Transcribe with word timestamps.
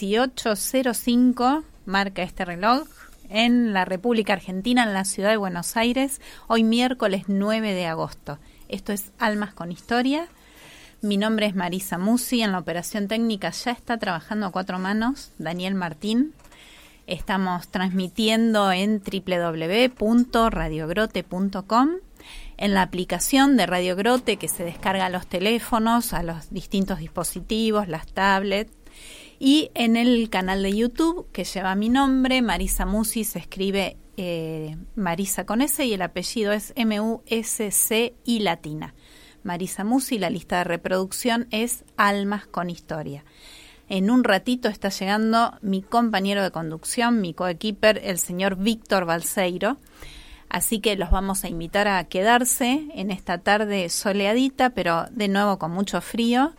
18.05 0.00 1.62
marca 1.84 2.22
este 2.22 2.46
reloj 2.46 2.88
en 3.28 3.74
la 3.74 3.84
República 3.84 4.32
Argentina, 4.32 4.84
en 4.84 4.94
la 4.94 5.04
ciudad 5.04 5.28
de 5.30 5.36
Buenos 5.36 5.76
Aires, 5.76 6.20
hoy 6.48 6.64
miércoles 6.64 7.24
9 7.28 7.74
de 7.74 7.86
agosto. 7.86 8.38
Esto 8.68 8.92
es 8.92 9.12
Almas 9.18 9.52
con 9.52 9.70
Historia. 9.70 10.26
Mi 11.02 11.18
nombre 11.18 11.46
es 11.46 11.54
Marisa 11.54 11.98
Musi, 11.98 12.42
en 12.42 12.52
la 12.52 12.58
operación 12.58 13.08
técnica 13.08 13.50
ya 13.50 13.72
está 13.72 13.98
trabajando 13.98 14.46
a 14.46 14.52
cuatro 14.52 14.78
manos 14.78 15.32
Daniel 15.38 15.74
Martín. 15.74 16.32
Estamos 17.06 17.68
transmitiendo 17.68 18.72
en 18.72 19.02
www.radiogrote.com 19.02 21.90
en 22.56 22.74
la 22.74 22.82
aplicación 22.82 23.56
de 23.56 23.66
Radio 23.66 23.94
Grote 23.96 24.36
que 24.36 24.48
se 24.48 24.64
descarga 24.64 25.06
a 25.06 25.10
los 25.10 25.26
teléfonos, 25.26 26.12
a 26.12 26.22
los 26.22 26.50
distintos 26.50 26.98
dispositivos, 26.98 27.88
las 27.88 28.06
tablets, 28.06 28.70
y 29.40 29.72
en 29.74 29.96
el 29.96 30.30
canal 30.30 30.62
de 30.62 30.76
YouTube 30.76 31.26
que 31.32 31.42
lleva 31.42 31.74
mi 31.74 31.88
nombre, 31.88 32.42
Marisa 32.42 32.86
Musi, 32.86 33.24
se 33.24 33.40
escribe 33.40 33.96
eh, 34.16 34.76
Marisa 34.94 35.46
con 35.46 35.62
S 35.62 35.84
y 35.84 35.94
el 35.94 36.02
apellido 36.02 36.52
es 36.52 36.72
M-U-S-C 36.76 38.14
y 38.24 38.38
latina. 38.38 38.94
Marisa 39.42 39.82
Musi, 39.82 40.18
la 40.18 40.30
lista 40.30 40.58
de 40.58 40.64
reproducción 40.64 41.48
es 41.50 41.84
Almas 41.96 42.46
con 42.46 42.70
Historia. 42.70 43.24
En 43.88 44.10
un 44.10 44.22
ratito 44.22 44.68
está 44.68 44.90
llegando 44.90 45.58
mi 45.62 45.82
compañero 45.82 46.44
de 46.44 46.52
conducción, 46.52 47.20
mi 47.20 47.34
coequiper, 47.34 48.00
el 48.04 48.18
señor 48.18 48.54
Víctor 48.54 49.04
Balseiro 49.04 49.78
Así 50.50 50.80
que 50.80 50.96
los 50.96 51.10
vamos 51.12 51.44
a 51.44 51.48
invitar 51.48 51.86
a 51.86 52.02
quedarse 52.04 52.88
en 52.94 53.12
esta 53.12 53.38
tarde 53.38 53.88
soleadita, 53.88 54.70
pero 54.70 55.06
de 55.12 55.28
nuevo 55.28 55.60
con 55.60 55.70
mucho 55.70 56.00
frío. 56.00 56.54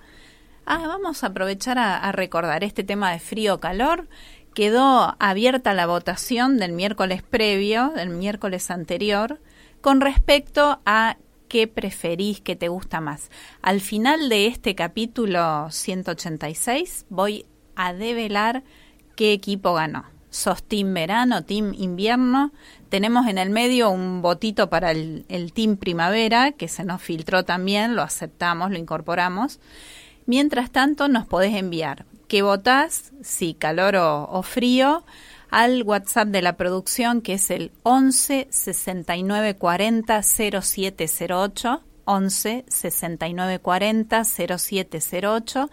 Ah, 0.66 0.88
vamos 0.88 1.24
a 1.24 1.28
aprovechar 1.28 1.78
a, 1.80 2.12
recordar 2.12 2.64
este 2.64 2.84
tema 2.84 3.12
de 3.12 3.20
frío-calor. 3.20 4.08
Quedó 4.54 5.16
abierta 5.20 5.74
la 5.74 5.88
votación 5.88 6.58
del 6.58 6.74
miércoles 6.74 7.24
previo, 7.24 7.90
del 7.90 8.10
miércoles 8.10 8.70
anterior, 8.70 9.40
con 9.82 10.02
respecto 10.02 10.80
a 10.86 11.18
qué 11.48 11.68
preferís, 11.68 12.42
qué 12.42 12.56
te 12.56 12.68
gusta 12.68 13.02
más. 13.02 13.32
Al 13.62 13.82
final 13.82 14.30
de 14.30 14.48
este 14.48 14.76
capítulo 14.76 15.70
186 15.72 17.06
voy 17.10 17.46
a 17.76 17.94
develar 17.94 18.64
qué 19.16 19.34
equipo 19.34 19.74
ganó. 19.74 20.06
¿Sos 20.30 20.64
team 20.64 20.94
verano, 20.94 21.44
team 21.44 21.74
invierno? 21.74 22.54
Tenemos 22.88 23.28
en 23.28 23.38
el 23.38 23.50
medio 23.50 23.90
un 23.90 24.22
botito 24.22 24.70
para 24.70 24.92
el, 24.92 25.52
team 25.54 25.76
primavera, 25.76 26.54
que 26.54 26.70
se 26.70 26.86
nos 26.86 27.02
filtró 27.02 27.44
también, 27.44 27.98
lo 27.98 28.02
aceptamos, 28.02 28.72
lo 28.72 28.78
incorporamos. 28.78 29.60
Mientras 30.32 30.72
tanto, 30.72 31.10
nos 31.10 31.28
podés 31.28 31.54
enviar 31.56 32.06
qué 32.30 32.42
votás, 32.42 33.12
si 33.22 33.54
calor 33.54 33.98
o, 33.98 34.42
frío, 34.44 35.04
al 35.50 35.84
WhatsApp 35.84 36.30
de 36.30 36.42
la 36.42 36.56
producción, 36.56 37.22
que 37.22 37.34
es 37.34 37.52
el 37.52 37.74
11 37.84 38.48
69 38.50 39.58
40 39.58 40.22
0708, 40.24 41.84
11 42.06 42.66
69 42.66 43.60
40 43.60 44.24
0708, 44.24 45.70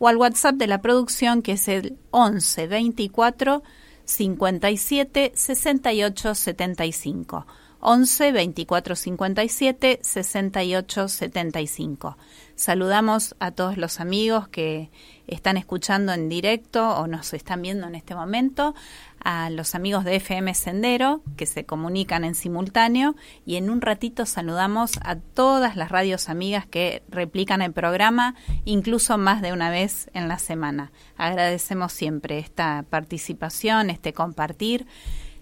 o 0.00 0.08
al 0.08 0.16
WhatsApp 0.16 0.56
de 0.56 0.66
la 0.66 0.82
producción, 0.82 1.40
que 1.40 1.52
es 1.52 1.68
el 1.68 1.96
11 2.10 2.66
24 2.66 3.62
57 4.06 5.32
68 5.36 6.34
75. 6.34 7.46
11 7.80 8.32
24 8.32 8.96
57 8.96 10.00
68 10.02 11.08
75. 11.08 12.16
Saludamos 12.60 13.34
a 13.40 13.52
todos 13.52 13.78
los 13.78 14.00
amigos 14.00 14.46
que 14.46 14.90
están 15.26 15.56
escuchando 15.56 16.12
en 16.12 16.28
directo 16.28 16.90
o 16.90 17.06
nos 17.06 17.32
están 17.32 17.62
viendo 17.62 17.86
en 17.86 17.94
este 17.94 18.14
momento, 18.14 18.74
a 19.18 19.48
los 19.48 19.74
amigos 19.74 20.04
de 20.04 20.16
FM 20.16 20.52
Sendero 20.52 21.22
que 21.38 21.46
se 21.46 21.64
comunican 21.64 22.22
en 22.22 22.34
simultáneo 22.34 23.16
y 23.46 23.56
en 23.56 23.70
un 23.70 23.80
ratito 23.80 24.26
saludamos 24.26 25.00
a 25.02 25.16
todas 25.16 25.74
las 25.74 25.90
radios 25.90 26.28
amigas 26.28 26.66
que 26.66 27.02
replican 27.08 27.62
el 27.62 27.72
programa, 27.72 28.34
incluso 28.66 29.16
más 29.16 29.40
de 29.40 29.54
una 29.54 29.70
vez 29.70 30.10
en 30.12 30.28
la 30.28 30.38
semana. 30.38 30.92
Agradecemos 31.16 31.94
siempre 31.94 32.40
esta 32.40 32.84
participación, 32.90 33.88
este 33.88 34.12
compartir 34.12 34.86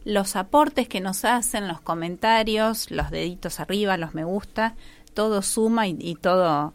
los 0.04 0.36
aportes 0.36 0.86
que 0.88 1.00
nos 1.00 1.24
hacen, 1.24 1.66
los 1.66 1.80
comentarios, 1.80 2.92
los 2.92 3.10
deditos 3.10 3.58
arriba, 3.58 3.96
los 3.96 4.14
me 4.14 4.22
gusta, 4.22 4.76
todo 5.14 5.42
suma 5.42 5.88
y, 5.88 6.14
todo 6.14 6.74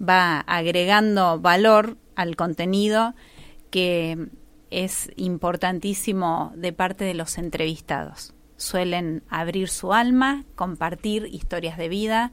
va 0.00 0.40
agregando 0.40 1.40
valor 1.40 1.96
al 2.14 2.36
contenido 2.36 3.14
que 3.70 4.28
es 4.70 5.10
importantísimo 5.16 6.52
de 6.56 6.72
parte 6.72 7.04
de 7.04 7.14
los 7.14 7.38
entrevistados. 7.38 8.34
Suelen 8.56 9.22
abrir 9.28 9.68
su 9.68 9.92
alma, 9.92 10.44
compartir 10.54 11.28
historias 11.30 11.78
de 11.78 11.88
vida, 11.88 12.32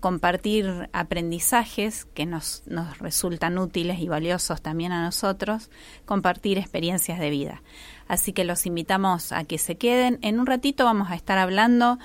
compartir 0.00 0.88
aprendizajes 0.92 2.04
que 2.06 2.24
nos, 2.24 2.62
nos 2.66 2.98
resultan 2.98 3.58
útiles 3.58 3.98
y 4.00 4.08
valiosos 4.08 4.62
también 4.62 4.92
a 4.92 5.02
nosotros, 5.02 5.70
compartir 6.04 6.58
experiencias 6.58 7.18
de 7.18 7.30
vida. 7.30 7.62
Así 8.06 8.32
que 8.32 8.44
los 8.44 8.64
invitamos 8.64 9.32
a 9.32 9.44
que 9.44 9.58
se 9.58 9.76
queden. 9.76 10.18
En 10.22 10.40
un 10.40 10.46
ratito 10.46 10.84
vamos 10.84 11.10
a 11.10 11.16
estar 11.16 11.38
hablando 11.38 11.98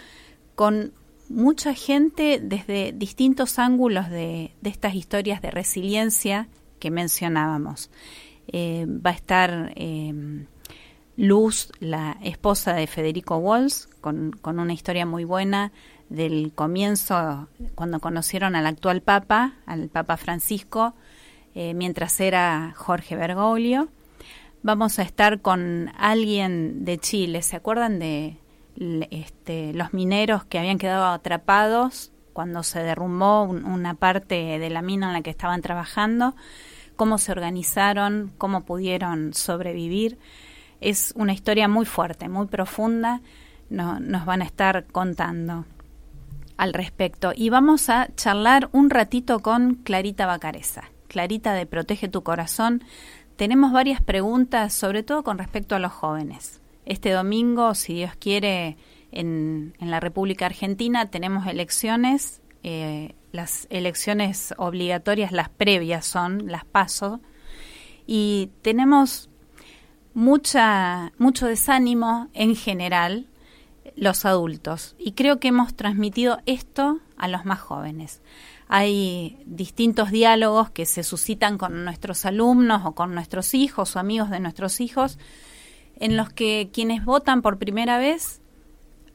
con 0.55 0.93
mucha 1.33 1.73
gente 1.73 2.39
desde 2.41 2.93
distintos 2.93 3.59
ángulos 3.59 4.09
de, 4.09 4.53
estas 4.63 4.95
historias 4.95 5.41
de 5.41 5.51
resiliencia 5.51 6.47
que 6.79 6.91
mencionábamos. 6.91 7.89
Eh, 8.47 8.85
va 8.87 9.11
a 9.11 9.13
estar 9.13 9.73
eh, 9.75 10.45
Luz, 11.15 11.71
la 11.79 12.17
esposa 12.23 12.73
de 12.73 12.87
Federico 12.87 13.37
Walls, 13.37 13.87
con, 14.01 14.31
con, 14.31 14.59
una 14.59 14.73
historia 14.73 15.05
muy 15.05 15.25
buena 15.25 15.71
del 16.09 16.51
comienzo, 16.53 17.47
cuando 17.75 17.99
conocieron 17.99 18.55
al 18.55 18.65
actual 18.65 19.01
Papa, 19.01 19.53
al 19.65 19.89
Papa 19.89 20.17
Francisco, 20.17 20.93
eh, 21.55 21.73
mientras 21.73 22.19
era 22.19 22.73
Jorge 22.75 23.15
Bergoglio. 23.15 23.89
Vamos 24.63 24.97
a 24.97 25.03
estar 25.03 25.41
con 25.41 25.91
alguien 25.97 26.85
de 26.85 26.97
Chile, 26.97 27.41
¿se 27.41 27.55
acuerdan 27.55 27.99
de 27.99 28.37
este, 28.77 29.73
los 29.73 29.93
mineros 29.93 30.45
que 30.45 30.59
habían 30.59 30.77
quedado 30.77 31.05
atrapados 31.05 32.11
cuando 32.33 32.63
se 32.63 32.79
derrumbó 32.79 33.43
una 33.43 33.93
parte 33.93 34.57
de 34.57 34.69
la 34.69 34.81
mina 34.81 35.07
en 35.07 35.13
la 35.13 35.21
que 35.21 35.29
estaban 35.29 35.61
trabajando, 35.61 36.35
cómo 36.95 37.17
se 37.17 37.31
organizaron, 37.31 38.31
cómo 38.37 38.65
pudieron 38.65 39.33
sobrevivir. 39.33 40.17
Es 40.81 41.13
una 41.15 41.33
historia 41.33 41.67
muy 41.67 41.85
fuerte, 41.85 42.27
muy 42.27 42.47
profunda, 42.47 43.21
nos 43.69 44.25
van 44.25 44.41
a 44.41 44.45
estar 44.45 44.85
contando 44.91 45.65
al 46.57 46.73
respecto. 46.73 47.31
Y 47.35 47.49
vamos 47.49 47.89
a 47.89 48.09
charlar 48.15 48.69
un 48.71 48.89
ratito 48.89 49.39
con 49.39 49.75
Clarita 49.75 50.25
Bacareza. 50.25 50.83
Clarita 51.07 51.53
de 51.53 51.65
Protege 51.65 52.07
tu 52.07 52.23
Corazón 52.23 52.83
tenemos 53.35 53.71
varias 53.71 54.01
preguntas, 54.01 54.73
sobre 54.73 55.03
todo 55.03 55.23
con 55.23 55.37
respecto 55.37 55.75
a 55.75 55.79
los 55.79 55.91
jóvenes. 55.91 56.62
Este 56.85 57.11
domingo, 57.11 57.75
si 57.75 57.93
Dios 57.95 58.11
quiere, 58.19 58.77
en, 59.11 59.73
la 59.79 59.99
República 59.99 60.45
Argentina 60.45 61.09
tenemos 61.09 61.47
elecciones. 61.47 62.41
Eh, 62.63 63.15
las 63.31 63.67
elecciones 63.69 64.53
obligatorias, 64.57 65.31
las 65.31 65.49
previas 65.49 66.05
son 66.05 66.51
las 66.51 66.65
paso, 66.65 67.19
y 68.05 68.51
tenemos 68.61 69.29
mucha, 70.13 71.11
mucho 71.17 71.47
desánimo 71.47 72.29
en 72.33 72.55
general 72.55 73.27
los 73.95 74.25
adultos. 74.25 74.95
Y 74.97 75.13
creo 75.13 75.39
que 75.39 75.49
hemos 75.49 75.75
transmitido 75.75 76.39
esto 76.45 76.99
a 77.17 77.27
los 77.27 77.45
más 77.45 77.59
jóvenes. 77.59 78.21
Hay 78.67 79.37
distintos 79.45 80.11
diálogos 80.11 80.71
que 80.71 80.85
se 80.85 81.03
suscitan 81.03 81.57
con 81.57 81.85
nuestros 81.85 82.25
alumnos 82.25 82.83
o 82.85 82.93
con 82.93 83.13
nuestros 83.13 83.53
hijos 83.53 83.95
o 83.95 83.99
amigos 83.99 84.29
de 84.29 84.39
nuestros 84.39 84.79
hijos, 84.81 85.19
en 86.03 86.17
los 86.17 86.29
que 86.29 86.69
quienes 86.73 87.05
votan 87.05 87.41
por 87.41 87.57
primera 87.57 87.97
vez, 87.97 88.41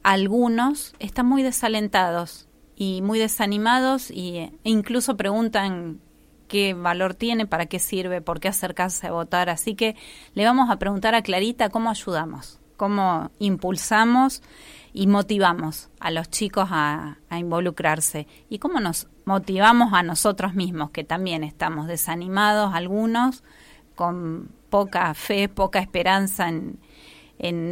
algunos, 0.01 0.95
están 0.97 1.27
muy 1.27 1.43
desalentados 1.43 2.47
y 2.75 3.03
muy 3.03 3.19
desanimados 3.19 4.09
y, 4.09 4.37
e 4.37 4.51
incluso 4.63 5.15
preguntan 5.15 5.99
qué 6.47 6.73
valor 6.73 7.13
tiene, 7.13 7.45
para 7.45 7.67
qué 7.67 7.77
sirve, 7.77 8.21
por 8.21 8.39
qué 8.39 8.47
acercarse 8.47 9.05
a 9.05 9.11
votar. 9.11 9.51
Así 9.51 9.75
que 9.75 9.95
le 10.33 10.45
vamos 10.45 10.71
a 10.71 10.79
preguntar 10.79 11.13
a 11.13 11.21
Clarita 11.21 11.69
cómo 11.69 11.91
ayudamos, 11.91 12.59
cómo 12.75 13.29
impulsamos 13.37 14.41
y 14.91 15.05
motivamos 15.05 15.91
a 15.99 16.09
los 16.09 16.31
chicos 16.31 16.69
a, 16.71 17.17
involucrarse 17.29 18.25
y 18.49 18.57
cómo 18.57 18.79
nos 18.79 19.07
motivamos 19.25 19.93
a 19.93 20.01
nosotros 20.01 20.55
mismos, 20.55 20.89
que 20.89 21.03
también 21.03 21.43
estamos 21.43 21.85
desanimados 21.85 22.73
algunos, 22.73 23.43
con 23.99 24.47
poca 24.69 25.13
fe, 25.13 25.49
poca 25.49 25.79
esperanza 25.79 26.47
en, 26.47 26.79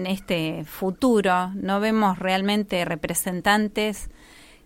este 0.06 0.65
futuro. 0.65 1.51
No 1.53 1.79
vemos 1.79 2.19
realmente 2.19 2.83
representantes 2.83 4.09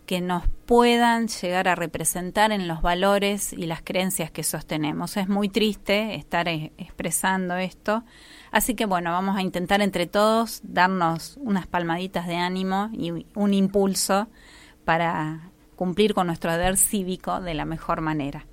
que 0.07 0.21
nos 0.21 0.47
puedan 0.65 1.27
llegar 1.27 1.67
a 1.67 1.75
representar 1.75 2.51
en 2.51 2.67
los 2.67 2.81
valores 2.81 3.53
y 3.53 3.67
las 3.67 3.83
creencias 3.83 4.31
que 4.31 4.41
sostenemos. 4.41 5.17
Es 5.17 5.29
muy 5.29 5.49
triste 5.49 6.15
estar 6.15 6.47
e, 6.47 6.71
expresando 6.79 7.55
esto, 7.57 8.03
así 8.51 8.73
que 8.73 8.87
bueno, 8.87 9.11
vamos 9.11 9.37
a 9.37 9.43
intentar 9.43 9.83
entre 9.83 10.07
todos 10.07 10.61
darnos 10.63 11.37
unas 11.37 11.67
palmaditas 11.67 12.25
de 12.25 12.37
ánimo 12.37 12.89
y 12.91 13.11
un 13.35 13.53
impulso 13.53 14.29
para 14.83 15.51
cumplir 15.75 16.15
con 16.15 16.25
nuestro 16.25 16.51
deber 16.51 16.75
cívico 16.77 17.39
de 17.39 17.53
la 17.53 17.65
mejor 17.65 18.01
manera. 18.01 18.47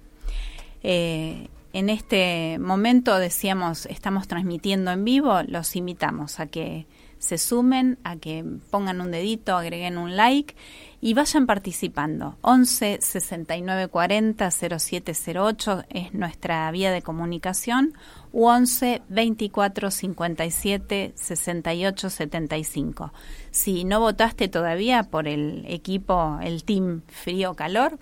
Eh, 0.82 1.48
en 1.72 1.90
este 1.90 2.58
momento, 2.58 3.18
decíamos, 3.18 3.86
estamos 3.86 4.26
transmitiendo 4.28 4.90
en 4.90 5.04
vivo, 5.04 5.42
los 5.46 5.76
invitamos 5.76 6.40
a 6.40 6.46
que 6.46 6.86
se 7.18 7.36
sumen, 7.36 7.98
a 8.04 8.16
que 8.16 8.44
pongan 8.70 9.00
un 9.00 9.10
dedito, 9.10 9.56
agreguen 9.56 9.98
un 9.98 10.16
like 10.16 10.54
y 11.00 11.14
vayan 11.14 11.46
participando. 11.46 12.36
11 12.42 12.98
69 13.00 13.88
40 13.88 14.50
0708 14.50 15.84
es 15.90 16.14
nuestra 16.14 16.70
vía 16.70 16.90
de 16.92 17.02
comunicación 17.02 17.94
u 18.32 18.46
11 18.46 19.02
24 19.08 19.90
57 19.90 21.12
68 21.14 22.10
75. 22.10 23.12
Si 23.50 23.84
no 23.84 24.00
votaste 24.00 24.48
todavía 24.48 25.04
por 25.04 25.28
el 25.28 25.64
equipo, 25.68 26.38
el 26.42 26.64
team 26.64 27.02
frío 27.08 27.54
calor, 27.54 27.98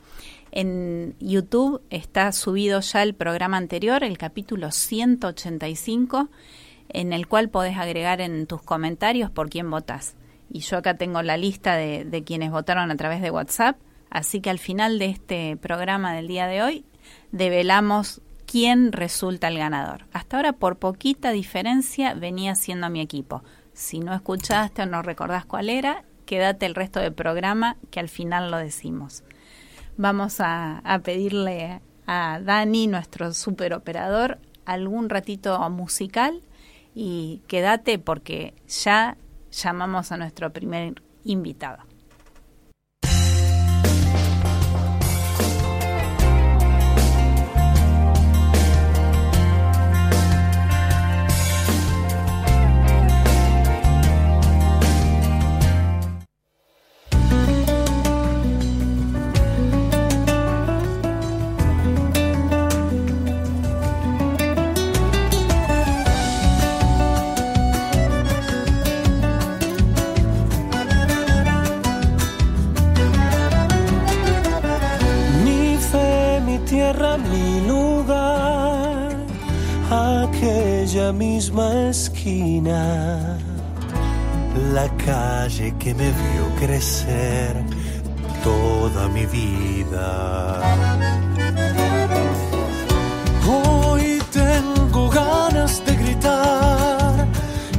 en 0.59 1.15
YouTube 1.21 1.83
está 1.91 2.33
subido 2.33 2.81
ya 2.81 3.03
el 3.03 3.15
programa 3.15 3.57
anterior, 3.57 4.03
el 4.03 4.19
capítulo 4.19 4.73
185, 4.73 6.29
en 6.89 7.13
el 7.13 7.27
cual 7.27 7.51
podés 7.51 7.77
agregar 7.77 8.21
en 8.21 8.47
tus 8.47 8.63
comentarios 8.63 9.31
por 9.31 9.51
quién 9.51 9.71
votás 9.71 10.17
y 10.51 10.61
yo 10.61 10.79
acá 10.79 10.95
tengo 10.95 11.23
la 11.23 11.37
lista 11.37 11.77
de, 11.77 12.23
quienes 12.25 12.51
votaron 12.51 12.91
a 12.91 12.97
través 12.97 13.21
de 13.21 13.31
WhatsApp, 13.31 13.77
así 14.11 14.41
que 14.41 14.51
al 14.51 14.59
final 14.59 14.99
de 14.99 15.07
este 15.07 15.57
programa 15.57 16.15
del 16.15 16.29
día 16.29 16.47
de 16.47 16.63
hoy 16.63 16.85
develamos 17.33 18.21
quién 18.47 18.93
resulta 18.93 19.49
el 19.49 19.59
ganador. 19.59 20.07
Hasta 20.13 20.37
ahora 20.37 20.53
por 20.53 20.77
poquita 20.77 21.33
diferencia 21.33 22.15
venía 22.15 22.55
siendo 22.55 22.89
mi 22.91 23.01
equipo. 23.01 23.43
Si 23.73 23.99
no 23.99 24.15
escuchaste 24.15 24.83
o 24.83 24.87
no 24.87 25.03
recordás 25.03 25.45
cuál 25.45 25.69
era, 25.69 26.05
quédate 26.25 26.67
el 26.67 26.75
resto 26.75 27.01
del 27.01 27.13
programa 27.13 27.77
que 27.91 28.01
al 28.01 28.09
final 28.09 28.51
lo 28.51 28.59
decimos. 28.59 29.23
Vamos 29.99 30.41
a, 30.41 31.01
pedirle 31.05 31.81
a 32.07 32.39
Dani, 32.43 32.87
nuestro 32.87 33.33
superoperador, 33.33 34.39
algún 34.67 35.09
ratito 35.09 35.59
musical 35.71 36.43
y 36.95 37.41
quédate 37.47 37.99
porque 37.99 38.55
ya 38.69 39.17
llamamos 39.51 40.13
a 40.13 40.19
nuestro 40.19 40.53
primer 40.53 41.03
invitado. 41.25 41.79
Misma 81.13 81.91
esquina, 81.91 83.39
la 84.73 84.89
calle 85.05 85.75
que 85.79 85.95
me 85.95 86.11
vio 86.11 86.45
crecer 86.59 87.55
toda 88.43 89.09
mi 89.09 89.27
vida. 89.27 90.61
Hoy 93.47 94.23
tengo 94.33 95.09
ganas 95.11 95.85
de 95.85 95.97
gritar 95.97 97.27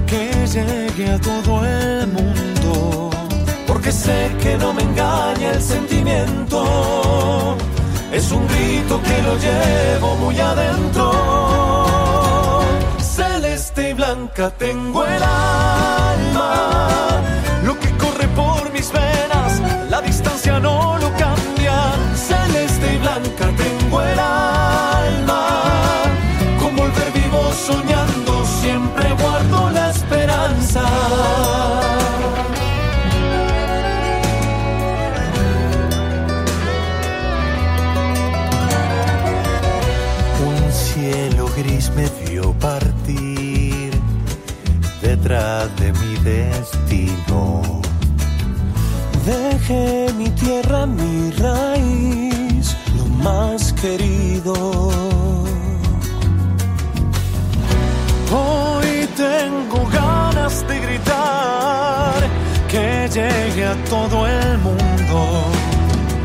que 0.06 0.48
llegue 0.48 1.12
a 1.12 1.20
todo 1.20 1.66
el 1.66 2.08
mundo, 2.08 3.10
porque 3.68 3.92
sé 3.92 4.32
que 4.42 4.58
no 4.58 4.74
me 4.74 4.84
engaña 4.84 5.52
el 5.52 5.62
sentimiento. 5.62 7.58
Es 8.12 8.32
un 8.32 8.48
grito 8.48 9.02
que 9.02 9.22
lo 9.22 9.38
llevo 9.38 10.16
muy 10.16 10.40
adentro 10.40 11.57
blanca 14.08 14.50
tengo 14.52 15.06
el 15.06 15.22
alma. 15.22 16.88
Lo 17.66 17.78
que 17.78 17.90
corre 17.98 18.26
por 18.30 18.72
mis 18.72 18.90
venas, 18.90 19.62
la 19.90 20.00
distancia 20.02 20.60
no 20.62 20.98
lo 20.98 21.10
cambia. 21.18 21.76
Celeste 22.16 22.94
y 22.96 22.98
blanca 23.00 23.48
tengo 23.64 24.02
el 24.02 24.20
alma. 24.20 25.44
Como 26.58 26.84
volver 26.84 27.12
vivo 27.12 27.52
soñando, 27.52 28.46
siempre 28.62 29.12
guardo 29.12 29.70
la 29.72 29.90
esperanza. 29.90 31.57
De 45.24 45.92
mi 45.92 46.16
destino. 46.24 47.62
Dejé 49.26 50.08
mi 50.18 50.30
tierra, 50.30 50.86
mi 50.86 51.32
raíz, 51.32 52.76
lo 52.96 53.06
más 53.24 53.74
querido. 53.74 54.54
Hoy 58.32 59.10
tengo 59.18 59.86
ganas 59.92 60.66
de 60.68 60.80
gritar 60.80 62.14
que 62.70 63.10
llegue 63.14 63.66
a 63.66 63.76
todo 63.90 64.28
el 64.28 64.58
mundo, 64.60 65.44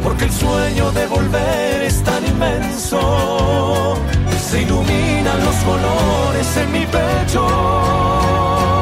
porque 0.05 0.25
el 0.27 0.33
sueño 0.33 0.93
de 0.93 1.07
volver 1.07 1.83
es 1.83 2.03
tan 2.05 2.25
inmenso. 2.25 3.97
Se 4.49 4.63
iluminan 4.63 5.45
los 5.45 5.57
colores 5.65 6.57
en 6.57 6.73
mi 6.73 6.87
pecho 6.87 8.82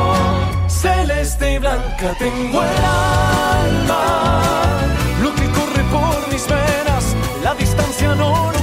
celeste 0.81 1.55
y 1.55 1.59
blanca 1.59 2.15
tengo 2.19 2.63
el 2.63 2.85
alma. 2.85 4.43
Lo 5.23 5.35
que 5.35 5.47
corre 5.51 5.83
por 5.91 6.33
mis 6.33 6.47
venas, 6.47 7.17
la 7.43 7.55
distancia 7.55 8.15
no 8.15 8.60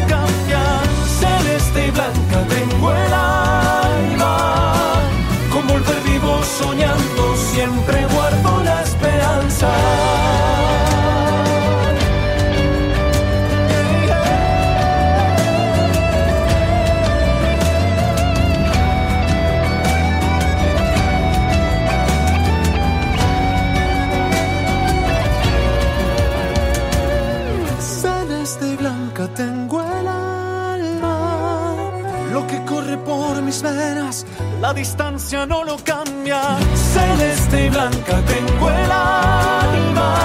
distancia 34.78 35.46
no 35.46 35.64
lo 35.64 35.76
cambia. 35.78 36.58
Celeste 36.94 37.66
y 37.66 37.70
blanca 37.70 38.22
tengo 38.26 38.70
el 38.70 38.92
alma. 38.92 40.16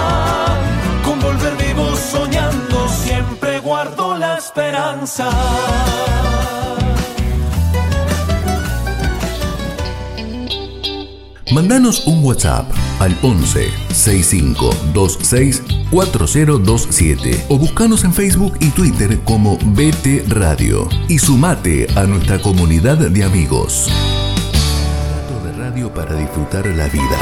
Con 1.05 1.21
volver 1.21 1.57
vivo 1.57 1.97
soñando, 1.97 2.89
siempre 2.89 3.61
guardo 3.61 4.17
la 4.19 4.37
esperanza. 4.37 5.31
Mandanos 11.51 12.07
un 12.07 12.25
WhatsApp 12.25 12.71
al 13.01 13.17
11 13.23 13.71
6526 13.93 15.63
4027 15.91 17.47
o 17.49 17.59
buscanos 17.59 18.05
en 18.05 18.15
Facebook 18.15 18.55
y 18.61 18.71
Twitter 18.71 19.19
como 19.25 19.59
BT 19.59 20.29
Radio 20.29 20.89
y 21.09 21.19
sumate 21.19 21.89
a 21.95 22.05
nuestra 22.05 22.41
comunidad 22.41 22.97
de 22.97 23.25
amigos. 23.25 23.91
Para 25.95 26.15
disfrutar 26.17 26.67
la 26.67 26.89
vida. 26.89 27.19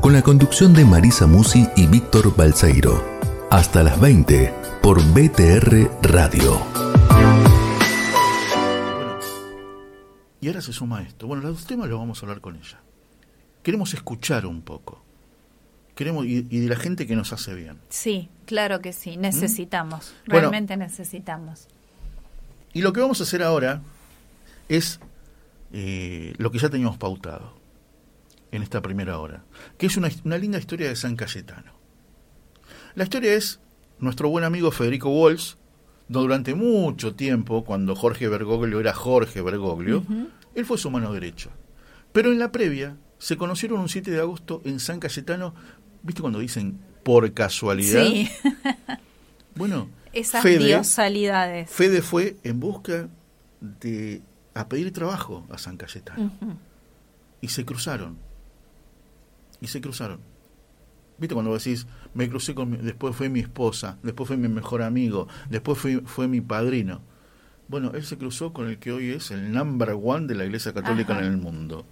Con 0.00 0.14
la 0.14 0.22
conducción 0.22 0.72
de 0.72 0.86
Marisa 0.86 1.26
Musi 1.26 1.68
y 1.76 1.86
Víctor 1.86 2.34
Balseiro. 2.34 3.04
Hasta 3.50 3.82
las 3.82 4.00
20 4.00 4.54
por 4.82 5.02
BTR 5.02 5.90
Radio. 6.02 6.60
Y 10.40 10.48
ahora 10.48 10.62
se 10.62 10.72
suma 10.72 11.02
esto. 11.02 11.26
Bueno, 11.26 11.42
los 11.42 11.66
temas 11.66 11.90
los 11.90 11.98
vamos 11.98 12.22
a 12.22 12.26
hablar 12.26 12.40
con 12.40 12.56
ella. 12.56 12.80
Queremos 13.62 13.92
escuchar 13.92 14.46
un 14.46 14.62
poco. 14.62 15.04
Queremos 15.94 16.24
y, 16.24 16.46
y 16.48 16.60
de 16.60 16.68
la 16.68 16.76
gente 16.76 17.06
que 17.06 17.16
nos 17.16 17.34
hace 17.34 17.52
bien. 17.54 17.78
Sí, 17.90 18.30
claro 18.46 18.80
que 18.80 18.94
sí, 18.94 19.18
necesitamos, 19.18 20.14
¿Mm? 20.26 20.30
Bueno. 20.30 20.40
realmente 20.50 20.76
necesitamos. 20.78 21.68
Y 22.72 22.80
lo 22.80 22.94
que 22.94 23.00
vamos 23.00 23.20
a 23.20 23.24
hacer 23.24 23.42
ahora 23.42 23.82
es 24.70 25.00
eh, 25.72 26.34
lo 26.38 26.50
que 26.50 26.58
ya 26.58 26.68
teníamos 26.68 26.98
pautado 26.98 27.60
en 28.50 28.62
esta 28.62 28.82
primera 28.82 29.18
hora, 29.18 29.44
que 29.78 29.86
es 29.86 29.96
una, 29.96 30.10
una 30.24 30.38
linda 30.38 30.58
historia 30.58 30.88
de 30.88 30.96
San 30.96 31.16
Cayetano. 31.16 31.72
La 32.94 33.04
historia 33.04 33.34
es 33.34 33.60
nuestro 33.98 34.28
buen 34.28 34.44
amigo 34.44 34.70
Federico 34.70 35.10
Walsh, 35.10 35.54
durante 36.10 36.56
mucho 36.56 37.14
tiempo, 37.14 37.64
cuando 37.64 37.94
Jorge 37.94 38.26
Bergoglio 38.26 38.80
era 38.80 38.92
Jorge 38.92 39.42
Bergoglio, 39.42 40.04
él 40.56 40.66
fue 40.66 40.76
su 40.76 40.90
mano 40.90 41.12
derecha. 41.12 41.50
Pero 42.12 42.32
en 42.32 42.40
la 42.40 42.50
previa 42.50 42.96
se 43.18 43.36
conocieron 43.36 43.78
un 43.78 43.88
7 43.88 44.10
de 44.10 44.18
agosto 44.18 44.60
en 44.64 44.80
San 44.80 44.98
Cayetano, 44.98 45.54
¿viste 46.02 46.20
cuando 46.20 46.40
dicen 46.40 46.80
por 47.04 47.32
casualidad? 47.32 48.04
Sí, 48.04 48.28
Bueno, 49.54 49.88
esas 50.12 50.42
Fede. 50.42 50.82
Fede 51.66 52.02
fue 52.02 52.36
en 52.42 52.58
busca 52.58 53.08
de 53.60 54.22
a 54.54 54.68
pedir 54.68 54.92
trabajo 54.92 55.46
a 55.50 55.58
San 55.58 55.76
Cayetano. 55.76 56.30
Y 57.40 57.48
se 57.48 57.64
cruzaron. 57.64 58.16
Y 59.60 59.66
se 59.68 59.80
cruzaron. 59.80 60.20
¿Viste 61.18 61.34
cuando 61.34 61.52
decís, 61.54 61.86
me 62.14 62.28
crucé 62.30 62.54
con 62.54 62.70
mi- 62.70 62.76
después 62.78 63.14
fue 63.14 63.28
mi 63.28 63.40
esposa, 63.40 63.98
después 64.02 64.26
fue 64.26 64.36
mi 64.38 64.48
mejor 64.48 64.80
amigo, 64.82 65.28
después 65.50 65.76
fue, 65.78 66.00
fue 66.06 66.28
mi 66.28 66.40
padrino? 66.40 67.02
Bueno, 67.68 67.92
él 67.94 68.04
se 68.04 68.16
cruzó 68.16 68.52
con 68.54 68.68
el 68.68 68.78
que 68.78 68.90
hoy 68.90 69.10
es 69.10 69.30
el 69.30 69.52
number 69.52 69.90
one 70.02 70.26
de 70.26 70.34
la 70.34 70.44
Iglesia 70.46 70.72
Católica 70.72 71.12
Ajá. 71.12 71.22
en 71.26 71.32
el 71.32 71.36
mundo, 71.36 71.84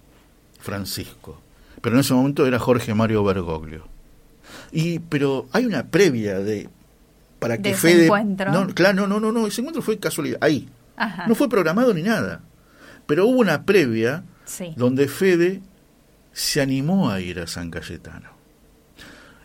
Francisco. 0.59 1.39
Pero 1.81 1.95
en 1.95 2.01
ese 2.01 2.13
momento 2.13 2.45
era 2.47 2.57
Jorge 2.59 2.93
Mario 2.95 3.23
Bergoglio. 3.23 3.87
Y, 4.71 4.99
pero 4.99 5.47
hay 5.53 5.65
una 5.65 5.85
previa 5.87 6.39
de 6.39 6.67
para 7.39 7.59
que 7.59 7.73
Fede. 7.75 8.09
No, 8.51 8.67
claro, 8.73 8.95
no, 8.95 9.07
no, 9.07 9.19
no, 9.19 9.31
no, 9.31 9.47
ese 9.47 9.61
encuentro 9.61 9.81
fue 9.83 9.97
casualidad, 9.99 10.39
ahí. 10.41 10.67
Ajá. 10.97 11.27
No 11.27 11.35
fue 11.35 11.47
programado 11.47 11.93
ni 11.93 12.01
nada. 12.01 12.41
Pero 13.09 13.25
hubo 13.25 13.39
una 13.39 13.63
previa 13.65 14.23
Sí. 14.45 14.73
donde 14.77 15.07
Fede 15.07 15.61
se 16.31 16.61
animó 16.61 17.09
a 17.09 17.19
ir 17.21 17.39
a 17.39 17.47
San 17.47 17.71
Cayetano. 17.71 18.29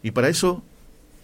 Y 0.03 0.11
para 0.11 0.29
eso 0.29 0.63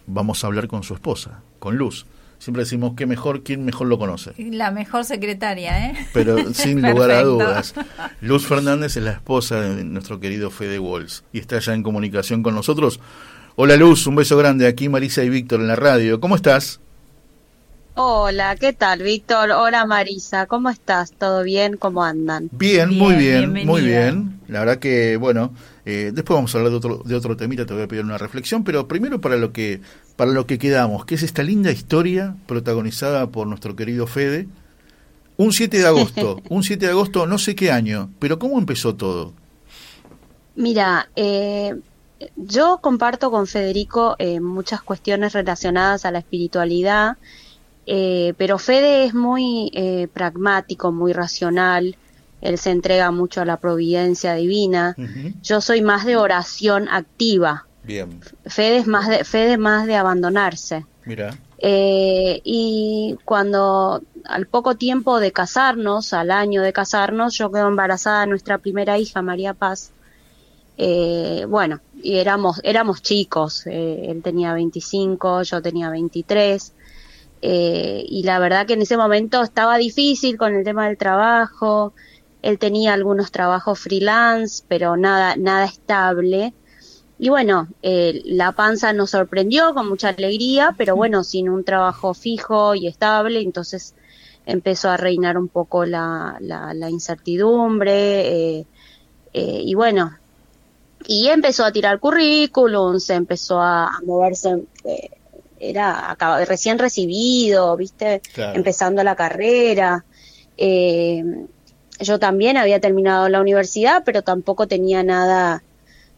vamos 0.07 0.43
a 0.43 0.47
hablar 0.47 0.67
con 0.67 0.83
su 0.83 0.95
esposa, 0.95 1.43
con 1.59 1.77
Luz. 1.77 2.07
Siempre 2.39 2.63
decimos 2.63 2.95
que 2.97 3.05
mejor, 3.05 3.43
quién 3.43 3.67
mejor 3.67 3.89
lo 3.89 3.99
conoce. 3.99 4.33
La 4.39 4.71
mejor 4.71 5.05
secretaria, 5.05 5.91
¿eh? 5.91 6.07
Pero 6.15 6.55
sin 6.55 6.81
lugar 6.81 7.11
a 7.11 7.23
dudas, 7.23 7.75
Luz 8.23 8.47
Fernández 8.47 8.97
es 8.97 9.03
la 9.03 9.13
esposa 9.13 9.61
de 9.61 9.85
nuestro 9.85 10.19
querido 10.19 10.49
Fede 10.51 10.79
Walls 10.79 11.25
y 11.35 11.41
está 11.41 11.59
ya 11.59 11.75
en 11.75 11.83
comunicación 11.83 12.43
con 12.43 12.55
nosotros. 12.55 13.01
Hola 13.57 13.77
Luz, 13.77 14.07
un 14.07 14.17
beso 14.17 14.39
grande 14.39 14.67
aquí 14.67 14.89
Marisa 14.89 15.23
y 15.25 15.29
Víctor 15.29 15.61
en 15.61 15.69
la 15.69 15.77
radio. 15.77 16.21
¿Cómo 16.21 16.37
estás? 16.37 16.81
Hola, 18.03 18.57
¿qué 18.57 18.73
tal, 18.73 19.03
Víctor? 19.03 19.51
Hola, 19.51 19.85
Marisa. 19.85 20.47
¿Cómo 20.47 20.71
estás? 20.71 21.13
¿Todo 21.13 21.43
bien? 21.43 21.77
¿Cómo 21.77 22.03
andan? 22.03 22.51
Bien, 22.51 22.89
Bien, 22.89 22.99
muy 22.99 23.15
bien, 23.15 23.53
bienvenida. 23.53 23.71
muy 23.71 23.83
bien. 23.83 24.41
La 24.49 24.61
verdad 24.61 24.79
que, 24.79 25.17
bueno, 25.17 25.55
eh, 25.85 26.11
después 26.13 26.35
vamos 26.37 26.55
a 26.55 26.59
hablar 26.59 26.71
de 26.73 26.79
otro, 26.79 27.03
de 27.05 27.15
otro 27.15 27.37
temita, 27.37 27.67
te 27.67 27.75
voy 27.75 27.83
a 27.83 27.89
pedir 27.89 28.05
una 28.05 28.19
reflexión, 28.19 28.65
pero 28.65 28.89
primero 28.89 29.21
para 29.21 29.37
lo 29.37 29.53
que 29.53 29.83
para 30.17 30.33
lo 30.33 30.47
que 30.47 30.59
quedamos, 30.59 31.05
que 31.05 31.15
es 31.15 31.23
esta 31.23 31.43
linda 31.43 31.71
historia 31.73 32.37
protagonizada 32.47 33.31
por 33.31 33.47
nuestro 33.47 33.77
querido 33.77 34.07
Fede. 34.07 34.49
Un 35.37 35.53
7 35.53 35.79
de 35.79 35.87
agosto, 35.87 36.43
un 36.49 36.63
7 36.65 36.87
de 36.87 36.93
agosto, 36.93 37.27
no 37.27 37.39
sé 37.39 37.55
qué 37.55 37.73
año, 37.73 38.11
pero 38.21 38.39
¿cómo 38.39 38.59
empezó 38.59 38.97
todo? 38.97 39.35
Mira, 40.55 41.11
eh, 41.17 41.75
yo 42.37 42.79
comparto 42.83 43.31
con 43.31 43.47
Federico 43.47 44.17
eh, 44.19 44.41
muchas 44.41 44.83
cuestiones 44.83 45.33
relacionadas 45.33 46.05
a 46.05 46.11
la 46.11 46.19
espiritualidad, 46.19 47.17
eh, 47.87 48.35
pero 48.37 48.59
Fede 48.59 49.05
es 49.05 49.15
muy 49.15 49.71
eh, 49.75 50.09
pragmático, 50.13 50.93
muy 50.93 51.13
racional. 51.13 51.97
Él 52.41 52.59
se 52.59 52.71
entrega 52.71 53.11
mucho 53.11 53.43
a 53.43 53.45
la 53.45 53.59
providencia 53.59 54.35
divina. 54.35 54.97
Yo 55.43 55.61
soy 55.61 55.83
más 55.83 56.07
de 56.07 56.17
oración 56.17 56.89
activa. 56.89 57.67
Bien, 57.83 58.21
Fede 58.47 58.79
es 58.79 58.87
más 58.87 59.09
de, 59.09 59.25
Fede 59.25 59.59
más 59.59 59.87
de 59.87 59.97
abandonarse. 59.97 60.87
mira, 61.05 61.37
Eh, 61.59 62.41
y 62.43 63.19
cuando 63.25 64.03
al 64.25 64.47
poco 64.47 64.77
tiempo 64.77 65.21
de 65.21 65.33
casarnos, 65.33 66.13
al 66.13 66.31
año 66.31 66.63
de 66.63 66.73
casarnos, 66.73 67.37
yo 67.37 67.51
quedo 67.51 67.69
embarazada 67.69 68.23
de 68.23 68.29
nuestra 68.29 68.59
primera 68.59 68.99
hija, 68.99 69.21
María 69.23 69.55
Paz. 69.55 69.93
Eh, 70.79 71.45
bueno, 71.49 71.81
y 72.03 72.17
éramos, 72.17 72.61
éramos 72.65 73.03
chicos, 73.03 73.67
eh, 73.67 74.07
él 74.09 74.23
tenía 74.23 74.55
25, 74.55 75.43
yo 75.43 75.61
tenía 75.61 75.91
23. 75.91 76.73
Eh, 77.43 78.05
y 78.07 78.23
la 78.23 78.39
verdad 78.39 78.67
que 78.67 78.75
en 78.75 78.83
ese 78.83 78.97
momento 78.97 79.43
estaba 79.43 79.79
difícil 79.79 80.37
con 80.37 80.55
el 80.55 80.65
tema 80.65 80.87
del 80.89 80.99
trabajo. 80.99 81.93
Él 82.43 82.59
tenía 82.59 82.95
algunos 82.95 83.31
trabajos 83.31 83.79
freelance, 83.79 84.65
pero 84.69 84.97
nada, 84.97 85.37
nada 85.37 85.65
estable. 85.65 86.55
Y 87.19 87.29
bueno, 87.29 87.69
eh, 87.83 88.23
la 88.25 88.53
panza 88.53 88.93
nos 88.93 89.11
sorprendió 89.11 89.75
con 89.75 89.89
mucha 89.89 90.09
alegría, 90.09 90.75
pero 90.79 90.97
bueno, 90.97 91.23
sin 91.25 91.49
un 91.51 91.65
trabajo 91.65 92.15
fijo 92.15 92.75
y 92.75 92.87
estable, 92.87 93.41
entonces 93.41 93.95
empezó 94.47 94.89
a 94.89 94.97
reinar 94.97 95.37
un 95.37 95.49
poco 95.49 95.85
la, 95.85 96.37
la, 96.41 96.73
la 96.75 96.89
incertidumbre. 96.91 98.61
eh, 98.61 98.67
y 99.33 99.75
bueno, 99.75 100.13
y 101.07 101.29
empezó 101.29 101.65
a 101.65 101.73
tirar 101.73 101.99
currículum, 101.99 102.99
se 102.99 103.15
empezó 103.15 103.61
a, 103.61 103.91
moverse, 104.05 104.65
era 105.61 106.17
recién 106.47 106.79
recibido, 106.79 107.77
¿viste? 107.77 108.23
Claro. 108.33 108.57
Empezando 108.57 109.05
la 109.05 109.15
carrera. 109.15 110.05
Eh, 110.57 111.23
yo 112.01 112.19
también 112.19 112.57
había 112.57 112.81
terminado 112.81 113.29
la 113.29 113.41
universidad, 113.41 114.03
pero 114.05 114.23
tampoco 114.23 114.67
tenía 114.67 115.03
nada, 115.03 115.63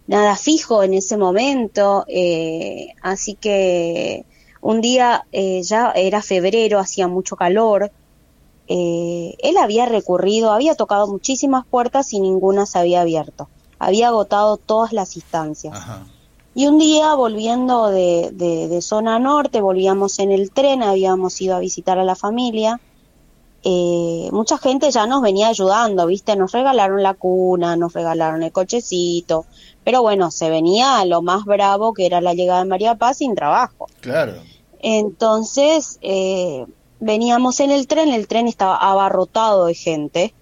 nada 0.06 0.36
fijo 0.36 0.82
en 0.82 0.94
ese 0.94 1.16
momento. 1.16 2.04
eh, 2.08 2.94
así 3.02 3.34
que 3.34 4.24
un 4.60 4.80
día, 4.80 5.26
eh, 5.32 5.60
ya 5.64 5.90
era 5.90 6.22
febrero, 6.22 6.78
hacía 6.78 7.08
mucho 7.08 7.36
calor. 7.36 7.90
eh, 8.68 9.34
él 9.42 9.56
había 9.58 9.86
recurrido, 9.86 10.52
había 10.52 10.76
tocado 10.76 11.08
muchísimas 11.08 11.66
puertas 11.66 12.12
y 12.12 12.20
ninguna 12.20 12.64
se 12.64 12.78
había 12.78 13.00
abierto. 13.02 13.48
Había 13.78 14.08
agotado 14.08 14.56
todas 14.56 14.92
las 14.92 15.16
instancias. 15.16 15.74
ajá, 15.74 16.06
Y 16.54 16.66
un 16.66 16.78
día, 16.78 17.14
volviendo 17.14 17.88
de, 17.90 18.30
de- 18.32 18.68
de 18.68 18.82
zona 18.82 19.18
norte, 19.18 19.60
volvíamos 19.62 20.18
en 20.18 20.30
el 20.32 20.52
tren, 20.52 20.82
habíamos 20.82 21.40
ido 21.40 21.56
a 21.56 21.60
visitar 21.60 21.98
a 21.98 22.04
la 22.04 22.16
familia. 22.16 22.80
eh, 23.64 24.28
mucha 24.32 24.58
gente 24.58 24.90
ya 24.90 25.06
nos 25.06 25.22
venía 25.22 25.48
ayudando, 25.48 26.06
¿viste? 26.06 26.36
Nos 26.36 26.52
regalaron 26.52 27.02
la 27.02 27.14
cuna, 27.14 27.76
nos 27.76 27.92
regalaron 27.92 28.42
el 28.42 28.52
cochecito. 28.52 29.46
Pero 29.84 30.02
bueno, 30.02 30.30
se 30.32 30.50
venía 30.50 31.04
lo 31.06 31.22
más 31.22 31.44
bravo 31.44 31.92
que 31.94 32.06
era 32.06 32.20
la 32.20 32.34
llegada 32.34 32.60
de 32.60 32.68
María 32.68 32.96
Paz 32.96 33.18
sin 33.18 33.34
trabajo. 33.36 33.90
claro, 34.00 34.48
Entonces, 34.80 35.98
eh, 36.02 36.66
veníamos 36.98 37.60
en 37.60 37.70
el 37.70 37.86
tren, 37.86 38.08
el 38.10 38.26
tren 38.28 38.48
estaba 38.48 38.76
abarrotado 38.76 39.66
de 39.66 39.74
gente. 39.74 40.34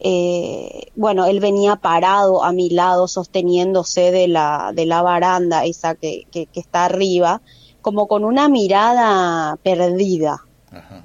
Eh, 0.00 0.90
bueno, 0.94 1.24
él 1.26 1.40
venía 1.40 1.76
parado 1.76 2.44
a 2.44 2.52
mi 2.52 2.70
lado, 2.70 3.08
sosteniéndose 3.08 4.10
de 4.12 4.28
la, 4.28 4.72
de 4.74 4.86
la 4.86 5.02
baranda 5.02 5.64
esa 5.64 5.94
que, 5.96 6.26
que, 6.30 6.46
que 6.46 6.60
está 6.60 6.84
arriba, 6.84 7.40
como 7.82 8.06
con 8.06 8.24
una 8.24 8.48
mirada 8.48 9.56
perdida. 9.62 10.44
ajá, 10.70 11.04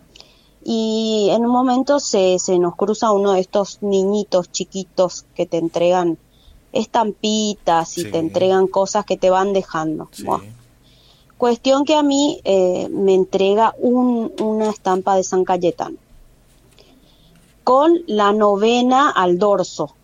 y 0.66 1.28
en 1.32 1.44
un 1.46 1.52
momento 1.52 2.00
se, 2.00 2.40
se 2.40 2.58
nos 2.58 2.76
cruza 2.78 3.12
uno 3.12 3.34
de 3.34 3.42
estos 3.42 3.80
niñitos 3.82 4.50
chiquitos 4.52 5.26
que 5.36 5.46
te 5.46 5.58
entregan 5.58 6.18
estampitas 6.72 7.98
y 7.98 8.04
Sí. 8.04 8.12
te 8.12 8.18
entregan 8.20 8.68
cosas 8.68 9.06
que 9.06 9.18
te 9.18 9.30
van 9.30 9.54
dejando. 9.54 10.08
Sí. 10.12 10.26
Cuestión 11.38 11.84
que 11.84 11.96
a 11.96 12.04
mí 12.04 12.40
eh, 12.46 12.88
me 12.90 13.14
entrega 13.14 13.74
un- 13.78 14.32
una 14.40 14.70
estampa 14.70 15.16
de 15.16 15.24
San 15.24 15.44
Cayetano 15.44 15.98
con 17.64 18.00
la 18.08 18.34
novena 18.34 19.10
al 19.10 19.38
dorso 19.40 19.96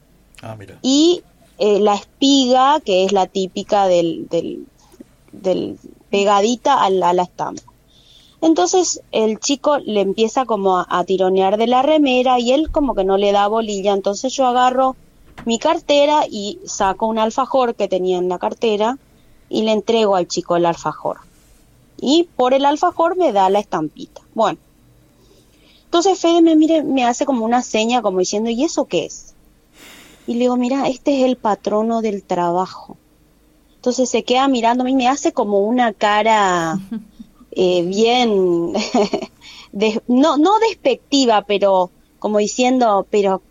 Ah, 0.41 0.55
mira. 0.57 0.77
y 0.81 1.21
eh, 1.57 1.79
la 1.79 1.95
espiga, 1.95 2.79
que 2.79 3.03
es 3.03 3.11
la 3.11 3.27
típica 3.27 3.87
del, 3.87 4.27
del, 4.29 4.65
del 5.31 5.77
pegadita 6.09 6.81
a 6.83 6.89
la, 6.89 7.09
a 7.09 7.13
la 7.13 7.23
estampa. 7.23 7.63
Entonces 8.41 9.01
el 9.11 9.39
chico 9.39 9.77
le 9.79 9.99
empieza 9.99 10.45
como 10.45 10.77
a, 10.77 10.87
a 10.89 11.03
tironear 11.03 11.57
de 11.57 11.67
la 11.67 11.81
remera 11.81 12.39
y 12.39 12.53
él 12.53 12.71
como 12.71 12.95
que 12.95 13.03
no 13.03 13.17
le 13.17 13.33
da 13.33 13.47
bolilla. 13.47 13.91
Entonces 13.93 14.31
yo 14.33 14.45
agarro 14.45 14.95
mi 15.45 15.59
cartera 15.59 16.21
y 16.29 16.59
saco 16.65 17.05
un 17.07 17.19
alfajor 17.19 17.75
que 17.75 17.89
tenía 17.89 18.17
en 18.17 18.29
la 18.29 18.39
cartera 18.39 18.97
y 19.49 19.63
le 19.63 19.73
entrego 19.73 20.15
al 20.15 20.27
chico 20.29 20.55
el 20.55 20.65
alfajor. 20.65 21.17
Y 21.99 22.29
por 22.37 22.53
el 22.53 22.63
alfajor 22.63 23.17
me 23.17 23.33
da 23.33 23.49
la 23.49 23.59
estampita. 23.59 24.21
Bueno. 24.33 24.57
Entonces 25.89 26.19
Fede 26.19 26.43
me 26.43 26.55
mire, 26.55 26.83
me 26.83 27.03
hace 27.03 27.25
como 27.25 27.43
una 27.45 27.63
seña 27.63 28.03
como 28.03 28.19
diciendo, 28.19 28.51
¿y 28.51 28.63
eso 28.63 28.85
qué 28.85 29.05
es? 29.05 29.33
Y 30.27 30.33
le 30.33 30.41
digo, 30.41 30.55
mira, 30.55 30.87
este 30.87 31.17
es 31.19 31.25
el 31.25 31.35
patrono 31.35 32.01
del 32.01 32.21
trabajo. 32.23 32.95
Entonces 33.75 34.07
se 34.07 34.23
queda 34.23 34.47
mirándome 34.47 34.91
y 34.91 34.95
me 34.95 35.07
hace 35.07 35.31
como 35.31 35.59
una 35.61 35.91
cara 35.93 36.77
eh, 37.51 37.81
bien, 37.83 38.73
de- 39.71 40.01
no, 40.07 40.37
no 40.37 40.59
despectiva, 40.59 41.43
pero 41.47 41.89
como 42.19 42.37
diciendo, 42.37 43.07
pero 43.09 43.41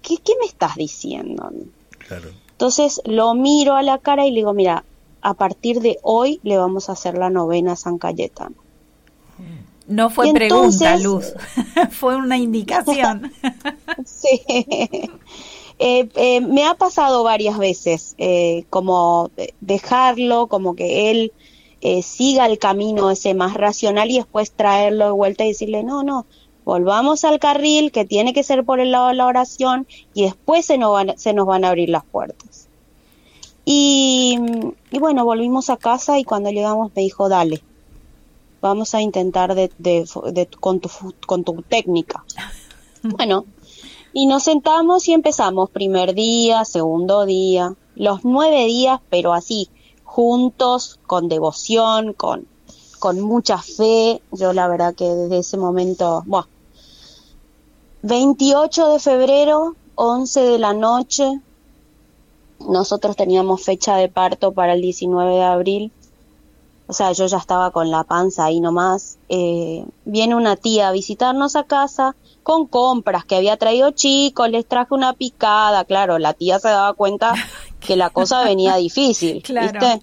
¿qué, 0.00 0.16
¿qué 0.16 0.32
me 0.40 0.46
estás 0.46 0.76
diciendo? 0.76 1.50
Claro. 1.98 2.30
Entonces 2.52 3.02
lo 3.04 3.34
miro 3.34 3.74
a 3.74 3.82
la 3.82 3.98
cara 3.98 4.26
y 4.26 4.30
le 4.30 4.36
digo, 4.36 4.54
mira, 4.54 4.84
a 5.20 5.34
partir 5.34 5.80
de 5.80 5.98
hoy 6.02 6.40
le 6.44 6.56
vamos 6.56 6.88
a 6.88 6.92
hacer 6.92 7.18
la 7.18 7.28
novena 7.28 7.72
a 7.72 7.76
San 7.76 7.98
Cayetano. 7.98 8.56
No 9.86 10.10
fue 10.10 10.32
pregunta, 10.32 10.96
Luz. 10.96 11.34
fue 11.90 12.16
una 12.16 12.38
indicación. 12.38 13.32
Sí. 14.06 14.40
Eh, 15.80 16.08
eh, 16.14 16.40
me 16.40 16.64
ha 16.64 16.74
pasado 16.74 17.24
varias 17.24 17.58
veces, 17.58 18.14
eh, 18.18 18.64
como 18.70 19.32
de- 19.36 19.54
dejarlo, 19.60 20.46
como 20.46 20.76
que 20.76 21.10
él 21.10 21.32
eh, 21.80 22.00
siga 22.02 22.46
el 22.46 22.60
camino 22.60 23.10
ese 23.10 23.34
más 23.34 23.54
racional 23.54 24.08
y 24.08 24.18
después 24.18 24.52
traerlo 24.52 25.06
de 25.06 25.10
vuelta 25.10 25.44
y 25.44 25.48
decirle, 25.48 25.82
no, 25.82 26.04
no, 26.04 26.26
volvamos 26.64 27.24
al 27.24 27.40
carril 27.40 27.90
que 27.90 28.04
tiene 28.04 28.32
que 28.32 28.44
ser 28.44 28.62
por 28.64 28.78
el 28.78 28.92
lado 28.92 29.08
de 29.08 29.14
la 29.14 29.26
oración 29.26 29.88
y 30.14 30.22
después 30.22 30.64
se 30.64 30.78
nos 30.78 30.92
van, 30.92 31.18
se 31.18 31.32
nos 31.32 31.44
van 31.44 31.64
a 31.64 31.70
abrir 31.70 31.88
las 31.88 32.04
puertas. 32.04 32.68
Y, 33.64 34.38
y 34.92 34.98
bueno, 35.00 35.24
volvimos 35.24 35.70
a 35.70 35.76
casa 35.76 36.20
y 36.20 36.24
cuando 36.24 36.50
llegamos 36.50 36.92
me 36.94 37.02
dijo, 37.02 37.28
dale, 37.28 37.62
vamos 38.68 38.94
a 38.94 39.02
intentar 39.02 39.54
de, 39.54 39.70
de- 39.78 40.08
de- 40.32 40.46
con, 40.46 40.80
tu, 40.80 40.88
con 41.26 41.44
tu 41.44 41.62
técnica. 41.62 42.24
Bueno, 43.02 43.44
y 44.14 44.24
nos 44.24 44.44
sentamos 44.44 45.06
y 45.08 45.12
empezamos 45.12 45.68
primer 45.68 46.14
día, 46.14 46.64
segundo 46.64 47.26
día, 47.26 47.74
los 47.96 48.24
nueve 48.24 48.64
días, 48.64 48.98
pero 49.10 49.34
así, 49.34 49.68
juntos, 50.04 50.98
con 51.06 51.28
devoción, 51.28 52.14
con, 52.14 52.46
con 52.98 53.20
mucha 53.20 53.58
fe. 53.58 54.22
Yo 54.32 54.54
la 54.54 54.68
verdad 54.68 54.94
que 54.94 55.04
desde 55.04 55.38
ese 55.40 55.58
momento, 55.58 56.22
buah. 56.24 56.46
28 58.02 58.92
de 58.92 58.98
febrero, 59.00 59.76
11 59.96 60.40
de 60.40 60.58
la 60.58 60.72
noche, 60.72 61.40
nosotros 62.60 63.16
teníamos 63.16 63.62
fecha 63.62 63.96
de 63.96 64.08
parto 64.08 64.52
para 64.52 64.72
el 64.72 64.80
19 64.80 65.34
de 65.34 65.42
abril. 65.42 65.92
O 66.86 66.92
sea, 66.92 67.12
yo 67.12 67.26
ya 67.26 67.38
estaba 67.38 67.70
con 67.70 67.90
la 67.90 68.04
panza 68.04 68.44
ahí 68.44 68.60
nomás. 68.60 69.18
Eh, 69.28 69.86
viene 70.04 70.34
una 70.34 70.56
tía 70.56 70.88
a 70.88 70.92
visitarnos 70.92 71.56
a 71.56 71.64
casa 71.64 72.14
con 72.42 72.66
compras 72.66 73.24
que 73.24 73.36
había 73.36 73.56
traído 73.56 73.90
chicos, 73.92 74.50
les 74.50 74.66
traje 74.66 74.92
una 74.94 75.14
picada. 75.14 75.84
Claro, 75.84 76.18
la 76.18 76.34
tía 76.34 76.58
se 76.58 76.68
daba 76.68 76.92
cuenta 76.92 77.34
que 77.80 77.96
la 77.96 78.10
cosa 78.10 78.44
venía 78.44 78.76
difícil, 78.76 79.42
Claro. 79.44 79.80
¿viste? 79.80 80.02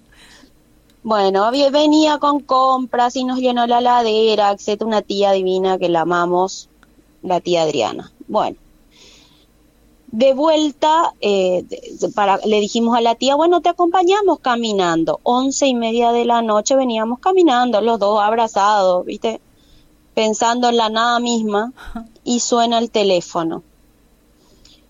Bueno, 1.04 1.50
venía 1.50 2.18
con 2.18 2.40
compras 2.40 3.16
y 3.16 3.24
nos 3.24 3.38
llenó 3.38 3.66
la 3.66 3.80
ladera, 3.80 4.52
etcétera, 4.52 4.86
una 4.86 5.02
tía 5.02 5.32
divina 5.32 5.76
que 5.76 5.88
la 5.88 6.02
amamos, 6.02 6.68
la 7.22 7.40
tía 7.40 7.62
Adriana. 7.62 8.12
Bueno, 8.28 8.56
de 10.12 10.34
vuelta, 10.34 11.14
eh, 11.22 11.64
para, 12.14 12.38
le 12.44 12.60
dijimos 12.60 12.96
a 12.96 13.00
la 13.00 13.14
tía, 13.14 13.34
bueno, 13.34 13.62
te 13.62 13.70
acompañamos 13.70 14.40
caminando. 14.40 15.20
Once 15.22 15.66
y 15.66 15.74
media 15.74 16.12
de 16.12 16.26
la 16.26 16.42
noche 16.42 16.76
veníamos 16.76 17.18
caminando, 17.18 17.80
los 17.80 17.98
dos 17.98 18.20
abrazados, 18.20 19.06
¿viste? 19.06 19.40
Pensando 20.14 20.68
en 20.68 20.76
la 20.76 20.90
nada 20.90 21.18
misma, 21.18 21.72
y 22.24 22.40
suena 22.40 22.78
el 22.78 22.90
teléfono. 22.90 23.62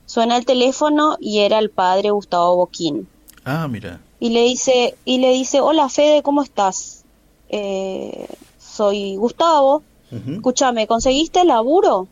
Suena 0.07 0.37
el 0.37 0.45
teléfono 0.45 1.17
y 1.21 1.39
era 1.39 1.61
el 1.61 1.71
padre 1.71 2.11
Gustavo 2.11 2.57
Boquín. 2.57 3.09
Ah, 3.45 3.69
mira. 3.69 4.01
Y 4.19 4.31
le 4.31 4.43
dice, 4.43 4.97
y 5.05 5.19
le 5.19 5.31
dice, 5.33 5.61
hola 5.61 5.89
Fede, 5.89 6.23
¿cómo 6.23 6.43
estás? 6.43 7.05
Eh, 7.49 8.27
soy 8.59 9.17
Gustavo. 9.17 9.83
Escúchame, 10.11 10.87
¿conseguiste 10.87 11.43
laburo? 11.45 12.07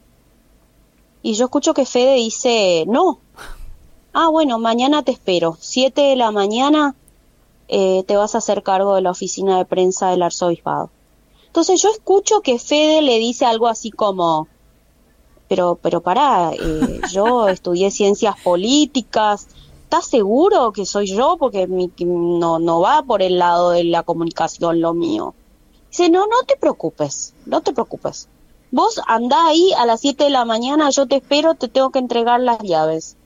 Y 1.23 1.35
yo 1.35 1.45
escucho 1.47 1.75
que 1.75 1.85
Fede 1.87 2.15
dice, 2.15 2.85
no. 2.87 3.21
Ah, 4.13 4.29
bueno, 4.29 4.59
mañana 4.59 5.03
te 5.03 5.13
espero. 5.13 5.57
Siete 5.61 6.01
de 6.03 6.17
la 6.17 6.31
mañana 6.31 6.97
eh, 7.69 8.03
te 8.05 8.17
vas 8.17 8.35
a 8.35 8.39
hacer 8.39 8.63
cargo 8.63 8.95
de 8.95 9.03
la 9.03 9.11
oficina 9.11 9.59
de 9.59 9.65
prensa 9.67 10.11
del 10.11 10.23
arzobispado. 10.23 10.91
Entonces 11.47 11.81
yo 11.83 11.91
escucho 11.91 12.41
que 12.41 12.59
Fede 12.59 13.03
le 13.03 13.19
dice 13.19 13.45
algo 13.45 13.69
así 13.69 13.91
como, 13.91 14.49
pero, 15.49 15.79
pero 15.83 16.01
pará, 16.01 16.53
eh, 16.55 17.03
yo 17.13 17.49
estudié 17.49 17.91
ciencias 17.91 18.37
políticas, 18.43 19.47
¿estás 19.85 20.07
seguro 20.07 20.73
que 20.73 20.87
soy 20.87 21.07
yo? 21.07 21.37
Porque 21.39 21.67
mi- 21.67 21.93
no, 21.99 22.59
no 22.59 22.81
va 22.81 23.03
por 23.03 23.21
el 23.23 23.39
lado 23.39 23.71
de 23.71 23.85
la 23.85 24.03
comunicación 24.05 24.81
lo 24.81 24.95
mío. 24.95 25.35
Dice, 25.91 26.09
no, 26.09 26.21
no 26.27 26.43
te 26.47 26.57
preocupes, 26.57 27.35
no 27.47 27.61
te 27.63 27.73
preocupes. 27.73 28.29
Vos 28.71 29.01
andá 29.07 29.47
ahí 29.47 29.73
a 29.77 29.85
las 29.85 30.01
7 30.01 30.25
de 30.25 30.31
la 30.31 30.45
mañana, 30.45 30.91
yo 30.91 31.07
te 31.07 31.17
espero, 31.17 31.55
te 31.55 31.69
tengo 31.69 31.91
que 31.91 31.99
entregar 31.99 32.41
las 32.41 32.61
llaves. 32.61 33.17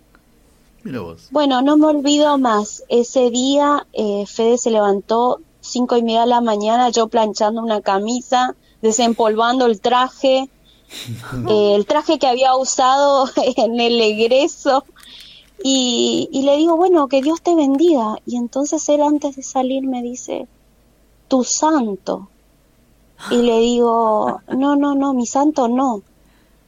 Mira 0.83 1.01
vos. 1.01 1.29
Bueno, 1.31 1.63
no 1.63 1.77
me 1.77 1.87
olvido 1.87 2.39
más. 2.39 2.83
Ese 2.89 3.31
día 3.31 3.87
eh, 3.93 4.25
Fede 4.27 4.59
se 4.59 4.71
levantó 4.71 5.41
cinco 5.61 5.97
y 5.97 6.03
media 6.03 6.23
de 6.23 6.27
la 6.29 6.41
mañana, 6.41 6.91
yo 6.91 7.09
planchando 7.09 7.63
una 7.63 7.81
camisa, 7.81 8.55
desempolvando 8.83 9.67
el 9.67 9.81
traje, 9.81 10.49
eh, 11.49 11.75
el 11.75 11.87
traje 11.87 12.19
que 12.19 12.27
había 12.27 12.55
usado 12.55 13.29
en 13.57 13.81
el 13.81 14.01
egreso. 14.01 14.85
Y, 15.63 16.29
y 16.33 16.43
le 16.43 16.57
digo, 16.57 16.77
bueno, 16.77 17.09
que 17.09 17.23
Dios 17.23 17.41
te 17.41 17.55
bendiga. 17.55 18.19
Y 18.27 18.37
entonces 18.37 18.87
él 18.89 19.03
antes 19.03 19.37
de 19.37 19.43
salir 19.43 19.87
me 19.87 20.03
dice, 20.03 20.47
tu 21.29 21.45
santo. 21.45 22.29
Y 23.31 23.43
le 23.43 23.59
digo, 23.61 24.41
no, 24.49 24.77
no, 24.77 24.95
no, 24.95 25.15
mi 25.15 25.27
santo 25.27 25.69
no, 25.69 26.03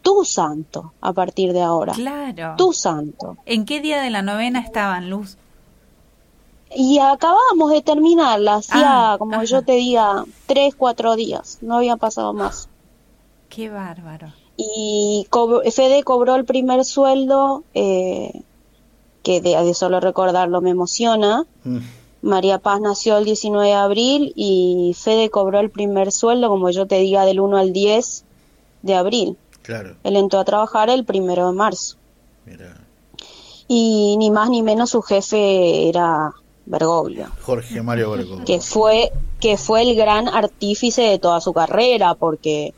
tu 0.03 0.25
santo 0.25 0.93
a 1.01 1.13
partir 1.13 1.53
de 1.53 1.63
ahora, 1.63 1.93
Claro. 1.93 2.55
tu 2.57 2.73
santo. 2.73 3.37
¿En 3.47 3.65
qué 3.65 3.81
día 3.81 4.01
de 4.01 4.11
la 4.11 4.23
novena 4.23 4.61
estaban, 4.61 5.11
Luz? 5.11 5.37
Y 6.75 6.99
acabábamos 6.99 7.71
de 7.71 7.81
terminarla, 7.83 8.57
hacía, 8.57 9.13
Ah, 9.13 9.17
como 9.19 9.37
ajá. 9.37 9.45
yo 9.45 9.63
te 9.63 9.73
diga, 9.73 10.25
tres, 10.47 10.75
cuatro 10.77 11.15
días, 11.17 11.59
no 11.61 11.77
había 11.77 11.97
pasado 11.97 12.33
más. 12.33 12.69
Qué 13.49 13.69
bárbaro. 13.71 14.33
Y 14.57 15.27
cobr- 15.31 15.71
Fede 15.71 16.03
cobró 16.03 16.35
el 16.35 16.45
primer 16.45 16.85
sueldo, 16.85 17.63
eh, 17.75 18.43
que 19.23 19.41
de, 19.41 19.57
de 19.63 19.75
solo 19.75 20.01
recordarlo 20.01 20.61
me 20.61 20.71
emociona. 20.71 21.45
Mm. 21.65 21.79
María 22.27 22.59
Paz 22.59 22.81
nació 22.81 23.19
el 23.19 23.25
19 23.25 23.69
de 23.69 23.75
abril 23.75 24.33
y 24.35 24.95
Fede 24.99 25.31
cobró 25.31 25.61
el 25.61 25.71
primer 25.71 26.13
sueldo, 26.13 26.49
como 26.49 26.71
yo 26.71 26.87
te 26.87 26.99
diga, 26.99 27.25
del 27.25 27.41
1 27.41 27.57
al 27.57 27.73
10 27.73 28.25
de 28.83 28.95
abril. 28.95 29.37
Claro. 29.63 29.97
Él 30.05 30.17
entró 30.17 30.41
a 30.41 30.45
trabajar 30.45 30.91
el 30.91 31.05
primero 31.05 31.47
de 31.47 31.53
marzo. 31.53 31.97
Mira. 32.45 32.77
Y 33.69 34.17
ni 34.19 34.31
más 34.31 34.51
ni 34.51 34.63
menos 34.63 34.91
su 34.91 35.03
jefe 35.03 35.89
era 35.89 36.33
Bergoglio. 36.67 37.29
Jorge 37.43 37.81
Mario 37.83 38.11
Bergo. 38.11 38.45
que 38.45 38.61
fue 38.61 39.13
que 39.41 39.57
fue 39.57 39.83
el 39.83 39.95
gran 39.95 40.29
artífice 40.29 41.03
de 41.03 41.19
toda 41.19 41.41
su 41.41 41.53
carrera 41.53 42.15
porque 42.15 42.75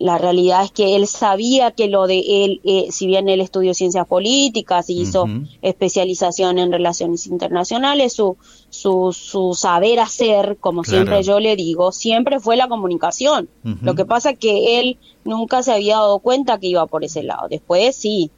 la 0.00 0.16
realidad 0.16 0.64
es 0.64 0.70
que 0.70 0.94
él 0.96 1.06
sabía 1.06 1.72
que 1.72 1.88
lo 1.88 2.06
de 2.06 2.44
él, 2.44 2.60
eh, 2.64 2.86
si 2.90 3.06
bien 3.06 3.28
él 3.28 3.40
estudió 3.40 3.74
ciencias 3.74 4.06
políticas 4.06 4.88
y 4.90 5.00
hizo 5.00 5.26
especialización 5.62 6.58
en 6.58 6.72
relaciones 6.72 7.26
internacionales, 7.26 8.12
su, 8.12 8.36
su, 8.70 9.12
su 9.12 9.54
saber 9.54 10.00
hacer, 10.00 10.56
como 10.60 10.82
Claro. 10.82 10.98
siempre 11.04 11.22
yo 11.22 11.40
le 11.40 11.56
digo, 11.56 11.92
siempre 11.92 12.40
fue 12.40 12.56
la 12.56 12.68
comunicación. 12.68 13.48
Lo 13.82 13.94
que 13.94 14.04
pasa 14.04 14.30
es 14.30 14.38
que 14.38 14.80
él 14.80 14.98
nunca 15.24 15.62
se 15.62 15.72
había 15.72 15.96
dado 15.96 16.18
cuenta 16.20 16.58
que 16.58 16.68
iba 16.68 16.86
por 16.86 17.04
ese 17.04 17.22
lado. 17.22 17.48
Después 17.48 17.96
sí, 17.96 18.30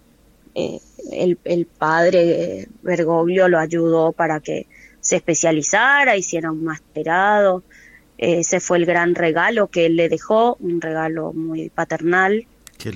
eh, 0.54 0.80
el, 1.12 1.38
el 1.44 1.66
padre 1.66 2.60
eh, 2.60 2.68
Bergoglio 2.82 3.48
lo 3.48 3.58
ayudó 3.58 4.12
para 4.12 4.40
que 4.40 4.66
se 5.00 5.16
especializara, 5.16 6.16
hiciera 6.16 6.50
un 6.50 6.64
masterado. 6.64 7.62
Ese 8.22 8.60
fue 8.60 8.76
el 8.76 8.84
gran 8.84 9.14
regalo 9.14 9.68
que 9.68 9.86
él 9.86 9.96
le 9.96 10.10
dejó, 10.10 10.58
un 10.60 10.82
regalo 10.82 11.32
muy 11.32 11.70
paternal, 11.70 12.46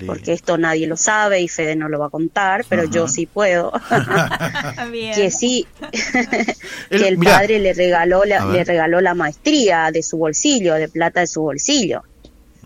porque 0.06 0.34
esto 0.34 0.58
nadie 0.58 0.86
lo 0.86 0.98
sabe 0.98 1.40
y 1.40 1.48
Fede 1.48 1.76
no 1.76 1.88
lo 1.88 1.98
va 1.98 2.06
a 2.06 2.10
contar, 2.10 2.66
pero 2.68 2.84
yo 2.84 3.08
sí 3.08 3.24
puedo. 3.24 3.72
Que 5.14 5.30
sí, 5.30 5.66
que 6.90 7.08
el 7.08 7.16
mirá, 7.16 7.38
padre 7.38 7.58
le 7.58 7.72
regaló 7.72 8.24
la, 8.24 8.44
le 8.44 8.64
regaló 8.64 9.00
la 9.00 9.14
maestría 9.14 9.90
de 9.90 10.02
su 10.02 10.18
bolsillo, 10.18 10.74
de 10.74 10.88
plata 10.88 11.20
de 11.20 11.26
su 11.26 11.40
bolsillo. 11.40 12.02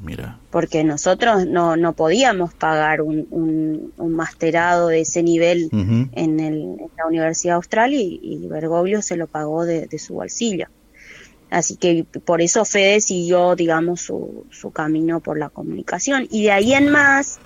Mira, 0.02 0.38
porque 0.50 0.82
nosotros 0.82 1.46
no, 1.46 1.76
no 1.76 1.92
podíamos 1.92 2.54
pagar 2.54 3.02
un, 3.02 3.28
un, 3.30 3.92
un 3.96 4.12
masterado 4.14 4.88
de 4.88 5.02
ese 5.02 5.22
nivel 5.22 5.68
en, 5.72 6.40
el, 6.40 6.54
en 6.54 6.90
la 6.96 7.06
Universidad 7.06 7.56
Austral 7.56 7.94
y, 7.94 8.18
y 8.20 8.48
Bergoglio 8.48 9.00
se 9.00 9.16
lo 9.16 9.28
pagó 9.28 9.64
de, 9.64 9.86
de 9.86 9.98
su 10.00 10.14
bolsillo. 10.14 10.66
Así 11.50 11.76
que 11.76 12.04
por 12.04 12.42
eso 12.42 12.64
Fede 12.64 13.00
siguió, 13.00 13.54
digamos, 13.56 14.02
su, 14.02 14.46
su 14.50 14.70
camino 14.70 15.20
por 15.20 15.38
la 15.38 15.48
comunicación. 15.48 16.26
Y 16.30 16.42
de 16.44 16.52
ahí 16.52 16.74
en 16.74 16.90
más, 16.90 17.38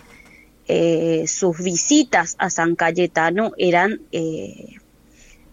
eh, 0.69 1.25
sus 1.29 1.59
visitas 1.63 2.35
a 2.39 2.51
San 2.51 2.75
Cayetano 2.75 3.53
eran, 3.59 4.01
eh, 4.13 4.77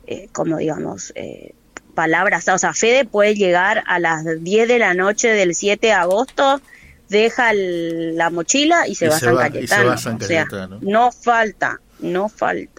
eh, 0.07 0.29
como 0.31 0.57
digamos, 0.57 1.11
eh, 1.15 1.53
palabras. 1.93 2.47
O 2.47 2.57
sea, 2.57 2.73
Fede 2.73 3.05
puede 3.05 3.35
llegar 3.35 3.83
a 3.87 3.99
las 3.99 4.25
10 4.43 4.67
de 4.67 4.79
la 4.79 4.93
noche 4.93 5.27
del 5.29 5.53
7 5.53 5.87
de 5.87 5.93
agosto, 5.93 6.61
deja 7.09 7.51
el- 7.51 8.15
la 8.15 8.29
mochila 8.29 8.87
y 8.87 8.95
se 8.95 9.05
Y 9.05 9.09
va 9.09 9.19
se 9.19 9.25
a 9.25 9.29
San 9.29 9.37
va- 9.37 9.47
y 9.47 9.51
se 9.51 9.53
Cayetano. 9.53 9.87
va 9.87 9.93
a 9.93 9.97
San 9.97 10.15
O 10.15 10.19
sea, 10.21 10.45
Cayetano. 10.45 10.79
no 10.81 11.11
falta, 11.11 11.81
no 11.99 12.29
falta. 12.29 12.71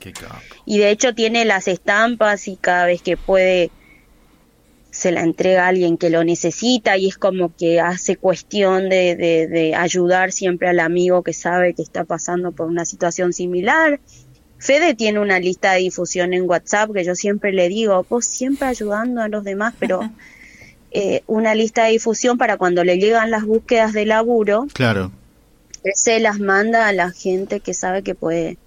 Y 0.67 0.79
de 0.79 0.91
hecho 0.91 1.15
tiene 1.15 1.45
las 1.45 1.69
estampas 1.69 2.49
y 2.49 2.57
cada 2.57 2.87
vez 2.87 3.03
que 3.03 3.17
puede 3.17 3.71
se 4.91 5.13
la 5.13 5.23
entrega 5.23 5.65
a 5.65 5.69
alguien 5.69 5.97
que 5.97 6.11
lo 6.11 6.25
necesita 6.25 6.97
y 6.97 7.09
es 7.09 7.17
como 7.17 7.55
que 7.55 7.81
hace 7.81 8.17
cuestión 8.17 8.89
de, 8.89 9.15
de, 9.17 9.47
de 9.47 9.75
ayudar 9.75 10.33
siempre 10.33 10.69
al 10.69 10.81
amigo 10.81 11.23
que 11.23 11.33
sabe 11.33 11.75
que 11.75 11.83
está 11.83 12.05
pasando 12.05 12.53
por 12.53 12.67
una 12.67 12.85
situación 12.85 13.33
similar. 13.33 14.01
Fede 14.59 14.95
tiene 14.95 15.21
una 15.21 15.39
lista 15.39 15.73
de 15.73 15.81
difusión 15.81 16.35
en 16.35 16.49
WhatsApp 16.49 16.93
que 16.93 17.05
yo 17.05 17.15
siempre 17.15 17.53
le 17.53 17.69
digo, 17.69 18.05
vos 18.09 18.27
siempre 18.27 18.67
ayudando 18.67 19.23
a 19.23 19.29
los 19.29 19.45
demás, 19.45 19.75
pero 19.79 20.01
eh, 20.91 21.23
una 21.27 21.55
lista 21.55 21.85
de 21.85 21.93
difusión 21.93 22.37
para 22.37 22.57
cuando 22.57 22.85
le 22.85 22.99
llegan 22.99 23.31
las 23.31 23.45
búsquedas 23.45 23.93
de 23.93 24.07
laburo, 24.07 24.67
Claro, 24.73 25.13
él 25.83 25.93
se 25.95 26.21
las 26.21 26.41
manda 26.41 26.89
a 26.89 26.93
la 26.93 27.11
gente 27.11 27.61
que 27.61 27.75
sabe 27.75 28.03
que 28.03 28.15
puede 28.15 28.59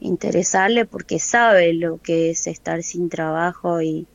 interesarle 0.00 0.86
porque 0.86 1.18
sabe 1.18 1.74
lo 1.74 1.98
que 1.98 2.30
es 2.30 2.46
estar 2.46 2.82
sin 2.82 3.08
trabajo 3.08 3.82
y 3.82 4.06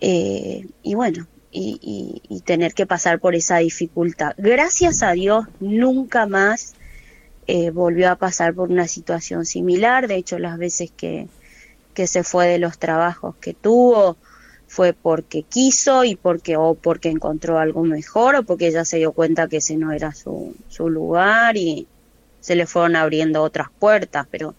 eh, 0.00 0.66
y 0.82 0.94
bueno 0.94 1.26
y, 1.50 1.78
y- 1.82 2.36
y 2.36 2.40
tener 2.42 2.74
que 2.74 2.86
pasar 2.86 3.20
por 3.20 3.34
esa 3.34 3.58
dificultad. 3.58 4.34
Gracias 4.38 5.02
a 5.02 5.12
Dios 5.12 5.46
nunca 5.60 6.26
más 6.26 6.74
eh, 7.46 7.70
volvió 7.70 8.10
a 8.10 8.16
pasar 8.16 8.54
por 8.54 8.70
una 8.70 8.88
situación 8.88 9.44
similar. 9.46 10.08
De 10.08 10.16
hecho 10.16 10.38
las 10.38 10.58
veces 10.58 10.90
que 10.96 11.28
que 11.94 12.06
se 12.06 12.22
fue 12.24 12.46
de 12.48 12.58
los 12.58 12.78
trabajos 12.78 13.36
que 13.40 13.54
tuvo 13.54 14.16
fue 14.66 14.92
porque 14.94 15.42
quiso 15.44 16.04
y 16.04 16.14
porque 16.16 16.56
o 16.56 16.74
porque 16.76 17.10
encontró 17.10 17.58
algo 17.58 17.82
mejor 17.84 18.36
o 18.36 18.44
porque 18.44 18.68
ella 18.68 18.84
se 18.84 18.98
dio 18.98 19.12
cuenta 19.12 19.48
que 19.48 19.56
ese 19.58 19.76
no 19.76 19.92
era 19.92 20.14
su, 20.14 20.54
su 20.68 20.88
lugar 20.88 21.56
y 21.56 21.88
se 22.40 22.54
le 22.56 22.66
fueron 22.66 22.96
abriendo 22.96 23.42
otras 23.42 23.68
puertas, 23.78 24.26
pero 24.30 24.54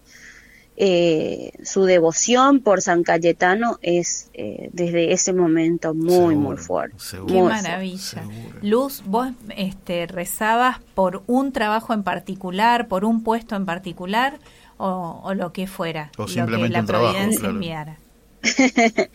eh, 0.76 1.52
su 1.62 1.84
devoción 1.84 2.60
por 2.60 2.80
San 2.80 3.02
Cayetano 3.02 3.78
es 3.82 4.30
eh, 4.34 4.70
desde 4.72 5.12
ese 5.12 5.32
momento 5.32 5.92
muy, 5.94 6.10
Seguro, 6.10 6.36
muy 6.36 6.56
fuerte. 6.56 6.98
seguro. 6.98 7.34
Qué 7.34 7.42
maravilla. 7.42 7.98
seguro. 7.98 8.58
Luz, 8.62 9.02
vos 9.04 9.28
este, 9.56 10.06
rezabas 10.06 10.78
por 10.94 11.22
un 11.26 11.52
trabajo 11.52 11.92
en 11.92 12.02
particular, 12.02 12.88
por 12.88 13.04
un 13.04 13.22
puesto 13.22 13.54
en 13.54 13.66
particular 13.66 14.38
o, 14.78 15.20
o 15.22 15.34
lo 15.34 15.52
que 15.52 15.66
fuera, 15.66 16.10
O 16.16 16.22
lo 16.22 16.26
que 16.26 16.32
simplemente 16.32 16.72
la 16.72 16.80
un 16.80 16.86
trabajo, 16.86 17.12
providencia 17.12 17.40
claro. 17.40 17.54
enviara. 17.54 17.98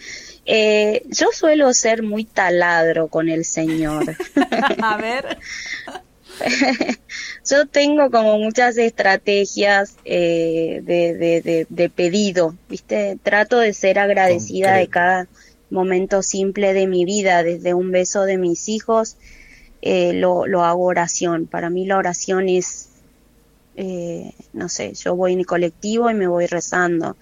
Eh, 0.49 1.03
yo 1.09 1.27
suelo 1.33 1.73
ser 1.73 2.03
muy 2.03 2.23
taladro 2.23 3.09
con 3.09 3.27
el 3.27 3.43
Señor. 3.43 4.15
A 4.81 4.95
ver, 4.95 5.37
Yo 7.49 7.65
tengo 7.67 8.11
como 8.11 8.37
muchas 8.37 8.77
estrategias 8.77 9.95
eh, 10.05 10.81
de, 10.83 11.13
de, 11.15 11.41
de, 11.41 11.67
de 11.69 11.89
pedido, 11.89 12.55
¿viste? 12.69 13.17
Trato 13.23 13.59
de 13.59 13.73
ser 13.73 13.99
agradecida 13.99 14.75
de 14.75 14.87
cada 14.87 15.27
momento 15.69 16.21
simple 16.23 16.73
de 16.73 16.87
mi 16.87 17.05
vida, 17.05 17.43
desde 17.43 17.73
un 17.73 17.91
beso 17.91 18.23
de 18.23 18.37
mis 18.37 18.69
hijos, 18.69 19.17
eh, 19.81 20.13
lo, 20.13 20.47
lo 20.47 20.63
hago 20.63 20.83
oración. 20.83 21.47
Para 21.47 21.69
mí 21.69 21.85
la 21.85 21.97
oración 21.97 22.49
es, 22.49 22.89
eh, 23.75 24.31
no 24.53 24.69
sé, 24.69 24.93
yo 24.93 25.15
voy 25.15 25.33
en 25.33 25.39
mi 25.39 25.45
colectivo 25.45 26.09
y 26.09 26.13
me 26.13 26.27
voy 26.27 26.47
rezando. 26.47 27.15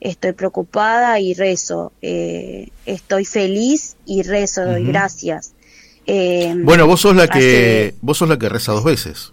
Estoy 0.00 0.32
preocupada 0.32 1.18
y 1.20 1.34
rezo. 1.34 1.92
Eh, 2.02 2.68
estoy 2.84 3.24
feliz 3.24 3.96
y 4.04 4.22
rezo, 4.22 4.64
doy 4.64 4.84
gracias. 4.84 5.52
Eh, 6.06 6.54
Bueno, 6.58 6.86
vos 6.86 7.00
sos 7.00 7.16
la 7.16 7.26
que 7.28 7.88
hace- 7.90 7.94
vos 8.00 8.18
sos 8.18 8.28
la 8.28 8.38
que 8.38 8.48
reza 8.48 8.72
dos 8.72 8.84
veces, 8.84 9.32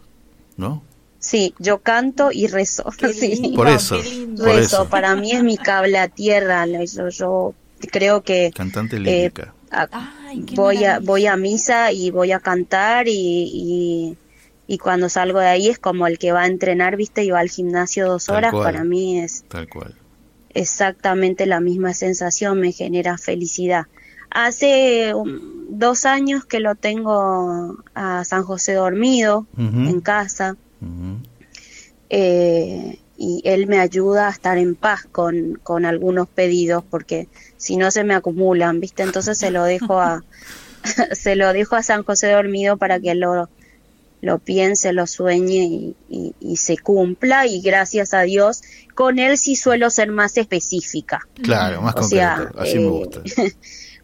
¿no? 0.58 0.84
Sí, 1.20 1.54
yo 1.60 1.80
canto 1.80 2.32
y 2.32 2.48
rezo. 2.48 2.84
sí. 3.14 3.54
Por 3.56 3.68
eso. 3.68 4.02
qué 4.02 4.10
lindo. 4.10 4.44
Por 4.44 4.56
Rezo, 4.56 4.82
eso. 4.84 4.90
para 4.90 5.16
mí 5.16 5.32
es 5.32 5.44
mi 5.44 5.58
cable 5.58 5.98
a 5.98 6.08
tierra. 6.10 6.66
lo- 6.66 6.84
Yo, 6.84 7.10
yo 7.10 7.54
creo 7.92 8.24
que 8.24 8.52
Cantante 8.56 8.98
eh, 8.98 9.00
lírica. 9.00 9.54
a- 9.72 9.88
Ay, 10.28 10.42
qué 10.42 10.56
voy 10.56 10.84
a 10.84 11.00
voy 11.00 11.28
a 11.28 11.38
misa 11.38 11.92
y 11.92 12.12
voy 12.12 12.32
a 12.32 12.40
cantar 12.40 13.08
y, 13.08 13.14
y, 13.14 14.18
y 14.68 14.78
cuando 14.80 15.08
salgo 15.10 15.40
de 15.40 15.48
ahí 15.48 15.70
es 15.70 15.80
como 15.80 16.08
el 16.08 16.18
que 16.18 16.32
va 16.32 16.42
a 16.42 16.48
entrenar, 16.48 16.98
viste, 16.98 17.24
y 17.24 17.30
va 17.30 17.40
al 17.40 17.50
gimnasio 17.50 18.08
dos 18.08 18.26
Tal 18.26 18.38
horas. 18.38 18.52
cual. 18.52 18.64
Para 18.64 18.84
mí 18.84 19.20
es 19.20 19.44
tal 19.48 19.70
cual. 19.70 19.94
exactamente 20.54 21.46
la 21.46 21.60
misma 21.60 21.94
sensación, 21.94 22.60
me 22.60 22.72
genera 22.72 23.18
felicidad. 23.18 23.86
Hace 24.30 25.14
um, 25.14 25.40
dos 25.78 26.06
años 26.06 26.46
que 26.46 26.60
lo 26.60 26.76
tengo 26.76 27.78
a 27.96 28.24
San 28.26 28.44
José 28.44 28.74
dormido 28.74 29.46
en 29.90 30.02
casa. 30.02 30.56
eh, 32.10 33.00
y 33.16 33.42
él 33.46 33.68
me 33.68 33.80
ayuda 33.80 34.28
a 34.28 34.32
estar 34.32 34.58
en 34.58 34.76
paz 34.76 35.02
con, 35.12 35.60
con 35.64 35.86
algunos 35.86 36.28
pedidos 36.28 36.84
porque 36.90 37.28
si 37.58 37.78
no 37.78 37.92
se 37.92 38.04
me 38.04 38.16
acumulan, 38.16 38.80
¿viste? 38.80 39.04
Entonces 39.04 39.38
se 39.38 39.52
lo 39.52 39.64
dejo 39.64 40.00
a 40.00 40.24
se 41.14 41.36
lo 41.36 41.54
dejo 41.54 41.76
a 41.76 41.84
San 41.84 42.04
José 42.04 42.32
dormido 42.32 42.76
para 42.78 43.00
que 43.00 43.12
él 43.12 43.20
lo, 43.20 43.50
lo 44.22 44.40
piense, 44.40 44.92
lo 44.94 45.08
sueñe 45.08 45.64
y, 45.64 45.96
y- 46.10 46.36
y 46.40 46.58
se 46.58 46.78
cumpla 46.78 47.48
y 47.48 47.62
gracias 47.62 48.14
a 48.14 48.22
Dios 48.24 48.62
con 48.96 49.18
él 49.20 49.38
sí 49.38 49.56
suelo 49.56 49.90
ser 49.90 50.12
más 50.12 50.36
específica. 50.38 51.22
Claro, 51.42 51.82
más 51.82 51.96
O 51.96 52.00
concreto. 52.00 52.26
sea, 52.26 52.52
Así 52.58 52.80
me 52.80 52.86
eh, 52.88 52.90
gusta. 52.90 53.22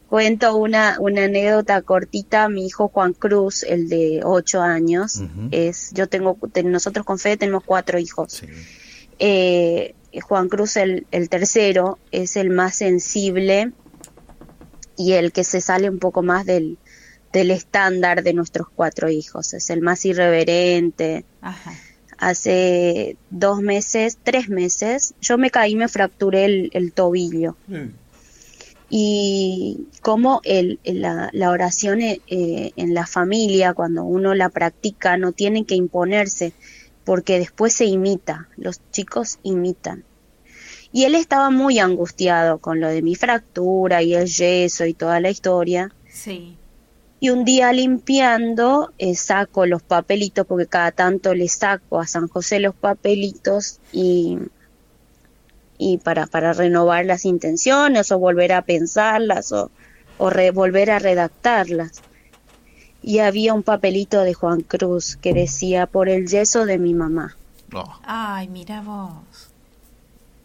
Cuento 0.10 0.56
una, 0.58 0.98
una 1.00 1.26
anécdota 1.26 1.82
cortita. 1.84 2.50
Mi 2.50 2.66
hijo 2.66 2.88
Juan 2.88 3.14
Cruz, 3.14 3.62
el 3.64 3.90
de 3.90 4.22
ocho 4.24 4.62
años, 4.62 5.18
Ujú. 5.18 5.50
es, 5.52 5.92
yo 5.94 6.08
tengo, 6.08 6.36
ten- 6.52 6.72
nosotros 6.72 7.06
con 7.06 7.20
Fede 7.20 7.38
tenemos 7.38 7.64
cuatro 7.64 8.00
hijos. 8.00 8.34
Sí. 8.34 8.48
Eh, 9.20 9.94
Juan 10.24 10.50
Cruz, 10.50 10.78
el, 10.78 11.06
el 11.12 11.30
tercero, 11.30 12.00
es 12.12 12.38
el 12.38 12.50
más 12.50 12.76
sensible 12.76 13.72
y 14.98 15.14
el 15.14 15.32
que 15.32 15.44
se 15.44 15.62
sale 15.62 15.90
un 15.90 16.00
poco 16.00 16.24
más 16.24 16.46
del, 16.46 16.80
del 17.32 17.52
estándar 17.52 18.24
de 18.24 18.34
nuestros 18.34 18.68
cuatro 18.74 19.10
hijos. 19.10 19.54
Es 19.54 19.70
el 19.70 19.82
más 19.82 20.04
irreverente. 20.06 21.24
Ajá. 21.42 21.74
Hace 22.18 23.16
dos 23.30 23.62
meses, 23.62 24.18
tres 24.24 24.50
meses, 24.50 25.14
yo 25.22 25.38
me 25.38 25.52
caí 25.52 25.72
y 25.72 25.76
me 25.76 25.88
fracturé 25.88 26.46
el, 26.46 26.70
el 26.74 26.92
tobillo. 26.92 27.56
Y 28.90 29.88
como 30.02 30.42
el, 30.44 30.80
el- 30.84 31.02
la, 31.02 31.30
la 31.34 31.52
oración 31.52 32.02
eh, 32.02 32.22
eh, 32.28 32.72
en 32.76 32.94
la 32.94 33.06
familia, 33.06 33.74
cuando 33.74 34.04
uno 34.04 34.34
la 34.34 34.50
practica, 34.50 35.18
no 35.18 35.32
tiene 35.32 35.66
que 35.66 35.76
imponerse, 35.76 36.54
porque 37.06 37.40
después 37.40 37.74
se 37.74 37.86
imita, 37.86 38.48
los 38.58 38.82
chicos 38.92 39.40
imitan. 39.44 40.04
Y 40.92 41.04
él 41.04 41.14
estaba 41.14 41.52
muy 41.52 41.78
angustiado 41.78 42.58
con 42.58 42.80
lo 42.80 42.88
de 42.90 43.04
mi 43.04 43.14
fractura 43.16 44.02
y 44.02 44.16
el 44.16 44.26
yeso 44.28 44.86
y 44.86 44.94
toda 44.96 45.20
la 45.20 45.30
historia. 45.30 45.92
Sí. 46.12 46.58
Y 47.20 47.30
un 47.30 47.46
día 47.46 47.72
limpiando, 47.74 48.92
eh, 48.98 49.14
saco 49.16 49.66
los 49.68 49.84
papelitos, 49.84 50.48
porque 50.48 50.66
cada 50.66 50.92
tanto 50.92 51.36
le 51.36 51.48
saco 51.48 52.00
a 52.00 52.08
San 52.08 52.28
José 52.28 52.60
los 52.60 52.74
papelitos 52.74 53.80
y, 53.92 54.38
y 55.80 55.98
para, 55.98 56.28
para 56.28 56.54
renovar 56.54 57.06
las 57.06 57.26
intenciones 57.26 58.12
o 58.12 58.20
volver 58.20 58.52
a 58.54 58.62
pensarlas 58.62 59.52
o, 59.54 59.72
o 60.20 60.30
re- 60.30 60.52
volver 60.52 60.92
a 60.92 61.00
redactarlas. 61.00 62.02
Y 63.02 63.20
había 63.20 63.54
un 63.54 63.64
papelito 63.64 64.22
de 64.22 64.34
Juan 64.34 64.60
Cruz 64.62 65.16
que 65.16 65.34
decía, 65.34 65.88
por 65.88 66.10
el 66.10 66.28
yeso 66.28 66.66
de 66.66 66.78
mi 66.78 66.94
mamá. 66.94 67.36
Ay, 68.04 68.48
mira 68.50 68.82
vos. 68.82 69.14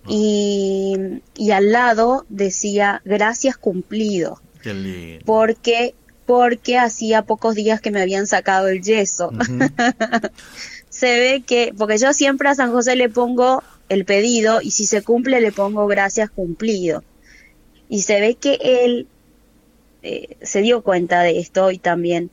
Y, 0.06 0.94
y 1.34 1.50
al 1.50 1.72
lado 1.72 2.26
decía, 2.28 3.00
gracias 3.04 3.56
cumplido. 3.56 4.40
qué 4.62 4.72
lindo. 4.74 5.24
porque 5.26 5.94
porque 6.26 6.78
hacía 6.78 7.20
pocos 7.22 7.54
días 7.54 7.82
que 7.82 7.90
me 7.90 8.00
habían 8.00 8.26
sacado 8.26 8.68
el 8.68 8.82
yeso. 8.82 9.30
Se 10.88 11.18
ve 11.20 11.42
que, 11.46 11.74
porque 11.76 11.98
yo 11.98 12.12
siempre 12.14 12.48
a 12.48 12.54
San 12.54 12.70
José 12.72 12.96
le 12.96 13.10
pongo 13.10 13.62
el 13.88 14.04
pedido 14.04 14.60
y 14.62 14.70
si 14.70 14.86
se 14.86 15.02
cumple 15.02 15.40
le 15.40 15.52
pongo 15.52 15.86
gracias 15.86 16.30
cumplido. 16.30 17.02
Y 17.88 18.02
se 18.02 18.20
ve 18.20 18.34
que 18.36 18.58
él 18.62 19.06
eh, 20.02 20.36
se 20.42 20.62
dio 20.62 20.82
cuenta 20.82 21.22
de 21.22 21.38
esto 21.38 21.70
y 21.70 21.78
también 21.78 22.30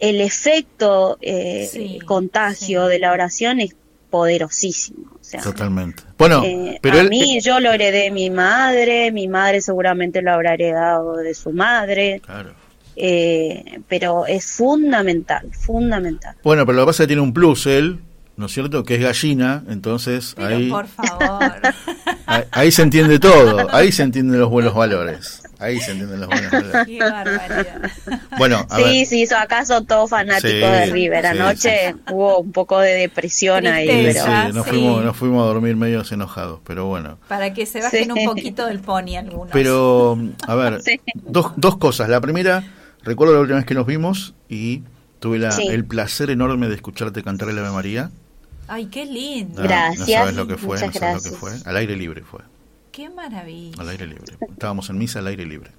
el 0.00 0.20
efecto 0.20 1.18
eh, 1.20 1.68
Sí, 1.70 1.98
contagio 2.04 2.86
sí. 2.86 2.92
de 2.92 2.98
la 2.98 3.12
oración 3.12 3.60
es 3.60 3.74
poderosísimo. 4.10 5.12
O 5.20 5.24
sea, 5.24 5.40
Totalmente. 5.42 6.02
Bueno, 6.16 6.42
eh, 6.44 6.78
pero 6.82 6.96
a 6.98 7.00
él, 7.00 7.08
mí 7.10 7.40
yo 7.40 7.60
lo 7.60 7.72
heredé 7.72 8.04
de 8.04 8.10
mi 8.10 8.30
madre, 8.30 9.12
mi 9.12 9.28
madre 9.28 9.60
seguramente 9.60 10.22
lo 10.22 10.32
habrá 10.32 10.54
heredado 10.54 11.16
de 11.16 11.34
su 11.34 11.52
madre, 11.52 12.20
Claro. 12.24 12.54
eh, 12.96 13.80
pero 13.88 14.26
es 14.26 14.46
fundamental, 14.46 15.48
fundamental. 15.52 16.36
Bueno, 16.42 16.64
pero 16.66 16.76
lo 16.76 16.82
que 16.82 16.86
pasa 16.86 17.02
es 17.02 17.06
que 17.06 17.08
tiene 17.08 17.22
un 17.22 17.32
plus 17.34 17.66
él, 17.66 17.98
¿no 18.38 18.46
es 18.46 18.52
cierto? 18.52 18.84
Que 18.84 18.94
es 18.94 19.02
gallina, 19.02 19.62
entonces 19.68 20.32
Pero 20.36 20.48
ahí, 20.56 20.70
por 20.70 20.86
favor. 20.86 21.52
ahí, 22.26 22.42
ahí 22.52 22.70
se 22.72 22.82
entiende 22.82 23.18
todo, 23.18 23.66
ahí 23.74 23.92
se 23.92 24.02
entienden 24.04 24.40
los 24.40 24.48
buenos 24.48 24.74
valores. 24.74 25.42
Ahí 25.60 25.80
se 25.80 25.90
entienden 25.90 26.20
los 26.20 26.28
buenos 26.28 26.52
valores. 26.52 26.86
Qué 26.86 26.98
barbaridad. 27.00 27.90
Bueno, 28.38 28.64
a 28.70 28.76
Sí, 28.76 28.82
ver, 28.84 29.06
sí, 29.06 29.26
so- 29.26 29.36
acá 29.36 29.64
son 29.64 29.84
todos 29.86 30.08
fanáticos 30.08 30.50
Sí, 30.52 30.56
de 30.58 30.86
River. 30.86 31.22
sí, 31.22 31.26
Anoche 31.26 31.94
hubo 32.12 32.38
un 32.38 32.52
poco 32.52 32.78
de 32.78 32.92
depresión 32.92 33.66
ahí, 33.66 33.88
pero 33.88 34.24
sí, 34.24 34.52
nos, 34.54 34.64
sí. 34.66 34.70
Fuimos, 34.70 35.04
nos 35.04 35.16
fuimos 35.16 35.42
a 35.42 35.46
dormir 35.48 35.74
medios 35.74 36.12
enojados, 36.12 36.60
pero 36.64 36.86
bueno. 36.86 37.18
Para 37.26 37.52
que 37.52 37.66
se 37.66 37.80
bajen 37.82 38.04
Sí. 38.04 38.10
un 38.12 38.24
poquito 38.24 38.66
del 38.66 38.78
pony 38.78 39.16
algunos. 39.18 39.50
Pero, 39.52 40.16
a 40.46 40.54
ver, 40.54 40.80
Sí. 40.80 41.00
dos, 41.14 41.52
dos 41.56 41.76
cosas. 41.76 42.08
La 42.08 42.20
primera, 42.20 42.62
recuerdo 43.02 43.34
la 43.34 43.40
última 43.40 43.56
vez 43.56 43.66
que 43.66 43.74
nos 43.74 43.84
vimos 43.86 44.34
y 44.48 44.82
tuve 45.18 45.40
la, 45.40 45.50
Sí. 45.50 45.66
el 45.66 45.84
placer 45.84 46.30
enorme 46.30 46.68
de 46.68 46.76
escucharte 46.76 47.24
cantar 47.24 47.48
el 47.48 47.58
Ave 47.58 47.70
María. 47.72 48.10
Ay, 48.68 48.86
qué 48.86 49.04
lindo. 49.06 49.62
No, 49.62 49.68
Gracias, 49.68 49.98
No 50.00 50.06
sabes 50.14 50.34
lo 50.36 50.46
que 50.46 50.56
fue, 50.56 50.76
muchas 50.76 50.94
no 50.94 51.00
sabes 51.00 51.14
lo 51.16 51.22
que 51.22 51.30
gracias. 51.30 51.62
fue. 51.62 51.70
Al 51.70 51.76
aire 51.76 51.96
libre 51.96 52.22
fue. 52.22 52.40
Qué 52.92 53.08
maravilla. 53.10 53.80
Al 53.80 53.88
aire 53.88 54.06
libre. 54.06 54.36
Estábamos 54.50 54.90
en 54.90 54.98
misa 54.98 55.18
al 55.20 55.26
aire 55.28 55.46
libre. 55.46 55.70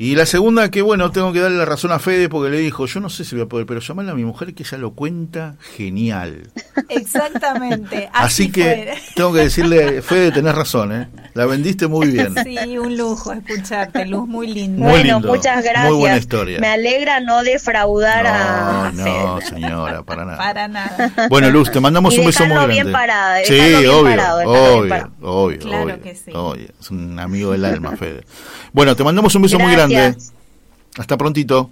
Y 0.00 0.14
la 0.14 0.26
segunda, 0.26 0.70
que 0.70 0.80
bueno, 0.80 1.10
tengo 1.10 1.32
que 1.32 1.40
darle 1.40 1.58
la 1.58 1.64
razón 1.64 1.90
a 1.90 1.98
Fede 1.98 2.28
porque 2.28 2.50
le 2.50 2.58
dijo, 2.58 2.86
yo 2.86 3.00
no 3.00 3.08
sé 3.10 3.24
si 3.24 3.34
voy 3.34 3.44
a 3.46 3.48
poder, 3.48 3.66
pero 3.66 3.80
llamarle 3.80 4.12
a 4.12 4.14
mi 4.14 4.24
mujer 4.24 4.54
que 4.54 4.62
ella 4.62 4.78
lo 4.78 4.92
cuenta 4.92 5.56
genial. 5.76 6.52
Exactamente. 6.88 8.08
Así, 8.12 8.44
Así, 8.44 8.52
que 8.52 8.62
fue. 8.92 9.02
tengo 9.16 9.32
que 9.32 9.40
decirle, 9.40 10.00
Fede, 10.02 10.30
tenés 10.30 10.54
razón, 10.54 10.92
¿eh? 10.92 11.08
La 11.34 11.46
vendiste 11.46 11.86
muy 11.88 12.08
bien. 12.12 12.34
Sí, 12.44 12.78
un 12.78 12.96
lujo 12.96 13.32
escucharte, 13.32 14.06
Luz, 14.06 14.28
muy 14.28 14.46
lindo. 14.46 14.82
Muy 14.84 14.90
bueno, 14.92 15.14
lindo, 15.18 15.28
muchas 15.34 15.56
muy 15.56 15.64
gracias. 15.64 15.92
buena 15.94 16.16
historia. 16.16 16.60
Me 16.60 16.68
alegra 16.68 17.20
no 17.20 17.42
defraudar 17.42 18.26
a 18.26 18.92
No, 18.94 19.04
Fede. 19.04 19.18
no, 19.24 19.40
señora, 19.40 20.02
para 20.04 20.24
nada. 20.24 20.38
Para 20.38 20.68
nada. 20.68 21.12
Bueno, 21.28 21.50
Luz, 21.50 21.70
te 21.72 21.80
mandamos 21.80 22.14
Y 22.14 22.20
un 22.20 22.26
beso 22.26 22.44
muy 22.44 22.54
grande. 22.54 22.72
bien 22.74 22.92
parado, 22.92 23.36
sí, 23.44 23.54
bien 23.54 23.74
obvio, 23.88 24.04
parado, 24.04 24.38
bien 24.38 24.48
obvio, 24.50 25.10
obvio, 25.22 25.58
Claro 25.58 25.82
obvio, 25.84 26.00
que 26.02 26.14
sí. 26.14 26.30
obvio. 26.34 26.68
Es 26.80 26.90
un 26.90 27.18
amigo 27.18 27.52
del 27.52 27.64
alma, 27.64 27.96
Fede. 27.96 28.24
Bueno, 28.72 28.94
te 28.96 29.02
mandamos 29.04 29.34
un 29.34 29.42
beso 29.42 29.58
muy 29.58 29.72
Gracias. 29.72 29.87
Grande. 29.90 30.18
Hasta 30.98 31.16
prontito. 31.16 31.70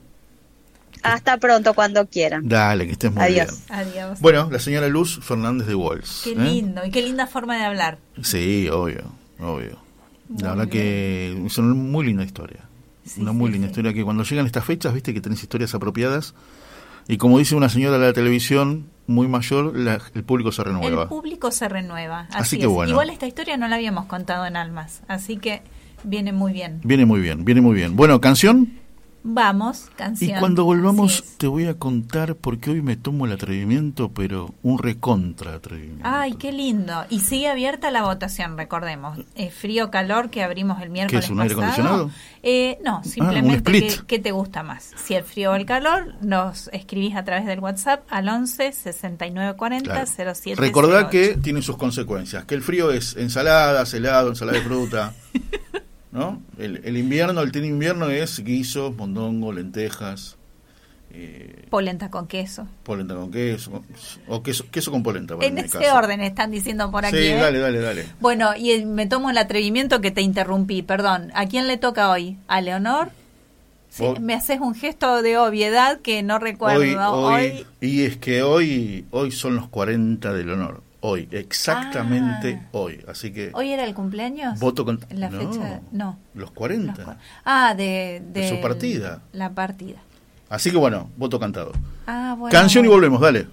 Hasta 1.03 1.37
pronto 1.39 1.75
cuando 1.75 2.07
quieran. 2.07 2.49
Dale, 2.49 2.87
que 2.87 2.93
estés 2.93 3.13
muy 3.13 3.23
Adiós. 3.23 3.63
bien. 3.69 3.79
Adiós. 3.81 4.21
Bueno, 4.21 4.49
la 4.51 4.59
señora 4.59 4.89
Luz 4.89 5.21
Fernández 5.23 5.67
de 5.69 5.75
Walls. 5.75 6.23
qué 6.25 6.33
¿eh? 6.33 6.37
lindo 6.37 6.85
y 6.85 6.91
qué 6.91 7.03
linda 7.03 7.27
forma 7.27 7.57
de 7.57 7.65
hablar. 7.65 7.99
Sí, 8.23 8.69
obvio, 8.69 9.05
obvio. 9.41 9.79
La 10.41 10.51
verdad 10.51 10.69
que 10.69 11.41
es 11.47 11.59
una 11.59 11.75
muy 11.75 12.07
linda 12.07 12.25
historia. 12.25 12.61
Sí, 13.05 13.21
una 13.21 13.31
sí, 13.31 13.37
muy 13.37 13.51
linda 13.53 13.69
sí. 13.69 13.71
historia 13.71 13.93
que 13.93 14.03
cuando 14.03 14.25
llegan 14.25 14.47
estas 14.47 14.65
fechas, 14.65 14.93
viste 14.95 15.15
que 15.15 15.21
tenés 15.21 15.41
historias 15.43 15.73
apropiadas. 15.75 16.35
Y 17.07 17.19
como 17.19 17.39
dice 17.39 17.55
una 17.55 17.69
señora 17.69 17.99
de 17.99 18.07
la 18.07 18.13
televisión 18.13 18.87
muy 19.07 19.29
mayor, 19.29 19.77
la- 19.79 20.01
el 20.15 20.25
público 20.25 20.51
se 20.51 20.65
renueva. 20.65 21.03
El 21.03 21.09
público 21.09 21.53
se 21.53 21.69
renueva. 21.69 22.23
Así, 22.31 22.37
Así 22.39 22.57
que 22.59 22.65
es. 22.65 22.69
bueno. 22.71 22.91
Igual 22.91 23.11
esta 23.11 23.29
historia 23.29 23.57
no 23.57 23.69
la 23.69 23.77
habíamos 23.77 24.07
contado 24.07 24.45
en 24.47 24.57
Almas, 24.57 25.03
así 25.07 25.37
que 25.37 25.63
viene 26.07 26.33
muy 26.33 26.53
bien. 26.53 26.81
Viene 26.85 27.05
muy 27.05 27.21
bien, 27.21 27.45
viene 27.45 27.61
muy 27.61 27.75
bien. 27.75 27.97
Bueno, 27.97 28.21
canción. 28.21 28.87
Vamos, 29.29 29.89
Y 29.93 29.97
canción. 29.97 30.39
cuando 30.39 30.65
volvamos 30.65 31.25
te 31.37 31.49
voy 31.49 31.67
a 31.67 31.75
contar 31.75 32.37
porque 32.37 32.71
hoy 32.71 32.81
me 32.81 32.95
tomo 32.95 33.27
el 33.27 33.33
atrevimiento, 33.33 34.13
pero 34.13 34.55
un 34.63 34.79
recontra 34.79 35.55
atrevimiento. 35.55 36.05
Ay, 36.05 36.35
qué 36.35 36.53
lindo. 36.53 37.05
Y 37.11 37.19
sigue 37.19 37.49
abierta 37.49 37.91
la 37.91 38.05
votación, 38.05 38.57
recordemos. 38.57 39.19
Eh, 39.35 39.51
frío, 39.51 39.91
calor 39.91 40.31
que 40.31 40.45
abrimos 40.45 40.81
el 40.81 40.91
miércoles 40.91 41.25
es, 41.25 41.31
un 41.33 41.41
aire 41.41 41.55
acondicionado? 41.55 42.11
Eh, 42.45 42.79
no, 42.85 42.99
un 42.99 43.05
simplemente. 43.05 43.73
¿qué, 43.73 43.97
qué 44.07 44.19
te 44.21 44.31
gusta 44.31 44.63
más. 44.63 44.93
Si 44.95 45.15
el 45.15 45.25
frío 45.25 45.51
o 45.51 45.55
el 45.57 45.67
calor, 45.67 46.15
nos 46.21 46.69
escribís 46.73 47.17
a 47.17 47.25
través 47.25 47.47
del 47.47 47.59
WhatsApp 47.59 48.05
al 48.09 48.29
11 48.29 48.73
69 48.73 49.57
40 49.57 49.91
Claro. 49.91 50.35
07 50.37 50.61
Recordá 50.61 51.11
que 51.11 51.37
tiene 51.37 51.63
sus 51.63 51.77
consecuencias, 51.77 52.45
que 52.45 52.55
el 52.55 52.63
frío 52.63 52.93
es 52.93 53.17
ensaladas, 53.17 53.93
helado, 53.93 54.29
ensalada 54.29 54.59
de 54.59 54.65
fruta. 54.65 55.15
¿No? 56.17 56.41
El, 56.59 56.81
el 56.85 56.97
invierno, 56.97 57.43
el 57.43 57.53
tiene 57.53 57.67
invierno 57.69 58.09
es 58.09 58.43
guisos, 58.43 58.97
mondongo, 58.97 59.53
lentejas, 59.53 60.37
eh, 61.11 61.67
Polenta 61.71 62.11
con 62.11 62.27
queso. 62.27 62.67
polenta 62.85 63.15
con 63.15 63.31
queso, 63.31 63.83
o 64.29 64.43
queso, 64.43 64.65
queso 64.71 64.91
con 64.91 65.03
polenta. 65.03 65.37
para 65.37 65.47
En 65.47 65.59
ese 65.59 65.79
caso. 65.79 65.95
orden 65.95 66.21
están 66.23 66.51
diciendo 66.51 66.91
por 66.91 67.05
aquí. 67.05 67.17
Sí, 67.17 67.25
¿eh? 67.27 67.35
dale, 67.37 67.59
dale, 67.59 67.81
dale. 67.81 68.07
Bueno, 68.21 68.57
y 68.57 68.71
eh, 68.71 68.87
me 68.87 69.07
tomo 69.07 69.29
el 69.31 69.37
atrevimiento 69.39 70.01
que 70.01 70.11
te 70.11 70.23
interrumpí, 70.23 70.83
perdón. 70.83 71.31
¿A 71.35 71.47
quién 71.47 71.67
le 71.69 71.77
toca 71.77 72.11
hoy? 72.11 72.39
¿A 72.49 72.61
Leonor? 72.63 73.11
Sí, 73.91 74.05
me 74.21 74.35
haces 74.35 74.61
un 74.61 74.75
gesto 74.75 75.23
de 75.23 75.39
obviedad 75.39 76.01
que 76.01 76.23
no 76.23 76.39
recuerdo. 76.39 76.81
Hoy, 76.81 76.95
hoy, 76.95 77.45
Hoy- 77.45 77.67
y 77.81 78.03
es 78.05 78.17
que 78.19 78.43
hoy, 78.43 79.07
hoy 79.11 79.31
son 79.33 79.57
los 79.57 79.69
40 79.69 80.33
del 80.35 80.51
honor. 80.51 80.83
Hoy, 81.09 81.29
exactamente 81.31 82.61
Ah. 82.65 82.69
hoy. 82.73 83.01
Así 83.07 83.33
que 83.33 83.51
¿Hoy 83.55 83.71
era 83.71 83.85
el 83.85 83.95
cumpleaños? 83.95 84.59
voto 84.59 84.85
con. 84.85 84.99
La 85.11 85.31
no, 85.31 85.39
fecha. 85.53 85.81
No. 85.93 86.19
Los 86.35 86.43
los 86.47 86.51
40. 86.51 87.05
cua- 87.05 87.17
ah, 87.45 87.75
de, 87.77 88.23
De 88.33 88.49
su 88.49 88.55
del- 88.55 88.63
partida. 88.63 89.23
La 89.33 89.51
partida. 89.51 89.99
Así 90.49 90.71
que 90.73 90.77
bueno, 90.77 91.09
voto 91.17 91.39
cantado. 91.39 91.73
Ah, 92.09 92.35
bueno. 92.37 92.51
Canción 92.51 92.85
y 92.85 92.89
volvemos, 92.89 93.21
dale. 93.21 93.47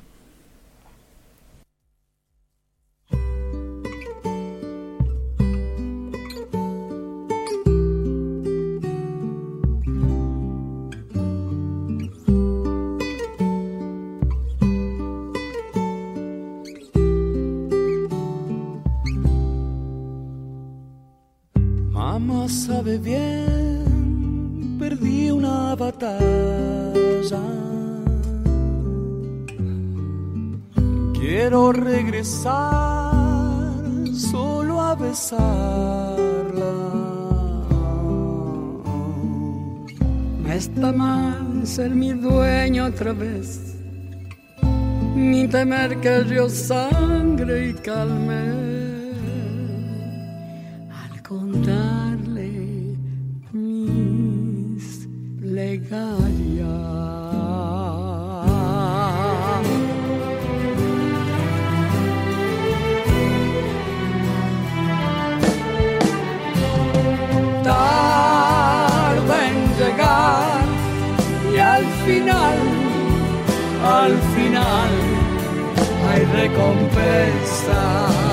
Sabe 22.47 22.97
bien, 22.97 24.75
perdí 24.77 25.31
una 25.31 25.75
batalla. 25.75 27.41
Quiero 31.13 31.71
regresar 31.71 33.13
solo 34.13 34.81
a 34.81 34.95
besarla. 34.95 35.43
No 40.43 40.51
está 40.51 40.91
mal 40.91 41.65
ser 41.65 41.91
mi 41.91 42.11
dueño 42.11 42.87
otra 42.87 43.13
vez, 43.13 43.75
ni 45.15 45.47
temer 45.47 45.99
que 46.01 46.19
río 46.19 46.49
sangre 46.49 47.69
y 47.69 47.73
calme. 47.73 48.63
Al 50.91 51.21
contarle 51.23 51.92
final, 72.05 72.57
al 73.83 74.17
final 74.35 74.89
hay 76.09 76.25
recompensa. 76.25 78.32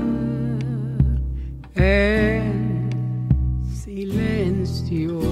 en 1.75 2.89
silencio. 3.73 5.30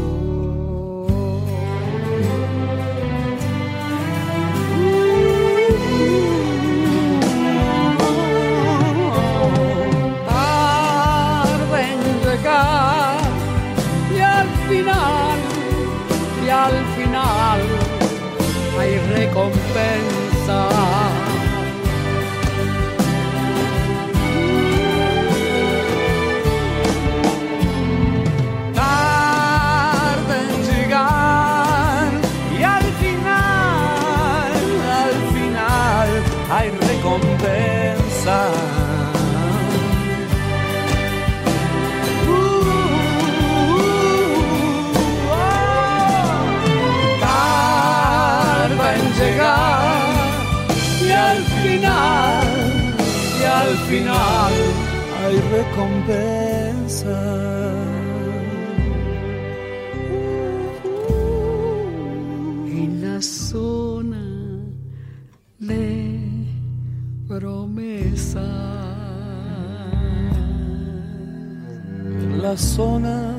La 72.50 72.58
zona 72.58 73.36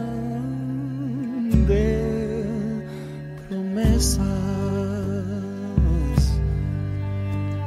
de 1.66 2.44
promesas. 3.48 4.22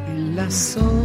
En 0.07 0.35
la 0.37 0.49
zona 0.49 1.02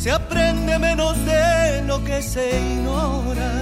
Se 0.00 0.10
aprende 0.10 0.78
menos 0.78 1.14
de 1.26 1.82
lo 1.86 2.02
que 2.02 2.22
se 2.22 2.58
ignora. 2.58 3.52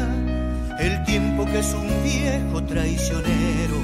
El 0.79 1.03
tiempo 1.05 1.45
que 1.45 1.59
es 1.59 1.75
un 1.75 1.89
viejo 2.05 2.63
traicionero 2.63 3.79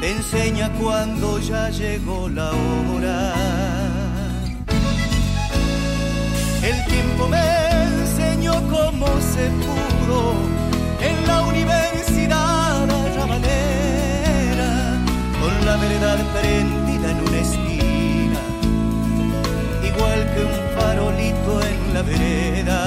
te 0.00 0.10
enseña 0.12 0.70
cuando 0.80 1.38
ya 1.38 1.68
llegó 1.68 2.30
la 2.30 2.50
hora. 2.50 3.34
El 6.62 6.84
tiempo 6.86 7.28
me 7.28 7.46
enseñó 7.82 8.54
cómo 8.70 9.08
se 9.20 9.50
pudo 9.66 10.32
en 11.02 11.26
la 11.26 11.42
universidad 11.42 12.90
arrabalera 13.04 14.72
con 15.42 15.66
la 15.66 15.76
verdad 15.76 16.18
frente 16.40 16.77
igual 19.98 20.20
que 20.34 20.40
un 20.44 20.56
farolito 20.76 21.52
en 21.70 21.94
la 21.94 22.02
vereda. 22.02 22.80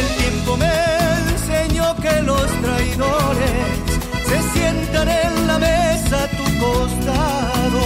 El 0.00 0.06
tiempo 0.20 0.56
me 0.56 0.74
enseñó 1.30 1.96
que 1.96 2.22
los 2.22 2.46
traidores 2.64 3.60
se 4.28 4.38
sientan 4.52 5.08
en 5.08 5.46
la 5.46 5.58
mesa 5.58 6.24
a 6.24 6.28
tu 6.38 6.44
costado 6.64 7.82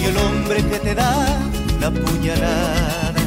y 0.00 0.04
el 0.10 0.16
hombre 0.16 0.56
que 0.70 0.78
te 0.78 0.94
da 0.94 1.26
la 1.80 1.90
puñalada 1.90 3.20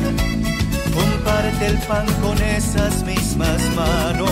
comparte 0.93 1.67
el 1.67 1.77
pan 1.89 2.05
con 2.21 2.37
esas 2.41 3.03
mismas 3.03 3.61
manos. 3.75 4.29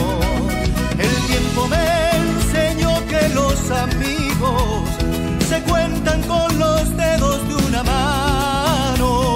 El 1.05 1.15
tiempo 1.31 1.67
me 1.67 1.85
enseñó 2.23 2.91
que 3.07 3.29
los 3.29 3.71
amigos 3.71 5.01
se 5.51 5.61
cuentan 5.63 6.21
con 6.23 6.59
los 6.59 6.95
de 6.95 7.10
mano. 7.83 9.35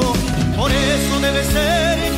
Por 0.56 0.72
eso 0.72 1.20
debe 1.20 1.44
ser 1.44 2.15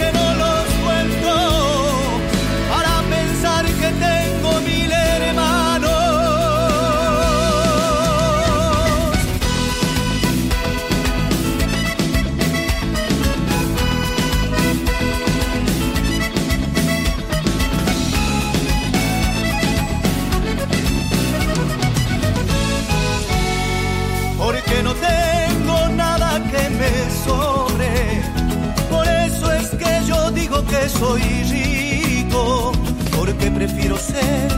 soy 30.90 31.22
rico, 31.50 32.72
porque 33.16 33.52
prefiero 33.52 33.98
ser 33.98 34.52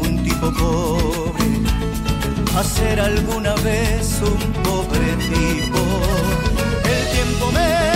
un 0.00 0.22
tipo 0.24 0.50
pobre, 0.52 1.46
a 2.56 2.64
ser 2.64 3.00
alguna 3.00 3.54
vez 3.56 4.20
un 4.22 4.52
pobre 4.62 5.16
tipo. 5.30 5.78
El 6.84 7.02
tiempo 7.14 7.52
me 7.52 7.95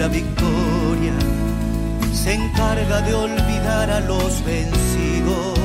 la 0.00 0.08
victoria 0.08 1.12
se 2.14 2.32
encarga 2.32 3.02
de 3.02 3.12
olvidar 3.12 3.90
a 3.90 4.00
los 4.00 4.42
vencidos. 4.46 5.58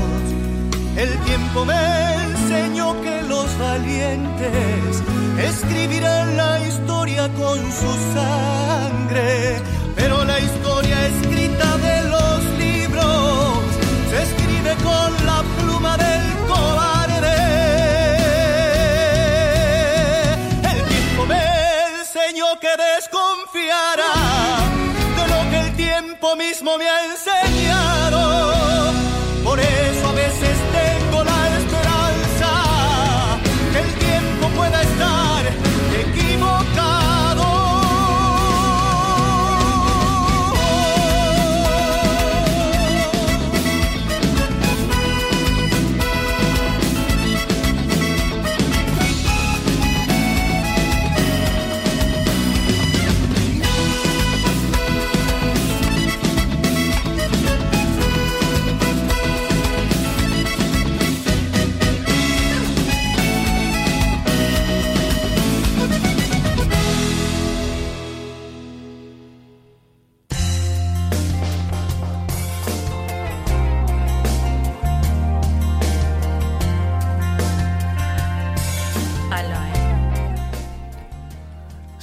El 0.97 1.09
tiempo 1.19 1.63
me 1.63 1.83
enseñó 2.25 3.01
que 3.01 3.21
los 3.23 3.47
valientes 3.57 5.03
escribirán 5.39 6.36
la 6.36 6.59
historia 6.67 7.29
con 7.41 7.59
su 7.79 7.91
sangre, 8.13 9.61
mismo 26.56 26.78
me 26.78 26.88
ha 26.88 27.06
enseñado. 27.06 27.84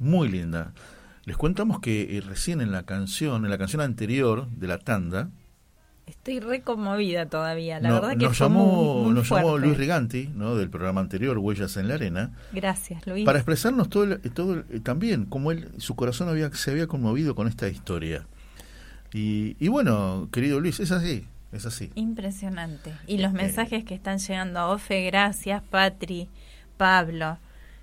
muy 0.00 0.28
linda. 0.28 0.72
Les 1.26 1.36
contamos 1.36 1.78
que 1.80 2.16
eh, 2.16 2.20
recién 2.22 2.60
en 2.60 2.72
la 2.72 2.82
canción, 2.82 3.44
en 3.44 3.50
la 3.50 3.58
canción 3.58 3.80
anterior 3.82 4.48
de 4.48 4.66
la 4.66 4.78
tanda, 4.78 5.28
Estoy 6.06 6.40
re 6.40 6.62
conmovida 6.62 7.26
todavía. 7.26 7.78
La 7.78 7.88
no- 7.90 7.94
verdad 8.00 8.10
que 8.16 8.24
nos, 8.24 8.36
fue 8.36 8.46
llamó, 8.48 8.94
muy, 8.94 9.04
muy 9.04 9.14
nos 9.14 9.28
llamó. 9.30 9.58
Luis 9.58 9.76
Riganti, 9.76 10.28
¿no? 10.34 10.56
del 10.56 10.68
programa 10.68 11.00
anterior, 11.00 11.38
Huellas 11.38 11.76
en 11.76 11.86
la 11.86 11.94
Arena, 11.94 12.32
Gracias, 12.52 13.06
Luis. 13.06 13.24
para 13.24 13.38
expresarnos 13.38 13.88
todo, 13.88 14.02
el- 14.04 14.20
todo 14.32 14.54
el- 14.54 14.64
eh, 14.70 14.80
también 14.80 15.24
cómo 15.26 15.52
él, 15.52 15.68
su 15.78 15.94
corazón 15.94 16.28
había, 16.28 16.50
se 16.52 16.72
había 16.72 16.88
conmovido 16.88 17.36
con 17.36 17.46
esta 17.46 17.68
historia. 17.68 18.26
Y, 19.12 19.56
y 19.60 19.68
bueno, 19.68 20.28
querido 20.32 20.58
Luis, 20.58 20.80
es 20.80 20.90
así, 20.90 21.26
es 21.52 21.64
así. 21.66 21.92
Impresionante. 21.94 22.92
Y 23.06 23.18
los 23.18 23.32
mensajes 23.32 23.84
que 23.84 23.94
están 23.94 24.18
llegando 24.18 24.58
a 24.58 24.66
Ofe, 24.68 25.04
gracias, 25.06 25.62
Patri, 25.62 26.28
Pablo. 26.76 27.38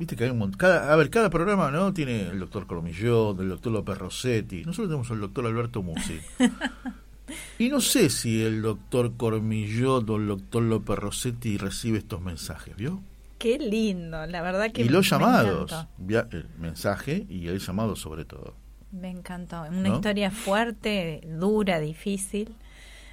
Viste 0.00 0.16
que 0.16 0.24
hay 0.24 0.30
un 0.30 0.38
montón. 0.38 0.56
Cada, 0.58 0.90
a 0.90 0.96
ver, 0.96 1.10
cada 1.10 1.28
programa 1.28 1.70
no 1.70 1.92
tiene 1.92 2.22
el 2.22 2.40
doctor 2.40 2.66
Cormillot, 2.66 3.38
el 3.38 3.50
doctor 3.50 3.70
López 3.70 3.98
Rossetti. 3.98 4.64
Nosotros 4.64 4.88
tenemos 4.88 5.10
al 5.10 5.20
doctor 5.20 5.44
Alberto 5.44 5.82
Musi. 5.82 6.18
y 7.58 7.68
no 7.68 7.82
sé 7.82 8.08
si 8.08 8.42
el 8.42 8.62
doctor 8.62 9.12
Cormillot 9.18 10.08
o 10.08 10.16
el 10.16 10.26
doctor 10.28 10.62
López 10.62 10.98
Rossetti 10.98 11.58
recibe 11.58 11.98
estos 11.98 12.22
mensajes, 12.22 12.74
¿vio? 12.76 13.02
Qué 13.36 13.58
lindo, 13.58 14.26
la 14.26 14.40
verdad 14.40 14.72
que 14.72 14.80
Y 14.80 14.88
los 14.88 15.04
me 15.04 15.10
llamados, 15.10 15.86
via- 15.98 16.26
el 16.30 16.46
mensaje 16.58 17.26
y 17.28 17.48
el 17.48 17.58
llamado 17.58 17.94
sobre 17.94 18.24
todo. 18.24 18.54
Me 18.92 19.10
encantó. 19.10 19.60
Una 19.64 19.88
¿No? 19.90 19.94
historia 19.96 20.30
fuerte, 20.30 21.20
dura, 21.38 21.78
difícil, 21.78 22.54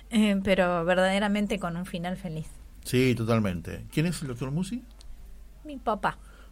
eh, 0.10 0.40
pero 0.42 0.86
verdaderamente 0.86 1.60
con 1.60 1.76
un 1.76 1.86
final 1.86 2.16
feliz. 2.16 2.48
Sí, 2.86 3.14
totalmente. 3.14 3.84
¿Quién 3.92 4.06
es 4.06 4.22
el 4.22 4.30
doctor 4.30 4.52
Musi? 4.52 4.84
Mi 5.66 5.76
papá. 5.76 6.18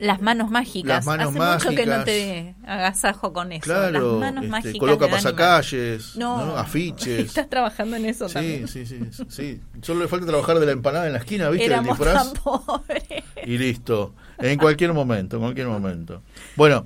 Las 0.00 0.20
manos 0.22 0.50
mágicas. 0.50 1.04
Las 1.04 1.06
manos 1.06 1.36
Hace 1.36 1.68
mucho 1.68 1.76
que 1.76 1.86
no 1.86 2.04
te 2.04 2.54
agasajo 2.66 3.32
con 3.32 3.52
eso. 3.52 3.62
Claro, 3.64 4.12
Las 4.18 4.20
manos 4.20 4.44
este, 4.44 4.50
mágicas. 4.50 4.78
coloca 4.78 5.08
pasacalles, 5.08 6.16
No, 6.16 6.44
¿no? 6.46 6.56
afiches. 6.56 7.18
Estás 7.28 7.48
trabajando 7.48 7.96
en 7.96 8.06
eso 8.06 8.28
Sí, 8.28 8.34
también. 8.34 8.68
sí, 8.68 8.86
sí, 8.86 8.98
sí. 9.28 9.60
Solo 9.82 10.00
le 10.00 10.08
falta 10.08 10.26
trabajar 10.26 10.58
de 10.58 10.66
la 10.66 10.72
empanada 10.72 11.06
en 11.06 11.12
la 11.12 11.18
esquina, 11.18 11.48
¿viste? 11.50 11.66
Éramos 11.66 11.98
Del 11.98 12.08
disfraz. 12.08 12.32
tan 12.32 12.42
pobres. 12.42 13.02
Y 13.44 13.58
listo. 13.58 14.14
En 14.38 14.58
cualquier 14.58 14.92
momento, 14.92 15.36
en 15.36 15.42
cualquier 15.42 15.66
momento. 15.68 16.22
Bueno, 16.56 16.84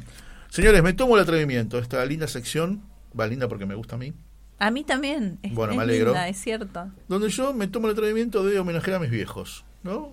señores, 0.48 0.82
me 0.82 0.92
tomo 0.92 1.16
el 1.16 1.22
atrevimiento. 1.22 1.78
Esta 1.78 2.04
linda 2.04 2.26
sección, 2.26 2.82
va 3.18 3.26
linda 3.26 3.48
porque 3.48 3.66
me 3.66 3.74
gusta 3.74 3.94
a 3.96 3.98
mí, 3.98 4.12
A 4.58 4.70
mí 4.70 4.84
también. 4.84 5.38
Es, 5.42 5.52
Bueno, 5.54 5.72
es 5.72 5.76
me 5.78 5.82
alegro. 5.84 6.06
linda, 6.12 6.28
es 6.28 6.36
cierto. 6.40 6.88
donde 7.08 7.28
yo 7.28 7.52
me 7.52 7.66
tomo 7.68 7.86
el 7.88 7.92
atrevimiento 7.92 8.44
de 8.44 8.58
homenajear 8.58 8.96
a 8.96 9.00
mis 9.00 9.10
viejos, 9.10 9.64
¿no? 9.82 10.12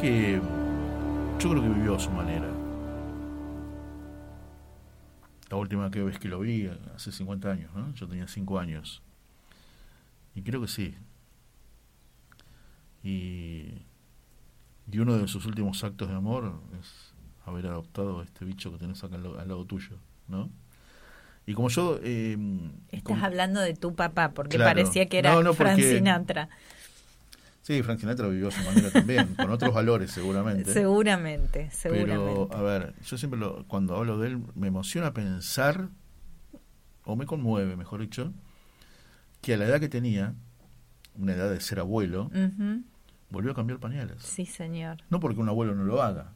que 0.00 0.40
yo 1.38 1.50
creo 1.50 1.62
que 1.62 1.68
vivió 1.68 1.94
a 1.96 1.98
su 1.98 2.10
manera. 2.10 2.48
La 5.50 5.56
última 5.56 5.88
vez 5.88 6.18
que 6.18 6.28
lo 6.28 6.38
vi, 6.40 6.70
hace 6.94 7.10
50 7.10 7.50
años, 7.50 7.74
¿no? 7.74 7.92
Yo 7.94 8.06
tenía 8.06 8.28
5 8.28 8.58
años. 8.58 9.02
Y 10.34 10.42
creo 10.42 10.60
que 10.60 10.68
sí. 10.68 10.94
Y, 13.02 13.82
y 14.90 14.98
uno 14.98 15.16
de 15.18 15.26
sus 15.26 15.46
últimos 15.46 15.82
actos 15.82 16.08
de 16.08 16.14
amor 16.14 16.60
es 16.80 17.14
haber 17.46 17.66
adoptado 17.66 18.20
a 18.20 18.24
este 18.24 18.44
bicho 18.44 18.70
que 18.70 18.78
tenés 18.78 19.02
acá 19.02 19.16
al, 19.16 19.22
lado- 19.24 19.38
al 19.40 19.48
lado 19.48 19.64
tuyo, 19.64 19.96
¿no? 20.28 20.50
Y 21.46 21.54
como 21.54 21.68
yo... 21.68 21.98
eh, 22.02 22.36
Estás 22.92 23.02
como- 23.02 23.24
hablando 23.24 23.60
de 23.60 23.74
tu 23.74 23.94
papá, 23.96 24.30
porque 24.32 24.56
Claro. 24.56 24.70
parecía 24.78 25.06
que 25.06 25.18
era 25.18 25.32
No, 25.32 25.42
no, 25.42 25.54
Frank 25.54 25.72
porque- 25.76 25.96
Sinatra. 25.96 26.48
Sí, 27.70 27.84
Frank 27.84 28.00
Sinatra 28.00 28.26
vivió 28.26 28.48
a 28.48 28.50
su 28.50 28.64
manera 28.64 28.90
también, 28.90 29.32
con 29.36 29.48
otros 29.48 29.72
valores 29.72 30.10
seguramente. 30.10 30.72
Seguramente, 30.72 31.70
seguramente. 31.70 32.48
Pero, 32.48 32.48
a 32.52 32.62
ver, 32.62 32.94
yo 33.04 33.16
siempre 33.16 33.38
lo, 33.38 33.64
cuando 33.68 33.96
hablo 33.96 34.18
de 34.18 34.26
él 34.26 34.42
me 34.56 34.66
emociona 34.66 35.14
pensar, 35.14 35.88
o 37.04 37.14
me 37.14 37.26
conmueve, 37.26 37.76
mejor 37.76 38.00
dicho, 38.00 38.32
que 39.40 39.54
a 39.54 39.56
la 39.56 39.66
edad 39.66 39.78
que 39.78 39.88
tenía, 39.88 40.34
una 41.14 41.34
edad 41.34 41.48
de 41.48 41.60
ser 41.60 41.78
abuelo, 41.78 42.28
volvió 43.30 43.52
a 43.52 43.54
cambiar 43.54 43.78
pañales. 43.78 44.20
Sí, 44.20 44.46
señor. 44.46 45.04
No 45.08 45.20
porque 45.20 45.38
un 45.38 45.48
abuelo 45.48 45.76
no 45.76 45.84
lo 45.84 46.02
haga, 46.02 46.32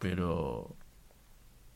pero 0.00 0.74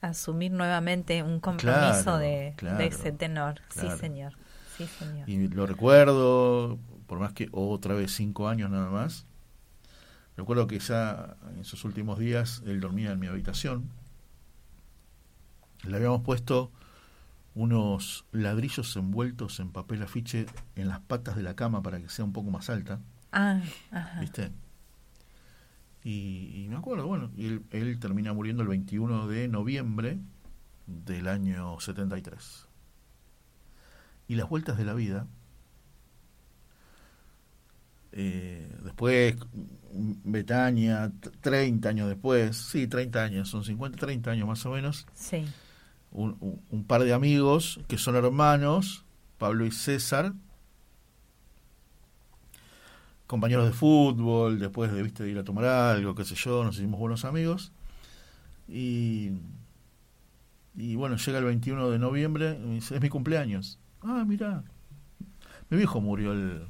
Asumir 0.00 0.50
nuevamente 0.50 1.22
un 1.22 1.38
compromiso 1.38 2.02
Claro, 2.02 2.18
de, 2.18 2.54
claro, 2.56 2.78
de 2.78 2.86
ese 2.86 3.12
tenor. 3.12 3.60
claro. 3.68 3.90
Sí, 3.92 3.98
señor. 3.98 4.32
Sí, 4.76 4.86
señor. 4.98 5.28
y 5.28 5.46
lo 5.46 5.64
recuerdo, 5.66 6.78
por 7.08 7.18
más 7.18 7.32
que 7.32 7.48
otra 7.50 7.94
vez 7.94 8.12
cinco 8.14 8.48
años 8.48 8.70
nada 8.70 8.90
más, 8.90 9.26
recuerdo 10.36 10.68
que 10.68 10.78
ya 10.78 11.36
en 11.56 11.64
sus 11.64 11.84
últimos 11.84 12.20
días 12.20 12.62
él 12.66 12.78
dormía 12.80 13.10
en 13.10 13.18
mi 13.18 13.26
habitación, 13.26 13.88
le 15.84 15.96
habíamos 15.96 16.22
puesto 16.22 16.70
unos 17.54 18.24
ladrillos 18.30 18.94
envueltos 18.96 19.58
en 19.58 19.72
papel 19.72 20.02
afiche 20.02 20.46
en 20.76 20.86
las 20.88 21.00
patas 21.00 21.34
de 21.34 21.42
la 21.42 21.56
cama 21.56 21.82
para 21.82 21.98
que 22.00 22.08
sea 22.08 22.24
un 22.24 22.32
poco 22.32 22.50
más 22.50 22.70
alta, 22.70 23.00
Ah, 23.32 23.60
ajá. 23.90 24.20
¿viste? 24.20 24.52
Y, 26.04 26.52
y 26.64 26.68
me 26.68 26.76
acuerdo, 26.76 27.06
bueno, 27.06 27.30
él, 27.36 27.64
él 27.70 27.98
termina 27.98 28.32
muriendo 28.32 28.62
el 28.62 28.68
21 28.68 29.26
de 29.26 29.48
noviembre 29.48 30.18
del 30.86 31.28
año 31.28 31.78
73. 31.80 32.66
Y 34.28 34.36
las 34.36 34.48
vueltas 34.48 34.78
de 34.78 34.84
la 34.84 34.94
vida, 34.94 35.26
eh, 38.12 38.70
después, 38.84 39.36
Betania, 39.92 41.10
t- 41.20 41.30
30 41.40 41.88
años 41.90 42.08
después, 42.08 42.56
sí, 42.56 42.86
30 42.86 43.22
años, 43.24 43.48
son 43.48 43.64
50, 43.64 43.98
30 43.98 44.30
años 44.30 44.46
más 44.48 44.64
o 44.66 44.70
menos, 44.70 45.06
Sí. 45.14 45.44
un, 46.10 46.36
un- 46.40 46.60
un 46.70 46.84
par 46.84 47.02
de 47.04 47.12
amigos 47.12 47.80
que 47.88 47.98
son 47.98 48.16
hermanos, 48.16 49.04
Pablo 49.38 49.66
y 49.66 49.70
César, 49.70 50.32
compañeros 53.26 53.66
de 53.66 53.72
fútbol, 53.72 54.58
después 54.58 54.92
de, 54.92 55.02
¿viste, 55.02 55.22
de 55.24 55.30
ir 55.30 55.38
a 55.38 55.44
tomar 55.44 55.64
algo, 55.66 56.14
qué 56.14 56.24
sé 56.24 56.34
yo, 56.34 56.64
nos 56.64 56.76
hicimos 56.76 56.98
buenos 56.98 57.24
amigos. 57.24 57.72
Y, 58.68 59.32
y 60.74 60.94
bueno, 60.96 61.16
llega 61.16 61.38
el 61.38 61.44
21 61.44 61.90
de 61.90 61.98
noviembre, 61.98 62.58
es 62.78 63.00
mi 63.00 63.08
cumpleaños. 63.08 63.78
Ah, 64.02 64.24
mira, 64.26 64.64
mi 65.70 65.76
viejo 65.76 66.00
murió 66.00 66.32
el, 66.32 66.62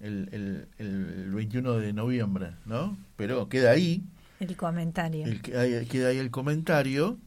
el, 0.00 0.28
el, 0.32 0.68
el 0.78 1.30
21 1.32 1.74
de 1.78 1.92
noviembre, 1.92 2.52
¿no? 2.66 2.96
Pero 3.16 3.48
queda 3.48 3.70
ahí, 3.70 4.02
El 4.40 4.56
comentario. 4.56 5.24
el, 5.26 5.40
queda 5.40 6.08
ahí 6.08 6.18
el 6.18 6.30
comentario, 6.30 7.18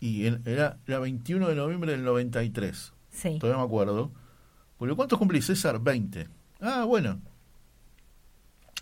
y 0.00 0.24
era, 0.26 0.78
era 0.86 0.98
21 0.98 1.48
de 1.48 1.54
noviembre 1.54 1.92
del 1.92 2.04
93. 2.04 2.92
Sí. 3.10 3.38
Todavía 3.38 3.58
me 3.60 3.66
acuerdo. 3.66 4.10
Porque 4.78 4.94
¿cuántos 4.94 5.18
cumplís, 5.18 5.44
César? 5.46 5.78
20. 5.78 6.26
Ah, 6.60 6.84
bueno. 6.84 7.20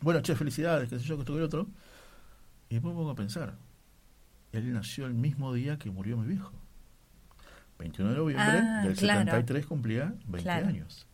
Bueno, 0.01 0.21
che, 0.21 0.37
felicidades, 0.37 0.89
qué 0.89 0.99
sé 0.99 1.05
yo, 1.05 1.17
que 1.17 1.23
esto 1.23 1.33
que 1.33 1.39
el 1.41 1.45
otro. 1.45 1.67
Y 2.71 2.75
después 2.75 2.95
me 2.95 2.99
pongo 2.99 3.11
a 3.11 3.17
pensar. 3.17 3.57
Él 4.53 4.73
nació 4.73 5.07
el 5.07 5.15
mismo 5.15 5.53
día 5.53 5.77
que 5.77 5.91
murió 5.91 6.17
mi 6.17 6.29
viejo. 6.29 6.53
21 7.81 8.11
de 8.13 8.17
noviembre 8.17 8.47
Ah, 8.49 8.83
del 8.85 8.95
claro. 8.97 9.21
73 9.21 9.67
cumplía 9.67 10.15
20 10.27 10.43
Claro. 10.43 10.69
años. 10.69 11.07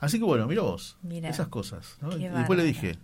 Así 0.00 0.18
que 0.18 0.24
bueno, 0.24 0.46
mira 0.46 0.62
vos. 0.62 0.96
Mira. 1.02 1.28
Esas 1.28 1.48
cosas. 1.48 1.96
¿no? 2.00 2.16
Y 2.16 2.26
después 2.28 2.58
le 2.58 2.64
dije, 2.64 2.98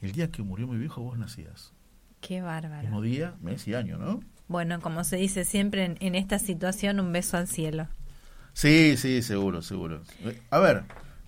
el 0.00 0.12
día 0.12 0.30
que 0.30 0.42
murió 0.42 0.66
mi 0.66 0.76
viejo 0.76 1.00
vos 1.00 1.16
nacías. 1.16 1.72
Qué 2.20 2.42
bárbaro. 2.42 2.82
Mismo 2.82 3.00
día, 3.02 3.34
mes 3.40 3.66
y 3.68 3.74
año, 3.74 3.98
¿no? 3.98 4.20
Bueno, 4.48 4.80
como 4.80 5.04
se 5.04 5.16
dice 5.16 5.44
siempre 5.44 5.84
en, 5.84 5.96
en 6.00 6.14
esta 6.14 6.38
situación, 6.38 7.00
un 7.00 7.12
beso 7.12 7.36
al 7.36 7.46
cielo. 7.48 7.88
Sí, 8.52 8.96
sí, 8.96 9.22
seguro, 9.22 9.62
seguro. 9.62 10.02
A 10.50 10.58
ver, 10.58 10.84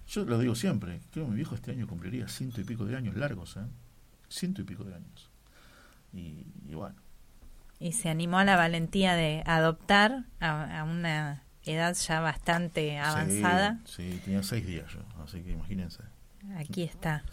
yo 0.08 0.24
lo 0.24 0.38
digo 0.38 0.54
siempre, 0.54 1.00
creo 1.12 1.24
que 1.24 1.30
mi 1.30 1.36
viejo 1.36 1.54
este 1.54 1.70
año 1.72 1.86
cumpliría 1.86 2.28
ciento 2.28 2.60
y 2.60 2.64
pico 2.64 2.84
de 2.84 2.96
años 2.96 3.16
largos, 3.16 3.56
¿eh? 3.56 3.66
Ciento 4.28 4.60
y 4.62 4.64
pico 4.64 4.84
de 4.84 4.94
años. 4.94 5.30
Y, 6.12 6.46
y 6.68 6.74
bueno, 6.74 6.96
Y 7.78 7.92
se 7.92 8.08
animó 8.08 8.38
a 8.38 8.44
la 8.44 8.56
valentía 8.56 9.14
de 9.14 9.42
adoptar 9.46 10.24
a, 10.40 10.80
a 10.80 10.84
una 10.84 11.42
edad 11.66 11.94
ya 11.94 12.20
bastante 12.20 12.98
avanzada. 12.98 13.80
Sí, 13.84 14.12
sí, 14.12 14.20
tenía 14.24 14.42
seis 14.42 14.66
días 14.66 14.86
yo, 14.92 15.00
así 15.22 15.42
que 15.42 15.50
imagínense. 15.52 16.02
Aquí 16.56 16.82
está. 16.84 17.24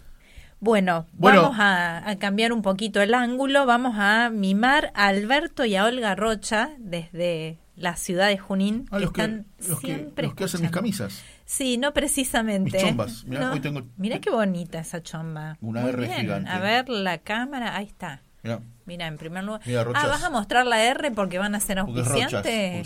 Bueno, 0.59 1.05
Bueno. 1.13 1.41
vamos 1.43 1.59
a, 1.59 2.09
a 2.09 2.15
cambiar 2.17 2.53
un 2.53 2.61
poquito 2.61 3.01
el 3.01 3.13
ángulo. 3.13 3.65
Vamos 3.65 3.95
a 3.97 4.29
mimar 4.29 4.91
a 4.95 5.07
Alberto 5.07 5.65
y 5.65 5.75
a 5.75 5.85
Olga 5.85 6.15
Rocha 6.15 6.69
desde 6.79 7.59
la 7.75 7.95
ciudad 7.97 8.27
de 8.29 8.37
Junín, 8.37 8.85
Ah, 8.91 8.97
que 8.97 9.03
los 9.03 9.11
que, 9.13 9.21
están 9.21 9.45
que, 9.57 9.75
siempre 9.75 10.25
los 10.27 10.35
que 10.35 10.43
hacen 10.45 10.61
mis 10.61 10.71
camisas. 10.71 11.21
Sí, 11.43 11.77
no 11.77 11.91
precisamente. 11.93 12.71
Mis 12.77 12.81
chombas. 12.81 13.25
Mirá, 13.25 13.41
No. 13.41 13.51
hoy 13.53 13.59
tengo- 13.59 13.83
Mirá 13.97 14.19
qué 14.19 14.29
bonita 14.29 14.79
esa 14.79 15.03
chomba. 15.03 15.57
Una 15.59 15.81
Muy 15.81 15.89
R 15.89 16.01
bien. 16.07 16.21
gigante. 16.21 16.49
A 16.49 16.59
ver 16.59 16.87
la 16.87 17.17
cámara, 17.17 17.75
ahí 17.75 17.85
está. 17.85 18.21
Mirá, 18.43 18.61
Mira, 18.85 19.07
en 19.07 19.17
primer 19.17 19.43
lugar. 19.45 19.61
Mira, 19.65 19.85
ah. 19.95 20.07
¿vas 20.07 20.23
a 20.23 20.29
mostrar 20.29 20.65
la 20.65 20.83
R 20.83 21.11
porque 21.11 21.37
van 21.39 21.55
a 21.55 21.59
ser 21.59 21.79
auspiciantes? 21.79 22.85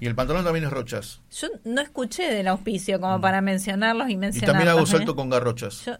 Y 0.00 0.06
el 0.06 0.14
pantalón 0.14 0.44
también 0.44 0.64
es 0.64 0.70
rochas. 0.70 1.20
Yo 1.30 1.48
no 1.64 1.80
escuché 1.80 2.32
del 2.32 2.48
auspicio 2.48 3.00
como 3.00 3.20
para 3.20 3.40
mencionarlos 3.40 4.08
y 4.08 4.10
Mm. 4.10 4.10
Y 4.12 4.16
mencionarlos. 4.16 4.52
también 4.54 4.68
hago 4.76 4.82
¿eh? 4.82 4.90
salto 4.90 5.14
con 5.14 5.30
garrochas. 5.30 5.84
Yo- 5.84 5.96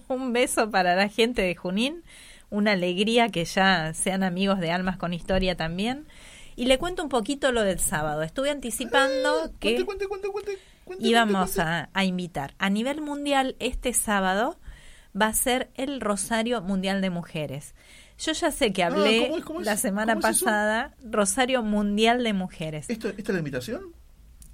un 0.08 0.32
beso 0.32 0.70
para 0.70 0.94
la 0.94 1.08
gente 1.08 1.42
de 1.42 1.54
Junín, 1.56 2.02
una 2.50 2.72
alegría 2.72 3.30
que 3.30 3.44
ya 3.44 3.92
sean 3.94 4.22
amigos 4.22 4.60
de 4.60 4.70
Almas 4.70 4.96
con 4.96 5.12
Historia 5.12 5.56
también. 5.56 6.06
Y 6.56 6.66
le 6.66 6.78
cuento 6.78 7.02
un 7.02 7.08
poquito 7.08 7.50
lo 7.50 7.62
del 7.62 7.80
sábado. 7.80 8.22
Estuve 8.22 8.50
anticipando 8.50 9.50
que 9.58 9.84
Cuente, 9.84 10.06
cuente, 10.06 10.06
cuente, 10.06 10.28
cuente, 10.28 10.58
cuente, 10.84 11.04
íbamos 11.08 11.58
a 11.58 12.04
invitar. 12.04 12.54
A 12.58 12.70
nivel 12.70 13.00
mundial, 13.00 13.56
este 13.58 13.92
sábado 13.92 14.56
va 15.20 15.26
a 15.26 15.34
ser 15.34 15.70
el 15.74 16.00
Rosario 16.00 16.60
Mundial 16.62 17.00
de 17.00 17.10
Mujeres. 17.10 17.74
Yo 18.24 18.32
ya 18.32 18.50
sé 18.50 18.72
que 18.72 18.82
hablé 18.82 19.18
Ah, 19.18 19.26
¿cómo 19.26 19.38
es? 19.38 19.44
¿Cómo 19.44 19.60
es? 19.60 19.66
la 19.66 19.76
semana 19.76 20.18
pasada, 20.18 20.94
Rosario 21.02 21.62
Mundial 21.62 22.24
de 22.24 22.32
Mujeres. 22.32 22.88
¿Esto, 22.88 23.08
¿Esta 23.08 23.20
es 23.20 23.28
la 23.30 23.38
invitación? 23.38 23.82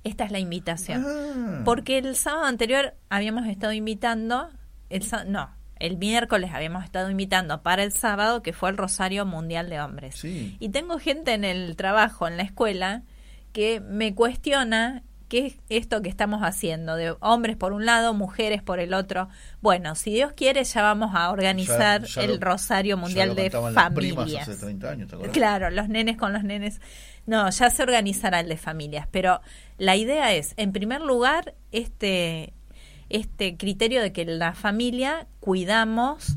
Esta 0.03 0.25
es 0.25 0.31
la 0.31 0.39
invitación. 0.39 1.05
Ah. 1.07 1.63
Porque 1.65 1.99
el 1.99 2.17
sábado 2.17 2.47
anterior 2.47 2.95
habíamos 3.11 3.47
estado 3.47 3.73
invitando, 3.73 4.49
el 4.89 5.05
no, 5.29 5.51
el 5.77 5.97
miércoles 5.99 6.51
habíamos 6.53 6.85
estado 6.85 7.11
invitando 7.11 7.63
para 7.63 7.83
el 7.85 7.93
sábado 7.93 8.43
que 8.43 8.53
fue 8.53 8.71
el 8.71 8.77
Rosario 8.77 9.25
Mundial 9.27 9.71
de 9.71 9.81
Hombres. 9.81 10.17
Sí. 10.17 10.57
Y 10.59 10.71
tengo 10.71 10.99
gente 10.99 11.33
en 11.33 11.45
el 11.45 11.77
trabajo, 11.77 12.27
en 12.27 12.37
la 12.37 12.43
escuela, 12.43 13.03
que 13.53 13.81
me 13.81 14.15
cuestiona 14.15 15.03
qué 15.31 15.47
es 15.47 15.57
esto 15.71 16.03
que 16.03 16.11
estamos 16.11 16.43
haciendo, 16.43 16.97
de 16.97 17.15
hombres 17.21 17.57
por 17.57 17.73
un 17.73 17.87
lado, 17.87 18.13
mujeres 18.13 18.63
por 18.63 18.81
el 18.81 18.93
otro. 18.93 19.29
Bueno, 19.63 19.95
si 19.95 20.13
Dios 20.13 20.33
quiere 20.35 20.65
ya 20.65 20.83
vamos 20.83 21.13
a 21.15 21.31
organizar 21.31 22.03
Ya- 22.03 22.07
ya 22.07 22.23
el 22.25 22.33
lo- 22.33 22.41
Rosario 22.47 22.99
Mundial 22.99 23.35
de 23.35 23.49
Familias. 23.51 24.49
hace 24.49 24.57
30 24.61 24.91
años. 24.91 25.11
Claro, 25.33 25.71
los 25.71 25.89
nenes 25.89 26.19
con 26.19 26.33
los 26.35 26.43
nenes. 26.45 26.81
No, 27.27 27.49
ya 27.49 27.71
se 27.71 27.83
organizará 27.83 28.41
el 28.41 28.49
de 28.49 28.57
familias, 28.57 29.07
pero 29.11 29.41
la 29.79 29.95
idea 29.97 30.35
es, 30.35 30.53
en 30.57 30.73
primer 30.73 31.01
lugar, 31.01 31.55
este, 31.71 32.53
este 33.09 33.57
criterio 33.57 34.03
de 34.03 34.13
que 34.13 34.25
la 34.25 34.53
familia 34.55 35.27
cuidamos 35.39 36.37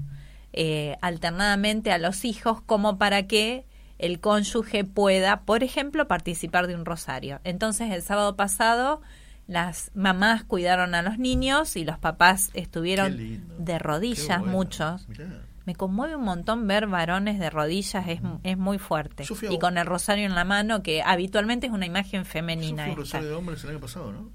eh, 0.54 0.98
alternadamente 1.02 1.92
a 1.92 1.98
los 1.98 2.26
hijos 2.26 2.62
como 2.62 3.00
para 3.00 3.26
que 3.26 3.66
el 4.06 4.20
cónyuge 4.20 4.84
pueda, 4.84 5.42
por 5.42 5.64
ejemplo, 5.64 6.08
participar 6.08 6.68
de 6.68 6.76
un 6.76 6.86
rosario. 6.86 7.40
Entonces, 7.44 7.92
el 7.92 8.02
sábado 8.02 8.36
pasado, 8.36 9.02
las 9.48 9.92
mamás 9.96 10.44
cuidaron 10.44 10.94
a 10.96 11.02
los 11.02 11.18
niños 11.20 11.76
y 11.76 11.86
los 11.86 11.98
papás 11.98 12.50
estuvieron 12.54 13.18
de 13.60 13.80
rodillas, 13.80 14.40
bueno. 14.40 14.54
muchos. 14.54 15.08
Mirá. 15.10 15.42
Me 15.66 15.76
conmueve 15.76 16.18
un 16.18 16.24
montón 16.26 16.68
ver 16.68 16.88
varones 16.88 17.40
de 17.40 17.50
rodillas, 17.50 18.06
es, 18.10 18.20
es 18.44 18.58
muy 18.58 18.78
fuerte. 18.80 19.24
Yo 19.24 19.36
fui 19.36 19.48
a- 19.48 19.52
Y 19.54 19.60
con 19.60 19.78
el 19.78 19.86
rosario 19.86 20.26
en 20.26 20.36
la 20.36 20.44
mano, 20.44 20.84
que 20.84 21.02
habitualmente 21.02 21.68
es 21.68 21.74
una 21.74 21.86
imagen 21.86 22.26
femenina. 22.26 22.86
un 22.90 22.98
rosario 22.98 23.30
de 23.30 23.36
hombres 23.36 23.64
el 23.64 23.70
año 23.70 23.80
pasado, 23.80 24.12
¿no? 24.12 24.30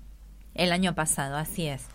El 0.54 0.72
año 0.72 0.94
pasado, 0.94 1.36
así 1.36 1.66
es. 1.66 1.86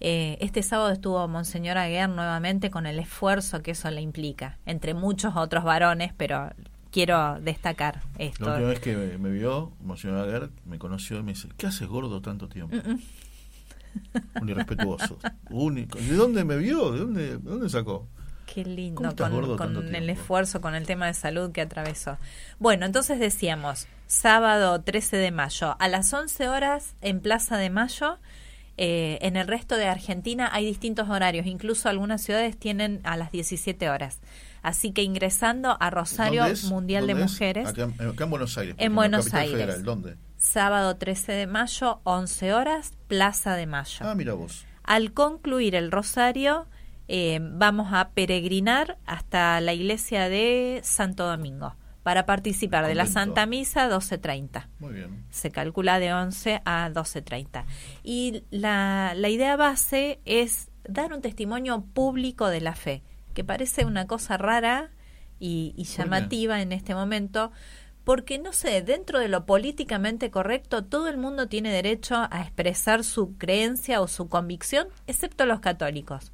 Eh, 0.00 0.38
este 0.40 0.62
sábado 0.64 0.90
estuvo 0.90 1.28
Monseñor 1.28 1.76
Aguer 1.78 2.08
nuevamente 2.08 2.70
con 2.70 2.86
el 2.86 2.98
esfuerzo 2.98 3.62
que 3.62 3.70
eso 3.72 3.90
le 3.90 4.00
implica, 4.00 4.58
entre 4.66 4.94
muchos 4.94 5.36
otros 5.36 5.62
varones, 5.62 6.12
pero 6.16 6.50
quiero 6.90 7.40
destacar 7.40 8.02
esto. 8.18 8.44
La 8.44 8.52
última 8.52 8.68
vez 8.68 8.80
que 8.80 8.96
me, 8.96 9.18
me 9.18 9.30
vio, 9.30 9.72
Monseñor 9.80 10.18
Aguer 10.18 10.50
me 10.66 10.78
conoció 10.78 11.18
y 11.18 11.22
me 11.22 11.32
dice, 11.32 11.48
¿qué 11.56 11.66
haces 11.66 11.88
gordo 11.88 12.20
tanto 12.20 12.48
tiempo? 12.48 12.76
Mm. 12.76 12.98
Un 14.40 14.48
irrespetuoso. 14.48 15.18
Único. 15.50 15.98
¿De 15.98 16.14
dónde 16.14 16.44
me 16.44 16.56
vio? 16.56 16.92
¿De 16.92 16.98
dónde, 17.00 17.22
de 17.22 17.38
dónde 17.38 17.68
sacó? 17.68 18.06
Qué 18.52 18.64
lindo, 18.64 18.96
¿Cómo 18.96 19.10
estás 19.10 19.30
con, 19.30 19.74
con 19.74 19.94
el 19.94 20.10
esfuerzo, 20.10 20.60
con 20.60 20.74
el 20.74 20.84
tema 20.84 21.06
de 21.06 21.14
salud 21.14 21.52
que 21.52 21.60
atravesó. 21.60 22.18
Bueno, 22.58 22.84
entonces 22.84 23.20
decíamos, 23.20 23.86
sábado 24.08 24.80
13 24.80 25.18
de 25.18 25.30
mayo, 25.30 25.76
a 25.78 25.88
las 25.88 26.12
11 26.12 26.48
horas 26.48 26.96
en 27.00 27.20
Plaza 27.20 27.58
de 27.58 27.70
Mayo, 27.70 28.18
eh, 28.76 29.18
en 29.22 29.36
el 29.36 29.46
resto 29.46 29.76
de 29.76 29.86
Argentina 29.86 30.48
hay 30.52 30.66
distintos 30.66 31.08
horarios, 31.08 31.46
incluso 31.46 31.88
algunas 31.88 32.22
ciudades 32.22 32.56
tienen 32.56 33.00
a 33.04 33.16
las 33.16 33.30
17 33.30 33.88
horas. 33.88 34.18
Así 34.62 34.92
que 34.92 35.02
ingresando 35.02 35.76
a 35.80 35.90
Rosario. 35.90 36.44
Mundial 36.68 37.06
de. 37.06 37.14
Mujeres, 37.14 37.68
Acá, 37.68 37.82
en- 37.82 38.08
acá 38.08 38.24
en 38.24 38.30
Buenos 38.30 38.58
Aires. 38.58 38.74
En 38.78 38.94
Buenos 38.94 39.32
Aires. 39.34 39.52
Federal. 39.58 39.82
¿Dónde? 39.84 40.16
sábado 40.36 40.96
13 40.96 41.32
de 41.32 41.46
mayo, 41.46 42.00
11 42.04 42.54
horas, 42.54 42.92
Plaza 43.08 43.56
de 43.56 43.66
Mayo. 43.66 43.98
Ah, 44.08 44.14
mira 44.14 44.32
vos. 44.32 44.64
Al 44.84 45.12
concluir 45.12 45.74
el 45.74 45.90
rosario, 45.92 46.66
eh, 47.08 47.38
vamos 47.42 47.92
a 47.92 48.08
peregrinar 48.10 48.96
hasta 49.04 49.60
la 49.60 49.74
iglesia 49.74 50.30
de 50.30 50.80
Santo 50.82 51.26
Domingo 51.26 51.76
para 52.02 52.24
participar 52.24 52.86
de 52.86 52.94
la. 52.94 53.04
Santa 53.04 53.44
Misa 53.44 53.86
12.30. 53.90 54.68
Muy 54.78 54.94
bien. 54.94 55.24
Se 55.30 55.50
calcula 55.50 55.98
de 55.98 56.14
11 56.14 56.62
a 56.64 56.88
12.30. 56.88 57.66
Y 58.02 58.42
la, 58.50 59.12
la 59.14 59.28
idea 59.28 59.56
base 59.56 60.20
es 60.24 60.70
dar 60.88 61.12
un 61.12 61.20
testimonio 61.20 61.84
público 61.92 62.48
de 62.48 62.62
la 62.62 62.74
fe, 62.74 63.02
que 63.32 63.44
parece 63.44 63.84
una 63.84 64.06
cosa 64.06 64.36
rara 64.36 64.90
y, 65.38 65.74
llamativa 65.84 66.60
en 66.60 66.72
este 66.72 66.94
momento, 66.94 67.50
porque 68.04 68.38
no 68.38 68.52
sé, 68.52 68.82
dentro 68.82 69.18
de 69.18 69.28
lo 69.28 69.46
políticamente 69.46 70.30
correcto, 70.30 70.84
todo 70.84 71.08
el 71.08 71.16
mundo 71.16 71.48
tiene 71.48 71.72
derecho 71.72 72.28
a 72.30 72.42
expresar 72.42 73.04
su 73.04 73.36
creencia 73.36 74.00
o 74.00 74.08
su 74.08 74.28
convicción, 74.28 74.88
excepto 75.06 75.46
los 75.46 75.60
católicos. 75.60 76.32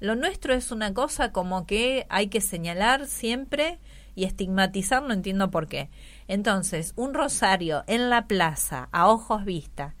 Lo 0.00 0.14
nuestro 0.14 0.54
es 0.54 0.70
una 0.70 0.94
cosa 0.94 1.32
como 1.32 1.66
que 1.66 2.06
hay 2.08 2.28
que 2.28 2.40
señalar 2.40 3.06
siempre 3.06 3.78
y 4.14 4.24
estigmatizar, 4.24 5.02
no 5.02 5.12
entiendo 5.12 5.50
por 5.50 5.68
qué. 5.68 5.90
Entonces, 6.28 6.92
un 6.96 7.14
rosario 7.14 7.84
en 7.86 8.10
la 8.10 8.26
plaza, 8.26 8.88
a 8.92 9.08
ojos 9.08 9.44
vista, 9.44 9.94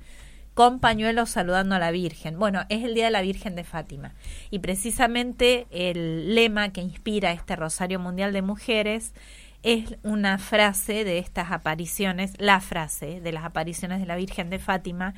con 0.58 0.80
pañuelos 0.80 1.30
saludando 1.30 1.76
a 1.76 1.78
la 1.78 1.92
Virgen. 1.92 2.36
Bueno, 2.36 2.62
es 2.68 2.82
el 2.82 2.92
Día 2.92 3.04
de 3.04 3.10
la 3.12 3.22
Virgen 3.22 3.54
de 3.54 3.62
Fátima. 3.62 4.14
Y 4.50 4.58
precisamente 4.58 5.68
el 5.70 6.34
lema 6.34 6.70
que 6.70 6.80
inspira 6.80 7.30
este 7.30 7.54
Rosario 7.54 8.00
Mundial 8.00 8.32
de 8.32 8.42
Mujeres 8.42 9.14
es 9.62 9.96
una 10.02 10.36
frase 10.36 11.04
de 11.04 11.18
estas 11.18 11.52
apariciones, 11.52 12.32
la 12.38 12.58
frase 12.58 13.20
de 13.20 13.30
las 13.30 13.44
apariciones 13.44 14.00
de 14.00 14.06
la 14.06 14.16
Virgen 14.16 14.50
de 14.50 14.58
Fátima, 14.58 15.14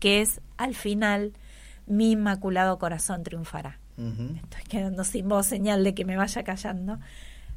que 0.00 0.22
es, 0.22 0.40
al 0.56 0.74
final, 0.74 1.34
mi 1.86 2.10
inmaculado 2.10 2.80
corazón 2.80 3.22
triunfará. 3.22 3.78
Estoy 3.96 4.64
quedando 4.68 5.04
sin 5.04 5.28
voz, 5.28 5.46
señal 5.46 5.84
de 5.84 5.94
que 5.94 6.04
me 6.04 6.16
vaya 6.16 6.42
callando. 6.42 6.98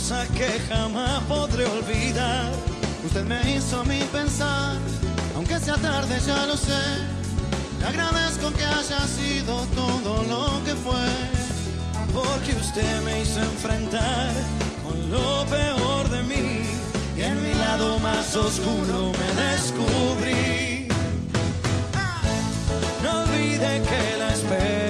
Cosas 0.00 0.28
que 0.30 0.48
jamás 0.68 1.22
podré 1.28 1.66
olvidar. 1.66 2.50
Usted 3.04 3.24
me 3.24 3.40
hizo 3.54 3.84
mí 3.84 4.00
pensar, 4.10 4.76
aunque 5.36 5.58
sea 5.58 5.76
tarde 5.76 6.18
ya 6.26 6.46
lo 6.46 6.56
sé. 6.56 6.84
Le 7.80 7.86
agradezco 7.86 8.50
que 8.52 8.64
haya 8.64 9.00
sido 9.06 9.54
todo 9.74 10.22
lo 10.32 10.64
que 10.64 10.74
fue. 10.74 11.08
Porque 12.14 12.52
usted 12.52 13.02
me 13.02 13.20
hizo 13.20 13.40
enfrentar 13.40 14.32
con 14.82 14.96
lo 15.10 15.44
peor 15.46 16.08
de 16.08 16.22
mí. 16.22 16.62
Y 17.16 17.22
en 17.22 17.42
mi 17.42 17.54
lado 17.54 17.98
más 17.98 18.34
oscuro 18.36 19.12
me 19.20 19.28
descubrí. 19.42 20.88
No 23.02 23.22
olvide 23.22 23.82
que 23.88 24.18
la 24.18 24.32
espero. 24.32 24.89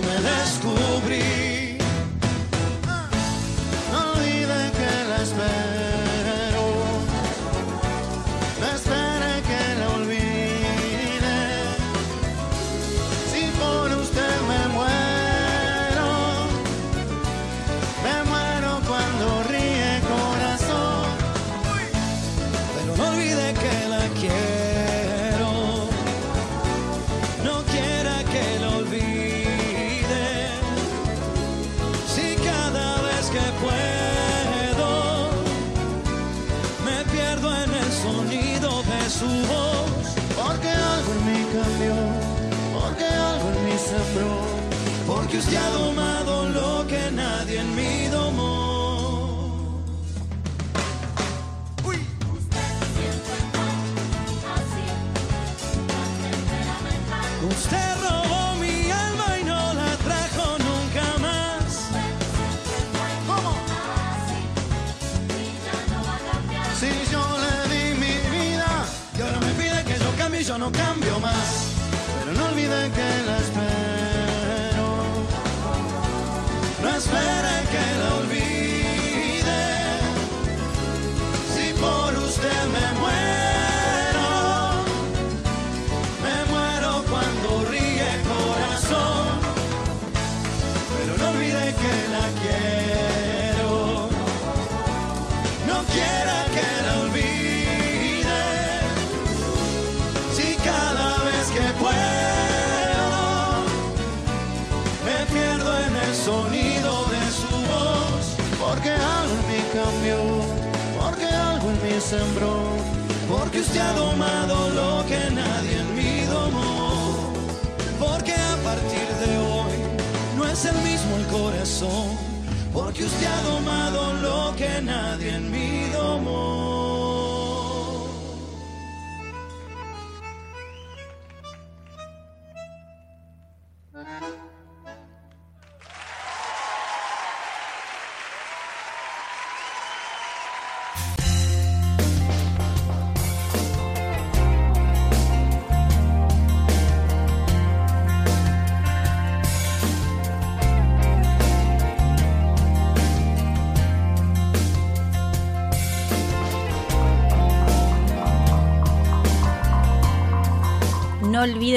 porque 123.01 123.05
usted 123.05 123.25
ha 123.25 123.41
domado 123.41 124.10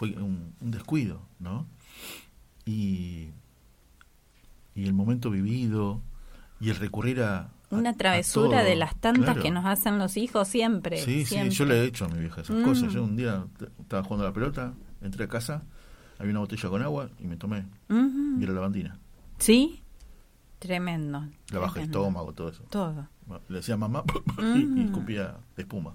fue 0.00 0.12
un, 0.16 0.54
un 0.62 0.70
descuido, 0.70 1.20
¿no? 1.40 1.66
Y, 2.64 3.28
y 4.74 4.84
el 4.86 4.94
momento 4.94 5.28
vivido 5.30 6.00
y 6.58 6.70
el 6.70 6.76
recurrir 6.76 7.20
a... 7.22 7.38
a- 7.40 7.50
Una 7.70 7.92
travesura 7.94 8.62
de 8.64 8.76
las 8.76 8.96
tantas 8.96 9.24
claro. 9.24 9.42
que 9.42 9.50
nos 9.50 9.66
hacen 9.66 9.98
los 9.98 10.16
hijos 10.16 10.48
siempre. 10.48 10.96
Sí, 11.02 11.26
siempre. 11.26 11.50
sí, 11.50 11.56
yo 11.58 11.66
le 11.66 11.80
he 11.82 11.84
hecho 11.84 12.06
a 12.06 12.08
mi 12.08 12.18
vieja 12.18 12.40
esas 12.40 12.56
Mm. 12.56 12.62
cosas. 12.64 12.92
Yo 12.94 13.04
un 13.04 13.14
día 13.14 13.44
estaba 13.78 14.02
jugando 14.02 14.24
a 14.24 14.28
la 14.30 14.34
pelota, 14.34 14.72
entré 15.02 15.24
a 15.24 15.28
casa, 15.28 15.64
había 16.18 16.30
una 16.30 16.40
botella 16.40 16.68
con 16.70 16.80
agua 16.82 17.10
y 17.18 17.26
me 17.26 17.36
tomé. 17.36 17.66
Ujú. 17.90 18.40
Y 18.40 18.44
era 18.44 18.54
lavandina. 18.54 18.98
¿Sí? 19.38 19.82
Tremendo. 20.60 21.26
La 21.52 21.58
baja 21.58 21.80
el 21.80 21.86
estómago, 21.86 22.32
todo 22.32 22.48
eso. 22.48 22.62
Todo. 22.70 23.06
Le 23.50 23.56
decía 23.56 23.76
mamá 23.76 24.02
y, 24.38 24.42
y 24.62 24.64
Mm. 24.64 24.78
escupía 24.86 25.36
espuma. 25.58 25.94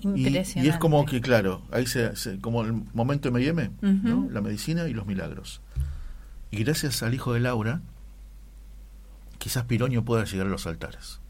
Y, 0.00 0.08
Impresionante. 0.26 0.60
y 0.66 0.68
es 0.68 0.78
como 0.78 1.04
que, 1.06 1.20
claro, 1.20 1.62
ahí 1.72 1.86
se, 1.86 2.14
se- 2.16 2.38
como 2.40 2.62
el 2.62 2.72
momento 2.94 3.28
M&M, 3.28 3.70
¿no? 3.80 4.18
Ujú. 4.18 4.30
la 4.30 4.40
medicina 4.42 4.86
y 4.88 4.92
los 4.94 5.06
milagros. 5.06 5.60
Y 6.50 6.62
gracias 6.64 7.02
al 7.02 7.14
hijo 7.14 7.32
de 7.32 7.40
Laura, 7.40 7.80
quizás 9.38 9.64
Piroño 9.64 10.04
pueda 10.04 10.24
llegar 10.24 10.46
a 10.46 10.50
los 10.50 10.66
altares. 10.66 11.20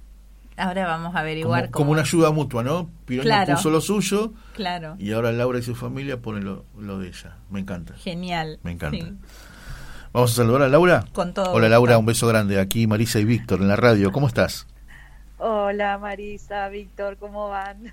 Ahora 0.58 0.86
vamos 0.86 1.08
a 1.08 1.10
Como, 1.10 1.18
averiguar 1.18 1.70
como 1.70 1.84
cómo- 1.84 1.92
una 1.92 2.00
ayuda 2.02 2.30
mutua, 2.32 2.62
¿no? 2.64 2.90
Piroño 3.04 3.24
Claro. 3.26 3.54
puso 3.54 3.70
lo 3.70 3.80
suyo 3.80 4.32
Claro. 4.54 4.96
y 4.98 5.12
ahora 5.12 5.30
Laura 5.32 5.58
y 5.58 5.62
su 5.62 5.74
familia 5.74 6.20
ponen 6.20 6.44
lo, 6.44 6.64
lo 6.78 6.98
de 6.98 7.08
ella. 7.08 7.36
Me 7.50 7.60
encanta. 7.60 7.94
Genial. 7.96 8.58
Me 8.62 8.72
encanta. 8.72 8.96
Sí. 9.04 9.12
Vamos 10.12 10.32
a 10.32 10.34
saludar 10.36 10.62
a 10.62 10.68
Laura. 10.68 11.04
Con 11.12 11.34
todo 11.34 11.44
Hola 11.52 11.52
gusto. 11.52 11.68
Laura, 11.68 11.98
un 11.98 12.06
beso 12.06 12.26
grande. 12.26 12.58
Aquí 12.58 12.86
Marisa 12.86 13.18
y 13.20 13.24
Víctor 13.26 13.60
en 13.60 13.68
la 13.68 13.76
radio. 13.76 14.12
¿Cómo 14.12 14.26
estás? 14.28 14.66
Hola 15.38 15.98
Marisa, 15.98 16.68
Víctor, 16.70 17.18
¿cómo 17.18 17.48
van? 17.50 17.92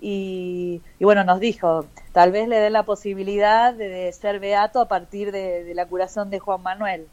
y, 0.00 0.80
bueno, 1.00 1.24
nos 1.24 1.40
dijo, 1.40 1.86
tal 2.12 2.32
vez 2.32 2.48
le 2.48 2.58
dé 2.58 2.70
la 2.70 2.84
posibilidad 2.84 3.74
de, 3.74 4.12
ser 4.12 4.38
beato 4.40 4.80
a 4.80 4.88
partir 4.88 5.32
de, 5.32 5.72
la 5.74 5.86
curación 5.86 6.30
de 6.30 6.38
Juan 6.38 6.62
Manuel, 6.62 7.06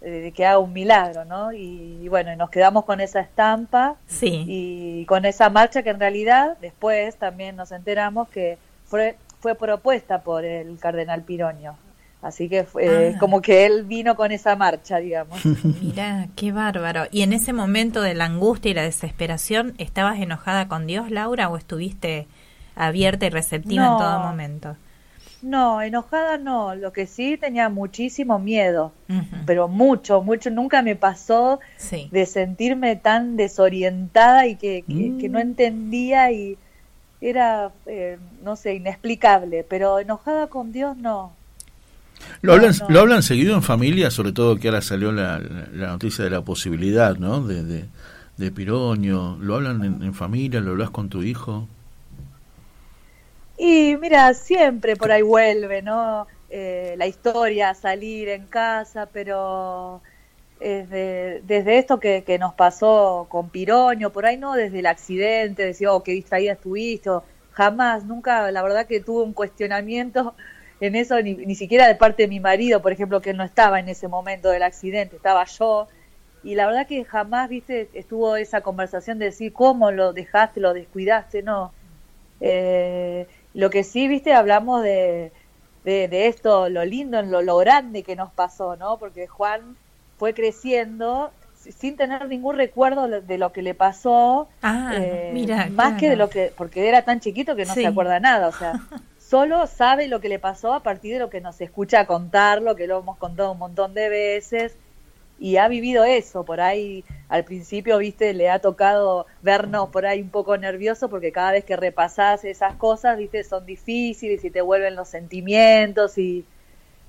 de, 0.00 0.32
que 0.32 0.46
haga 0.46 0.58
un 0.58 0.72
milagro, 0.72 1.24
¿no? 1.24 1.52
Y, 1.52 2.08
bueno, 2.08 2.34
nos 2.36 2.50
quedamos 2.50 2.84
con 2.84 3.00
esa 3.00 3.20
estampa 3.20 3.96
sí. 4.06 4.44
y 4.46 5.04
con 5.06 5.24
esa 5.24 5.50
marcha 5.50 5.82
que 5.82 5.90
en 5.90 6.00
realidad 6.00 6.56
después 6.60 7.16
también 7.16 7.56
nos 7.56 7.72
enteramos 7.72 8.28
que 8.28 8.58
fue, 8.86 9.16
fue 9.40 9.54
propuesta 9.54 10.22
por 10.22 10.44
el 10.44 10.78
cardenal 10.78 11.22
Piroño. 11.22 11.76
Así 12.26 12.48
que 12.48 12.64
fue 12.64 13.14
ah. 13.14 13.18
como 13.18 13.40
que 13.40 13.66
él 13.66 13.84
vino 13.84 14.16
con 14.16 14.32
esa 14.32 14.56
marcha, 14.56 14.98
digamos. 14.98 15.38
Mira, 15.82 16.28
qué 16.36 16.52
bárbaro. 16.52 17.04
¿Y 17.10 17.22
en 17.22 17.32
ese 17.32 17.52
momento 17.52 18.02
de 18.02 18.14
la 18.14 18.26
angustia 18.26 18.70
y 18.70 18.74
la 18.74 18.82
desesperación, 18.82 19.74
estabas 19.78 20.18
enojada 20.18 20.68
con 20.68 20.86
Dios, 20.86 21.10
Laura, 21.10 21.48
o 21.48 21.56
estuviste 21.56 22.26
abierta 22.76 23.26
y 23.26 23.30
receptiva 23.30 23.84
en 23.84 23.98
todo 23.98 24.20
momento. 24.20 24.76
No, 25.42 25.82
enojada 25.82 26.38
no, 26.38 26.74
lo 26.74 26.92
que 26.92 27.06
sí 27.06 27.36
tenía 27.36 27.68
muchísimo 27.68 28.38
miedo, 28.38 28.92
pero 29.44 29.68
mucho, 29.68 30.22
mucho, 30.22 30.50
nunca 30.50 30.82
me 30.82 30.96
pasó 30.96 31.60
de 32.10 32.26
sentirme 32.26 32.96
tan 32.96 33.36
desorientada 33.36 34.46
y 34.46 34.56
que, 34.56 34.82
que, 34.86 35.28
no 35.28 35.38
mm. 35.38 35.42
entendía 35.42 36.32
y 36.32 36.58
era, 37.20 37.70
eh, 37.86 38.18
no 38.42 38.56
sé, 38.56 38.74
inexplicable, 38.74 39.64
pero 39.64 39.98
enojada 39.98 40.48
con 40.48 40.72
Dios 40.72 40.96
no. 40.96 41.32
¿Lo, 42.42 42.52
hablan, 42.52 42.74
¿Lo 42.88 43.00
hablan 43.00 43.22
seguido 43.22 43.54
en 43.54 43.62
familia, 43.62 44.10
sobre 44.10 44.32
todo 44.32 44.56
que 44.56 44.68
ahora 44.68 44.82
salió 44.82 45.12
la, 45.12 45.40
la 45.72 45.88
noticia 45.88 46.24
de 46.24 46.30
la 46.30 46.42
posibilidad, 46.42 47.16
¿no? 47.16 47.46
De, 47.46 47.62
de, 47.62 47.84
de 48.36 48.50
Piroño, 48.50 49.36
¿lo 49.40 49.56
hablan 49.56 49.84
en, 49.84 50.02
en 50.02 50.14
familia? 50.14 50.60
¿Lo 50.60 50.72
hablas 50.72 50.90
con 50.90 51.08
tu 51.08 51.22
hijo? 51.22 51.68
Y 53.58 53.96
mira, 53.96 54.34
siempre 54.34 54.96
por 54.96 55.10
ahí 55.10 55.22
vuelve, 55.22 55.82
¿no? 55.82 56.26
Eh, 56.50 56.94
la 56.98 57.06
historia, 57.06 57.74
salir 57.74 58.28
en 58.28 58.46
casa, 58.46 59.08
pero 59.12 60.02
desde, 60.60 61.42
desde 61.42 61.78
esto 61.78 61.98
que, 61.98 62.22
que, 62.24 62.38
nos 62.38 62.54
pasó 62.54 63.26
con 63.28 63.48
Piroño, 63.50 64.10
por 64.10 64.26
ahí 64.26 64.36
no 64.36 64.54
desde 64.54 64.80
el 64.80 64.86
accidente, 64.86 65.64
decía, 65.64 65.92
oh, 65.92 66.02
qué 66.02 66.12
distraída 66.12 66.52
estuviste, 66.52 67.10
jamás, 67.52 68.04
nunca, 68.04 68.50
la 68.52 68.62
verdad 68.62 68.86
que 68.86 69.00
tuve 69.00 69.22
un 69.24 69.32
cuestionamiento 69.32 70.34
en 70.80 70.94
eso, 70.96 71.20
ni, 71.22 71.34
ni 71.34 71.54
siquiera 71.54 71.86
de 71.86 71.94
parte 71.94 72.24
de 72.24 72.28
mi 72.28 72.40
marido, 72.40 72.82
por 72.82 72.92
ejemplo, 72.92 73.20
que 73.20 73.30
él 73.30 73.36
no 73.36 73.44
estaba 73.44 73.80
en 73.80 73.88
ese 73.88 74.08
momento 74.08 74.50
del 74.50 74.62
accidente, 74.62 75.16
estaba 75.16 75.44
yo, 75.44 75.88
y 76.46 76.54
la 76.54 76.66
verdad 76.66 76.86
que 76.86 77.04
jamás, 77.04 77.48
viste, 77.48 77.88
estuvo 77.92 78.36
esa 78.36 78.60
conversación 78.60 79.18
de 79.18 79.26
decir, 79.26 79.52
¿cómo 79.52 79.90
lo 79.90 80.12
dejaste, 80.12 80.60
lo 80.60 80.74
descuidaste? 80.74 81.42
No. 81.42 81.72
Eh, 82.40 83.26
lo 83.52 83.68
que 83.68 83.82
sí, 83.82 84.06
viste, 84.06 84.32
hablamos 84.32 84.82
de, 84.82 85.32
de, 85.82 86.26
esto, 86.28 86.68
lo 86.68 86.84
lindo, 86.84 87.20
lo, 87.22 87.42
lo 87.42 87.56
grande 87.56 88.02
que 88.04 88.14
nos 88.14 88.30
pasó, 88.32 88.76
¿no? 88.76 88.98
Porque 88.98 89.26
Juan 89.26 89.76
fue 90.18 90.34
creciendo 90.34 91.32
sin 91.56 91.96
tener 91.96 92.28
ningún 92.28 92.56
recuerdo 92.56 93.08
de 93.08 93.38
lo 93.38 93.52
que 93.52 93.62
le 93.62 93.74
pasó, 93.74 94.48
ah, 94.62 94.92
eh, 94.94 95.30
mira, 95.34 95.68
más 95.72 95.98
que 95.98 96.08
de 96.08 96.16
lo 96.16 96.30
que, 96.30 96.52
porque 96.56 96.88
era 96.88 97.02
tan 97.02 97.18
chiquito 97.18 97.56
que 97.56 97.64
no 97.64 97.74
se 97.74 97.86
acuerda 97.86 98.20
nada, 98.20 98.46
o 98.46 98.52
sea, 98.52 98.72
solo 99.28 99.66
sabe 99.66 100.08
lo 100.08 100.20
que 100.20 100.28
le 100.28 100.38
pasó 100.38 100.72
a 100.72 100.82
partir 100.82 101.14
de 101.14 101.18
lo 101.18 101.30
que 101.30 101.40
nos 101.40 101.60
escucha 101.60 102.06
contarlo, 102.06 102.76
que 102.76 102.86
lo 102.86 103.00
hemos 103.00 103.18
contado 103.18 103.52
un 103.52 103.58
montón 103.58 103.94
de 103.94 104.08
veces, 104.08 104.76
y 105.38 105.58
ha 105.58 105.68
vivido 105.68 106.04
eso, 106.04 106.44
por 106.44 106.60
ahí 106.60 107.04
al 107.28 107.44
principio, 107.44 107.98
viste, 107.98 108.32
le 108.32 108.48
ha 108.48 108.60
tocado 108.60 109.26
vernos 109.42 109.90
por 109.90 110.06
ahí 110.06 110.22
un 110.22 110.30
poco 110.30 110.56
nervioso 110.56 111.10
porque 111.10 111.30
cada 111.32 111.52
vez 111.52 111.64
que 111.64 111.76
repasás 111.76 112.44
esas 112.44 112.76
cosas, 112.76 113.18
viste, 113.18 113.44
son 113.44 113.66
difíciles 113.66 114.44
y 114.44 114.50
te 114.50 114.62
vuelven 114.62 114.96
los 114.96 115.08
sentimientos 115.08 116.16
y 116.18 116.44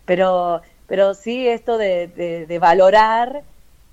pero 0.05 0.61
pero 0.87 1.13
sí 1.13 1.47
esto 1.47 1.77
de, 1.77 2.07
de, 2.47 2.59
valorar 2.59 3.43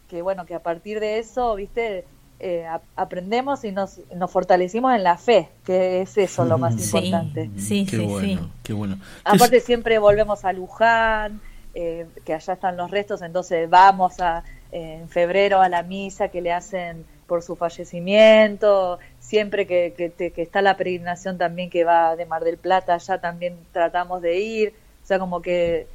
que 0.09 0.22
bueno, 0.22 0.47
que 0.47 0.55
a 0.55 0.62
partir 0.62 1.01
de 1.01 1.18
eso, 1.18 1.55
viste, 1.57 2.05
eh, 2.41 2.66
aprendemos 2.97 3.64
y 3.64 3.72
nos, 3.72 4.01
nos 4.14 4.30
fortalecimos 4.30 4.95
en 4.95 5.03
la 5.03 5.16
fe, 5.16 5.49
que 5.64 6.03
es 6.03 6.18
eso 6.18 6.45
lo 6.45 6.59
más 6.59 6.74
importante. 6.74 7.51
Sí, 7.57 7.87
qué 7.87 7.97
sí, 7.97 8.05
bueno, 8.05 8.43
sí. 8.43 8.51
Qué 8.62 8.72
bueno. 8.72 8.99
Aparte 9.24 9.61
siempre 9.61 9.99
volvemos 9.99 10.45
a 10.45 10.53
Luján, 10.53 11.41
eh, 11.74 12.07
que 12.24 12.35
allá 12.35 12.55
están 12.55 12.76
los 12.76 12.91
restos, 12.91 13.22
entonces 13.22 13.70
vamos 13.70 14.20
a, 14.20 14.45
eh, 14.72 14.99
en 15.01 15.09
febrero 15.09 15.61
a 15.61 15.68
la 15.68 15.82
misa 15.82 16.28
que 16.28 16.41
le 16.41 16.53
hacen 16.53 17.05
por 17.26 17.43
su 17.43 17.57
fallecimiento, 17.57 18.99
siempre 19.20 19.66
que, 19.66 19.95
que, 20.16 20.43
está 20.43 20.61
la 20.61 20.76
peregrinación 20.76 21.39
también 21.39 21.70
que 21.70 21.85
va 21.85 22.14
de 22.16 22.26
Mar 22.26 22.45
del 22.45 22.59
Plata, 22.59 22.95
allá 22.95 23.20
también 23.20 23.57
tratamos 23.72 24.20
de 24.20 24.39
ir, 24.39 24.74
o 25.03 25.07
sea, 25.07 25.18
como 25.18 25.41
que, 25.41 25.87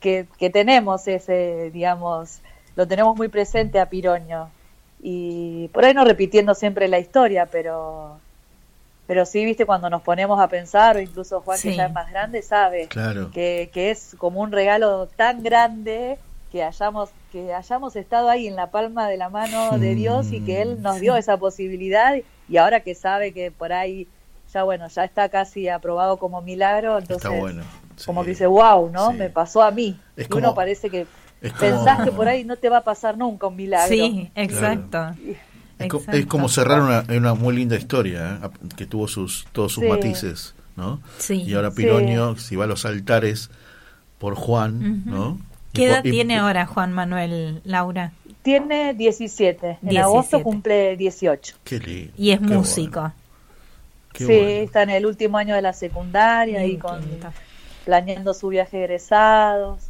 que, 0.00 0.26
que 0.38 0.50
tenemos 0.50 1.06
ese, 1.06 1.70
digamos, 1.72 2.40
lo 2.74 2.88
tenemos 2.88 3.16
muy 3.16 3.28
presente 3.28 3.78
a 3.78 3.88
Piroño. 3.88 4.50
Y 5.00 5.68
por 5.68 5.84
ahí 5.84 5.94
no 5.94 6.04
repitiendo 6.04 6.54
siempre 6.54 6.88
la 6.88 6.98
historia, 6.98 7.46
pero 7.46 8.18
pero 9.06 9.24
sí, 9.24 9.42
viste, 9.46 9.64
cuando 9.64 9.88
nos 9.88 10.02
ponemos 10.02 10.38
a 10.38 10.48
pensar, 10.48 10.96
o 10.96 11.00
incluso 11.00 11.40
Juan, 11.40 11.58
que 11.58 11.74
ya 11.74 11.86
es 11.86 11.92
más 11.94 12.10
grande, 12.10 12.42
sabe 12.42 12.88
que, 12.88 13.70
que, 13.72 13.90
es 13.90 14.14
como 14.18 14.42
un 14.42 14.52
regalo 14.52 15.06
tan 15.16 15.42
grande 15.42 16.18
que 16.52 16.62
hayamos, 16.62 17.08
que 17.32 17.54
hayamos 17.54 17.96
estado 17.96 18.28
ahí 18.28 18.46
en 18.46 18.54
la 18.54 18.70
palma 18.70 19.08
de 19.08 19.16
la 19.16 19.30
mano 19.30 19.78
de 19.78 19.94
Dios 19.94 20.30
y 20.30 20.42
que 20.42 20.60
Él 20.60 20.82
nos 20.82 21.00
dio 21.00 21.16
esa 21.16 21.38
posibilidad 21.38 22.16
y 22.50 22.56
ahora 22.58 22.80
que 22.80 22.94
sabe 22.94 23.32
que 23.32 23.50
por 23.50 23.72
ahí 23.72 24.06
ya 24.52 24.62
bueno, 24.62 24.88
ya 24.88 25.04
está 25.04 25.30
casi 25.30 25.70
aprobado 25.70 26.18
como 26.18 26.42
milagro, 26.42 26.98
entonces 26.98 27.30
como 28.04 28.24
que 28.24 28.30
dice, 28.30 28.46
wow, 28.46 28.90
¿no? 28.90 29.12
Me 29.12 29.30
pasó 29.30 29.62
a 29.62 29.70
mí. 29.70 29.98
y 30.16 30.34
uno 30.34 30.54
parece 30.54 30.90
que 30.90 31.06
pensás 31.40 32.04
que 32.04 32.12
por 32.12 32.28
ahí 32.28 32.44
no 32.44 32.56
te 32.56 32.68
va 32.68 32.78
a 32.78 32.84
pasar 32.84 33.16
nunca 33.16 33.46
un 33.46 33.56
milagro. 33.56 33.94
Sí, 33.94 34.30
exacto. 34.34 35.14
Es, 35.78 36.26
como 36.26 36.48
cerrar 36.48 36.80
una, 36.80 37.04
una 37.16 37.34
muy 37.34 37.54
linda 37.54 37.76
historia, 37.76 38.40
¿eh? 38.42 38.48
que 38.76 38.84
tuvo 38.84 39.06
sus 39.06 39.46
todos 39.52 39.72
sus 39.72 39.84
matices, 39.84 40.54
¿no? 40.76 41.00
Y 41.28 41.54
ahora 41.54 41.70
Piroño, 41.70 42.36
si 42.36 42.56
va 42.56 42.64
a 42.64 42.66
los 42.66 42.84
altares 42.84 43.50
por 44.18 44.34
Juan, 44.34 45.04
¿no? 45.06 45.38
¿Qué 45.72 45.86
edad 45.86 46.02
tiene 46.02 46.38
ahora 46.38 46.66
Juan 46.66 46.92
Manuel 46.92 47.60
Laura? 47.64 48.12
Tiene 48.42 48.94
17. 48.94 49.78
En 49.82 49.98
agosto 49.98 50.42
cumple 50.42 50.96
18. 50.96 51.56
Qué 51.62 51.78
lindo. 51.78 52.12
Y 52.16 52.30
es 52.30 52.40
músico. 52.40 53.12
sí, 54.14 54.32
está 54.32 54.82
en 54.82 54.90
el 54.90 55.06
último 55.06 55.38
año 55.38 55.54
de 55.54 55.62
la 55.62 55.72
secundaria 55.72 56.64
y 56.64 56.76
con 56.78 57.00
planeando 57.84 58.34
su 58.34 58.48
viaje 58.48 58.78
de 58.78 58.84
egresados. 58.84 59.87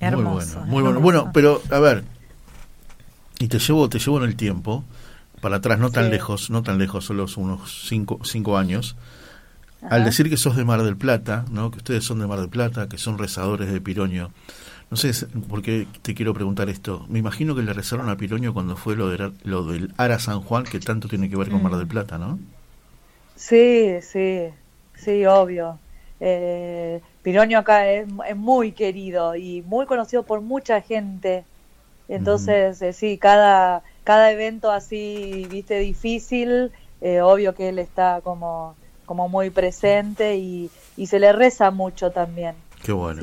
Hermoso. 0.00 0.60
Muy 0.66 0.82
bueno, 0.82 1.00
Bueno, 1.00 1.30
pero 1.32 1.62
a 1.70 1.78
ver, 1.78 2.04
y 3.38 3.48
te 3.48 3.58
llevo, 3.58 3.88
te 3.88 3.98
llevo 3.98 4.18
en 4.18 4.24
el 4.24 4.36
tiempo 4.36 4.84
para 5.40 5.56
atrás, 5.56 5.78
no 5.78 5.90
tan 5.90 6.10
lejos, 6.10 6.50
no 6.50 6.62
tan 6.62 6.78
lejos, 6.78 7.04
solo 7.04 7.26
unos 7.36 7.86
cinco, 7.88 8.20
cinco 8.24 8.56
años, 8.56 8.96
al 9.90 10.04
decir 10.04 10.30
que 10.30 10.36
sos 10.36 10.54
de 10.56 10.64
Mar 10.64 10.82
del 10.82 10.96
Plata, 10.96 11.44
¿no? 11.50 11.72
que 11.72 11.78
ustedes 11.78 12.04
son 12.04 12.20
de 12.20 12.26
Mar 12.28 12.38
del 12.38 12.48
Plata, 12.48 12.88
que 12.88 12.98
son 12.98 13.18
rezadores 13.18 13.72
de 13.72 13.80
Piroño, 13.80 14.30
no 14.92 14.96
sé 14.96 15.10
por 15.48 15.62
qué 15.62 15.86
te 16.02 16.14
quiero 16.14 16.34
preguntar 16.34 16.68
esto. 16.68 17.06
Me 17.08 17.18
imagino 17.18 17.54
que 17.54 17.62
le 17.62 17.72
rezaron 17.72 18.10
a 18.10 18.16
Piroño 18.18 18.52
cuando 18.52 18.76
fue 18.76 18.94
lo, 18.94 19.08
de, 19.08 19.32
lo 19.42 19.64
del 19.64 19.92
Ara 19.96 20.18
San 20.18 20.42
Juan, 20.42 20.64
que 20.64 20.80
tanto 20.80 21.08
tiene 21.08 21.30
que 21.30 21.36
ver 21.36 21.48
con 21.48 21.62
Mar 21.62 21.76
del 21.76 21.86
Plata, 21.86 22.18
¿no? 22.18 22.38
Sí, 23.34 23.94
sí, 24.02 24.48
sí, 24.94 25.24
obvio. 25.24 25.78
Eh, 26.20 27.00
Piroño 27.22 27.58
acá 27.58 27.88
es, 27.88 28.08
es, 28.28 28.36
muy 28.36 28.72
querido 28.72 29.36
y 29.36 29.62
muy 29.62 29.86
conocido 29.86 30.24
por 30.24 30.40
mucha 30.40 30.80
gente. 30.80 31.44
Entonces, 32.08 32.82
eh, 32.82 32.92
sí, 32.92 33.16
cada 33.16 33.82
cada 34.04 34.32
evento 34.32 34.70
así, 34.70 35.46
viste, 35.50 35.78
difícil, 35.78 36.72
eh, 37.00 37.20
obvio 37.20 37.54
que 37.54 37.68
él 37.68 37.78
está 37.78 38.20
como, 38.22 38.74
como 39.06 39.28
muy 39.28 39.50
presente 39.50 40.36
y, 40.36 40.70
y 40.96 41.06
se 41.06 41.20
le 41.20 41.32
reza 41.32 41.70
mucho 41.70 42.10
también. 42.10 42.54
Qué 42.82 42.92
bueno, 42.92 43.22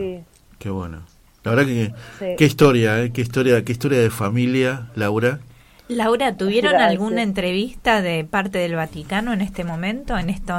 qué 0.58 0.70
bueno. 0.70 1.02
La 1.44 1.52
verdad 1.52 1.66
que, 1.66 2.36
qué 2.36 2.46
historia, 2.46 3.02
¿eh? 3.02 3.12
qué 3.12 3.22
historia, 3.22 3.64
qué 3.64 3.72
historia 3.72 4.00
de 4.00 4.10
familia, 4.10 4.90
Laura. 4.96 5.40
Laura, 5.88 6.36
¿tuvieron 6.36 6.76
alguna 6.76 7.24
entrevista 7.24 8.02
de 8.02 8.24
parte 8.24 8.60
del 8.60 8.76
Vaticano 8.76 9.34
en 9.34 9.42
este 9.42 9.64
momento, 9.64 10.18
en 10.18 10.30
este 10.30 10.54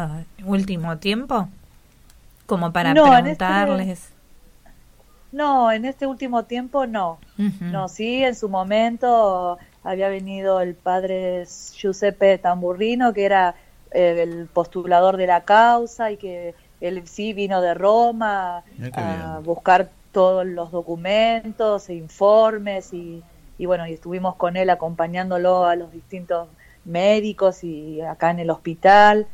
último 0.45 0.99
tiempo? 0.99 1.49
Como 2.51 2.73
para 2.73 2.91
este 2.91 3.03
preguntarles. 3.03 4.13
No, 5.33 5.71
en 5.71 5.85
este 5.85 6.07
último 6.07 6.45
tiempo 6.45 6.87
no. 6.87 7.19
No, 7.61 7.89
sí, 7.89 8.25
en 8.25 8.35
su 8.35 8.49
momento 8.49 9.59
había 9.85 10.09
venido 10.09 10.61
el 10.61 10.75
padre 10.75 11.47
Giuseppe 11.47 12.39
Tamburrino, 12.39 13.13
que 13.13 13.25
era 13.25 13.55
eh, 13.93 14.23
el 14.23 14.47
postulador 14.47 15.17
de 15.17 15.27
la 15.29 15.45
causa 15.45 16.11
y 16.11 16.17
que 16.17 16.55
él 16.81 17.07
sí 17.07 17.33
vino 17.33 17.61
de 17.61 17.75
Roma 17.75 18.65
a 18.93 19.41
buscar 19.45 19.91
todos 20.13 20.45
los 20.45 20.73
documentos 20.73 21.89
e 21.89 21.95
informes 21.95 22.93
y, 22.93 23.23
y, 23.57 23.67
bueno, 23.67 23.87
y 23.87 23.93
estuvimos 23.93 24.35
con 24.35 24.57
él 24.57 24.69
acompañándolo 24.71 25.65
a 25.65 25.77
los 25.77 25.93
distintos 25.93 26.49
médicos 26.85 27.63
y 27.63 28.01
acá 28.01 28.31
en 28.31 28.41
el 28.41 28.51
hospital, 28.51 29.29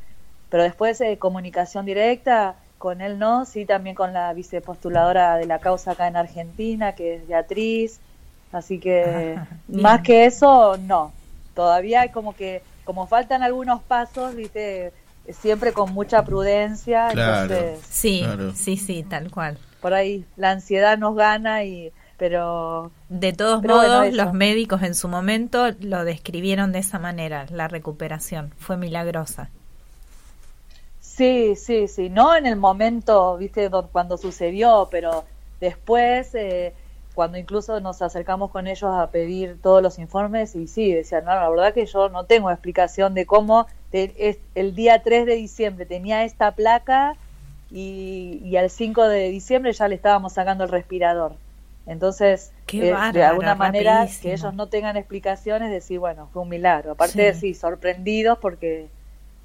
pero 0.51 0.62
después 0.62 0.98
de 0.98 1.16
comunicación 1.18 1.86
directa 1.86 2.56
con 2.78 3.01
él 3.01 3.19
no, 3.19 3.44
sí 3.44 3.65
también 3.65 3.97
con 3.97 4.12
la 4.12 4.32
vicepostuladora 4.32 5.36
de 5.36 5.47
la 5.47 5.59
causa 5.59 5.93
acá 5.93 6.09
en 6.09 6.16
Argentina, 6.16 6.94
que 6.94 7.16
es 7.16 7.27
Beatriz, 7.27 8.01
Así 8.53 8.78
que 8.78 9.39
más 9.69 10.03
que 10.03 10.27
eso, 10.27 10.77
no. 10.78 11.12
Todavía 11.55 12.03
hay 12.03 12.11
como 12.11 12.35
que, 12.35 12.62
como 12.85 13.07
faltan 13.07 13.43
algunos 13.43 13.82
pasos, 13.82 14.35
viste, 14.35 14.93
siempre 15.31 15.73
con 15.73 15.93
mucha 15.93 16.24
prudencia. 16.24 17.11
Entonces, 17.11 17.81
sí, 17.89 18.24
sí, 18.55 18.77
sí, 18.77 19.05
tal 19.09 19.31
cual. 19.31 19.59
Por 19.81 19.94
ahí 19.94 20.24
la 20.36 20.51
ansiedad 20.51 20.98
nos 20.98 21.16
gana 21.16 21.65
y 21.65 21.93
pero 22.19 22.93
de 23.11 23.35
todos 23.35 23.62
modos 23.62 24.11
los 24.15 24.32
médicos 24.32 24.82
en 24.82 24.94
su 24.94 25.07
momento 25.07 25.66
lo 25.81 26.03
describieron 26.07 26.73
de 26.73 26.78
esa 26.78 26.98
manera 26.98 27.44
la 27.51 27.69
recuperación 27.69 28.55
fue 28.57 28.78
milagrosa 28.78 29.51
Sí, 31.16 31.56
sí, 31.56 31.88
sí, 31.88 32.10
no 32.10 32.36
en 32.36 32.44
el 32.44 32.56
momento, 32.56 33.38
viste, 33.38 33.70
cuando 33.90 34.18
sucedió, 34.18 34.88
pero 34.90 35.24
después, 35.60 36.34
eh, 36.34 36.74
cuando 37.14 37.38
incluso 37.38 37.80
nos 37.80 38.02
acercamos 38.02 38.51
con 38.51 38.66
ellos 38.66 38.90
a 38.93 39.10
pedir 39.10 39.59
todos 39.62 39.82
los 39.82 39.98
informes, 39.98 40.55
y 40.55 40.66
sí, 40.66 40.93
decían, 40.93 41.24
no, 41.24 41.34
la 41.34 41.48
verdad 41.48 41.72
que 41.72 41.86
yo 41.86 42.10
no 42.10 42.24
tengo 42.24 42.51
explicación 42.51 43.14
de 43.14 43.24
cómo 43.24 43.66
el 43.93 44.74
día 44.74 45.02
3 45.02 45.24
de 45.24 45.36
diciembre 45.36 45.86
tenía 45.86 46.24
esta 46.24 46.52
placa 46.52 47.16
y, 47.70 48.43
y 48.44 48.59
al 48.59 48.68
5 48.68 49.09
de 49.09 49.30
diciembre 49.30 49.72
ya 49.72 49.88
le 49.88 49.94
estábamos 49.94 50.34
sacando 50.34 50.64
el 50.64 50.70
respirador. 50.70 51.32
Entonces, 51.86 52.52
eh, 52.72 52.94
de 53.12 53.24
alguna 53.24 53.55
manera, 53.55 54.06
que 54.20 54.34
ellos 54.34 54.52
no 54.52 54.66
tengan 54.66 54.98
explicaciones, 54.98 55.70
decir, 55.70 55.98
bueno, 55.98 56.28
fue 56.32 56.43
un 56.43 56.51
milagro. 56.51 56.93
Aparte 56.93 57.22
de 57.22 57.32
sí, 57.32 57.55
sorprendidos 57.55 58.36
porque 58.38 58.88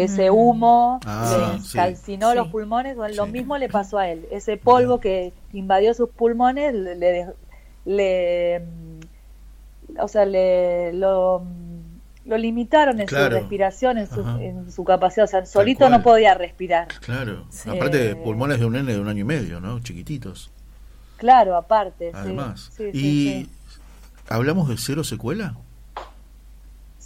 que 0.00 0.04
ese 0.04 0.30
mm. 0.30 0.34
humo 0.34 1.00
ah, 1.04 1.58
le 1.58 1.72
calcinó 1.74 2.34
los 2.34 2.48
pulmones, 2.48 2.96
lo 2.96 3.26
mismo 3.26 3.58
le 3.58 3.68
pasó 3.78 3.98
a 3.98 4.08
él. 4.08 4.26
Ese 4.30 4.56
polvo 4.56 4.98
que 4.98 5.32
invadió 5.52 5.92
sus 5.92 6.08
pulmones 6.08 6.74
le, 6.74 7.26
le, 7.84 8.62
o 9.98 10.08
sea, 10.08 10.24
le 10.24 10.92
lo 10.94 11.44
lo 12.26 12.38
limitaron 12.38 13.00
en 13.00 13.08
su 13.08 13.16
respiración, 13.16 13.98
en 13.98 14.06
su, 14.06 14.20
en 14.20 14.70
su, 14.70 14.84
capacidad, 14.84 15.24
o 15.24 15.26
sea, 15.26 15.44
solito 15.46 15.88
no 15.88 16.02
podía 16.02 16.34
respirar. 16.34 16.88
Claro, 17.00 17.46
aparte 17.66 18.14
pulmones 18.14 18.60
de 18.60 18.66
un 18.66 18.74
nene 18.74 18.92
de 18.92 19.00
un 19.00 19.08
año 19.08 19.22
y 19.22 19.24
medio, 19.24 19.60
¿no? 19.60 19.80
Chiquititos. 19.80 20.50
Claro, 21.16 21.56
aparte. 21.56 22.12
Además. 22.14 22.72
¿Y 22.92 23.48
hablamos 24.28 24.68
de 24.68 24.76
cero 24.76 25.02
secuela? 25.02 25.56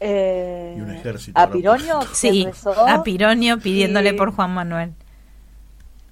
Eh, 0.00 0.74
y 0.76 0.80
un 0.80 0.90
ejército. 0.90 1.38
¿A 1.38 1.50
Pironio? 1.50 2.00
Sí, 2.12 2.46
a 2.86 3.02
Pironio 3.02 3.58
pidiéndole 3.58 4.14
por 4.14 4.32
Juan 4.32 4.52
Manuel. 4.52 4.92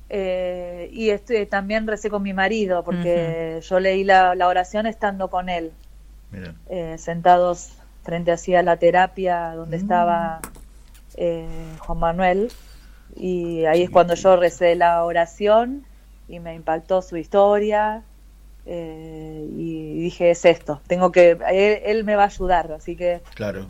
Eh, 0.08 0.90
y 0.92 1.10
estoy, 1.10 1.46
también 1.46 1.86
recé 1.86 2.08
con 2.08 2.22
mi 2.22 2.32
marido, 2.32 2.84
porque 2.84 3.60
yo 3.68 3.80
leí 3.80 4.04
la, 4.04 4.34
la, 4.34 4.48
oración 4.48 4.86
estando 4.86 5.28
con 5.28 5.48
él. 5.48 5.72
Eh, 6.68 6.96
sentados 6.98 7.72
frente 8.02 8.32
a 8.32 8.62
la 8.62 8.76
terapia 8.76 9.54
donde 9.54 9.76
estaba 9.76 10.40
mm. 10.42 10.48
eh, 11.16 11.76
Juan 11.78 11.98
Manuel. 11.98 12.52
Y 13.16 13.64
ahí 13.64 13.82
es 13.82 13.90
cuando 13.90 14.14
yo 14.14 14.36
recé 14.36 14.74
la 14.74 15.04
oración 15.04 15.84
y 16.28 16.40
me 16.40 16.54
impactó 16.54 17.02
su 17.02 17.16
historia. 17.16 18.02
Eh, 18.66 19.46
y 19.56 20.00
dije, 20.00 20.30
es 20.30 20.44
esto, 20.44 20.80
tengo 20.86 21.12
que, 21.12 21.38
él, 21.84 22.04
me 22.04 22.16
va 22.16 22.24
a 22.24 22.26
ayudar, 22.26 22.72
así 22.72 22.96
que... 22.96 23.20
Claro. 23.34 23.66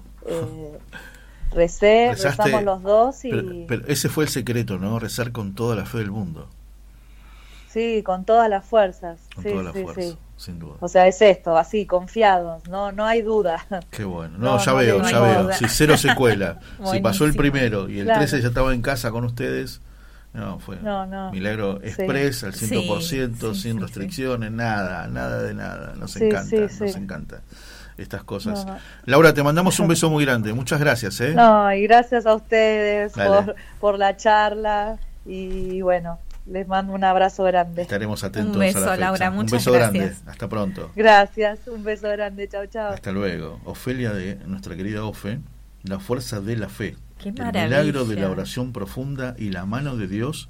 recé, 1.52 2.12
rezamos 2.12 2.62
los 2.62 2.82
dos 2.82 3.24
y... 3.24 3.64
Pero, 3.66 3.86
ese 3.88 4.08
fue 4.08 4.24
el 4.24 4.30
secreto, 4.30 4.78
¿no? 4.78 4.98
Rezar 4.98 5.32
con 5.32 5.54
toda 5.54 5.74
la 5.74 5.84
fe 5.84 5.98
del 5.98 6.10
mundo. 6.10 6.48
Sí, 7.68 8.02
con 8.04 8.24
todas 8.24 8.48
las 8.48 8.64
fuerzas. 8.64 9.18
Con 9.34 9.44
todas 9.44 9.64
las 9.64 9.72
fuerzas 9.72 10.16
sin 10.36 10.58
duda. 10.58 10.74
O 10.80 10.88
sea, 10.88 11.06
es 11.06 11.20
esto, 11.22 11.56
así, 11.56 11.86
confiados, 11.86 12.68
no 12.68 12.92
no 12.92 13.04
hay 13.04 13.22
duda. 13.22 13.66
Qué 13.90 14.04
bueno. 14.04 14.38
No, 14.38 14.58
ya 14.58 14.72
veo, 14.72 15.02
ya 15.02 15.20
veo. 15.20 15.52
Si 15.52 15.68
cero 15.68 15.96
secuela, 15.96 16.60
si 16.90 17.00
pasó 17.00 17.24
el 17.24 17.34
primero 17.34 17.88
y 17.88 18.00
el 18.00 18.06
13 18.06 18.42
ya 18.42 18.48
estaba 18.48 18.74
en 18.74 18.82
casa 18.82 19.10
con 19.10 19.24
ustedes, 19.24 19.80
no, 20.34 20.58
fue 20.58 20.76
milagro 21.32 21.80
express 21.82 22.44
al 22.44 22.52
100%, 22.52 23.54
sin 23.54 23.80
restricciones, 23.80 24.50
nada, 24.50 25.06
nada 25.06 25.42
de 25.42 25.54
nada. 25.54 25.94
Nos 25.96 26.16
encanta, 26.16 26.56
nos 26.56 26.96
encanta 26.96 27.42
estas 27.96 28.24
cosas. 28.24 28.66
Laura, 29.04 29.32
te 29.32 29.42
mandamos 29.42 29.78
un 29.78 29.88
beso 29.88 30.10
muy 30.10 30.24
grande. 30.24 30.52
Muchas 30.52 30.80
gracias. 30.80 31.20
¿eh? 31.20 31.34
No, 31.34 31.72
y 31.72 31.82
gracias 31.84 32.26
a 32.26 32.34
ustedes 32.34 33.12
por, 33.12 33.54
por 33.80 33.98
la 33.98 34.16
charla 34.16 34.98
y 35.24 35.80
bueno, 35.80 36.18
les 36.46 36.66
mando 36.66 36.92
un 36.92 37.04
abrazo 37.04 37.44
grande. 37.44 37.82
Estaremos 37.82 38.24
atentos. 38.24 38.54
Un 38.54 38.60
beso, 38.60 38.78
a 38.78 38.96
la 38.96 39.06
Laura. 39.06 39.30
Muchas 39.30 39.52
un 39.52 39.58
beso 39.58 39.72
grande. 39.72 40.12
Hasta 40.26 40.48
pronto. 40.48 40.90
Gracias. 40.94 41.60
Un 41.68 41.84
beso 41.84 42.08
grande. 42.08 42.48
Chao, 42.48 42.66
chao. 42.66 42.92
Hasta 42.92 43.12
luego. 43.12 43.60
Ofelia 43.64 44.12
de 44.12 44.36
nuestra 44.46 44.76
querida 44.76 45.04
Ofe, 45.04 45.38
la 45.84 45.98
fuerza 46.00 46.40
de 46.40 46.56
la 46.56 46.68
fe. 46.68 46.96
Qué 47.18 47.30
el 47.30 47.34
milagro 47.34 48.04
de 48.04 48.16
la 48.16 48.30
oración 48.30 48.72
profunda 48.72 49.34
y 49.38 49.50
la 49.50 49.64
mano 49.66 49.96
de 49.96 50.08
Dios 50.08 50.48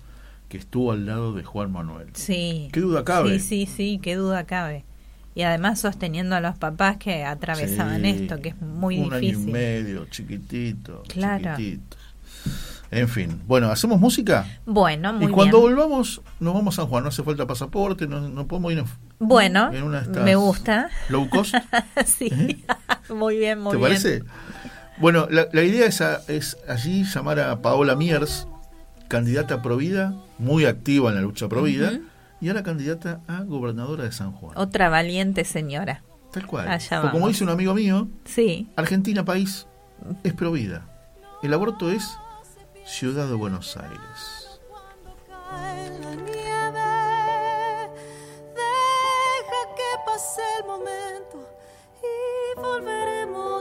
que 0.49 0.59
estuvo 0.59 0.93
al 0.93 1.07
lado 1.07 1.33
de 1.33 1.45
Juan 1.45 1.73
Manuel. 1.73 2.09
Sí. 2.15 2.69
¿Qué 2.73 2.81
duda 2.81 3.05
cabe? 3.05 3.39
Sí, 3.39 3.67
sí, 3.67 3.73
sí, 3.73 4.01
qué 4.03 4.17
duda 4.17 4.45
cabe. 4.45 4.85
Y 5.35 5.43
además 5.43 5.81
sosteniendo 5.81 6.37
a 6.37 6.41
los 6.41 6.57
papás 6.57 6.97
que 6.97 7.25
atravesaban 7.25 8.05
esto, 8.05 8.41
que 8.41 8.51
es 8.51 8.61
muy 8.61 8.97
difícil. 8.97 9.37
Un 9.37 9.43
año 9.43 9.49
y 9.49 9.53
medio, 9.53 10.07
chiquitito. 10.07 11.03
Claro. 11.09 11.57
Chiquitito. 11.57 11.97
En 12.91 13.09
fin, 13.09 13.41
bueno, 13.49 13.71
¿hacemos 13.71 13.99
música? 13.99 14.47
Bueno, 14.67 15.13
muy 15.13 15.27
Y 15.27 15.29
cuando 15.31 15.61
bien. 15.61 15.75
volvamos, 15.75 16.21
nos 16.39 16.55
vamos 16.55 16.75
a 16.79 16.83
San 16.83 16.87
Juan. 16.89 17.03
No 17.03 17.09
hace 17.09 17.25
falta 17.25 17.45
pasaporte, 17.47 18.07
no, 18.07 18.21
no 18.29 18.47
podemos 18.47 18.71
ir 18.73 18.79
en, 18.79 18.85
Bueno, 19.19 19.73
en 19.73 19.83
una 19.83 20.01
de 20.03 20.05
estas 20.07 20.23
me 20.25 20.37
gusta. 20.37 20.89
low 21.09 21.29
cost. 21.29 21.57
sí, 22.07 22.31
muy 23.13 23.39
bien, 23.39 23.59
muy 23.59 23.73
¿Te 23.73 23.77
bien. 23.79 23.89
parece? 23.89 24.23
Bueno, 24.99 25.27
la, 25.31 25.49
la 25.53 25.63
idea 25.63 25.87
es, 25.87 26.01
a- 26.01 26.23
es 26.29 26.57
allí 26.69 27.05
llamar 27.05 27.41
a 27.41 27.61
Paola 27.61 27.97
Miers, 27.97 28.47
candidata 29.09 29.55
a 29.55 29.63
Provida, 29.63 30.15
muy 30.39 30.65
activa 30.67 31.11
en 31.11 31.17
la 31.17 31.23
lucha 31.23 31.49
Provida, 31.49 31.89
Ujú. 31.91 32.03
y 32.41 32.49
ahora 32.49 32.63
candidata 32.63 33.21
a 33.27 33.43
gobernadora 33.43 34.05
de 34.05 34.13
San 34.13 34.33
Juan. 34.33 34.57
Otra 34.57 34.89
valiente 34.89 35.45
señora. 35.45 36.03
Tal 36.33 36.47
cual. 36.47 36.69
Allá 36.69 37.05
O 37.05 37.11
como 37.13 37.29
dice 37.29 37.45
un 37.45 37.51
amigo 37.51 37.75
mío, 37.75 38.09
Sí. 38.25 38.69
Argentina 38.77 39.25
país 39.25 39.67
es 40.23 40.33
Provida. 40.35 40.87
El 41.43 41.53
aborto 41.55 41.91
es 41.91 42.17
Ciudad 42.87 43.29
de 43.29 43.35
Buenos 43.35 43.77
Aires. 43.77 44.61
Deja 48.55 49.61
que 49.77 49.91
pase 50.07 50.43
el 50.61 50.67
momento 50.67 51.49
y 52.03 52.61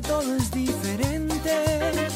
todo 0.00 0.36
es 0.36 0.50
diferente. 0.50 2.10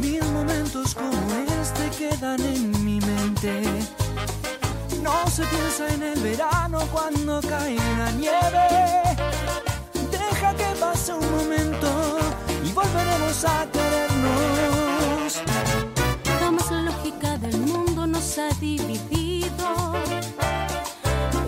Mil 0.00 0.22
momentos 0.32 0.94
como 0.94 1.16
este 1.60 1.90
quedan 1.98 2.40
en 2.40 2.84
mi 2.84 3.00
mente. 3.00 3.62
No 5.02 5.26
se 5.28 5.44
piensa 5.44 5.88
en 5.94 6.02
el 6.02 6.20
verano 6.20 6.80
cuando 6.92 7.40
cae 7.40 7.76
la 7.76 8.10
nieve. 8.12 8.68
Deja 10.10 10.54
que 10.54 10.74
pase 10.80 11.12
un 11.12 11.30
momento 11.36 12.18
y 12.64 12.72
volveremos 12.72 13.44
a 13.44 13.66
querernos. 13.72 15.42
La 16.70 16.82
lógica 16.82 17.36
del 17.38 17.58
mundo 17.58 18.06
nos 18.06 18.38
ha 18.38 18.48
dividido 18.60 19.94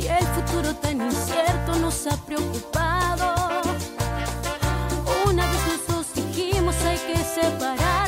y 0.01 0.07
el 0.07 0.27
futuro 0.29 0.75
tan 0.77 1.01
incierto 1.01 1.75
nos 1.81 2.07
ha 2.07 2.17
preocupado. 2.25 2.88
Que 7.09 7.25
separarse, 7.25 8.08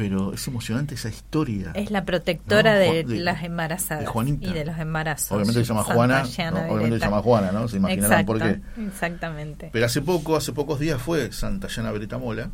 Pero 0.00 0.32
es 0.32 0.48
emocionante 0.48 0.94
esa 0.94 1.10
historia. 1.10 1.72
Es 1.74 1.90
la 1.90 2.06
protectora 2.06 2.72
No, 2.72 2.78
de, 2.80 3.04
las 3.20 3.44
embarazadas 3.44 4.04
de 4.04 4.06
Juanita. 4.06 4.48
y 4.48 4.52
de 4.54 4.64
los 4.64 4.78
embarazos. 4.78 5.30
Obviamente 5.30 5.60
se 5.60 5.66
llama 5.66 5.82
Santa 5.84 5.94
Juana. 5.94 6.22
Obviamente 6.70 6.98
se 7.00 7.04
llama 7.04 7.20
Juana, 7.20 7.52
¿no? 7.52 7.68
Se 7.68 7.76
imaginarán 7.76 8.24
por 8.24 8.38
qué. 8.38 8.62
Exactamente. 8.88 9.68
Pero 9.70 9.84
hace 9.84 10.00
poco, 10.00 10.36
hace 10.36 10.54
pocos 10.54 10.80
días 10.80 11.02
fue 11.02 11.30
Santa 11.32 11.68
Llana 11.68 11.92
Beretta 11.92 12.16
Mola 12.16 12.50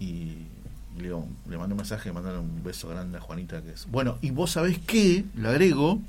y, 0.00 0.46
le, 0.96 1.10
le 1.50 1.58
mandé 1.58 1.74
un 1.74 1.76
mensaje, 1.76 2.10
mandarle 2.14 2.38
un 2.38 2.64
beso 2.64 2.88
grande 2.88 3.18
a 3.18 3.20
Juanita 3.20 3.60
que 3.60 3.72
es. 3.72 3.86
Bueno, 3.90 4.16
y 4.22 4.30
vos 4.30 4.52
sabés 4.52 4.78
qué, 4.78 5.26
le 5.36 5.48
agrego, 5.48 6.00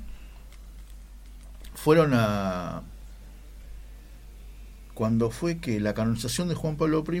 fueron 1.74 2.12
a 2.14 2.80
cuando 4.94 5.30
fue 5.30 5.58
que 5.58 5.80
la 5.80 5.92
canonización 5.92 6.48
de 6.48 6.54
Juan 6.54 6.76
Pablo 6.76 7.04
I, 7.06 7.20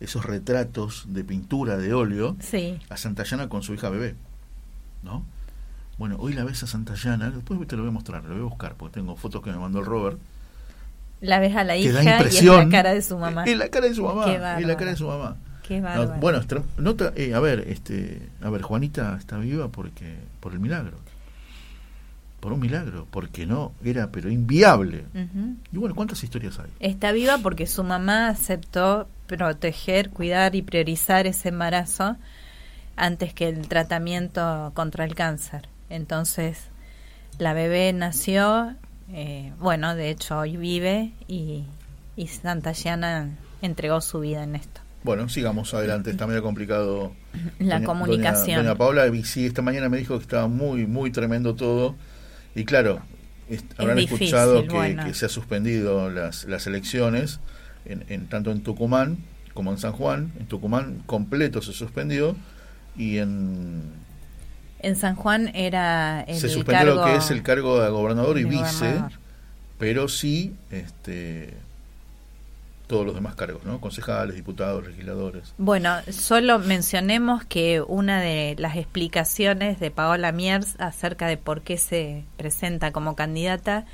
esos 0.00 0.24
retratos 0.24 1.04
de 1.08 1.24
pintura, 1.24 1.76
de 1.76 1.92
óleo, 1.94 2.36
Sí. 2.40 2.78
a 2.88 2.96
Santa 2.96 3.22
Llana 3.24 3.48
con 3.48 3.62
su 3.62 3.74
hija 3.74 3.90
bebé. 3.90 4.14
¿No? 5.02 5.24
Bueno, 5.98 6.16
hoy 6.18 6.32
la 6.32 6.44
ves 6.44 6.62
a 6.62 6.66
Santa 6.66 6.94
Llana, 6.94 7.30
después 7.30 7.60
te 7.68 7.76
lo 7.76 7.82
voy 7.82 7.90
a 7.90 7.92
mostrar, 7.92 8.24
lo 8.24 8.30
voy 8.30 8.40
a 8.40 8.44
buscar, 8.48 8.74
porque 8.74 8.94
tengo 8.94 9.16
fotos 9.16 9.42
que 9.42 9.50
me 9.50 9.58
mandó 9.58 9.80
el 9.80 9.86
Robert. 9.86 10.18
La 11.20 11.38
ves 11.38 11.54
a 11.54 11.64
la 11.64 11.76
hija 11.76 11.92
da 11.92 12.02
y 12.02 12.26
es 12.26 12.42
la 12.44 12.68
cara 12.70 12.94
de 12.94 13.02
su 13.02 13.18
mamá. 13.18 13.44
Es 13.44 13.58
la 13.58 13.68
cara 13.68 13.86
de 13.86 13.94
su 13.94 14.02
mamá. 14.02 14.24
Es 14.58 14.66
la 14.66 14.76
cara 14.76 14.90
de 14.90 14.96
su 14.96 15.06
mamá. 15.06 15.36
Qué 15.62 15.80
No, 15.80 16.08
bueno, 16.18 16.40
nota, 16.78 17.12
eh, 17.14 17.34
a 17.34 17.40
ver, 17.40 17.60
este, 17.68 18.28
a 18.42 18.50
ver, 18.50 18.62
Juanita 18.62 19.16
está 19.18 19.38
viva 19.38 19.68
porque 19.68 20.16
por 20.40 20.52
el 20.52 20.58
milagro. 20.58 20.96
Por 22.40 22.54
un 22.54 22.60
milagro, 22.60 23.06
porque 23.10 23.44
no 23.46 23.72
era 23.84 24.10
pero 24.10 24.30
inviable. 24.30 25.04
Y 25.72 25.76
bueno, 25.76 25.94
¿cuántas 25.94 26.24
historias 26.24 26.58
hay? 26.58 26.70
Está 26.80 27.12
viva 27.12 27.38
porque 27.38 27.66
su 27.66 27.84
mamá 27.84 28.28
aceptó 28.28 29.06
proteger, 29.36 30.10
cuidar 30.10 30.54
y 30.54 30.62
priorizar 30.62 31.26
ese 31.26 31.48
embarazo 31.50 32.16
antes 32.96 33.32
que 33.34 33.48
el 33.48 33.68
tratamiento 33.68 34.72
contra 34.74 35.04
el 35.04 35.14
cáncer. 35.14 35.68
Entonces, 35.88 36.58
la 37.38 37.52
bebé 37.54 37.92
nació, 37.92 38.74
eh, 39.12 39.52
bueno, 39.58 39.94
de 39.94 40.10
hecho 40.10 40.38
hoy 40.38 40.56
vive 40.56 41.12
y, 41.28 41.64
y 42.16 42.26
Santa 42.28 42.72
Llana 42.72 43.30
entregó 43.62 44.00
su 44.00 44.20
vida 44.20 44.42
en 44.44 44.56
esto. 44.56 44.80
Bueno, 45.02 45.30
sigamos 45.30 45.72
adelante, 45.72 46.10
está 46.10 46.26
medio 46.26 46.42
complicado. 46.42 47.12
La 47.58 47.82
comunicación. 47.82 48.56
Doña, 48.58 48.68
doña 48.68 48.74
Paula, 48.78 49.06
y 49.06 49.24
sí, 49.24 49.46
esta 49.46 49.62
mañana 49.62 49.88
me 49.88 49.96
dijo 49.96 50.18
que 50.18 50.22
estaba 50.22 50.46
muy, 50.46 50.86
muy 50.86 51.10
tremendo 51.10 51.54
todo. 51.54 51.94
Y 52.54 52.64
claro, 52.66 53.00
est- 53.48 53.72
habrán 53.80 53.96
difícil, 53.96 54.26
escuchado 54.26 54.62
que, 54.64 54.68
bueno. 54.74 55.04
que 55.06 55.14
se 55.14 55.24
ha 55.24 55.28
suspendido 55.30 56.10
las, 56.10 56.44
las 56.44 56.66
elecciones, 56.66 57.40
en, 57.84 58.04
en- 58.08 58.26
tanto 58.28 58.50
en 58.52 58.62
Tucumán 58.62 59.18
como 59.54 59.72
en 59.72 59.78
San 59.78 59.92
Juan. 59.92 60.32
En 60.38 60.46
Tucumán 60.46 61.02
completo 61.06 61.60
se 61.62 61.72
suspendió 61.72 62.36
y 62.96 63.18
en 63.18 63.82
En 64.80 64.96
San 64.96 65.14
Juan 65.16 65.50
era 65.54 66.22
el 66.22 66.36
se 66.38 66.48
suspendió 66.48 66.94
lo 66.94 67.04
que 67.04 67.16
es 67.16 67.30
el 67.30 67.42
cargo 67.42 67.80
de 67.82 67.90
gobernador 67.90 68.38
y 68.38 68.44
vice, 68.44 68.62
gobernador. 68.86 69.12
pero 69.78 70.08
sí 70.08 70.54
este 70.70 71.54
todos 72.86 73.06
los 73.06 73.14
demás 73.14 73.36
cargos, 73.36 73.62
¿no? 73.64 73.80
Concejales, 73.80 74.34
diputados, 74.34 74.84
legisladores. 74.84 75.54
Bueno, 75.58 75.94
solo 76.10 76.58
mencionemos 76.58 77.44
que 77.44 77.80
una 77.80 78.20
de 78.20 78.56
las 78.58 78.74
explicaciones 78.76 79.78
de 79.78 79.92
Paola 79.92 80.32
Miers 80.32 80.74
acerca 80.80 81.28
de 81.28 81.36
por 81.36 81.62
qué 81.62 81.76
se 81.78 82.24
presenta 82.36 82.90
como 82.90 83.14
candidata, 83.14 83.84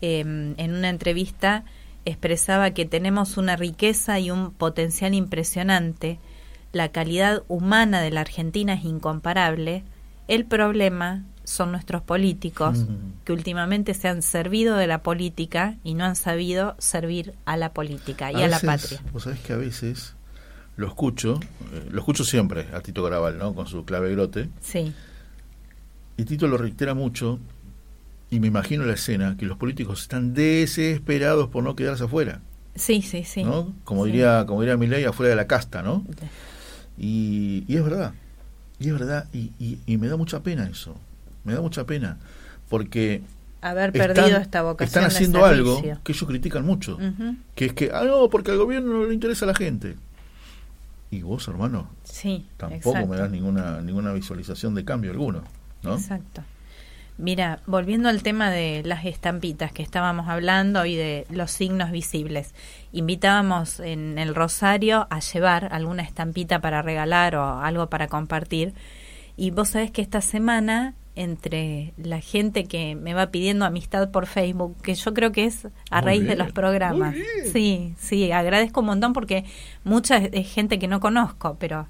eh, 0.00 0.20
en 0.20 0.72
una 0.74 0.88
entrevista 0.88 1.64
expresaba 2.04 2.70
que 2.70 2.84
tenemos 2.86 3.36
una 3.36 3.56
riqueza 3.56 4.18
y 4.18 4.30
un 4.30 4.52
potencial 4.52 5.14
impresionante, 5.14 6.18
la 6.72 6.90
calidad 6.90 7.42
humana 7.48 8.00
de 8.00 8.10
la 8.10 8.20
Argentina 8.22 8.74
es 8.74 8.84
incomparable, 8.84 9.82
el 10.28 10.44
problema 10.44 11.24
son 11.44 11.72
nuestros 11.72 12.02
políticos 12.02 12.78
Ujú. 12.78 12.92
que 13.24 13.32
últimamente 13.32 13.94
se 13.94 14.06
han 14.08 14.22
servido 14.22 14.76
de 14.76 14.86
la 14.86 15.02
política 15.02 15.76
y 15.82 15.94
no 15.94 16.04
han 16.04 16.14
sabido 16.14 16.76
servir 16.78 17.34
a 17.44 17.56
la 17.56 17.72
política 17.72 18.30
y 18.30 18.36
a, 18.36 18.46
la 18.48 18.58
veces, 18.60 18.62
patria. 18.66 19.02
Vos 19.12 19.24
sabés 19.24 19.40
que 19.40 19.52
a 19.52 19.56
veces 19.56 20.14
lo 20.76 20.86
escucho, 20.86 21.40
eh, 21.72 21.88
lo 21.90 21.98
escucho 21.98 22.24
siempre 22.24 22.68
a 22.72 22.80
Tito 22.80 23.02
Graval, 23.02 23.38
¿no? 23.38 23.52
Con 23.54 23.66
su 23.66 23.84
clave 23.84 24.12
grote. 24.12 24.48
Sí. 24.60 24.92
Y 26.16 26.24
Tito 26.24 26.46
lo 26.46 26.56
reitera 26.56 26.94
mucho, 26.94 27.40
y 28.30 28.40
me 28.40 28.46
imagino 28.46 28.84
la 28.84 28.94
escena, 28.94 29.36
que 29.36 29.46
los 29.46 29.58
políticos 29.58 30.02
están 30.02 30.34
desesperados 30.34 31.48
por 31.48 31.64
no 31.64 31.74
quedarse 31.76 32.04
afuera, 32.04 32.40
Sí, 32.76 33.02
sí, 33.02 33.24
sí. 33.24 33.42
¿no? 33.44 33.72
Como 33.84 34.04
Sí. 34.04 34.12
diría, 34.12 34.44
como 34.46 34.60
diría 34.60 34.76
Milei, 34.76 35.04
afuera 35.04 35.30
de 35.30 35.36
la 35.36 35.46
casta, 35.46 35.82
¿no? 35.82 36.04
Y, 36.98 37.64
y 37.66 37.76
es 37.76 37.82
verdad, 37.84 38.12
y 38.78 38.88
es 38.88 38.92
verdad, 38.92 39.26
y, 39.32 39.50
y- 39.58 39.78
y 39.86 39.96
me 39.96 40.06
da 40.08 40.16
mucha 40.16 40.42
pena 40.42 40.68
eso, 40.68 40.94
me 41.44 41.54
da 41.54 41.60
mucha 41.60 41.84
pena, 41.84 42.18
porque 42.68 43.22
Haber 43.62 43.94
están- 43.96 44.14
perdido 44.14 44.38
esta 44.38 44.62
vocación 44.62 44.86
están 44.86 45.02
de 45.02 45.14
haciendo 45.14 45.44
algo 45.44 45.82
que 46.04 46.12
ellos 46.12 46.24
critican 46.28 46.64
mucho, 46.64 46.96
Ujú. 46.96 47.36
que 47.54 47.66
es 47.66 47.72
que, 47.72 47.90
ah, 47.92 48.04
no, 48.04 48.28
porque 48.30 48.50
al 48.52 48.58
gobierno 48.58 48.92
no 48.98 49.06
le 49.06 49.14
interesa 49.14 49.44
a 49.44 49.48
la 49.48 49.54
gente. 49.54 49.96
Y 51.10 51.22
vos, 51.22 51.48
hermano, 51.48 51.90
Sí, 52.04 52.46
tampoco 52.56 52.90
exacto. 52.90 53.08
me 53.08 53.16
das 53.16 53.30
ninguna 53.32 53.80
ninguna 53.80 54.12
visualización 54.12 54.74
de 54.76 54.84
cambio 54.84 55.10
alguno, 55.10 55.42
¿no? 55.82 55.94
Exacto. 55.94 56.42
Mira, 57.20 57.60
volviendo 57.66 58.08
al 58.08 58.22
tema 58.22 58.50
de 58.50 58.82
las 58.84 59.04
estampitas 59.04 59.72
que 59.72 59.82
estábamos 59.82 60.28
hablando 60.28 60.86
y 60.86 60.96
de 60.96 61.26
los 61.30 61.50
signos 61.50 61.90
visibles, 61.90 62.54
invitábamos 62.92 63.80
en 63.80 64.18
el 64.18 64.34
Rosario 64.34 65.06
a 65.10 65.20
llevar 65.20 65.68
alguna 65.72 66.02
estampita 66.02 66.60
para 66.60 66.80
regalar 66.82 67.36
o 67.36 67.60
algo 67.60 67.88
para 67.88 68.08
compartir. 68.08 68.72
Y 69.36 69.50
vos 69.50 69.70
sabés 69.70 69.90
que 69.90 70.02
esta 70.02 70.20
semana, 70.20 70.94
entre 71.14 71.92
la 71.98 72.20
gente 72.20 72.64
que 72.64 72.94
me 72.94 73.14
va 73.14 73.26
pidiendo 73.30 73.64
amistad 73.64 74.10
por 74.10 74.26
Facebook, 74.26 74.76
que 74.82 74.94
yo 74.94 75.12
creo 75.12 75.32
que 75.32 75.44
es 75.44 75.66
a 75.90 76.00
Muy 76.00 76.04
raíz 76.06 76.26
de 76.26 76.36
los 76.36 76.52
programas. 76.52 77.14
Sí, 77.52 77.94
sí, 77.98 78.32
agradezco 78.32 78.80
un 78.80 78.86
montón 78.86 79.12
porque 79.12 79.44
mucha 79.84 80.16
es- 80.18 80.50
gente 80.52 80.78
que 80.78 80.88
no 80.88 81.00
conozco, 81.00 81.56
pero 81.58 81.88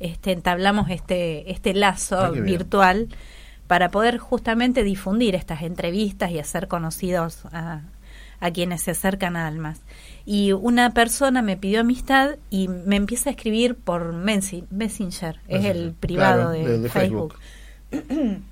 este 0.00 0.32
entablamos 0.32 0.90
este 0.90 1.50
este 1.52 1.72
lazo 1.74 2.18
Ah, 2.18 2.30
bien. 2.30 2.44
Para 3.66 3.90
poder 3.90 4.18
justamente 4.18 4.82
difundir 4.84 5.34
estas 5.34 5.62
entrevistas 5.62 6.30
y 6.30 6.38
hacer 6.38 6.68
conocidos 6.68 7.44
a, 7.52 7.82
a 8.40 8.50
quienes 8.50 8.82
se 8.82 8.90
acercan 8.92 9.36
a 9.36 9.46
Almas. 9.46 9.80
Y 10.26 10.52
una 10.52 10.92
persona 10.92 11.40
me 11.42 11.56
pidió 11.56 11.80
amistad 11.80 12.36
y 12.50 12.68
me 12.68 12.96
empieza 12.96 13.30
a 13.30 13.32
escribir 13.32 13.74
por 13.76 14.14
Mensi- 14.14 14.66
Messenger, 14.70 15.40
es 15.48 15.64
el 15.64 15.76
Messenger, 15.76 15.94
privado 15.94 16.34
claro, 16.36 16.50
de, 16.50 16.64
de- 16.68 16.78
de 16.78 16.88
Facebook. 16.88 17.34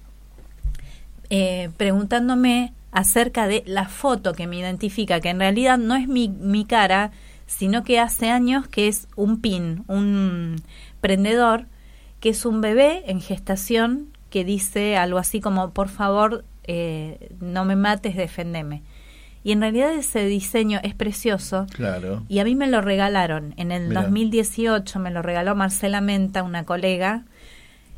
eh, 1.31 1.71
preguntándome 1.77 2.73
acerca 2.91 3.47
de 3.47 3.63
la 3.67 3.89
foto 3.89 4.35
que 4.35 4.47
me 4.47 4.59
identifica, 4.59 5.21
que 5.21 5.31
en 5.31 5.39
realidad 5.41 5.79
no 5.79 5.95
es 5.97 6.07
mi, 6.09 6.29
mi 6.29 6.65
cara, 6.65 7.11
sino 7.47 7.85
que 7.85 7.99
hace 7.99 8.31
años 8.31 8.69
que 8.69 8.89
es 8.89 9.09
un 9.17 9.41
pin, 9.41 9.85
un 9.89 10.57
prendedor, 11.01 11.67
que 12.21 12.29
es 12.31 12.45
un 12.45 12.61
bebé 12.61 13.03
en 13.07 13.21
gestación 13.21 14.09
que 14.33 14.45
dice 14.45 14.97
algo 14.97 15.19
así 15.19 15.41
como, 15.41 15.71
por 15.71 15.89
favor, 15.89 16.45
eh, 16.65 17.31
no 17.41 17.65
me 17.67 17.77
mates, 17.77 18.17
defendeme. 18.17 18.83
Y 19.45 19.53
en 19.53 19.61
realidad 19.61 19.93
ese 19.93 20.25
diseño 20.25 20.81
es 20.83 20.95
precioso. 20.95 21.67
Claro. 21.75 22.25
Y 22.29 22.39
a 22.39 22.45
mí 22.45 22.55
me 22.55 22.67
lo 22.67 22.81
regalaron. 22.81 23.53
En 23.59 23.73
el 23.73 23.89
Mira. 23.89 24.03
2018 24.03 24.99
me 25.01 25.11
lo 25.11 25.21
regaló 25.21 25.55
Marcela 25.55 26.01
Menta, 26.01 26.43
una 26.45 26.65
colega, 26.65 27.25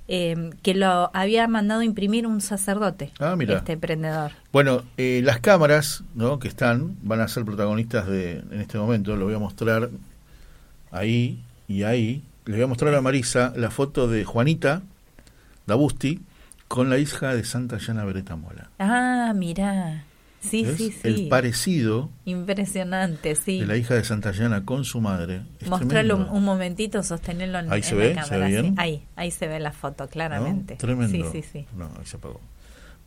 eh, 0.09 0.51
que 0.63 0.75
lo 0.75 1.11
había 1.15 1.47
mandado 1.47 1.83
imprimir 1.83 2.27
un 2.27 2.41
sacerdote. 2.41 3.13
Ah, 3.21 3.37
mira. 3.37 3.59
Este 3.59 3.77
prendedor. 3.77 4.33
Bueno, 4.53 4.83
eh, 4.97 5.21
las 5.23 5.39
cámaras 5.39 6.03
¿no? 6.15 6.41
que 6.41 6.49
están 6.49 6.97
van 7.03 7.21
a 7.21 7.29
ser 7.29 7.45
protagonistas 7.45 8.09
de 8.09 8.43
en 8.51 8.61
este 8.61 8.77
momento. 8.77 9.15
Lo 9.15 9.27
voy 9.27 9.35
a 9.35 9.39
mostrar 9.39 9.89
ahí 10.91 11.39
y 11.69 11.85
ahí. 11.85 12.25
Le 12.47 12.55
voy 12.55 12.65
a 12.65 12.67
mostrar 12.67 12.93
a 12.95 13.01
Marisa 13.01 13.53
la 13.55 13.71
foto 13.71 14.09
de 14.09 14.25
Juanita 14.25 14.83
Dabusti 15.67 16.21
con 16.69 16.91
la 16.91 16.99
hija 16.99 17.35
de 17.35 17.45
Santa 17.45 17.79
Llana 17.79 18.05
Beretta 18.05 18.37
Mola. 18.37 18.71
Ah, 18.79 19.33
mira. 19.35 20.05
Sí, 20.41 20.65
¿Ves? 20.65 20.77
sí, 20.77 20.91
sí. 20.93 21.01
El 21.05 21.29
parecido 21.29 22.11
Impresionante, 22.27 23.35
sí. 23.35 23.61
de 23.61 23.67
la 23.67 23.77
hija 23.77 23.95
de 23.95 24.05
Santa 24.05 24.33
Llana 24.33 24.65
con 24.65 24.85
su 24.85 25.01
madre. 25.01 25.43
Mostrarlo 25.67 26.17
un, 26.17 26.45
momentito, 26.45 27.03
sostenerlo 27.03 27.61
en, 27.61 27.73
Ahí 27.73 27.79
en 27.79 27.85
se 27.85 27.95
la 27.95 28.01
ve, 28.01 28.15
cámara. 28.15 28.29
¿se 28.29 28.39
ve 28.39 28.47
sí. 28.47 28.53
bien? 28.53 28.75
Ahí, 28.77 29.07
ahí 29.17 29.31
se 29.31 29.49
ve 29.49 29.59
la 29.59 29.73
foto, 29.73 30.05
¿no? 30.05 30.11
claramente. 30.11 30.77
Tremendo. 30.77 31.31
Sí, 31.33 31.43
sí, 31.43 31.49
sí. 31.51 31.67
No, 31.77 31.87
ahí 31.99 32.05
se 32.05 32.17
apagó. 32.19 32.41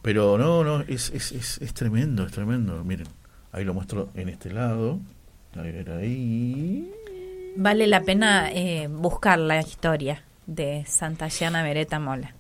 Pero 0.02 0.38
no, 0.38 0.64
no, 0.64 0.82
es, 0.88 1.12
es, 1.12 1.32
es, 1.32 1.60
es 1.62 1.74
tremendo, 1.74 2.26
es 2.26 2.32
tremendo. 2.32 2.84
Miren, 2.84 3.08
ahí 3.52 3.64
lo 3.64 3.74
muestro 3.74 4.10
en 4.16 4.30
este 4.30 4.52
lado. 4.52 5.00
A 5.56 5.62
ver, 5.62 5.92
ahí. 5.92 6.92
Vale 7.56 7.86
la 7.86 8.02
pena 8.02 8.50
eh, 8.52 8.88
buscar 8.90 9.38
la 9.38 9.60
historia 9.60 10.24
de 10.48 10.86
Santa 10.88 11.28
Llana 11.28 11.62
Beretta 11.62 12.00
Mola 12.00 12.37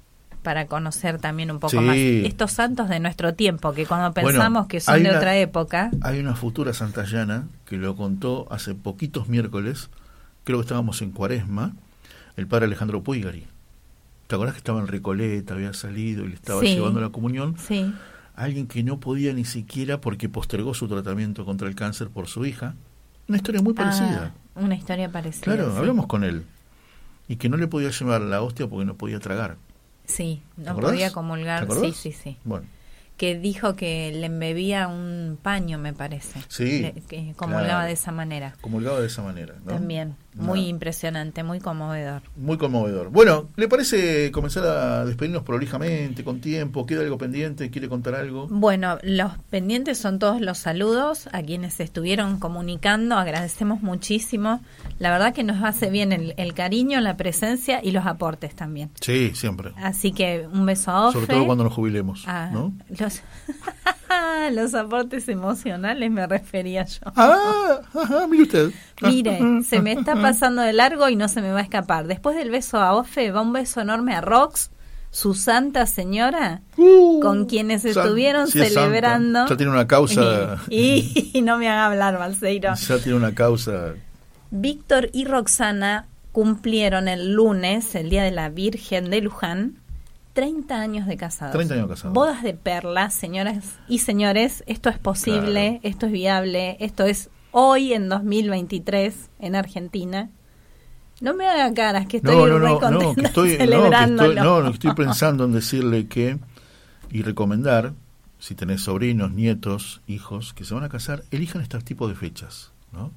para 0.47 0.65
conocer 0.67 1.19
también 1.19 1.51
un 1.51 1.59
poco 1.59 1.71
Sí. 1.71 1.77
más 1.79 1.97
estos 1.97 2.53
santos 2.53 2.87
de 2.87 3.01
nuestro 3.01 3.33
tiempo, 3.33 3.73
que 3.73 3.85
cuando 3.85 4.13
Bueno, 4.13 4.29
pensamos 4.29 4.67
que 4.67 4.79
son 4.79 5.03
de 5.03 5.09
una- 5.09 5.17
otra 5.17 5.35
época, 5.35 5.91
Hay 5.99 6.21
una 6.21 6.35
futura 6.35 6.71
santallana 6.71 7.49
que 7.65 7.75
lo 7.75 7.97
contó 7.97 8.47
hace 8.49 8.73
poquitos 8.73 9.27
miércoles, 9.27 9.89
creo 10.45 10.59
que 10.59 10.61
estábamos 10.61 11.01
en 11.01 11.11
Cuaresma, 11.11 11.73
el 12.37 12.47
padre 12.47 12.63
Alejandro 12.67 13.03
Puigari. 13.03 13.45
¿Te 14.27 14.35
acordás 14.35 14.53
que 14.53 14.59
estaba 14.59 14.79
en 14.79 14.87
Recoleta, 14.87 15.53
había 15.55 15.73
salido 15.73 16.23
y 16.23 16.29
le 16.29 16.35
estaba 16.35 16.61
Sí. 16.61 16.67
llevando 16.75 17.01
la 17.01 17.09
comunión? 17.09 17.55
sí, 17.57 17.93
Alguien 18.37 18.67
que 18.67 18.83
no 18.83 19.01
podía 19.01 19.33
ni 19.33 19.43
siquiera 19.43 19.99
porque 19.99 20.29
postergó 20.29 20.73
su 20.75 20.87
tratamiento 20.87 21.43
contra 21.43 21.67
el 21.67 21.75
cáncer 21.75 22.07
por 22.07 22.27
su 22.27 22.45
hija. 22.45 22.75
Una 23.27 23.35
historia 23.35 23.61
muy 23.61 23.73
parecida. 23.73 24.31
Ah, 24.55 24.59
una 24.61 24.75
historia 24.75 25.09
parecida. 25.11 25.43
claro, 25.43 25.71
sí. 25.73 25.77
hablamos 25.77 26.07
con 26.07 26.23
él. 26.23 26.43
Y 27.27 27.35
que 27.35 27.49
no 27.49 27.57
le 27.57 27.67
podía 27.67 27.89
llevar 27.89 28.21
la 28.21 28.41
hostia 28.41 28.65
porque 28.67 28.85
no 28.85 28.93
podía 28.95 29.19
tragar. 29.19 29.57
Sí, 30.07 30.41
¿Te 30.55 30.61
no 30.63 30.75
podía 30.77 31.09
¿Te 31.09 31.13
comulgar. 31.13 31.67
Sí, 31.71 31.91
sí, 31.91 32.11
sí. 32.11 32.37
Bueno, 32.43 32.65
Que 33.17 33.37
dijo 33.37 33.75
que 33.75 34.11
le 34.13 34.25
embebía 34.27 34.87
un 34.87 35.37
paño, 35.41 35.77
me 35.77 35.93
parece. 35.93 36.39
Sí, 36.47 36.79
Le- 36.81 36.93
que 37.07 37.33
comulgaba 37.35 37.65
claro. 37.67 37.87
de 37.87 37.93
esa 37.93 38.11
manera. 38.11 38.55
comulgado 38.61 38.99
de 39.01 39.07
esa 39.07 39.21
manera. 39.21 39.55
¿no? 39.65 39.73
También. 39.73 40.15
Muy 40.37 40.67
impresionante, 40.67 41.43
muy 41.43 41.59
conmovedor. 41.59 42.21
Muy 42.35 42.57
conmovedor. 42.57 43.09
Bueno, 43.09 43.49
¿le 43.55 43.67
parece 43.67 44.31
comenzar 44.31 44.65
a 44.65 45.05
despedirnos 45.05 45.43
prolijamente, 45.43 46.23
con 46.23 46.39
tiempo? 46.41 46.85
¿Queda 46.85 47.01
algo 47.01 47.17
pendiente? 47.17 47.69
¿Quiere 47.69 47.89
contar 47.89 48.15
algo? 48.15 48.47
Bueno, 48.49 48.97
los 49.03 49.37
pendientes 49.49 49.97
son 49.97 50.19
todos 50.19 50.41
los 50.41 50.57
saludos 50.57 51.27
a 51.31 51.41
quienes 51.41 51.79
estuvieron 51.79 52.39
comunicando. 52.39 53.15
Agradecemos 53.15 53.81
muchísimo. 53.81 54.61
La 54.99 55.11
verdad 55.11 55.33
que 55.33 55.43
nos 55.43 55.63
hace 55.63 55.89
bien 55.89 56.11
el, 56.11 56.33
el 56.37 56.53
cariño, 56.53 56.99
la 57.01 57.17
presencia 57.17 57.79
y 57.83 57.91
los 57.91 58.05
aportes 58.05 58.55
también. 58.55 58.91
Sí, 59.01 59.31
siempre. 59.33 59.71
Así 59.77 60.11
que 60.11 60.47
un 60.51 60.65
beso 60.65 60.91
a 60.91 61.07
Ofe. 61.07 61.19
Sobre 61.19 61.33
todo 61.33 61.45
cuando 61.45 61.63
nos 61.63 61.73
jubilemos. 61.73 62.23
Ah, 62.27 62.49
¿no? 62.51 62.73
los, 62.97 63.21
los 64.51 64.73
aportes 64.73 65.27
emocionales 65.29 66.11
me 66.11 66.25
refería 66.27 66.85
yo. 66.85 67.01
Ah, 67.15 67.81
ajá, 67.93 68.27
mire 68.27 68.43
usted. 68.43 68.71
Mire, 69.01 69.39
se 69.67 69.81
me 69.81 69.91
está 69.93 70.15
pasando 70.15 70.61
de 70.61 70.73
largo 70.73 71.07
y 71.09 71.15
no 71.15 71.27
se 71.27 71.41
me 71.41 71.51
va 71.51 71.59
a 71.59 71.63
escapar. 71.63 72.07
Después 72.07 72.35
del 72.35 72.49
beso 72.51 72.77
a 72.79 72.93
Ofe, 72.95 73.31
va 73.31 73.41
un 73.41 73.53
beso 73.53 73.81
enorme 73.81 74.13
a 74.15 74.21
Rox, 74.21 74.71
su 75.11 75.33
santa 75.33 75.85
señora, 75.85 76.61
con 77.21 77.45
quienes 77.45 77.85
Uh, 77.85 77.93
San- 77.93 78.03
estuvieron 78.03 78.47
sí 78.47 78.59
es 78.59 78.73
santa. 78.73 78.81
celebrando. 78.87 79.47
Ya 79.47 79.57
tiene 79.57 79.71
una 79.71 79.87
causa. 79.87 80.57
Y, 80.69 81.31
y 81.33 81.41
no 81.41 81.57
me 81.57 81.69
haga 81.69 81.85
hablar, 81.87 82.17
Balseiro. 82.17 82.73
Ya 82.75 82.97
tiene 82.99 83.17
una 83.17 83.33
causa. 83.33 83.93
Víctor 84.51 85.09
y 85.13 85.25
Roxana 85.25 86.05
cumplieron 86.31 87.07
el 87.07 87.33
lunes, 87.33 87.95
el 87.95 88.09
Día 88.09 88.23
de 88.23 88.31
la 88.31 88.49
Virgen 88.49 89.09
de 89.09 89.21
Luján, 89.21 89.75
30 90.33 90.79
años 90.79 91.07
de 91.07 91.17
casados. 91.17 91.53
30 91.53 91.73
años 91.73 91.87
casados. 91.89 92.13
Bodas 92.13 92.43
de 92.43 92.53
perlas, 92.53 93.13
señoras 93.13 93.57
y 93.87 93.99
señores, 93.99 94.63
esto 94.67 94.89
es 94.89 94.99
posible, 94.99 95.79
esto 95.83 96.05
es 96.05 96.11
viable, 96.11 96.77
esto 96.79 97.05
es 97.05 97.29
hoy 97.59 97.93
en 97.93 98.07
2023 98.07 99.29
en 99.39 99.55
Argentina. 99.55 100.29
No 101.21 101.33
me 101.33 101.47
haga 101.47 101.73
caras 101.73 102.05
que 102.05 102.17
estoy 102.17 102.35
No, 102.35 102.45
no, 102.45 102.59
no, 102.59 102.67
no, 102.67 102.79
contenta 102.79 103.15
que 103.15 103.27
estoy, 103.27 103.49
no, 103.57 103.89
que 103.89 104.03
estoy, 104.03 104.35
no, 104.35 104.63
que 104.63 104.69
estoy 104.69 104.93
pensando 104.93 105.45
en 105.45 105.53
decirle 105.53 106.07
que 106.07 106.37
y 107.09 107.23
recomendar, 107.23 107.93
si 108.37 108.53
tenés 108.53 108.81
sobrinos, 108.81 109.31
nietos, 109.31 110.01
hijos 110.05 110.53
que 110.53 110.65
se 110.65 110.75
van 110.75 110.83
a 110.83 110.89
casar, 110.89 111.23
elijan 111.31 111.63
este 111.63 111.79
tipo 111.79 112.07
de 112.07 112.13
fechas, 112.13 112.71
¿no? 112.91 113.11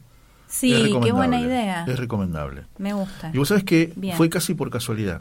Sí, 0.46 0.96
qué 1.02 1.12
buena 1.12 1.38
idea. 1.38 1.84
Es 1.86 1.98
recomendable. 1.98 2.64
Me 2.78 2.94
gusta. 2.94 3.30
Y 3.34 3.38
vos 3.38 3.48
sabés 3.48 3.64
que 3.64 3.92
Bien. 3.94 4.16
fue 4.16 4.30
casi 4.30 4.54
por 4.54 4.70
casualidad. 4.70 5.20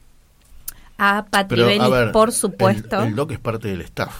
a 1.03 1.25
Pero, 1.47 1.65
ver, 1.89 2.11
por 2.11 2.31
supuesto. 2.31 3.01
El, 3.01 3.09
el 3.09 3.15
doc 3.15 3.31
es 3.31 3.39
parte 3.39 3.67
del 3.69 3.81
staff. 3.81 4.13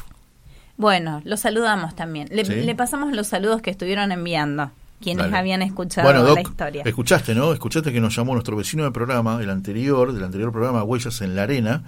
Bueno, 0.78 1.22
los 1.26 1.40
saludamos 1.42 1.96
también. 1.96 2.28
Le, 2.32 2.44
Sí. 2.44 2.56
le 2.56 2.76
pasamos 2.76 3.14
los 3.14 3.28
saludos 3.28 3.62
que 3.62 3.70
estuvieron 3.70 4.12
enviando, 4.12 4.72
quienes 5.00 5.26
Dale. 5.26 5.38
habían 5.38 5.62
escuchado 5.62 6.08
Bueno, 6.08 6.24
Doc, 6.24 6.36
la 6.36 6.42
historia. 6.42 6.84
escuchaste, 6.84 7.36
¿no? 7.36 7.54
Escuchaste 7.54 7.94
que 7.94 8.02
nos 8.02 8.16
llamó 8.16 8.34
nuestro 8.34 8.56
vecino 8.58 8.84
de 8.84 8.92
programa, 8.92 9.40
el 9.44 9.52
anterior, 9.52 10.12
del 10.12 10.24
anterior 10.24 10.52
programa 10.52 10.84
Huellas 10.84 11.22
en 11.22 11.36
la 11.36 11.44
Arena, 11.44 11.84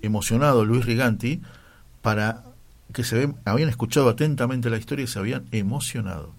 emocionado 0.00 0.64
Luis 0.64 0.84
Riganti, 0.84 1.40
para 2.02 2.42
que 2.92 3.02
se 3.02 3.28
habían 3.44 3.68
escuchado 3.68 4.08
atentamente 4.08 4.70
la 4.70 4.76
historia 4.78 5.04
y 5.04 5.08
se 5.08 5.18
habían 5.18 5.44
emocionado. 5.50 6.30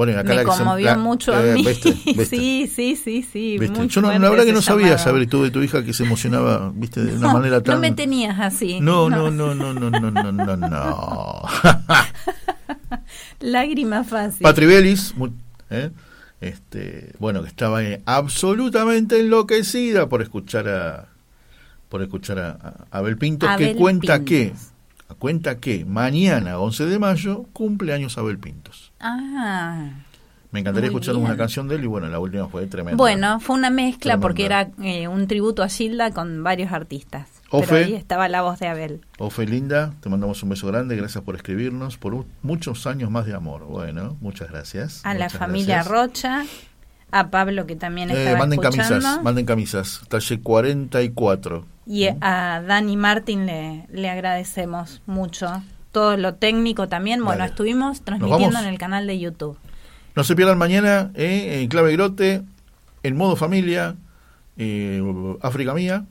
Bueno, 0.00 0.12
y 0.14 0.16
acá 0.16 0.30
me 0.30 0.34
la 0.36 0.44
que 0.46 0.50
se- 0.52 0.82
la- 0.82 0.96
mucho 0.96 1.34
a 1.34 1.46
eh, 1.46 1.52
mí. 1.56 1.62
¿viste? 1.62 1.90
¿Viste? 2.06 2.24
Sí, 2.24 2.72
sí, 2.74 2.96
sí, 2.96 3.22
sí. 3.22 3.58
Yo 3.88 4.00
no, 4.00 4.10
la 4.18 4.30
verdad 4.30 4.46
que 4.46 4.52
no 4.54 4.62
sabía 4.62 4.86
llamado. 4.86 5.04
saber 5.04 5.28
tú 5.28 5.42
de 5.42 5.50
tu 5.50 5.62
hija 5.62 5.84
que 5.84 5.92
se 5.92 6.04
emocionaba, 6.04 6.72
viste, 6.74 7.04
de 7.04 7.18
una 7.18 7.30
manera 7.34 7.62
tan... 7.62 7.74
no 7.74 7.80
me 7.82 7.92
tenías 7.92 8.40
así. 8.40 8.80
No, 8.80 9.10
no, 9.10 9.30
no, 9.30 9.54
no, 9.54 9.74
no, 9.74 9.90
no, 9.90 10.00
no, 10.00 10.32
no, 10.32 10.56
no. 10.56 11.42
Lágrima 13.40 14.02
fácil. 14.04 14.40
Patri 14.42 14.64
Bellis, 14.64 15.14
mu- 15.16 15.28
¿eh? 15.68 15.90
este, 16.40 17.12
bueno, 17.18 17.42
que 17.42 17.48
estaba 17.48 17.82
eh, 17.84 18.00
absolutamente 18.06 19.20
enloquecida 19.20 20.08
por 20.08 20.22
escuchar 20.22 20.66
a 20.66 21.08
por 21.90 22.00
escuchar 22.00 22.38
a, 22.38 22.50
a 22.90 22.98
Abel 22.98 23.18
Pintos, 23.18 23.48
que 23.58 23.64
Abel 23.64 23.76
cuenta 23.76 24.14
Pintos. 24.18 24.28
que 24.30 24.52
cuenta 25.14 25.58
que 25.58 25.84
mañana, 25.84 26.58
11 26.58 26.86
de 26.86 26.98
mayo, 26.98 27.44
cumple 27.52 27.92
años 27.92 28.16
Abel 28.18 28.38
Pintos. 28.38 28.92
Ah. 29.00 29.90
Me 30.52 30.58
encantaría 30.60 30.88
escuchar 30.88 31.14
bien. 31.14 31.26
una 31.26 31.36
canción 31.36 31.68
de 31.68 31.76
él 31.76 31.84
y 31.84 31.86
bueno, 31.86 32.08
la 32.08 32.18
última 32.18 32.48
fue 32.48 32.66
tremenda. 32.66 32.96
Bueno, 32.96 33.38
fue 33.38 33.54
una 33.56 33.70
mezcla 33.70 34.14
Tremenda. 34.18 34.20
porque 34.20 34.44
era 34.46 34.70
eh, 34.82 35.06
un 35.06 35.28
tributo 35.28 35.62
a 35.62 35.68
Gilda 35.68 36.10
con 36.10 36.42
varios 36.42 36.72
artistas. 36.72 37.28
Ofe. 37.50 37.66
Pero 37.68 37.86
ahí 37.86 37.94
estaba 37.94 38.28
la 38.28 38.42
voz 38.42 38.58
de 38.58 38.66
Abel. 38.66 39.00
Ofe 39.18 39.46
Linda, 39.46 39.92
te 40.00 40.08
mandamos 40.08 40.42
un 40.42 40.48
beso 40.48 40.66
grande, 40.66 40.96
gracias 40.96 41.22
por 41.22 41.36
escribirnos, 41.36 41.98
por 41.98 42.24
muchos 42.42 42.86
años 42.88 43.12
más 43.12 43.26
de 43.26 43.34
amor. 43.34 43.64
Bueno, 43.64 44.16
muchas 44.20 44.50
gracias. 44.50 45.00
A 45.04 45.14
la 45.14 45.30
familia 45.30 45.84
gracias. 45.84 45.92
Rocha. 45.92 46.44
A 47.12 47.30
Pablo 47.30 47.66
que 47.66 47.74
también 47.76 48.10
Eh, 48.10 48.14
estaba 48.18 48.38
manden 48.38 48.60
escuchando. 48.60 48.88
camisas, 49.00 49.22
manden 49.22 49.44
camisas, 49.46 50.00
talle 50.08 50.40
44. 50.40 51.64
Y 51.90 52.06
a 52.20 52.62
Dani 52.64 52.96
Martín 52.96 53.46
le, 53.46 53.84
le 53.90 54.08
agradecemos 54.08 55.02
mucho. 55.06 55.48
Todo 55.90 56.16
lo 56.16 56.34
técnico 56.36 56.86
también. 56.86 57.24
Bueno, 57.24 57.40
Dale. 57.40 57.50
estuvimos 57.50 58.02
transmitiendo 58.02 58.60
en 58.60 58.66
el 58.66 58.78
canal 58.78 59.08
de 59.08 59.18
YouTube. 59.18 59.58
No 60.14 60.22
se 60.22 60.36
pierdan 60.36 60.56
mañana 60.56 61.10
eh, 61.14 61.62
en 61.62 61.68
Clave 61.68 61.90
Grote, 61.94 62.42
en 63.02 63.16
modo 63.16 63.34
familia, 63.34 63.96
eh, 64.56 65.02
África 65.42 65.74
Mía. 65.74 66.04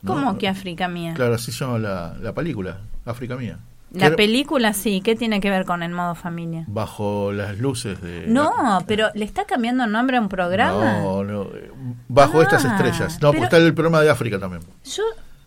¿no? 0.00 0.14
¿Cómo 0.14 0.38
que 0.38 0.48
África 0.48 0.88
Mía? 0.88 1.12
Claro, 1.12 1.34
así 1.34 1.52
se 1.52 1.66
llama 1.66 1.78
la, 1.78 2.16
la 2.22 2.32
película, 2.32 2.78
África 3.04 3.36
Mía. 3.36 3.58
La 3.94 4.16
película 4.16 4.72
sí, 4.72 5.00
¿qué 5.00 5.14
tiene 5.16 5.40
que 5.40 5.50
ver 5.50 5.64
con 5.64 5.82
el 5.82 5.92
modo 5.92 6.14
familia? 6.14 6.64
Bajo 6.66 7.32
las 7.32 7.58
luces 7.58 8.00
de... 8.02 8.24
No, 8.26 8.84
pero 8.86 9.08
le 9.14 9.24
está 9.24 9.44
cambiando 9.44 9.84
el 9.84 9.92
nombre 9.92 10.16
a 10.16 10.20
un 10.20 10.28
programa. 10.28 10.98
No, 11.00 11.24
no, 11.24 11.42
eh, 11.44 11.70
bajo 12.08 12.40
Ah, 12.40 12.42
estas 12.44 12.64
estrellas. 12.64 13.18
No, 13.22 13.28
porque 13.32 13.44
está 13.44 13.56
el 13.58 13.72
programa 13.74 14.00
de 14.00 14.10
África 14.10 14.38
también. 14.38 14.62
Yo 14.84 15.02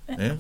¿eh? 0.08 0.36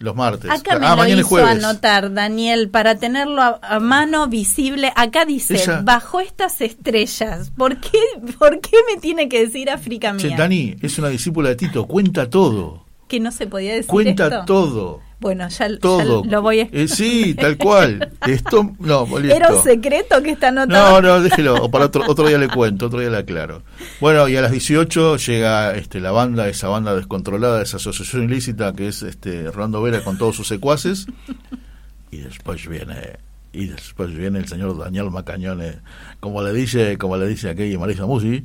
Los 0.00 0.14
martes. 0.14 0.48
acá 0.48 0.78
me 0.78 0.86
ah, 0.86 0.90
lo 0.90 0.96
mañana 0.98 1.14
es 1.14 1.26
hizo 1.26 1.28
jueves. 1.30 1.50
anotar, 1.64 2.14
Daniel, 2.14 2.68
para 2.70 2.94
tenerlo 2.94 3.42
a, 3.42 3.58
a 3.60 3.80
mano 3.80 4.28
visible. 4.28 4.92
Acá 4.94 5.24
dice, 5.24 5.56
Ella- 5.56 5.80
bajo 5.82 6.20
estas 6.20 6.60
estrellas. 6.60 7.50
¿Por 7.56 7.78
qué, 7.78 7.98
¿Por 8.38 8.60
qué 8.60 8.76
me 8.94 9.00
tiene 9.00 9.28
que 9.28 9.44
decir 9.46 9.68
África 9.70 10.16
Che, 10.16 10.28
Mía? 10.28 10.36
Dani 10.36 10.76
es 10.80 10.96
una 11.00 11.08
discípula 11.08 11.48
de 11.48 11.56
Tito, 11.56 11.86
cuenta 11.88 12.30
todo. 12.30 12.84
Que 13.08 13.18
no 13.18 13.32
se 13.32 13.48
podía 13.48 13.72
decir 13.72 13.86
Cuenta 13.90 14.24
esto. 14.28 14.44
todo. 14.44 15.00
Bueno, 15.20 15.48
ya, 15.48 15.68
lo 15.68 16.42
voy 16.42 16.60
a... 16.60 16.68
Eh, 16.70 16.86
sí, 16.86 17.34
tal 17.34 17.56
cual. 17.56 18.12
Esto, 18.26 18.72
no, 18.78 19.04
listo. 19.18 19.34
Era 19.34 19.52
un 19.52 19.62
secreto 19.62 20.22
que 20.22 20.30
está 20.30 20.48
anotado. 20.48 21.02
No, 21.02 21.08
no, 21.08 21.20
déjelo, 21.20 21.56
o 21.56 21.70
para 21.70 21.86
otro, 21.86 22.04
otro 22.06 22.28
día 22.28 22.38
le 22.38 22.48
cuento, 22.48 22.86
otro 22.86 23.00
día 23.00 23.10
le 23.10 23.18
aclaro. 23.18 23.62
Bueno, 24.00 24.28
y 24.28 24.36
a 24.36 24.42
las 24.42 24.52
18 24.52 25.16
llega 25.16 25.74
este, 25.74 25.98
la 25.98 26.12
banda, 26.12 26.48
esa 26.48 26.68
banda 26.68 26.94
descontrolada, 26.94 27.62
esa 27.62 27.78
asociación 27.78 28.24
ilícita 28.24 28.72
que 28.74 28.88
es 28.88 29.02
este, 29.02 29.50
Rolando 29.50 29.82
Vera 29.82 30.04
con 30.04 30.18
todos 30.18 30.36
sus 30.36 30.46
secuaces. 30.46 31.06
Y 32.12 32.18
después 32.18 32.68
viene, 32.68 33.18
y 33.52 33.66
después 33.66 34.14
viene 34.14 34.38
el 34.38 34.46
señor 34.46 34.78
Daniel 34.78 35.10
Macañones, 35.10 35.78
como 36.20 36.42
le 36.42 36.52
dice, 36.52 36.96
como 36.96 37.16
le 37.16 37.26
dice 37.26 37.50
aquí 37.50 37.76
Marisa 37.76 38.06
Musi, 38.06 38.44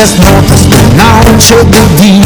Notas 0.00 0.64
de 0.70 0.80
noche 0.96 1.56
de 1.56 2.02
día 2.02 2.24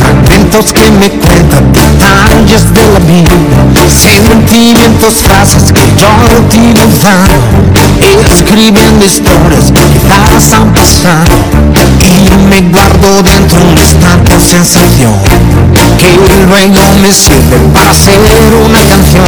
Fragmentos 0.00 0.72
que 0.72 0.90
me 0.90 1.10
cuentan 1.10 1.70
detalles 1.70 2.72
de 2.72 2.80
la 2.80 2.98
vida 3.00 3.30
Sentimientos, 3.90 5.16
frases 5.16 5.70
que 5.70 5.82
yo 6.00 6.08
digo 6.48 6.80
van 7.02 7.28
Escribiendo 8.32 9.04
historias 9.04 9.70
que 9.70 9.82
quizás 9.82 10.52
han 10.54 10.72
pasado 10.72 11.30
Y 12.00 12.30
me 12.48 12.62
guardo 12.70 13.22
dentro 13.22 13.60
un 13.60 13.76
instante 13.76 14.40
sensación. 14.40 15.12
Que 15.98 16.16
luego 16.48 16.80
me 17.02 17.12
sirve 17.12 17.58
para 17.74 17.90
hacer 17.90 18.18
una 18.64 18.80
canción. 18.88 19.24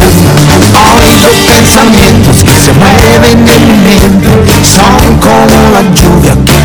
Oigo 0.97 1.31
pensamientos 1.47 2.43
que 2.43 2.59
se 2.59 2.73
mueven 2.73 3.49
en 3.49 3.67
mi 3.67 3.79
mente 3.85 4.65
Son 4.65 5.17
como 5.21 5.71
la 5.73 5.83
lluvia 5.95 6.37
que 6.45 6.56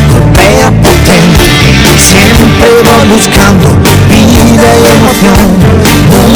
Siempre 1.98 2.68
voy 2.82 3.08
buscando 3.08 3.68
vida 4.08 4.68
y 4.80 4.86
emoción 4.96 5.48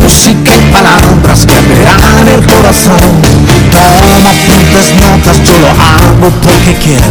Música 0.03 0.55
y 0.55 0.73
palabras 0.73 1.47
que 1.47 1.55
abrirán 1.55 2.29
el 2.29 2.47
corazón 2.47 3.23
Toma 3.71 4.31
apuntes, 4.31 4.95
notas, 4.95 5.43
yo 5.45 5.59
lo 5.59 5.69
hago 5.69 6.31
porque 6.43 6.75
quiero 6.83 7.07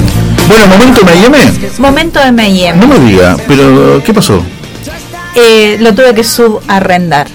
Bueno, 0.48 0.68
momento 0.68 1.02
M&M. 1.02 1.38
Momento 1.80 2.20
de 2.20 2.28
M&M. 2.28 2.80
No 2.80 2.88
me 2.88 3.00
diga, 3.00 3.38
pero 3.48 4.02
¿qué 4.04 4.14
pasó? 4.14 4.44
Eh, 5.36 5.78
lo 5.80 5.94
tuve 5.94 6.14
que 6.14 6.24
subarrendar. 6.24 7.28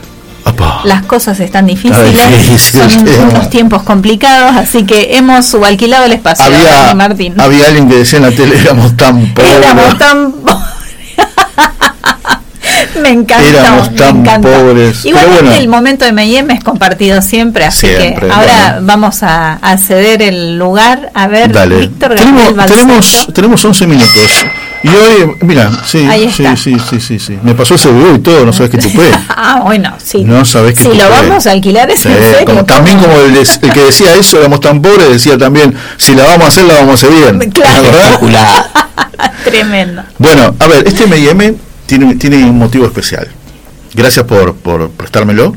Las 0.85 1.05
cosas 1.07 1.39
están 1.41 1.67
difíciles, 1.67 2.15
Está 2.15 2.29
difícil, 2.29 2.81
son 2.91 3.09
unos 3.31 3.51
tiempos 3.51 3.83
complicados, 3.83 4.57
así 4.57 4.85
que 4.85 5.17
hemos 5.17 5.47
subalquilado 5.47 6.05
el 6.07 6.13
espacio. 6.13 6.45
Había, 6.47 6.95
Martín. 6.95 7.35
había 7.41 7.67
alguien 7.67 7.89
que 7.89 7.97
decía 7.97 8.19
en 8.19 8.25
la 8.25 8.31
tele, 8.33 8.59
éramos 8.61 8.97
tan 8.97 9.27
pobres. 9.35 9.53
Éramos 9.57 9.99
tan 9.99 10.35
Me 13.03 13.11
encantó, 13.11 13.49
Éramos 13.49 13.91
me 13.91 13.97
tan 13.99 14.43
pobres. 14.43 15.05
Igualmente 15.05 15.43
bueno. 15.43 15.57
el 15.57 15.69
momento 15.69 16.05
de 16.05 16.11
M&M 16.11 16.53
es 16.55 16.63
compartido 16.65 17.23
siempre, 17.23 17.65
así 17.65 17.87
Siempre, 17.87 18.27
que 18.29 18.33
ahora 18.33 18.73
bueno. 18.73 18.87
vamos 18.87 19.23
a, 19.23 19.55
a 19.55 19.79
ceder 19.79 20.23
el 20.23 20.59
lugar. 20.59 21.11
A 21.15 21.27
ver, 21.27 21.53
Dale. 21.53 21.77
Víctor 21.77 22.15
Tenemos, 22.15 22.67
tenemos, 22.67 23.29
tenemos 23.33 23.65
11 23.65 23.87
minutos. 23.87 24.23
Y 24.83 24.89
hoy, 24.89 25.37
mira, 25.43 25.71
sí, 25.85 26.09
sí, 26.35 26.45
sí, 26.57 26.77
sí, 26.79 27.01
sí, 27.01 27.19
sí. 27.19 27.39
Me 27.43 27.55
pasó 27.55 27.75
ese 27.75 27.93
video 27.93 28.15
y 28.15 28.19
todo, 28.21 28.47
no 28.47 28.53
sabes 28.53 28.71
qué 28.71 28.79
tupé. 28.79 29.11
Ah, 29.29 29.61
bueno, 29.65 29.95
sí. 30.03 30.23
No 30.25 30.45
sabes 30.45 30.75
qué 30.79 30.83
Si 30.91 30.97
lo 30.97 31.09
vamos 31.11 31.47
a 31.47 31.51
alquilar 31.53 31.91
es 31.91 32.01
Sí, 32.01 32.09
en 32.09 32.15
serio. 32.23 32.45
como- 32.47 32.65
también 32.65 32.99
como 32.99 33.15
el, 33.19 33.37
el 33.37 33.73
que 33.73 33.81
decía 33.85 34.15
eso, 34.17 34.39
éramos 34.39 34.61
tan 34.61 34.81
pobres, 34.81 35.09
decía 35.11 35.37
también, 35.37 35.75
si 35.97 36.15
la 36.15 36.25
vamos 36.25 36.45
a 36.45 36.49
hacer, 36.49 36.65
la 36.65 36.75
vamos 36.75 37.03
a 37.03 37.07
hacer 37.07 37.11
bien. 37.39 37.51
Claro. 37.53 37.91
Tremendo. 39.45 40.03
Bueno, 40.19 40.55
a 40.59 40.67
ver, 40.67 40.87
este 40.87 41.05
M&M 41.05 41.55
tiene, 41.87 42.15
tiene 42.17 42.45
un 42.45 42.59
motivo 42.59 42.87
especial. 42.87 43.29
Gracias 43.95 44.25
por, 44.27 44.55
por 44.55 44.91
prestármelo. 44.91 45.55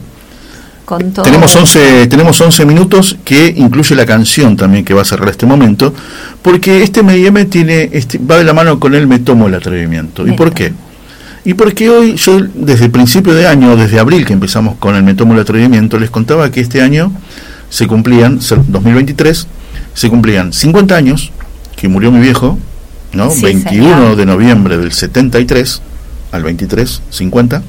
Con 0.85 1.11
todo. 1.13 1.23
Tenemos 1.23 1.55
11, 1.55 2.07
tenemos 2.07 2.39
11 2.41 2.65
minutos 2.65 3.17
que 3.23 3.53
incluye 3.55 3.95
la 3.95 4.05
canción 4.05 4.57
también 4.57 4.83
que 4.83 4.93
va 4.93 5.01
a 5.03 5.05
cerrar 5.05 5.29
este 5.29 5.45
momento, 5.45 5.93
porque 6.41 6.83
este 6.83 6.99
M&M 6.99 7.45
tiene, 7.45 7.89
este, 7.93 8.17
va 8.19 8.37
de 8.37 8.43
la 8.43 8.53
mano 8.53 8.79
con 8.79 8.93
él 8.93 9.07
Me 9.07 9.19
Tomo 9.19 9.47
el 9.47 9.55
Atrevimiento. 9.55 10.27
¿Y 10.27 10.31
por 10.33 10.53
qué? 10.53 10.73
Y 11.45 11.53
porque 11.55 11.89
hoy, 11.89 12.15
yo 12.15 12.39
desde 12.53 12.85
el 12.85 12.91
principio 12.91 13.33
de 13.33 13.47
año, 13.47 13.75
desde 13.75 13.99
abril 13.99 14.25
que 14.25 14.33
empezamos 14.33 14.75
con 14.77 14.95
el 14.95 15.03
Me 15.03 15.13
Tomo 15.13 15.33
el 15.33 15.39
Atrevimiento, 15.41 15.99
les 15.99 16.09
contaba 16.09 16.49
que 16.51 16.61
este 16.61 16.81
año 16.81 17.11
se 17.69 17.87
cumplían, 17.87 18.41
se- 18.41 18.55
2023, 18.67 19.47
se 19.93 20.09
cumplían 20.09 20.53
50 20.53 20.95
años 20.95 21.31
que 21.75 21.87
murió 21.87 22.11
mi 22.11 22.19
viejo, 22.21 22.57
¿no? 23.13 23.29
Sí, 23.31 23.41
21 23.43 23.89
señor. 23.95 24.15
de 24.15 24.25
noviembre 24.25 24.77
del 24.77 24.91
73 24.91 25.81
al 26.31 26.43
23, 26.43 27.01
50. 27.09 27.61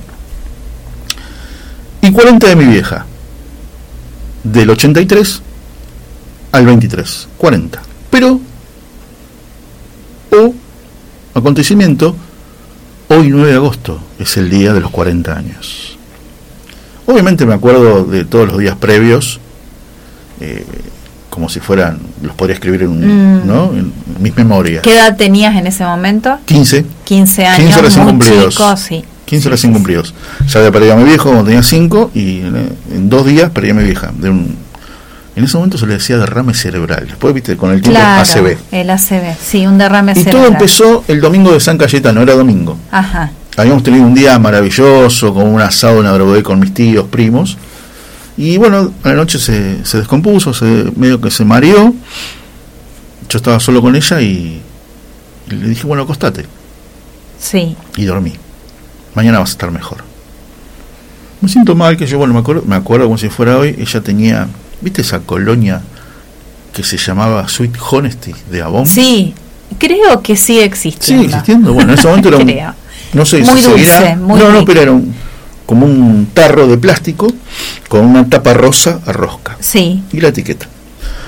Y 2.05 2.13
40 2.13 2.47
de 2.49 2.57
mi 2.57 2.65
vieja, 2.67 3.07
del 4.43 4.69
83 4.71 5.41
al 6.53 6.67
23, 6.67 7.29
40. 7.39 7.81
Pero, 8.11 8.41
o 10.33 10.55
acontecimiento, 11.35 12.15
hoy 13.09 13.29
9 13.31 13.49
de 13.49 13.55
agosto 13.57 14.01
es 14.19 14.37
el 14.37 14.51
día 14.51 14.73
de 14.75 14.81
los 14.81 14.91
40 14.91 15.35
años. 15.37 15.97
Obviamente 17.07 17.47
me 17.47 17.55
acuerdo 17.55 18.05
de 18.05 18.25
todos 18.25 18.49
los 18.49 18.59
días 18.59 18.77
previos, 18.77 19.41
eh, 20.41 20.65
como 21.31 21.49
si 21.49 21.61
fueran, 21.61 21.99
los 22.23 22.35
podría 22.35 22.55
escribir 22.55 22.83
en, 22.83 22.89
un- 22.91 23.41
Mm. 23.43 23.47
¿no? 23.47 23.73
en 23.73 23.93
mis 24.21 24.37
memorias. 24.37 24.83
¿Qué 24.83 24.95
edad 24.95 25.17
tenías 25.17 25.57
en 25.57 25.67
ese 25.67 25.85
momento? 25.85 26.39
15, 26.45 26.85
15 27.05 27.47
años, 27.47 27.61
15 27.67 27.83
recién 27.83 28.05
muy 28.05 28.13
cumplidos. 28.13 28.55
chico, 28.55 28.77
sí. 28.77 29.05
15 29.25 29.49
recién 29.49 29.73
cumplidos. 29.73 30.15
Ya 30.49 30.59
había 30.61 30.71
perdido 30.73 30.93
a 30.95 30.97
mi 30.97 31.05
viejo 31.05 31.25
cuando 31.31 31.45
tenía 31.45 31.63
5 31.63 32.11
y 32.15 32.41
en 32.41 33.09
dos 33.09 33.27
días 33.27 33.51
perdí 33.51 33.71
a 33.71 33.75
mi 33.75 33.83
vieja. 33.85 34.13
De 34.17 34.31
un, 34.31 34.57
en 35.37 35.45
ese 35.45 35.57
momento 35.57 35.79
se 35.79 35.87
le 35.87 35.95
decía 35.95 36.17
derrame 36.19 36.55
cerebral. 36.55 37.07
Después, 37.09 37.35
viste, 37.35 37.57
con 37.57 37.73
el 37.73 37.81
tiempo 37.83 37.99
Claro, 37.99 38.23
ACV. 38.23 38.57
el 38.71 38.91
ACV, 38.91 39.37
sí, 39.43 39.67
un 39.67 39.79
derrame 39.79 40.13
Y 40.13 40.15
todo 40.17 40.25
cerebral. 40.25 40.53
empezó 40.53 41.05
el 41.09 41.21
domingo 41.21 41.53
de 41.53 41.61
San 41.61 41.77
Cayetano, 41.79 42.23
era 42.23 42.35
domingo. 42.35 42.79
Ajá, 42.91 43.33
Habíamos 43.57 43.83
tenido 43.85 44.05
un 44.05 44.15
día 44.15 44.37
maravilloso, 44.39 45.33
con 45.33 45.47
un 45.47 45.61
asado 45.61 46.01
en 46.01 46.07
Adrogué 46.07 46.43
con 46.43 46.59
mis 46.59 46.75
tíos, 46.75 47.07
primos. 47.09 47.57
Y 48.37 48.57
bueno, 48.57 48.93
a 49.05 49.09
la 49.11 49.15
noche 49.15 49.39
se, 49.39 49.85
se 49.85 49.99
descompuso, 49.99 50.53
se, 50.53 50.65
medio 50.97 51.21
que 51.21 51.31
se 51.31 51.45
mareó. 51.45 51.95
Yo 53.29 53.39
estaba 53.39 53.61
solo 53.61 53.81
con 53.81 53.95
ella 53.95 54.21
y, 54.21 54.61
y 55.49 55.55
le 55.55 55.69
dije, 55.69 55.87
bueno, 55.87 56.03
acostate. 56.03 56.47
sí. 57.39 57.77
Y 57.97 58.05
dormí. 58.07 58.33
Mañana 59.15 59.39
vas 59.39 59.51
a 59.51 59.53
estar 59.53 59.71
mejor. 59.71 59.99
Me 61.41 61.49
siento 61.49 61.75
mal, 61.75 61.97
que 61.97 62.07
yo, 62.07 62.19
bueno, 62.19 62.33
me 62.35 62.41
acuerdo, 62.41 62.63
me 62.67 62.75
acuerdo 62.77 63.07
como 63.07 63.19
si 63.19 63.29
fuera 63.29 63.59
hoy, 63.59 63.75
ella 63.79 64.01
tenía, 64.01 64.49
¿viste 64.81 65.03
esa 65.03 65.21
colonia 65.21 65.83
que 66.73 66.83
se 66.83 66.97
llamaba 66.97 67.47
Sweet 67.49 67.77
Honesty 67.91 68.35
de 68.51 68.63
Avon? 68.63 68.87
Sí, 68.87 69.35
creo 69.79 70.23
que 70.23 70.37
sigue 70.37 70.65
existiendo. 70.65 71.23
Sigue 71.25 71.35
existiendo. 71.35 71.75
Bueno, 71.75 71.93
en 71.93 71.99
ese 71.99 72.09
momento 72.09 72.29
era 72.29 72.39
un, 72.39 72.75
no 73.13 73.25
sé 73.27 73.39
Muy 73.43 73.59
si 73.61 73.65
seguirá. 73.65 73.99
dulce, 74.01 74.17
muy 74.17 74.41
no, 74.41 74.53
no, 74.53 74.65
pero 74.65 74.81
era 74.81 74.93
un, 74.93 75.15
como 75.67 75.85
un 75.87 76.29
tarro 76.33 76.67
de 76.67 76.79
plástico 76.79 77.29
con 77.89 78.07
una 78.07 78.29
tapa 78.29 78.55
rosa 78.55 79.01
a 79.07 79.13
rosca 79.13 79.57
Sí, 79.61 80.03
y 80.13 80.21
la 80.21 80.29
etiqueta. 80.29 80.67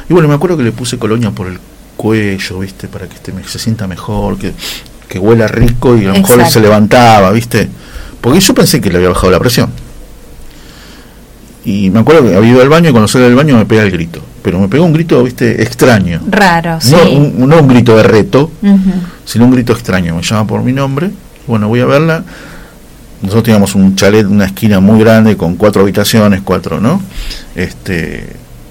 Y 0.08 0.12
bueno, 0.14 0.28
me 0.28 0.34
acuerdo 0.34 0.56
que 0.56 0.62
le 0.62 0.72
puse 0.72 0.98
colonia 0.98 1.30
por 1.30 1.46
el 1.48 1.58
cuello, 1.96 2.58
¿viste? 2.60 2.88
Para 2.88 3.06
que 3.06 3.14
esté, 3.16 3.32
me- 3.32 3.44
se 3.44 3.58
sienta 3.58 3.86
mejor, 3.86 4.38
que, 4.38 4.52
que 5.08 5.18
huela 5.18 5.46
rico 5.48 5.96
y 5.96 6.04
a 6.04 6.08
lo 6.08 6.12
mejor 6.14 6.36
Exacto. 6.36 6.52
se 6.52 6.60
levantaba, 6.60 7.30
¿viste? 7.32 7.68
Porque 8.20 8.40
yo 8.40 8.54
pensé 8.54 8.80
que 8.80 8.90
le 8.90 8.96
había 8.96 9.08
bajado 9.10 9.30
la 9.30 9.38
presión. 9.38 9.70
Y 11.64 11.90
me 11.90 11.98
acuerdo 12.00 12.22
que 12.28 12.36
había 12.36 12.50
ido 12.52 12.62
al 12.62 12.68
baño 12.68 12.90
y 12.90 12.92
cuando 12.92 13.08
salí 13.08 13.24
del 13.24 13.34
baño 13.34 13.56
me 13.56 13.66
pega 13.66 13.82
el 13.82 13.90
grito. 13.90 14.20
Pero 14.42 14.60
me 14.60 14.68
pegó 14.68 14.84
un 14.84 14.92
grito, 14.92 15.22
¿viste? 15.24 15.62
Extraño. 15.62 16.20
raro, 16.30 16.78
sí. 16.80 16.92
No 16.92 17.10
un, 17.10 17.48
no 17.48 17.58
un 17.60 17.66
grito 17.68 17.96
de 17.96 18.04
reto, 18.04 18.50
sino 19.24 19.44
un 19.46 19.50
grito 19.50 19.72
extraño. 19.72 20.14
Me 20.14 20.22
llama 20.22 20.46
por 20.46 20.62
mi 20.62 20.72
nombre. 20.72 21.10
Bueno, 21.48 21.66
voy 21.68 21.80
a 21.80 21.86
verla. 21.86 22.22
Nosotros 23.22 23.44
teníamos 23.44 23.74
un 23.74 23.96
chalet, 23.96 24.26
una 24.26 24.44
esquina 24.44 24.78
muy 24.78 25.00
grande 25.00 25.36
con 25.36 25.56
cuatro 25.56 25.82
habitaciones, 25.82 26.42
cuatro, 26.44 26.80
¿no? 26.80 27.00
Este, 27.56 28.28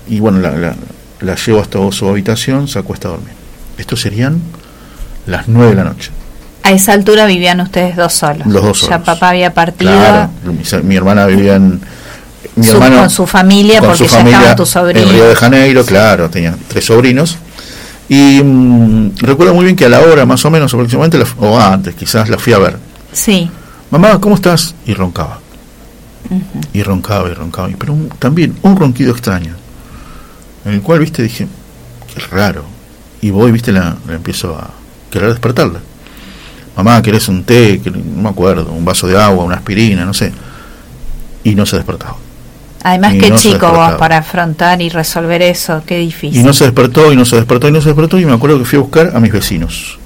y 0.08 0.20
bueno, 0.22 0.40
la, 0.40 0.52
la, 0.52 0.76
la 1.20 1.36
llevo 1.36 1.60
hasta 1.60 1.80
su 1.92 2.08
habitación, 2.08 2.68
se 2.70 2.80
acuesta 2.80 3.10
a 3.10 3.12
dormir. 3.12 3.34
Estos 3.78 4.00
serían 4.00 4.40
las 5.26 5.48
nueve 5.50 5.72
de 5.72 5.76
la 5.76 5.84
noche. 5.84 6.12
A 6.66 6.72
esa 6.72 6.94
altura 6.94 7.26
vivían 7.28 7.60
ustedes 7.62 7.96
dos 7.96 8.12
solos. 8.14 8.46
Los 8.48 8.64
dos 8.64 8.82
Ya 8.82 8.88
solos. 8.88 9.06
papá 9.06 9.30
había 9.30 9.54
partido 9.54 9.92
Claro, 9.92 10.30
mi, 10.44 10.84
mi 10.88 10.96
hermana 10.96 11.26
vivía 11.28 11.56
en. 11.56 11.80
Mi 12.56 12.66
Su- 12.66 12.74
hermano, 12.74 12.98
con 13.02 13.10
su 13.10 13.28
familia, 13.28 13.80
con 13.80 13.90
porque 13.90 14.08
su 14.08 14.16
ya 14.16 14.20
estaban 14.22 14.56
tus 14.56 14.70
sobrinos. 14.70 15.04
En 15.10 15.16
Río 15.16 15.28
de 15.28 15.36
Janeiro, 15.36 15.86
claro, 15.86 16.30
tenía 16.30 16.56
tres 16.68 16.86
sobrinos. 16.86 17.38
Y 18.10 18.42
mm, 18.44 19.18
recuerdo 19.18 19.54
muy 19.54 19.66
bien 19.66 19.76
que 19.76 19.86
a 19.86 19.90
la 19.90 20.00
hora, 20.02 20.26
más 20.26 20.44
o 20.46 20.50
menos, 20.52 20.74
aproximadamente, 20.74 21.18
la 21.18 21.26
o 21.48 21.60
antes, 21.60 21.94
quizás 21.96 22.30
la 22.30 22.38
fui 22.38 22.54
a 22.54 22.58
ver. 22.60 22.78
Sí. 23.12 23.50
Mamá, 23.92 24.20
¿cómo 24.20 24.36
estás? 24.36 24.74
Y 24.86 24.94
roncaba. 24.94 25.40
Y 26.74 26.82
roncaba 26.82 27.30
y 27.30 27.34
roncaba. 27.34 27.70
y- 27.70 27.76
Pero 27.76 27.94
un- 27.94 28.10
también 28.18 28.56
un 28.64 28.76
ronquido 28.76 29.12
extraño. 29.12 29.54
En 30.66 30.74
el 30.74 30.82
cual, 30.82 31.00
viste, 31.00 31.22
dije, 31.22 31.48
qué 32.14 32.22
raro. 32.32 32.64
Y 33.22 33.30
voy, 33.30 33.52
viste, 33.52 33.72
la, 33.72 33.98
la 34.08 34.16
empiezo 34.16 34.56
a 34.58 34.70
querer 35.12 35.30
despertarla. 35.30 35.80
Mamá, 36.76 37.02
¿querés 37.02 37.28
un 37.30 37.44
té? 37.44 37.82
¿Querés- 37.82 38.04
No 38.04 38.24
me 38.24 38.30
acuerdo, 38.30 38.72
un 38.72 38.84
vaso 38.86 39.08
de 39.08 39.22
agua, 39.22 39.44
una 39.46 39.56
aspirina, 39.56 40.04
no 40.06 40.14
sé. 40.14 40.32
Y 41.44 41.56
no 41.56 41.66
se 41.66 41.78
despertaba. 41.78 42.18
Además, 42.84 43.14
Y 43.16 43.18
qué 43.18 43.30
no 43.32 43.38
chico 43.38 43.72
vos 43.72 43.94
para 43.96 44.18
afrontar 44.20 44.80
y 44.82 44.90
resolver 44.90 45.42
eso, 45.42 45.82
qué 45.88 45.98
difícil. 46.00 46.40
Y 46.42 46.44
no 46.44 46.54
se 46.54 46.66
despertó, 46.66 47.12
y 47.12 47.16
no 47.16 47.26
se 47.26 47.36
despertó, 47.38 47.68
y 47.68 47.72
no 47.72 47.82
se 47.82 47.88
despertó. 47.90 48.20
Y 48.20 48.26
me 48.26 48.34
acuerdo 48.34 48.60
que 48.60 48.66
fui 48.66 48.78
a 48.78 48.82
buscar 48.82 49.12
a 49.16 49.20
mis 49.20 49.32
vecinos. 49.32 49.98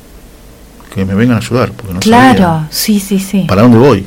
Que 0.93 1.03
me 1.05 1.13
vengan 1.13 1.35
a 1.35 1.39
ayudar, 1.39 1.71
porque 1.73 1.93
no 1.93 2.01
sabía. 2.01 2.35
claro, 2.35 2.67
sí, 2.71 2.99
sí, 2.99 3.19
sí. 3.19 3.45
¿para 3.47 3.61
dónde 3.63 3.77
voy? 3.77 4.05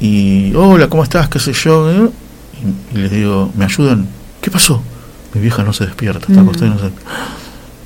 Y, 0.00 0.52
hola, 0.54 0.88
¿cómo 0.88 1.02
estás? 1.02 1.28
¿Qué 1.28 1.38
sé 1.38 1.52
yo? 1.52 1.90
¿eh? 1.90 2.10
Y, 2.94 2.96
y 2.98 3.02
les 3.02 3.10
digo, 3.10 3.50
¿me 3.56 3.64
ayudan? 3.64 4.08
¿Qué 4.40 4.50
pasó? 4.50 4.82
Mi 5.32 5.40
vieja 5.40 5.62
no 5.62 5.72
se 5.72 5.86
despierta, 5.86 6.26
está 6.28 6.40
Mm. 6.42 6.44
acostada 6.44 6.66
y 6.66 6.70
no 6.74 6.78
se 6.78 6.90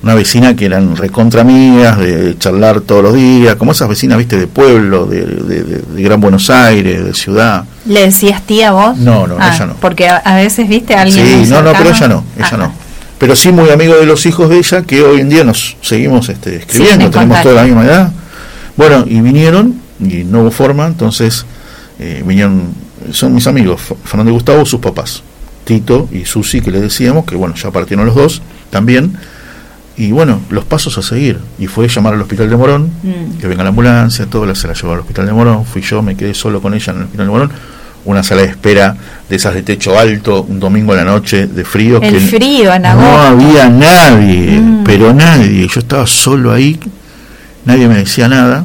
Una 0.01 0.13
vecina 0.15 0.55
que 0.55 0.65
eran 0.65 0.95
recontra 0.95 1.41
amigas, 1.41 1.97
de 1.97 2.37
charlar 2.37 2.79
todos 2.81 3.03
los 3.03 3.13
días, 3.15 3.55
como 3.57 3.73
esas 3.73 3.89
vecinas, 3.89 4.17
viste, 4.17 4.37
de 4.37 4.47
pueblo, 4.47 5.05
de, 5.05 5.25
de- 5.25 5.63
de- 5.63 5.81
de 5.81 6.01
Gran 6.03 6.21
Buenos 6.21 6.49
Aires, 6.49 7.03
de 7.03 7.13
ciudad. 7.13 7.65
¿Le 7.85 8.03
decías 8.05 8.41
tía 8.43 8.71
vos? 8.71 8.97
No, 8.97 9.27
no, 9.27 9.35
Ah, 9.39 9.51
ella 9.53 9.65
no. 9.65 9.73
Porque 9.73 10.07
a, 10.07 10.15
a 10.17 10.35
veces, 10.37 10.69
viste, 10.69 10.95
alguien. 10.95 11.43
Sí, 11.45 11.49
no, 11.51 11.61
no, 11.61 11.73
pero 11.73 11.89
ella 11.89 12.07
no, 12.07 12.23
ella 12.37 12.45
Ajá. 12.45 12.57
no. 12.57 12.73
Pero 13.17 13.35
sí 13.35 13.51
muy 13.51 13.69
amigo 13.71 13.95
de 13.95 14.05
los 14.05 14.25
hijos 14.25 14.49
de 14.49 14.59
ella, 14.59 14.83
que 14.83 15.01
hoy 15.01 15.19
en 15.19 15.27
día 15.27 15.43
nos 15.43 15.75
seguimos 15.81 16.29
este, 16.29 16.55
escribiendo, 16.55 17.09
tenemos 17.09 17.41
toda 17.41 17.55
la 17.55 17.63
misma 17.63 17.83
edad. 17.83 18.11
Bueno, 18.77 19.03
y 19.05 19.19
vinieron, 19.19 19.81
y 19.99 20.23
no 20.23 20.43
hubo 20.43 20.51
forma, 20.51 20.87
entonces 20.87 21.45
eh, 21.99 22.23
vinieron, 22.25 22.73
son 23.11 23.33
mis 23.35 23.45
amigos, 23.47 23.81
Fernando 24.05 24.31
y 24.31 24.33
Gustavo, 24.35 24.65
sus 24.65 24.79
papás, 24.79 25.21
Tito 25.65 26.07
y 26.13 26.23
Susi, 26.23 26.61
que 26.61 26.71
le 26.71 26.79
decíamos, 26.79 27.25
que 27.25 27.35
bueno, 27.35 27.55
ya 27.55 27.69
partieron 27.71 28.05
los 28.05 28.15
dos 28.15 28.41
también. 28.69 29.17
Y 29.99 30.11
bueno, 30.13 30.39
los 30.49 30.63
pasos 30.63 30.97
a 30.97 31.01
seguir. 31.01 31.39
Y 31.59 31.67
fue 31.67 31.87
llamar 31.89 32.13
al 32.13 32.21
hospital 32.21 32.49
de 32.49 32.55
Morón, 32.55 32.89
Mm. 33.03 33.37
que 33.37 33.47
venga 33.47 33.63
la 33.63 33.69
ambulancia, 33.69 34.25
todo, 34.27 34.45
la- 34.45 34.55
se 34.55 34.65
la 34.67 34.73
llevó 34.73 34.93
al 34.93 34.99
hospital 34.99 35.25
de 35.25 35.33
Morón. 35.33 35.65
Fui 35.65 35.81
yo, 35.81 36.01
me 36.01 36.15
quedé 36.15 36.33
solo 36.33 36.61
con 36.61 36.73
ella 36.73 36.93
en 36.93 36.99
el 36.99 37.03
hospital 37.03 37.25
de 37.25 37.31
Morón. 37.31 37.51
Una 38.05 38.23
sala 38.23 38.43
de 38.43 38.47
espera 38.47 38.95
de 39.29 39.35
esas 39.35 39.53
de 39.53 39.61
techo 39.61 39.99
alto, 39.99 40.43
un 40.43 40.57
domingo 40.57 40.93
a 40.93 40.95
la 40.95 41.03
noche 41.03 41.47
de 41.47 41.65
frío. 41.65 42.01
El 42.01 42.13
que 42.13 42.19
frío 42.21 42.73
en 42.73 42.83
No 42.83 42.87
agosto. 42.87 43.19
había 43.21 43.69
nadie, 43.69 44.61
Mm. 44.61 44.83
pero 44.85 45.13
nadie. 45.13 45.67
Yo 45.67 45.81
estaba 45.81 46.07
solo 46.07 46.53
ahí, 46.53 46.79
nadie 47.65 47.89
me 47.89 47.95
decía 47.97 48.29
nada. 48.29 48.63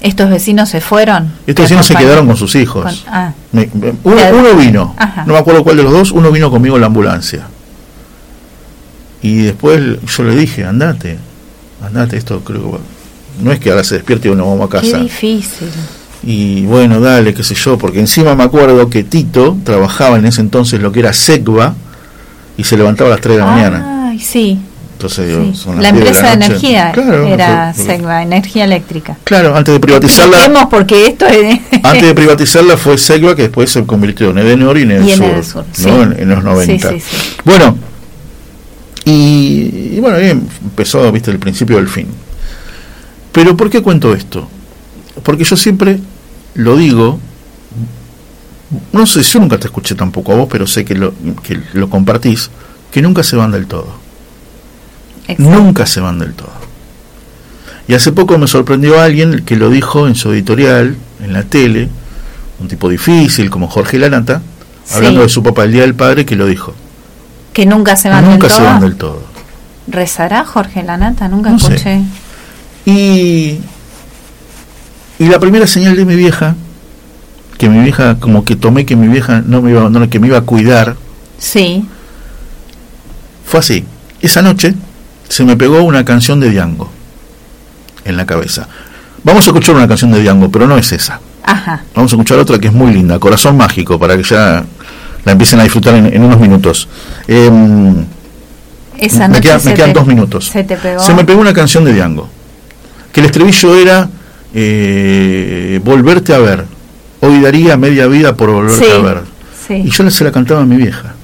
¿Estos 0.00 0.30
vecinos 0.30 0.68
se 0.68 0.80
fueron? 0.80 1.32
Estos 1.46 1.64
vecinos 1.64 1.86
se 1.86 1.96
quedaron 1.96 2.28
con 2.28 2.36
sus 2.36 2.54
hijos. 2.54 2.84
con- 2.84 3.12
ah, 3.12 3.32
Me- 3.52 3.68
me- 3.74 3.94
uno, 4.04 4.54
vino, 4.56 4.94
Ajá. 4.96 5.24
no 5.26 5.32
me 5.34 5.38
acuerdo 5.40 5.64
cuál 5.64 5.76
de 5.76 5.82
los 5.82 5.92
dos, 5.92 6.12
uno 6.12 6.30
vino 6.30 6.50
conmigo 6.52 6.76
en 6.76 6.82
la 6.82 6.86
ambulancia. 6.86 7.48
Y 9.22 9.42
después 9.42 9.80
yo 10.16 10.22
le 10.24 10.34
dije, 10.36 10.64
andate, 10.64 11.18
andate, 11.84 12.16
esto 12.16 12.40
creo 12.40 12.62
que 12.62 12.68
va- 12.72 12.78
no 13.42 13.52
es 13.52 13.58
que 13.60 13.70
ahora 13.70 13.84
se 13.84 13.94
despierte 13.96 14.28
y 14.28 14.30
uno 14.32 14.46
vamos 14.46 14.68
a 14.74 14.80
qué 14.80 14.86
casa. 14.90 15.02
difícil. 15.02 15.68
Y 16.22 16.62
bueno, 16.66 17.00
dale, 17.00 17.32
qué 17.32 17.42
sé 17.42 17.54
yo, 17.54 17.78
porque 17.78 18.00
encima 18.00 18.34
me 18.34 18.44
acuerdo 18.44 18.90
que 18.90 19.02
Tito 19.04 19.56
trabajaba 19.64 20.18
en 20.18 20.26
ese 20.26 20.40
entonces 20.42 20.80
lo 20.80 20.92
que 20.92 21.00
era 21.00 21.12
SECVA 21.12 21.74
y 22.58 22.64
se 22.64 22.76
levantaba 22.76 23.08
a 23.08 23.12
las 23.12 23.20
3 23.22 23.36
de 23.36 23.42
la 23.42 23.50
mañana. 23.50 24.08
Ay, 24.10 24.18
sí. 24.18 24.58
Entonces 24.92 25.28
digo, 25.28 25.50
sí. 25.54 25.70
La 25.80 25.92
10 25.92 25.94
empresa 25.94 26.16
de, 26.18 26.22
la 26.28 26.36
noche. 26.36 26.46
energía 26.48 26.92
Claro, 26.92 27.26
era 27.26 27.72
Segva, 27.72 28.22
energía 28.22 28.64
eléctrica. 28.64 29.16
Claro, 29.24 29.56
antes 29.56 29.72
de 29.72 29.80
privatizarla, 29.80 30.68
porque 30.68 31.06
esto 31.06 31.26
es... 31.26 31.58
antes 31.82 32.02
de 32.02 32.14
privatizarla 32.14 32.76
fue 32.76 32.98
SECVA 32.98 33.34
que 33.34 33.42
después 33.42 33.70
se 33.70 33.86
convirtió 33.86 34.28
en 34.30 34.38
Edenor 34.38 34.76
y 34.76 34.82
en 34.82 34.90
el 34.90 35.04
Y 35.06 35.12
en 35.12 35.16
sur, 35.16 35.26
Edesur, 35.26 35.64
¿no? 35.64 35.74
sí. 35.74 35.88
en, 35.88 36.16
en 36.20 36.28
los 36.28 36.44
90. 36.44 36.88
Sí, 36.90 37.00
sí, 37.00 37.06
sí. 37.16 37.36
Bueno, 37.46 37.78
y, 39.04 39.92
y 39.96 40.00
bueno, 40.00 40.16
ahí 40.16 40.30
empezó, 40.30 41.10
viste, 41.12 41.30
el 41.30 41.38
principio 41.38 41.76
del 41.76 41.88
fin. 41.88 42.06
Pero 43.32 43.56
¿por 43.56 43.70
qué 43.70 43.82
cuento 43.82 44.14
esto? 44.14 44.48
Porque 45.22 45.44
yo 45.44 45.56
siempre 45.56 45.98
lo 46.54 46.76
digo, 46.76 47.18
no 48.92 49.06
sé, 49.06 49.22
yo 49.22 49.40
nunca 49.40 49.58
te 49.58 49.66
escuché 49.66 49.94
tampoco 49.94 50.32
a 50.32 50.36
vos, 50.36 50.48
pero 50.50 50.66
sé 50.66 50.84
que 50.84 50.94
lo, 50.94 51.12
que 51.42 51.60
lo 51.74 51.88
compartís, 51.90 52.50
que 52.90 53.02
nunca 53.02 53.22
se 53.22 53.36
van 53.36 53.52
del 53.52 53.66
todo. 53.66 53.88
Nunca 55.38 55.86
se 55.86 56.00
van 56.00 56.18
del 56.18 56.34
todo. 56.34 56.52
Y 57.86 57.94
hace 57.94 58.12
poco 58.12 58.36
me 58.38 58.46
sorprendió 58.46 59.00
alguien 59.00 59.44
que 59.44 59.56
lo 59.56 59.70
dijo 59.70 60.06
en 60.08 60.14
su 60.14 60.32
editorial, 60.32 60.96
en 61.22 61.32
la 61.32 61.42
tele, 61.44 61.88
un 62.60 62.68
tipo 62.68 62.88
difícil 62.88 63.50
como 63.50 63.68
Jorge 63.68 63.98
Lanata, 63.98 64.42
Sí. 64.84 64.96
hablando 64.96 65.22
de 65.22 65.28
su 65.28 65.42
papá 65.42 65.64
el 65.64 65.72
Día 65.72 65.82
del 65.82 65.94
Padre, 65.94 66.26
que 66.26 66.34
lo 66.34 66.46
dijo. 66.46 66.74
Que 67.60 67.66
nunca 67.66 67.94
se 67.94 68.08
van 68.08 68.24
nunca 68.24 68.46
del 68.46 68.50
se 68.52 68.56
todo. 68.56 68.66
van 68.66 68.80
del 68.80 68.96
todo. 68.96 69.22
¿Rezará 69.86 70.46
Jorge 70.46 70.82
Lanata? 70.82 71.28
Nunca 71.28 71.50
No 71.50 71.58
sé. 71.58 71.74
escuché. 71.74 72.00
Y, 72.86 73.58
y 75.18 75.28
la 75.28 75.38
primera 75.38 75.66
señal 75.66 75.94
de 75.94 76.06
mi 76.06 76.16
vieja, 76.16 76.54
que 77.58 77.68
mi 77.68 77.80
vieja, 77.82 78.14
como 78.18 78.46
que 78.46 78.56
tomé 78.56 78.86
que 78.86 78.96
mi 78.96 79.08
vieja 79.08 79.42
no 79.44 79.60
me 79.60 79.70
iba 79.72 79.80
a 79.80 79.82
abandonar, 79.82 80.08
que 80.08 80.18
me 80.18 80.28
iba 80.28 80.38
a 80.38 80.40
cuidar, 80.40 80.96
Sí. 81.38 81.84
fue 83.44 83.60
así. 83.60 83.84
Esa 84.22 84.40
noche 84.40 84.74
se 85.28 85.44
me 85.44 85.54
pegó 85.54 85.82
una 85.82 86.02
canción 86.06 86.40
de 86.40 86.48
Diango 86.48 86.90
en 88.06 88.16
la 88.16 88.24
cabeza. 88.24 88.68
Vamos 89.22 89.44
a 89.46 89.50
escuchar 89.50 89.74
una 89.74 89.86
canción 89.86 90.12
de 90.12 90.22
Diango, 90.22 90.50
pero 90.50 90.66
no 90.66 90.78
es 90.78 90.92
esa. 90.92 91.20
Ajá. 91.44 91.82
Vamos 91.94 92.10
a 92.10 92.16
escuchar 92.16 92.38
otra 92.38 92.58
que 92.58 92.68
es 92.68 92.72
muy 92.72 92.90
linda, 92.94 93.18
Corazón 93.18 93.58
Mágico, 93.58 93.98
para 93.98 94.16
que 94.16 94.22
ya 94.22 94.64
la 95.24 95.32
empiecen 95.32 95.60
a 95.60 95.62
disfrutar 95.64 95.94
en, 95.94 96.06
en 96.06 96.22
unos 96.22 96.38
minutos. 96.40 96.88
Em, 97.28 98.04
Esa 98.98 99.28
me, 99.28 99.40
queda- 99.40 99.58
me 99.64 99.74
quedan 99.74 99.92
te- 99.92 99.98
dos 99.98 100.06
minutos. 100.06 100.46
Se 100.46 100.64
te 100.64 100.76
pegó. 100.76 101.00
Se 101.00 101.14
me 101.14 101.24
pegó 101.24 101.40
una 101.40 101.52
canción 101.52 101.84
de 101.84 101.92
Diango, 101.92 102.28
que 103.12 103.20
el 103.20 103.26
estribillo 103.26 103.74
era 103.76 104.08
eh, 104.54 105.80
Volverte 105.84 106.34
a 106.34 106.38
ver. 106.38 106.64
Hoy 107.20 107.40
daría 107.40 107.76
media 107.76 108.06
vida 108.06 108.34
por 108.34 108.50
volverte 108.50 108.84
Sí, 108.84 108.90
a 108.90 108.98
ver. 108.98 109.22
sí. 109.66 109.74
Y 109.74 109.90
yo 109.90 110.10
se 110.10 110.24
la 110.24 110.32
cantaba 110.32 110.62
a 110.62 110.64
mi 110.66 110.76
vieja. 110.76 111.14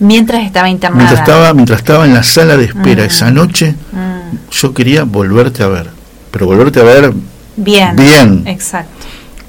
Mientras 0.00 0.44
estaba 0.44 0.68
internada. 0.68 0.98
Mientras 1.04 1.20
estaba, 1.20 1.54
mientras 1.54 1.78
estaba 1.80 2.04
en 2.04 2.14
la 2.14 2.22
sala 2.22 2.56
de 2.56 2.64
espera 2.66 3.02
Mm. 3.04 3.06
esa 3.06 3.30
noche, 3.30 3.74
Mm. 3.92 4.36
yo 4.52 4.74
quería 4.74 5.04
volverte 5.04 5.62
a 5.62 5.68
ver. 5.68 5.88
Pero 6.30 6.46
volverte 6.46 6.80
a 6.80 6.84
ver 6.84 7.12
Bien. 7.56 7.96
Bien. 7.96 8.42
Exacto. 8.46 9.06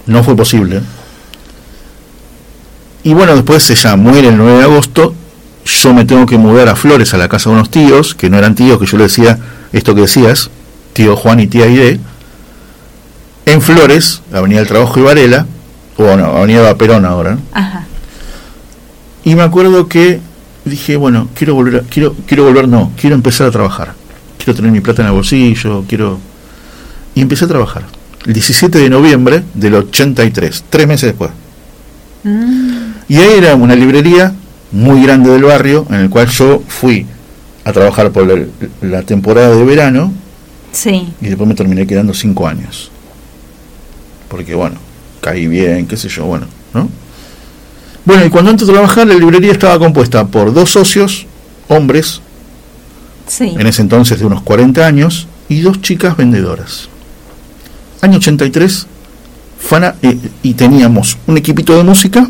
no 0.08 0.24
fue 0.24 0.36
posible. 0.36 0.82
Y 3.04 3.14
bueno, 3.14 3.34
después 3.36 3.70
ella 3.70 3.96
muere 3.96 4.28
el 4.30 4.38
9 4.38 4.58
de 4.60 4.64
agosto. 4.64 5.14
Yo 5.66 5.94
me 5.94 6.06
tengo 6.06 6.26
que 6.26 6.38
mudar 6.38 6.68
a 6.70 6.76
Flores, 6.76 7.14
a 7.14 7.18
la 7.18 7.30
casa 7.30 7.50
de 7.50 7.56
unos 7.56 7.70
tíos, 7.70 8.16
que 8.16 8.30
no 8.30 8.38
eran 8.38 8.56
tíos, 8.56 8.80
que 8.80 8.86
yo 8.86 8.98
le 8.98 9.04
decía 9.04 9.38
esto 9.72 9.94
que 9.94 10.02
decías, 10.02 10.50
tío 10.94 11.16
Juan 11.16 11.40
y 11.40 11.48
tía 11.48 11.66
Aide. 11.66 12.00
En 13.46 13.62
Flores, 13.62 14.22
Avenida 14.34 14.60
del 14.60 14.68
Trabajo 14.68 15.00
y 15.00 15.04
Varela, 15.04 15.46
o 15.98 16.16
no, 16.16 16.26
Avenida 16.26 16.76
Perón 16.78 17.06
ahora. 17.06 17.32
¿no? 17.36 17.42
Ajá. 17.52 17.86
Y 19.24 19.36
me 19.36 19.44
acuerdo 19.44 19.88
que 19.88 20.20
dije, 20.66 20.96
bueno, 20.98 21.30
quiero 21.36 21.54
volver, 21.56 21.82
a- 21.82 21.84
quiero, 21.88 22.16
quiero 22.26 22.44
volver, 22.46 22.68
no, 22.68 22.92
quiero 23.00 23.16
empezar 23.16 23.48
a 23.48 23.52
trabajar. 23.52 23.94
Quiero 24.38 24.56
tener 24.56 24.72
mi 24.72 24.80
plata 24.82 25.02
en 25.02 25.10
el 25.10 25.14
bolsillo, 25.14 25.84
quiero... 25.88 26.20
Y 27.16 27.22
empecé 27.22 27.46
a 27.46 27.48
trabajar. 27.48 27.84
El 28.26 28.34
17 28.34 28.78
de 28.78 28.90
noviembre 28.90 29.44
del 29.54 29.76
83, 29.76 30.64
tres 30.70 30.88
meses 30.88 31.10
después. 31.10 31.32
Mm. 32.24 32.79
Y 33.10 33.18
ahí 33.18 33.34
era 33.38 33.56
una 33.56 33.76
librería 33.76 34.34
muy 34.72 35.04
grande 35.04 35.30
del 35.32 35.44
barrio, 35.44 35.86
en 35.90 35.96
el 35.96 36.10
cual 36.10 36.28
yo 36.30 36.64
fui 36.68 37.06
a 37.66 37.74
trabajar 37.74 38.12
por 38.12 38.26
la, 38.28 38.46
la 38.82 39.02
temporada 39.04 39.54
de 39.56 39.64
verano 39.66 40.14
Sí. 40.72 41.12
y 41.20 41.26
después 41.28 41.48
me 41.50 41.56
terminé 41.56 41.86
quedando 41.88 42.14
cinco 42.14 42.48
años. 42.48 42.92
Porque 44.30 44.54
bueno, 44.56 44.76
caí 45.22 45.48
bien, 45.48 45.88
qué 45.88 45.98
sé 45.98 46.08
yo, 46.10 46.26
bueno, 46.26 46.46
¿no? 46.74 46.88
Bueno, 48.06 48.26
y 48.26 48.30
cuando 48.30 48.52
entro 48.52 48.68
a 48.68 48.72
trabajar, 48.72 49.08
la 49.08 49.16
librería 49.16 49.52
estaba 49.52 49.78
compuesta 49.80 50.26
por 50.28 50.54
dos 50.54 50.72
socios, 50.72 51.26
hombres, 51.68 52.22
Sí. 53.28 53.54
en 53.58 53.68
ese 53.68 53.82
entonces 53.82 54.20
de 54.20 54.26
unos 54.26 54.42
40 54.44 54.86
años, 54.86 55.28
y 55.50 55.62
dos 55.62 55.82
chicas 55.82 56.16
vendedoras. 56.16 56.90
Año 58.02 58.18
83, 58.18 58.86
fana, 59.60 59.96
eh, 60.04 60.18
y 60.44 60.54
teníamos 60.54 61.18
un 61.28 61.38
equipito 61.38 61.76
de 61.76 61.84
música, 61.84 62.28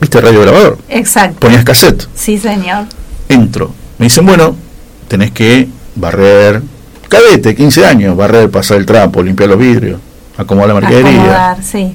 viste, 0.00 0.20
radio 0.20 0.42
grabador, 0.42 0.78
Exacto. 0.88 1.40
ponías 1.40 1.64
cassette, 1.64 2.06
Sí, 2.14 2.38
señor. 2.38 2.84
entro, 3.28 3.72
me 3.98 4.06
dicen, 4.06 4.26
bueno, 4.26 4.54
tenés 5.08 5.30
que 5.32 5.68
barrer, 5.94 6.62
cadete, 7.08 7.54
15 7.54 7.86
años, 7.86 8.16
barrer, 8.16 8.50
pasar 8.50 8.76
el 8.78 8.86
trapo, 8.86 9.22
limpiar 9.22 9.48
los 9.50 9.58
vidrios, 9.58 10.00
acomodar 10.36 10.74
la. 10.82 11.10
Acomodar, 11.18 11.62
sí. 11.62 11.94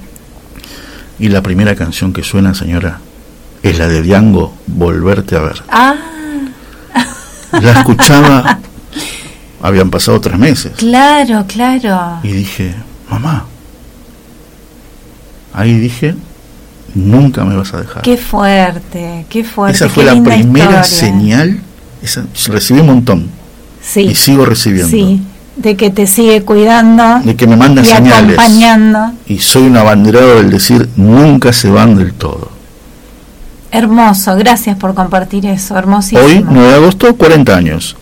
Y 1.19 1.29
la 1.29 1.41
primera 1.43 1.75
canción 1.75 2.13
que 2.13 2.23
suena, 2.23 2.53
señora, 2.55 2.99
es 3.61 3.77
la 3.77 3.87
de 3.87 4.01
Diango, 4.01 4.53
Volverte 4.65 5.35
a 5.35 5.41
ver. 5.41 5.61
Ah, 5.69 5.95
La 7.51 7.71
escuchaba, 7.73 8.59
habían 9.61 9.91
pasado 9.91 10.19
tres 10.19 10.37
meses. 10.39 10.71
claro, 10.77 11.45
claro. 11.47 12.19
Y 12.23 12.29
dije, 12.31 12.73
mamá, 13.09 13.45
ahí 15.53 15.77
dije, 15.77 16.15
nunca 16.95 17.43
me 17.43 17.55
vas 17.55 17.73
a 17.73 17.81
dejar. 17.81 18.01
Qué 18.01 18.17
fuerte, 18.17 19.25
qué 19.29 19.43
fuerte. 19.43 19.75
Esa 19.77 19.89
fue 19.89 20.03
la 20.03 20.11
primera 20.13 20.81
historia. 20.81 20.83
señal, 20.83 21.59
esa, 22.01 22.23
recibí 22.47 22.79
un 22.79 22.87
montón 22.87 23.29
Sí. 23.81 24.01
y 24.01 24.15
sigo 24.15 24.45
recibiendo. 24.45 24.89
Sí, 24.89 25.21
de 25.55 25.75
que 25.75 25.89
te 25.89 26.07
sigue 26.07 26.43
cuidando 26.43 27.19
De 27.23 27.35
que 27.35 27.45
me 27.47 27.55
manda 27.55 27.81
y 27.81 27.85
señales. 27.85 28.37
acompañando. 28.37 29.11
Y 29.27 29.39
soy 29.39 29.63
un 29.63 29.77
abanderado 29.77 30.35
del 30.37 30.49
decir, 30.49 30.89
nunca 30.95 31.51
se 31.53 31.69
van 31.69 31.95
del 31.95 32.13
todo. 32.13 32.51
Hermoso, 33.71 34.35
gracias 34.35 34.75
por 34.77 34.93
compartir 34.93 35.45
eso, 35.45 35.77
hermosísimo. 35.77 36.21
Hoy, 36.21 36.45
9 36.47 36.67
de 36.69 36.75
agosto, 36.75 37.15
40 37.15 37.55
años. 37.55 37.95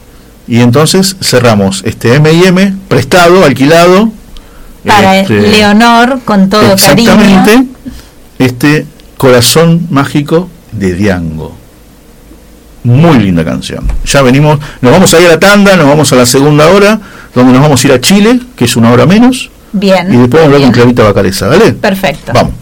Y 0.47 0.61
entonces 0.61 1.15
cerramos 1.21 1.83
este 1.85 2.15
M&M 2.15 2.75
prestado, 2.87 3.45
alquilado. 3.45 4.09
Para 4.85 5.19
este, 5.19 5.41
Leonor, 5.41 6.21
con 6.25 6.49
todo 6.49 6.75
cariño. 6.75 7.11
Exactamente. 7.13 7.67
Este 8.39 8.85
corazón 9.17 9.85
mágico 9.89 10.49
de 10.71 10.95
Diango. 10.95 11.55
Muy 12.83 13.19
linda 13.19 13.43
canción. 13.43 13.85
Ya 14.05 14.21
venimos, 14.21 14.57
nos 14.81 14.91
vamos 14.91 15.13
a 15.13 15.19
ir 15.19 15.27
a 15.27 15.31
la 15.31 15.39
tanda, 15.39 15.75
nos 15.75 15.85
vamos 15.87 16.11
a 16.13 16.15
la 16.15 16.25
segunda 16.25 16.69
hora, 16.69 16.99
donde 17.35 17.51
nos 17.53 17.61
vamos 17.61 17.83
a 17.83 17.87
ir 17.87 17.93
a 17.93 17.99
Chile, 18.01 18.39
que 18.55 18.65
es 18.65 18.75
una 18.77 18.91
hora 18.91 19.05
menos, 19.05 19.51
Bien. 19.73 20.11
y 20.13 20.17
después 20.17 20.41
vamos 20.41 20.41
a 20.41 20.45
hablar 20.45 20.51
con 20.61 20.61
bien. 20.61 20.71
Clarita 20.71 21.03
Bacareza, 21.03 21.47
¿vale? 21.49 21.73
Perfecto. 21.73 22.31
Vamos. 22.33 22.53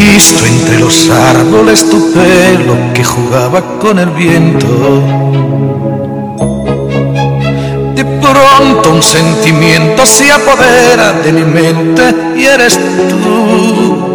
Visto 0.00 0.44
entre 0.46 0.78
los 0.78 1.10
árboles 1.10 1.88
tu 1.88 2.12
pelo 2.12 2.92
que 2.94 3.04
jugaba 3.04 3.62
con 3.78 3.98
el 3.98 4.10
viento. 4.10 4.66
De 7.94 8.04
pronto 8.04 8.90
un 8.90 9.02
sentimiento 9.02 10.06
se 10.06 10.32
apodera 10.32 11.12
de 11.12 11.32
mi 11.32 11.44
mente 11.44 12.14
y 12.36 12.44
eres 12.44 12.78
tú. 13.08 14.10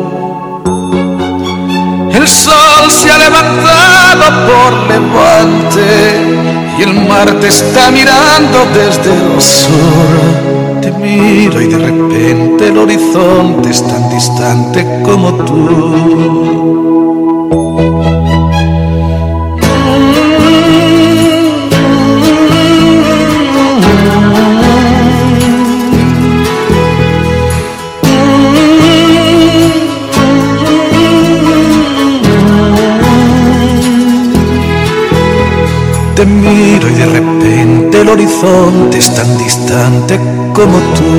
El 2.11 2.27
sol 2.27 2.89
se 2.89 3.11
ha 3.11 3.17
levantado 3.17 4.25
por 4.47 4.73
levante 4.87 6.64
y 6.77 6.81
el 6.83 7.07
mar 7.07 7.31
te 7.39 7.47
está 7.47 7.91
mirando 7.91 8.65
desde 8.73 9.11
el 9.13 9.41
sur. 9.41 10.81
Te 10.81 10.91
miro 10.91 11.61
y 11.61 11.67
de 11.67 11.77
repente 11.77 12.67
el 12.67 12.77
horizonte 12.77 13.69
es 13.69 13.81
tan 13.87 14.09
distante 14.09 14.85
como 15.03 15.33
tú. 15.33 16.94
El 38.05 38.11
horizonte 38.11 38.99
es 38.99 39.11
tan 39.15 39.35
distante 39.35 40.19
como 40.53 40.77
tú. 40.93 41.11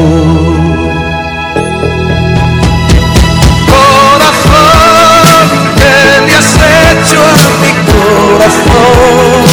Corazón, 3.67 5.49
¿qué 5.79 5.97
le 6.27 6.33
has 6.37 6.55
hecho 6.55 7.19
a 7.21 7.35
mi 7.61 7.73
corazón? 7.91 9.45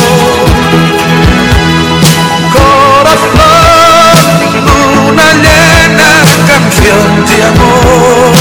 Corazón, 2.54 4.16
luna 4.68 5.28
llena, 5.44 6.12
canción 6.48 7.08
de 7.26 7.38
amor. 7.52 8.34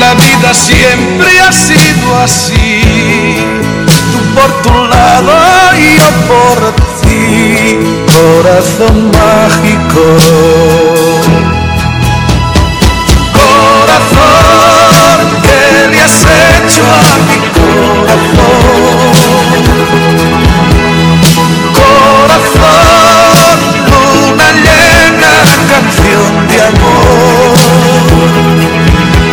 La 0.00 0.10
vida 0.14 0.50
siempre 0.54 1.30
ha 1.40 1.52
sido 1.52 2.06
así 2.18 3.36
tú 4.12 4.18
por 4.34 4.50
tu 4.62 4.86
lado 4.88 5.32
y 5.76 5.96
yo 5.98 6.08
por 6.28 6.58
ti, 6.74 6.85
ti, 7.16 7.78
corazón 8.12 8.96
mágico. 9.10 10.04
Corazón 13.40 15.18
que 15.44 15.60
le 15.90 15.98
has 16.00 16.20
hecho 16.22 16.82
a 16.84 17.14
mi 17.28 17.38
corazón. 17.56 18.76
Corazón, 21.80 23.58
una 24.30 24.48
llena 24.64 25.34
canción 25.70 26.32
de 26.48 26.56
amor. 26.70 27.56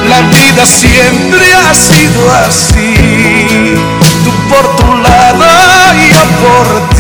La 0.10 0.20
vida 0.22 0.64
siempre 0.66 1.46
ha 1.54 1.74
sido 1.74 2.22
así, 2.46 3.76
tú 4.24 4.32
por 4.50 4.66
tu 4.76 4.90
lado 4.98 5.46
y 5.96 6.10
yo 6.10 6.24
por 6.42 6.68
ti 6.90 6.93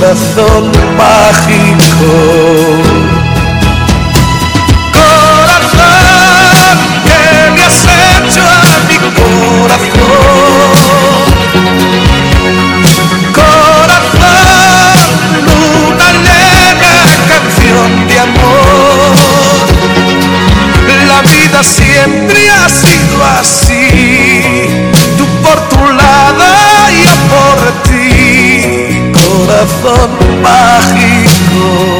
corazón 0.00 0.72
mágico. 0.96 2.10
Corazón 4.94 6.78
que 7.04 7.22
me 7.54 7.62
has 7.66 7.80
hecho 7.84 8.40
a 8.40 8.78
mi 8.88 8.96
corazón. 9.20 10.00
Corazón, 13.34 14.96
luna 15.46 16.08
llena, 16.24 16.94
canción 17.28 17.90
de 18.08 18.16
amor. 18.20 19.12
La 21.08 21.18
vida 21.22 21.60
siempre 21.62 22.40
ha 22.48 22.68
sido 22.70 23.16
así. 23.38 23.79
Corazón 29.60 30.10
mágico. 30.42 31.99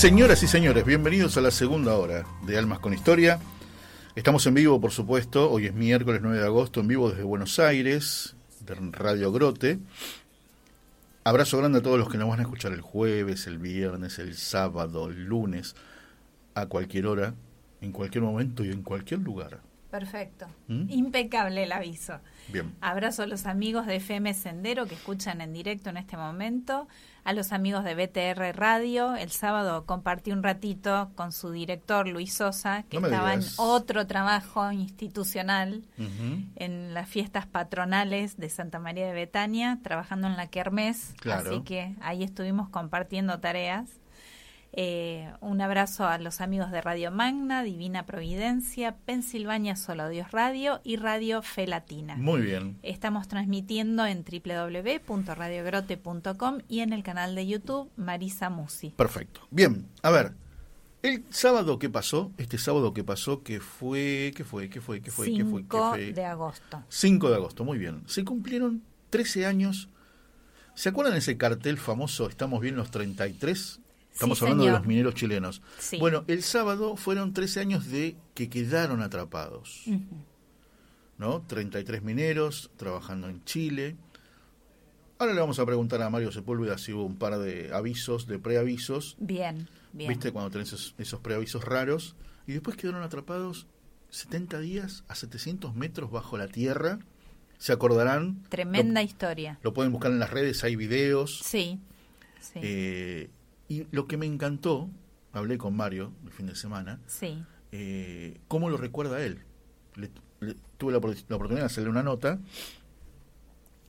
Señoras 0.00 0.42
y 0.42 0.46
señores, 0.46 0.86
bienvenidos 0.86 1.36
a 1.36 1.42
la 1.42 1.50
segunda 1.50 1.94
hora 1.94 2.24
de 2.46 2.56
Almas 2.56 2.78
con 2.78 2.94
Historia. 2.94 3.38
Estamos 4.16 4.46
en 4.46 4.54
vivo, 4.54 4.80
por 4.80 4.92
supuesto. 4.92 5.50
Hoy 5.50 5.66
es 5.66 5.74
miércoles 5.74 6.22
9 6.22 6.38
de 6.38 6.46
agosto, 6.46 6.80
en 6.80 6.88
vivo 6.88 7.10
desde 7.10 7.22
Buenos 7.22 7.58
Aires, 7.58 8.34
de 8.60 8.76
Radio 8.92 9.30
Grote. 9.30 9.78
Abrazo 11.22 11.58
grande 11.58 11.80
a 11.80 11.82
todos 11.82 11.98
los 11.98 12.08
que 12.08 12.16
nos 12.16 12.30
van 12.30 12.38
a 12.38 12.44
escuchar 12.44 12.72
el 12.72 12.80
jueves, 12.80 13.46
el 13.46 13.58
viernes, 13.58 14.18
el 14.18 14.38
sábado, 14.38 15.10
el 15.10 15.26
lunes, 15.26 15.76
a 16.54 16.64
cualquier 16.64 17.06
hora, 17.06 17.34
en 17.82 17.92
cualquier 17.92 18.24
momento 18.24 18.64
y 18.64 18.70
en 18.70 18.80
cualquier 18.80 19.20
lugar. 19.20 19.60
Perfecto. 19.90 20.46
¿Mm? 20.70 20.88
Impecable 20.88 21.64
el 21.64 21.72
aviso. 21.72 22.20
Bien. 22.48 22.74
Abrazo 22.80 23.24
a 23.24 23.26
los 23.26 23.46
amigos 23.46 23.86
de 23.86 23.96
FM 23.96 24.32
Sendero 24.34 24.86
que 24.86 24.94
escuchan 24.94 25.40
en 25.40 25.52
directo 25.52 25.90
en 25.90 25.96
este 25.96 26.16
momento, 26.16 26.86
a 27.24 27.32
los 27.32 27.52
amigos 27.52 27.82
de 27.82 27.94
BTR 27.94 28.56
Radio. 28.56 29.16
El 29.16 29.30
sábado 29.30 29.84
compartí 29.84 30.30
un 30.30 30.44
ratito 30.44 31.10
con 31.16 31.32
su 31.32 31.50
director 31.50 32.06
Luis 32.06 32.34
Sosa, 32.34 32.84
que 32.88 33.00
No 33.00 33.08
estaba 33.08 33.34
en 33.34 33.42
otro 33.56 34.06
trabajo 34.06 34.70
institucional 34.70 35.82
en 36.56 36.94
las 36.94 37.08
fiestas 37.08 37.46
patronales 37.46 38.36
de 38.36 38.48
Santa 38.48 38.78
María 38.78 39.06
de 39.06 39.12
Betania, 39.12 39.80
trabajando 39.82 40.28
en 40.28 40.36
la 40.36 40.46
Kermés. 40.46 41.14
Claro. 41.20 41.50
Así 41.50 41.62
que 41.62 41.96
ahí 42.00 42.22
estuvimos 42.22 42.68
compartiendo 42.68 43.40
tareas. 43.40 43.90
Eh, 44.72 45.28
un 45.40 45.60
abrazo 45.60 46.06
a 46.06 46.16
los 46.18 46.40
amigos 46.40 46.70
de 46.70 46.80
Radio 46.80 47.10
Magna, 47.10 47.64
Divina 47.64 48.06
Providencia, 48.06 48.94
Pensilvania 49.04 49.74
Solo 49.74 50.08
Dios 50.08 50.30
Radio 50.30 50.80
y 50.84 50.94
Radio 50.96 51.42
Fe 51.42 51.66
Latina. 51.66 52.14
Muy 52.16 52.42
bien. 52.42 52.78
Estamos 52.82 53.26
transmitiendo 53.26 54.06
en 54.06 54.24
www.radiogrote.com 54.24 56.58
y 56.68 56.78
en 56.80 56.92
el 56.92 57.02
canal 57.02 57.34
de 57.34 57.48
YouTube 57.48 57.90
Marisa 57.96 58.48
Musi. 58.48 58.90
Perfecto. 58.90 59.40
Bien, 59.50 59.88
a 60.02 60.10
ver. 60.10 60.34
El 61.02 61.24
sábado 61.30 61.78
que 61.78 61.88
pasó, 61.88 62.30
este 62.36 62.58
sábado 62.58 62.92
que 62.92 63.02
pasó, 63.02 63.42
que 63.42 63.58
fue, 63.58 64.34
¿qué 64.36 64.44
fue? 64.44 64.68
¿Qué 64.68 64.82
fue? 64.82 65.00
¿Qué 65.00 65.10
fue? 65.10 65.32
¿Qué 65.32 65.40
fue? 65.40 65.64
¿Qué 65.64 65.70
5 65.70 65.90
fue? 65.90 66.12
de 66.12 66.26
agosto. 66.26 66.84
5 66.90 67.30
de 67.30 67.36
agosto, 67.36 67.64
muy 67.64 67.78
bien. 67.78 68.02
Se 68.06 68.22
cumplieron 68.22 68.82
13 69.08 69.46
años. 69.46 69.88
¿Se 70.74 70.90
acuerdan 70.90 71.16
ese 71.16 71.36
cartel 71.36 71.78
famoso 71.78 72.28
Estamos 72.28 72.60
bien 72.60 72.76
los 72.76 72.90
33? 72.90 73.80
Estamos 74.12 74.38
Sí, 74.38 74.44
hablando 74.44 74.64
de 74.64 74.72
los 74.72 74.86
mineros 74.86 75.14
chilenos. 75.14 75.62
Sí. 75.78 75.98
Bueno, 75.98 76.24
el 76.26 76.42
sábado 76.42 76.96
fueron 76.96 77.32
13 77.32 77.60
años 77.60 77.86
de 77.90 78.16
que 78.34 78.48
quedaron 78.50 79.02
atrapados. 79.02 79.82
Ujú. 79.86 80.00
¿No? 81.18 81.42
33 81.46 82.02
mineros 82.02 82.70
trabajando 82.76 83.28
en 83.28 83.44
Chile. 83.44 83.96
Ahora 85.18 85.34
le 85.34 85.40
vamos 85.40 85.58
a 85.58 85.66
preguntar 85.66 86.00
a 86.02 86.08
Mario 86.08 86.32
Sepúlveda 86.32 86.78
si 86.78 86.92
hubo 86.94 87.04
un 87.04 87.16
par 87.16 87.38
de 87.38 87.72
avisos, 87.74 88.26
de 88.26 88.38
preavisos. 88.38 89.16
Bien, 89.18 89.68
bien. 89.92 90.08
¿Viste 90.08 90.32
cuando 90.32 90.50
tenés 90.50 90.68
esos, 90.68 90.94
esos 90.96 91.20
preavisos 91.20 91.62
raros? 91.64 92.16
Y 92.46 92.52
después 92.52 92.76
quedaron 92.78 93.02
atrapados 93.02 93.66
70 94.08 94.60
días 94.60 95.04
a 95.08 95.14
700 95.14 95.74
metros 95.74 96.10
bajo 96.10 96.38
la 96.38 96.48
tierra. 96.48 97.00
Se 97.58 97.72
acordarán. 97.72 98.42
Tremenda 98.48 99.02
historia. 99.02 99.58
Lo 99.62 99.74
pueden 99.74 99.92
buscar 99.92 100.10
en 100.10 100.18
las 100.20 100.30
redes, 100.30 100.64
hay 100.64 100.74
videos. 100.74 101.40
Sí. 101.44 101.78
sí. 102.40 102.58
Eh, 102.62 103.30
y 103.70 103.86
lo 103.90 104.06
que 104.06 104.16
me 104.18 104.26
encantó, 104.26 104.90
hablé 105.32 105.56
con 105.56 105.74
Mario 105.76 106.12
el 106.26 106.32
fin 106.32 106.46
de 106.46 106.54
semana, 106.56 107.00
Sí. 107.06 107.42
eh, 107.72 108.38
cómo 108.48 108.68
lo 108.68 108.76
recuerda 108.76 109.24
él. 109.24 109.44
Le- 109.94 110.10
le- 110.40 110.56
tuve 110.76 110.92
la, 110.92 110.98
la 110.98 111.36
oportunidad 111.36 111.60
de 111.62 111.66
hacerle 111.66 111.88
una 111.90 112.02
nota. 112.02 112.38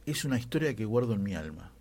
Es 0.06 0.26
una 0.26 0.38
historia 0.40 0.76
que 0.76 0.86
guardo 0.86 1.14
en 1.14 1.24
mi 1.24 1.36
alma, 1.36 1.72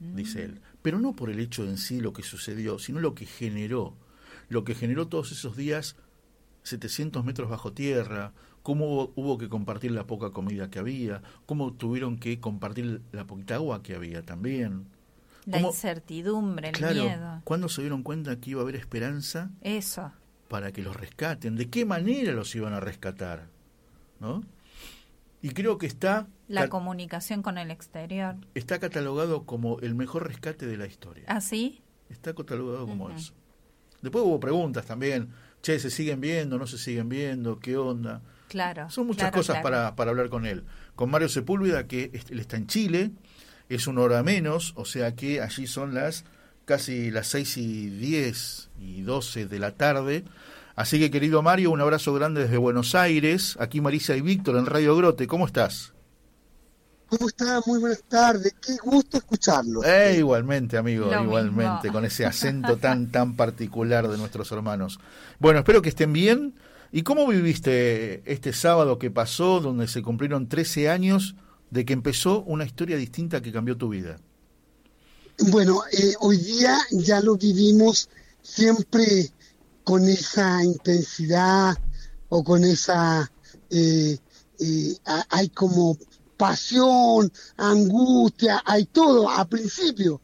dice 0.00 0.44
él. 0.44 0.60
Pero 0.82 0.98
no 0.98 1.14
por 1.14 1.30
el 1.30 1.38
hecho 1.40 1.64
en 1.64 1.76
sí 1.78 2.00
lo 2.00 2.12
que 2.12 2.22
sucedió, 2.22 2.78
sino 2.78 3.00
lo 3.00 3.14
que 3.14 3.26
generó. 3.26 3.96
Lo 4.48 4.64
que 4.64 4.74
generó 4.74 5.08
todos 5.08 5.32
esos 5.32 5.56
días 5.56 5.96
700 6.62 7.24
metros 7.24 7.48
bajo 7.50 7.72
tierra, 7.72 8.32
cómo 8.62 8.86
hubo, 8.86 9.12
hubo 9.16 9.38
que 9.38 9.48
compartir 9.48 9.92
la 9.92 10.06
poca 10.06 10.30
comida 10.30 10.70
que 10.70 10.78
había, 10.78 11.22
cómo 11.46 11.72
tuvieron 11.72 12.18
que 12.18 12.40
compartir 12.40 13.00
la 13.12 13.26
poquita 13.26 13.54
agua 13.56 13.82
que 13.82 13.94
había 13.94 14.22
también. 14.22 14.86
La 15.48 15.58
¿Cómo- 15.58 15.68
incertidumbre, 15.70 16.68
el 16.68 16.74
claro, 16.74 16.94
miedo. 17.04 17.40
¿cuándo 17.44 17.68
se 17.70 17.80
dieron 17.80 18.02
cuenta 18.02 18.36
que 18.38 18.50
iba 18.50 18.60
a 18.60 18.62
haber 18.64 18.76
esperanza 18.76 19.50
Eso. 19.62 20.12
para 20.48 20.72
que 20.72 20.82
los 20.82 20.94
rescaten? 20.94 21.56
¿De 21.56 21.70
qué 21.70 21.84
manera 21.86 22.32
los 22.34 22.54
iban 22.54 22.74
a 22.74 22.80
rescatar? 22.80 23.46
¿No? 24.20 24.42
Y 25.40 25.50
creo 25.50 25.78
que 25.78 25.86
está, 25.86 26.26
La 26.48 26.62
ca- 26.62 26.68
comunicación 26.68 27.42
con 27.42 27.56
el 27.56 27.70
exterior. 27.70 28.36
está 28.54 28.78
catalogado 28.78 29.44
como 29.46 29.78
el 29.80 29.94
mejor 29.94 30.26
rescate 30.26 30.66
de 30.66 30.76
la 30.76 30.86
historia. 30.86 31.24
¿Ah, 31.28 31.40
sí? 31.40 31.80
Está 32.10 32.34
catalogado 32.34 32.86
como 32.86 33.08
eso. 33.10 33.32
Después 34.02 34.24
hubo 34.24 34.38
preguntas 34.40 34.84
también. 34.86 35.30
Che, 35.62 35.78
¿se 35.78 35.90
siguen 35.90 36.20
viendo? 36.20 36.58
¿No 36.58 36.66
se 36.66 36.76
siguen 36.78 37.08
viendo? 37.08 37.58
¿Qué 37.58 37.76
onda? 37.76 38.20
Claro. 38.48 38.88
Son 38.90 39.06
muchas 39.06 39.22
claro, 39.30 39.36
cosas 39.36 39.54
claro. 39.56 39.62
Para, 39.64 39.96
para 39.96 40.10
hablar 40.10 40.28
con 40.28 40.46
él. 40.46 40.64
Con 40.94 41.10
Mario 41.10 41.28
Sepúlveda, 41.28 41.86
que 41.86 42.10
él 42.30 42.38
está 42.40 42.56
en 42.56 42.66
Chile, 42.66 43.10
es 43.68 43.86
una 43.86 44.02
hora 44.02 44.22
menos, 44.22 44.72
o 44.76 44.84
sea 44.84 45.14
que 45.14 45.40
allí 45.40 45.66
son 45.66 45.94
las 45.94 46.24
casi 46.64 47.10
las 47.10 47.28
6 47.28 47.56
y 47.56 47.90
10 47.90 48.70
y 48.80 49.02
12 49.02 49.46
de 49.46 49.58
la 49.58 49.72
tarde. 49.72 50.24
Así 50.76 50.98
que, 51.00 51.10
querido 51.10 51.42
Mario, 51.42 51.70
un 51.72 51.80
abrazo 51.80 52.14
grande 52.14 52.42
desde 52.42 52.56
Buenos 52.56 52.94
Aires. 52.94 53.56
Aquí 53.58 53.80
Marisa 53.80 54.14
y 54.16 54.20
Víctor 54.20 54.56
en 54.56 54.66
Radio 54.66 54.94
Grote. 54.96 55.26
¿Cómo 55.26 55.46
estás? 55.46 55.92
¿Cómo 57.08 57.26
está? 57.26 57.60
Muy 57.66 57.80
buenas 57.80 58.02
tardes. 58.06 58.54
Qué 58.64 58.76
gusto 58.84 59.16
escucharlo. 59.16 59.82
Eh, 59.82 60.16
igualmente, 60.18 60.76
amigo, 60.76 61.10
Lo 61.10 61.24
igualmente, 61.24 61.84
mismo. 61.84 61.92
con 61.94 62.04
ese 62.04 62.26
acento 62.26 62.76
tan, 62.76 63.10
tan 63.10 63.34
particular 63.34 64.06
de 64.06 64.18
nuestros 64.18 64.52
hermanos. 64.52 65.00
Bueno, 65.38 65.60
espero 65.60 65.80
que 65.80 65.88
estén 65.88 66.12
bien. 66.12 66.54
¿Y 66.92 67.02
cómo 67.02 67.26
viviste 67.26 68.22
este 68.30 68.52
sábado 68.52 68.98
que 68.98 69.10
pasó, 69.10 69.60
donde 69.60 69.88
se 69.88 70.02
cumplieron 70.02 70.48
13 70.48 70.90
años 70.90 71.34
de 71.70 71.84
que 71.84 71.92
empezó 71.94 72.42
una 72.44 72.64
historia 72.64 72.96
distinta 72.96 73.42
que 73.42 73.52
cambió 73.52 73.76
tu 73.78 73.88
vida? 73.90 74.22
Bueno, 75.38 75.82
eh, 75.92 76.14
hoy 76.20 76.36
día 76.38 76.78
ya 76.90 77.20
lo 77.20 77.36
vivimos 77.36 78.08
siempre 78.42 79.32
con 79.84 80.04
esa 80.08 80.64
intensidad 80.64 81.76
o 82.28 82.42
con 82.44 82.64
esa... 82.64 83.30
eh, 83.70 84.18
eh, 84.60 84.96
ha- 85.04 85.26
hay 85.30 85.50
como 85.50 85.96
pasión, 86.36 87.32
angustia, 87.56 88.62
hay 88.64 88.86
todo 88.86 89.28
a 89.30 89.44
principio, 89.48 90.20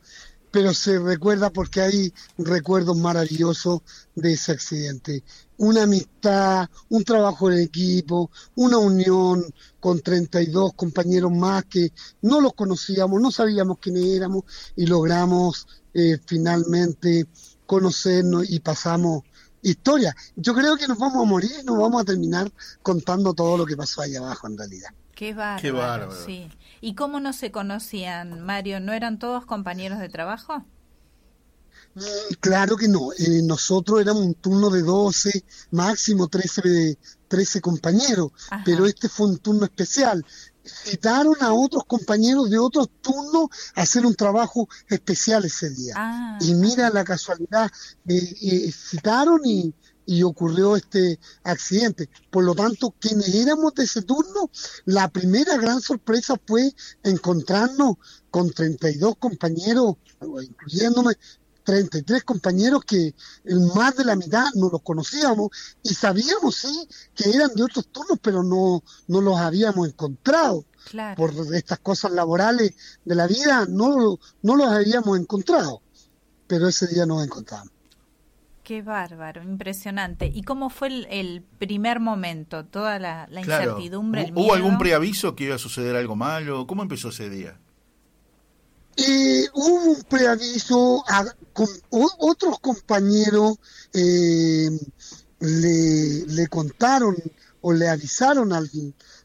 pero 0.51 0.75
se 0.75 0.99
recuerda 0.99 1.53
porque 1.53 1.81
hay 1.81 2.15
recuerdos 2.39 2.97
maravillosos 2.97 3.83
de 4.15 4.33
ese 4.35 4.53
accidente. 4.53 5.25
Una 5.59 5.85
amistad, 5.85 6.69
un 6.89 7.05
trabajo 7.05 7.51
en 7.51 7.61
equipo, 7.61 8.31
una 8.57 8.79
unión 8.79 9.45
con 9.81 10.01
32 10.01 10.75
compañeros 10.75 11.33
más 11.33 11.65
que 11.65 11.93
no 12.23 12.41
los 12.41 12.55
conocíamos, 12.55 13.21
no 13.21 13.31
sabíamos 13.31 13.79
quiénes 13.79 14.05
éramos 14.05 14.45
y 14.77 14.87
logramos 14.87 15.67
eh, 15.93 16.19
finalmente 16.27 17.27
conocernos 17.67 18.51
y 18.51 18.61
pasamos 18.61 19.23
historia. 19.63 20.15
Yo 20.37 20.55
creo 20.55 20.77
que 20.77 20.87
nos 20.87 20.99
vamos 20.99 21.23
a 21.23 21.29
morir 21.29 21.53
y 21.63 21.65
nos 21.65 21.79
vamos 21.79 22.03
a 22.03 22.05
terminar 22.05 22.51
contando 22.83 23.33
todo 23.35 23.57
lo 23.57 23.67
que 23.67 23.77
pasó 23.77 24.03
allá 24.03 24.19
abajo 24.19 24.47
en 24.47 24.59
realidad. 24.59 24.91
Qué 25.15 25.33
bárbaro. 25.33 25.63
Qué 25.63 25.71
bárbaro. 25.71 26.25
Sí. 26.27 26.51
¿Y 26.81 26.95
cómo 26.95 27.21
no 27.21 27.33
se 27.33 27.51
conocían, 27.51 28.41
Mario? 28.43 28.81
¿No 28.81 28.93
eran 28.93 29.19
todos 29.19 29.47
compañeros 29.47 29.99
de 29.99 30.09
trabajo? 30.09 30.65
Claro 32.41 32.77
que 32.77 32.89
no, 32.89 33.13
eh, 33.13 33.41
nosotros 33.43 34.01
éramos 34.01 34.23
un 34.25 34.35
turno 34.35 34.69
de 34.71 34.83
12, 34.83 35.45
máximo 35.71 36.29
13, 36.29 36.63
de- 36.63 36.99
13 37.29 37.61
compañeros, 37.61 38.33
Ajá. 38.51 38.63
pero 38.65 38.87
este 38.87 39.09
fue 39.09 39.27
un 39.29 39.39
turno 39.39 39.65
especial. 39.65 40.25
Citaron 40.65 41.35
a 41.41 41.53
otros 41.53 41.85
compañeros 41.87 42.49
de 42.51 42.59
otros 42.59 42.89
turnos 43.01 43.49
a 43.75 43.83
hacer 43.83 44.07
un 44.07 44.15
trabajo 44.15 44.69
especial 44.89 45.45
ese 45.45 45.71
día. 45.71 45.95
Ah, 45.97 46.39
Y 46.41 46.55
mira 46.55 46.91
la 46.91 47.05
casualidad, 47.05 47.71
eh, 48.09 48.35
eh, 48.41 48.73
citaron 48.73 49.41
y, 49.45 49.75
y 50.07 50.23
ocurrió 50.23 50.77
este 50.77 51.19
accidente. 51.43 52.09
Por 52.31 52.45
lo 52.45 52.55
tanto, 52.55 52.95
quienes 52.99 53.35
éramos 53.35 53.75
de 53.75 53.85
ese 53.85 54.03
turno, 54.03 54.51
la 54.85 55.09
primera 55.09 55.57
gran 55.59 55.81
sorpresa 55.81 56.35
fue 56.47 56.73
encontrarnos 57.03 57.97
con 58.31 58.51
32 58.51 59.17
compañeros, 59.19 59.95
incluyéndome, 60.43 61.15
33 61.65 62.23
compañeros 62.25 62.85
que 62.85 63.15
en 63.45 63.67
más 63.75 63.97
de 63.97 64.05
la 64.05 64.17
mitad 64.17 64.47
no 64.55 64.69
los 64.71 64.83
conocíamos 64.83 65.49
y 65.83 65.95
sabíamos, 65.95 66.57
sí, 66.57 66.89
que 67.15 67.31
eran 67.31 67.55
de 67.55 67.63
otros 67.65 67.89
turnos, 67.89 68.19
pero 68.23 68.43
no, 68.43 68.83
no 69.09 69.21
los 69.21 69.39
habíamos 69.39 69.89
encontrado 69.89 70.65
claro. 70.91 71.17
por 71.17 71.33
estas 71.55 71.79
cosas 71.81 72.13
laborales 72.13 72.75
de 73.05 73.15
la 73.15 73.27
vida 73.27 73.67
no, 73.69 74.19
no 74.43 74.57
los 74.57 74.69
habíamos 74.69 75.19
encontrado, 75.19 75.81
pero 76.47 76.69
ese 76.69 76.87
día 76.87 77.07
nos 77.07 77.25
encontramos. 77.25 77.71
Qué 78.63 78.81
bárbaro, 78.81 79.43
impresionante. 79.43 80.27
¿Y 80.35 80.43
cómo 80.43 80.71
fue 80.71 80.89
el, 80.89 81.07
el 81.11 81.43
primer 81.59 82.01
momento? 82.01 82.65
Toda 82.65 82.99
la, 82.99 83.27
la 83.31 83.43
Claro. 83.43 83.73
incertidumbre, 83.73 84.23
el 84.25 84.33
¿Hubo 84.33 84.41
miedo. 84.41 84.55
algún 84.55 84.79
preaviso 84.79 85.37
que 85.37 85.45
iba 85.45 85.57
a 85.57 85.59
suceder 85.59 85.97
algo 85.97 86.17
malo? 86.17 86.67
¿Cómo 86.67 86.83
empezó 86.83 87.11
ese 87.11 87.29
día? 87.29 87.61
Eh, 88.97 89.47
hubo 89.55 89.91
un 89.93 90.03
preaviso, 90.05 91.03
a- 91.09 91.35
con, 91.53 91.69
o- 91.91 92.11
otros 92.19 92.59
compañeros 92.61 93.57
eh, 93.93 94.71
le, 95.41 96.27
le 96.27 96.47
contaron 96.49 97.17
o 97.61 97.73
le 97.73 97.89
avisaron 97.89 98.53
al, 98.53 98.71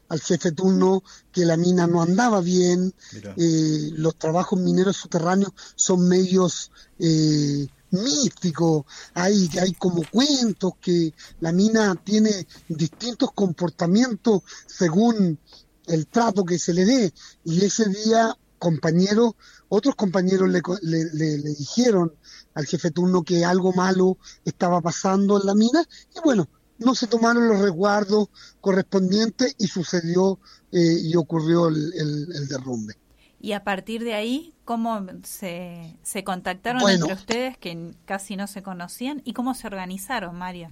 al 0.08 0.20
jefe 0.20 0.52
turno 0.52 1.02
que 1.32 1.44
la 1.44 1.56
mina 1.56 1.86
no 1.86 2.02
andaba 2.02 2.40
bien, 2.40 2.94
eh, 3.36 3.90
los 3.94 4.16
trabajos 4.16 4.58
mineros 4.58 4.96
subterráneos 4.96 5.52
son 5.76 6.08
medios 6.08 6.70
eh, 6.98 7.66
místicos, 7.90 8.84
hay, 9.14 9.48
hay 9.60 9.72
como 9.74 10.02
cuentos 10.10 10.72
que 10.80 11.12
la 11.40 11.52
mina 11.52 11.94
tiene 12.02 12.46
distintos 12.68 13.30
comportamientos 13.34 14.42
según 14.66 15.38
el 15.86 16.06
trato 16.06 16.44
que 16.44 16.58
se 16.58 16.72
le 16.72 16.84
dé. 16.84 17.12
Y 17.44 17.64
ese 17.64 17.88
día, 17.88 18.36
compañeros, 18.58 19.32
otros 19.70 19.94
compañeros 19.94 20.50
le, 20.50 20.60
le, 20.82 21.04
le- 21.14 21.38
le 21.38 21.54
dijeron 21.54 22.12
al 22.54 22.66
jefe 22.66 22.90
turno 22.90 23.22
que 23.22 23.44
algo 23.44 23.72
malo 23.72 24.18
estaba 24.44 24.80
pasando 24.82 25.40
en 25.40 25.46
la 25.46 25.54
mina 25.54 25.82
y 26.14 26.20
bueno, 26.22 26.46
no 26.78 26.94
se 26.94 27.06
tomaron 27.06 27.48
los 27.48 27.60
resguardos 27.60 28.28
correspondientes 28.60 29.54
y 29.58 29.66
sucedió 29.68 30.38
eh, 30.72 30.98
y 31.02 31.16
ocurrió 31.16 31.68
el, 31.68 31.92
el- 31.94 32.28
el 32.34 32.48
derrumbe. 32.48 32.94
Y 33.42 33.52
a 33.52 33.64
partir 33.64 34.04
de 34.04 34.12
ahí, 34.12 34.52
¿cómo 34.66 35.00
se, 35.24 35.96
se 36.02 36.24
contactaron 36.24 36.82
Bueno. 36.82 37.06
entre 37.06 37.14
ustedes 37.14 37.56
que 37.56 37.94
casi 38.04 38.36
no 38.36 38.46
se 38.46 38.62
conocían? 38.62 39.22
¿Y 39.24 39.32
cómo 39.32 39.54
se 39.54 39.66
organizaron, 39.66 40.36
Mario? 40.36 40.68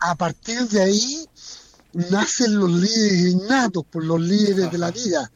A 0.00 0.16
partir 0.16 0.66
de 0.68 0.82
ahí 0.82 1.28
nacen 1.92 2.56
los 2.56 2.70
líderes 2.70 3.32
innatos, 3.32 3.84
por 3.90 4.04
los 4.04 4.20
líderes 4.20 4.70
de 4.70 4.78
la 4.78 4.90
vida. 4.90 5.30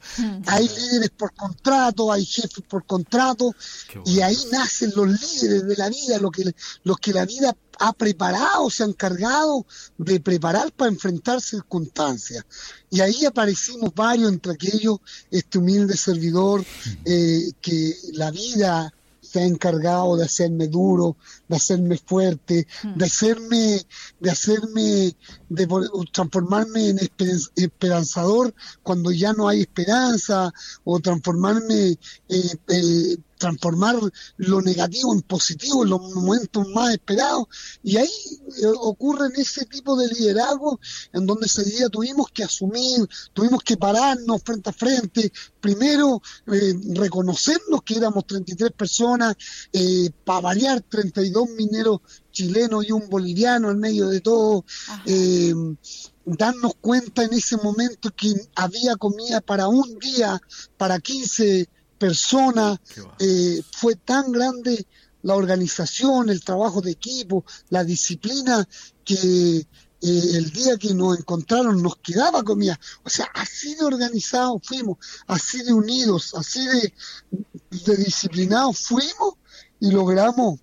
Hay 0.46 0.68
líderes 0.68 1.10
por 1.10 1.34
contrato, 1.34 2.12
hay 2.12 2.24
jefes 2.24 2.64
por 2.68 2.84
contrato, 2.86 3.54
y 4.04 4.20
ahí 4.20 4.38
nacen 4.50 4.92
los 4.94 5.08
líderes 5.08 5.66
de 5.66 5.76
la 5.76 5.88
vida, 5.88 6.18
los 6.18 6.30
que, 6.30 6.54
los 6.84 6.98
que 6.98 7.12
la 7.12 7.24
vida 7.24 7.56
ha 7.78 7.92
preparado, 7.92 8.70
se 8.70 8.82
ha 8.82 8.86
encargado 8.86 9.66
de 9.98 10.20
preparar 10.20 10.72
para 10.72 10.90
enfrentar 10.90 11.40
circunstancias. 11.40 12.44
Y 12.90 13.00
ahí 13.00 13.24
aparecimos 13.26 13.94
varios, 13.94 14.32
entre 14.32 14.52
aquellos 14.52 14.98
este 15.30 15.58
humilde 15.58 15.96
servidor, 15.96 16.64
eh, 17.04 17.50
que 17.60 17.94
la 18.12 18.30
vida 18.30 18.92
se 19.36 19.42
ha 19.42 19.46
encargado 19.46 20.16
de 20.16 20.24
hacerme 20.24 20.66
duro, 20.68 21.16
de 21.46 21.56
hacerme 21.56 21.98
fuerte, 21.98 22.66
de 22.94 23.04
hacerme, 23.04 23.82
de 24.18 24.30
hacerme, 24.30 25.14
de 25.50 25.68
transformarme 26.10 26.88
en 26.88 26.96
esper- 26.98 27.50
esperanzador 27.54 28.54
cuando 28.82 29.10
ya 29.12 29.34
no 29.34 29.46
hay 29.48 29.60
esperanza, 29.60 30.52
o 30.84 31.00
transformarme, 31.00 31.98
eh, 32.28 32.54
eh, 32.68 33.16
transformar 33.46 33.96
lo 34.38 34.60
negativo 34.60 35.14
en 35.14 35.22
positivo 35.22 35.84
en 35.84 35.90
los 35.90 36.00
momentos 36.14 36.66
más 36.74 36.92
esperados. 36.92 37.46
Y 37.82 37.96
ahí 37.96 38.08
eh, 38.08 38.66
ocurren 38.80 39.32
ese 39.36 39.64
tipo 39.66 39.96
de 39.96 40.08
liderazgo 40.08 40.80
en 41.12 41.26
donde 41.26 41.46
ese 41.46 41.64
día 41.64 41.88
tuvimos 41.88 42.26
que 42.32 42.42
asumir, 42.42 43.08
tuvimos 43.32 43.62
que 43.62 43.76
pararnos 43.76 44.42
frente 44.42 44.70
a 44.70 44.72
frente, 44.72 45.32
primero 45.60 46.20
eh, 46.52 46.74
reconocernos 46.94 47.82
que 47.84 47.96
éramos 47.96 48.26
33 48.26 48.72
personas, 48.72 49.36
eh, 49.72 50.10
para 50.24 50.40
variar 50.40 50.80
32 50.80 51.50
mineros 51.50 52.00
chilenos 52.32 52.84
y 52.86 52.92
un 52.92 53.08
boliviano 53.08 53.70
en 53.70 53.78
medio 53.78 54.08
de 54.08 54.20
todo, 54.20 54.64
eh, 55.06 55.54
darnos 56.24 56.74
cuenta 56.80 57.22
en 57.22 57.32
ese 57.32 57.56
momento 57.56 58.10
que 58.10 58.34
había 58.56 58.96
comida 58.96 59.40
para 59.40 59.68
un 59.68 59.98
día, 59.98 60.40
para 60.76 60.98
15 60.98 61.68
personas, 61.98 62.78
eh, 63.18 63.62
fue 63.72 63.96
tan 63.96 64.32
grande 64.32 64.86
la 65.22 65.34
organización, 65.34 66.30
el 66.30 66.42
trabajo 66.44 66.80
de 66.80 66.92
equipo, 66.92 67.44
la 67.70 67.82
disciplina, 67.84 68.66
que 69.04 69.56
eh, 69.58 69.66
el 70.00 70.50
día 70.50 70.76
que 70.76 70.94
nos 70.94 71.18
encontraron 71.18 71.82
nos 71.82 71.96
quedaba 71.96 72.44
comida. 72.44 72.78
O 73.02 73.10
sea, 73.10 73.26
así 73.34 73.74
de 73.74 73.84
organizados 73.84 74.62
fuimos, 74.62 74.98
así 75.26 75.62
de 75.62 75.72
unidos, 75.72 76.34
así 76.34 76.64
de, 76.66 76.92
de 77.70 77.96
disciplinados 77.96 78.78
fuimos 78.78 79.34
y 79.80 79.90
logramos 79.90 80.60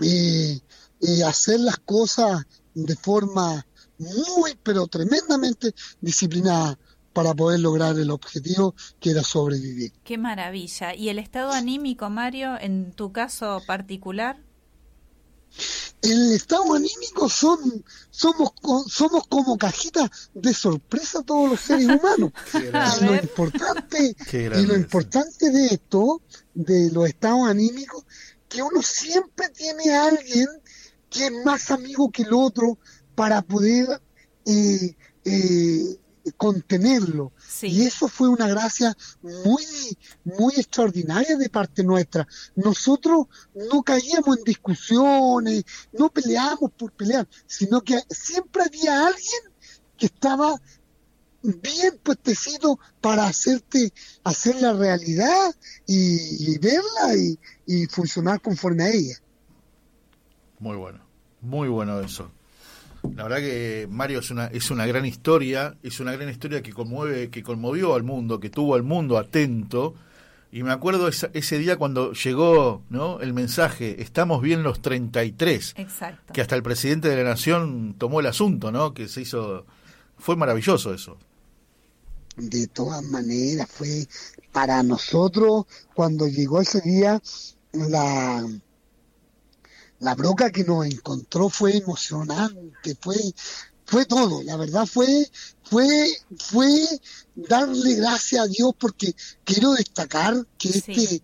eh, 0.00 0.60
eh, 1.00 1.24
hacer 1.24 1.60
las 1.60 1.78
cosas 1.78 2.44
de 2.74 2.96
forma 2.96 3.66
muy, 3.98 4.58
pero 4.62 4.86
tremendamente 4.86 5.74
disciplinada 6.00 6.78
para 7.16 7.32
poder 7.32 7.60
lograr 7.60 7.98
el 7.98 8.10
objetivo 8.10 8.74
que 9.00 9.12
era 9.12 9.22
sobrevivir. 9.22 9.90
Qué 10.04 10.18
maravilla. 10.18 10.94
¿Y 10.94 11.08
el 11.08 11.18
estado 11.18 11.50
anímico, 11.50 12.10
Mario, 12.10 12.60
en 12.60 12.92
tu 12.92 13.10
caso 13.10 13.62
particular? 13.66 14.36
el 16.02 16.32
estado 16.32 16.74
anímico 16.74 17.30
son 17.30 17.82
somos 18.10 18.50
somos 18.88 19.26
como 19.28 19.56
cajitas 19.56 20.10
de 20.34 20.52
sorpresa 20.52 21.22
todos 21.22 21.48
los 21.50 21.60
seres 21.60 21.86
humanos 21.86 22.32
y 23.00 23.04
lo 23.04 23.14
importante 23.14 24.14
y 24.30 24.66
lo 24.66 24.76
importante 24.76 25.50
de 25.50 25.66
esto 25.68 26.20
de 26.52 26.90
los 26.92 27.08
estados 27.08 27.48
anímicos 27.48 28.04
que 28.48 28.62
uno 28.62 28.82
siempre 28.82 29.48
tiene 29.48 29.94
a 29.94 30.08
alguien 30.08 30.46
que 31.08 31.26
es 31.26 31.32
más 31.44 31.70
amigo 31.70 32.10
que 32.10 32.24
el 32.24 32.34
otro 32.34 32.78
para 33.14 33.40
poder 33.40 34.02
eh, 34.44 34.94
eh, 35.24 35.98
contenerlo. 36.32 37.32
Y 37.62 37.82
eso 37.82 38.08
fue 38.08 38.28
una 38.28 38.48
gracia 38.48 38.96
muy 39.22 39.64
muy 40.24 40.54
extraordinaria 40.56 41.36
de 41.36 41.48
parte 41.48 41.82
nuestra. 41.84 42.26
Nosotros 42.54 43.26
no 43.70 43.82
caíamos 43.82 44.38
en 44.38 44.44
discusiones 44.44 45.64
no 45.92 46.08
peleábamos 46.10 46.72
por 46.72 46.92
pelear 46.92 47.26
sino 47.46 47.80
que 47.82 48.00
siempre 48.10 48.62
había 48.64 49.06
alguien 49.06 49.42
que 49.96 50.06
estaba 50.06 50.60
bien 51.42 51.98
puestecito 52.02 52.78
para 53.00 53.26
hacerte 53.26 53.92
hacer 54.24 54.60
la 54.60 54.72
realidad 54.72 55.54
y, 55.86 56.52
y 56.52 56.58
verla 56.58 57.16
y, 57.16 57.38
y 57.66 57.86
funcionar 57.86 58.40
conforme 58.40 58.84
a 58.84 58.90
ella. 58.90 59.16
Muy 60.58 60.76
bueno, 60.76 61.00
muy 61.40 61.68
bueno 61.68 62.00
eso. 62.00 62.30
La 63.14 63.22
verdad 63.24 63.38
que 63.38 63.86
Mario 63.90 64.18
es 64.20 64.30
una 64.30 64.46
es 64.46 64.70
una 64.70 64.86
gran 64.86 65.06
historia, 65.06 65.76
es 65.82 66.00
una 66.00 66.12
gran 66.12 66.28
historia 66.28 66.62
que 66.62 66.72
conmueve, 66.72 67.30
que 67.30 67.42
conmovió 67.42 67.94
al 67.94 68.02
mundo, 68.02 68.40
que 68.40 68.50
tuvo 68.50 68.74
al 68.74 68.82
mundo 68.82 69.18
atento. 69.18 69.94
Y 70.52 70.62
me 70.62 70.72
acuerdo 70.72 71.08
esa- 71.08 71.30
ese 71.34 71.58
día 71.58 71.76
cuando 71.76 72.12
llegó, 72.12 72.82
¿no? 72.88 73.20
El 73.20 73.32
mensaje, 73.34 74.00
estamos 74.02 74.40
bien 74.40 74.62
los 74.62 74.80
33, 74.80 75.74
Exacto. 75.76 76.32
que 76.32 76.40
hasta 76.40 76.54
el 76.54 76.62
presidente 76.62 77.08
de 77.08 77.16
la 77.22 77.30
nación 77.30 77.94
tomó 77.98 78.20
el 78.20 78.26
asunto, 78.26 78.70
¿no? 78.72 78.94
Que 78.94 79.08
se 79.08 79.20
hizo 79.22 79.66
fue 80.18 80.36
maravilloso 80.36 80.94
eso. 80.94 81.18
de 82.38 82.66
todas 82.66 83.02
maneras 83.02 83.66
fue 83.70 84.06
para 84.52 84.82
nosotros 84.82 85.64
cuando 85.94 86.26
llegó 86.28 86.60
ese 86.60 86.82
día 86.82 87.20
la 87.72 88.46
la 90.00 90.14
broca 90.14 90.50
que 90.50 90.64
nos 90.64 90.86
encontró 90.86 91.48
fue 91.48 91.76
emocionante 91.76 92.96
fue 93.00 93.16
fue 93.84 94.04
todo 94.04 94.42
la 94.42 94.56
verdad 94.56 94.86
fue 94.86 95.30
fue 95.62 95.88
fue 96.38 96.70
darle 97.34 97.94
gracias 97.94 98.42
a 98.42 98.46
Dios 98.46 98.72
porque 98.78 99.14
quiero 99.44 99.72
destacar 99.72 100.34
que 100.58 100.68
este 100.70 101.22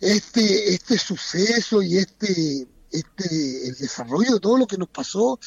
este 0.00 0.74
este 0.74 0.98
suceso 0.98 1.82
y 1.82 1.98
este 1.98 2.68
este 2.90 3.68
el 3.68 3.74
desarrollo 3.76 4.34
de 4.34 4.40
todo 4.40 4.56
lo 4.56 4.66
que 4.66 4.78
nos 4.78 4.88
pasó 4.88 5.38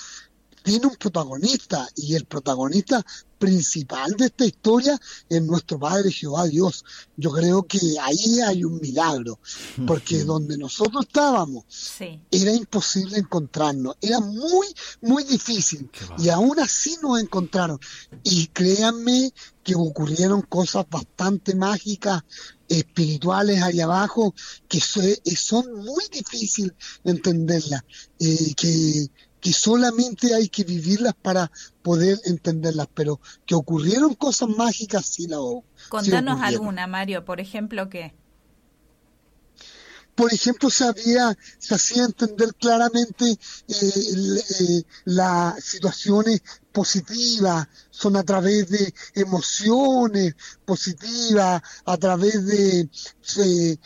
tiene 0.63 0.87
un 0.87 0.95
protagonista 0.95 1.87
y 1.95 2.15
el 2.15 2.25
protagonista 2.25 3.03
principal 3.37 4.11
de 4.17 4.25
esta 4.25 4.45
historia 4.45 4.99
es 5.27 5.41
nuestro 5.41 5.79
Padre 5.79 6.11
Jehová 6.11 6.45
Dios. 6.45 6.85
Yo 7.17 7.31
creo 7.31 7.63
que 7.63 7.79
ahí 7.99 8.39
hay 8.39 8.63
un 8.63 8.79
milagro, 8.79 9.39
porque 9.87 10.23
donde 10.23 10.57
nosotros 10.59 11.05
estábamos 11.07 11.63
Sí. 11.67 12.21
era 12.29 12.53
imposible 12.53 13.17
encontrarnos, 13.17 13.95
era 13.99 14.19
muy, 14.19 14.67
muy 15.01 15.23
difícil 15.23 15.89
y 16.19 16.29
aún 16.29 16.59
así 16.59 16.97
nos 17.01 17.19
encontraron. 17.19 17.79
Y 18.23 18.45
créanme 18.47 19.33
que 19.63 19.73
ocurrieron 19.73 20.43
cosas 20.43 20.85
bastante 20.87 21.55
mágicas, 21.55 22.21
espirituales 22.67 23.61
allá 23.63 23.85
abajo, 23.85 24.33
que 24.67 24.79
so- 24.79 25.01
son 25.35 25.73
muy 25.83 26.03
difíciles 26.11 26.73
entenderlas, 27.03 27.81
eh, 28.19 28.53
que, 28.55 29.07
que 29.41 29.53
solamente 29.53 30.33
hay 30.35 30.47
que 30.49 30.63
vivirlas 30.63 31.15
para 31.21 31.51
poder 31.81 32.19
entenderlas, 32.25 32.87
pero 32.93 33.19
que 33.45 33.55
ocurrieron 33.55 34.13
cosas 34.15 34.49
mágicas 34.49 35.05
sí 35.07 35.27
la 35.27 35.37
sí 35.37 35.63
Contanos 35.89 36.41
alguna, 36.41 36.87
Mario, 36.87 37.25
por 37.25 37.39
ejemplo, 37.41 37.89
¿qué? 37.89 38.13
por 40.15 40.33
ejemplo, 40.33 40.69
se, 40.69 40.83
había, 40.83 41.35
se 41.57 41.73
hacía 41.73 42.03
entender 42.03 42.53
claramente 42.55 43.25
eh, 43.31 43.37
eh, 43.67 44.83
las 45.05 45.63
situaciones 45.63 46.41
positivas, 46.71 47.67
son 47.89 48.17
a 48.17 48.23
través 48.23 48.69
de 48.69 48.93
emociones 49.15 50.35
positivas, 50.65 51.61
a 51.85 51.97
través 51.97 52.45
de, 52.45 52.89
de- 53.37 53.79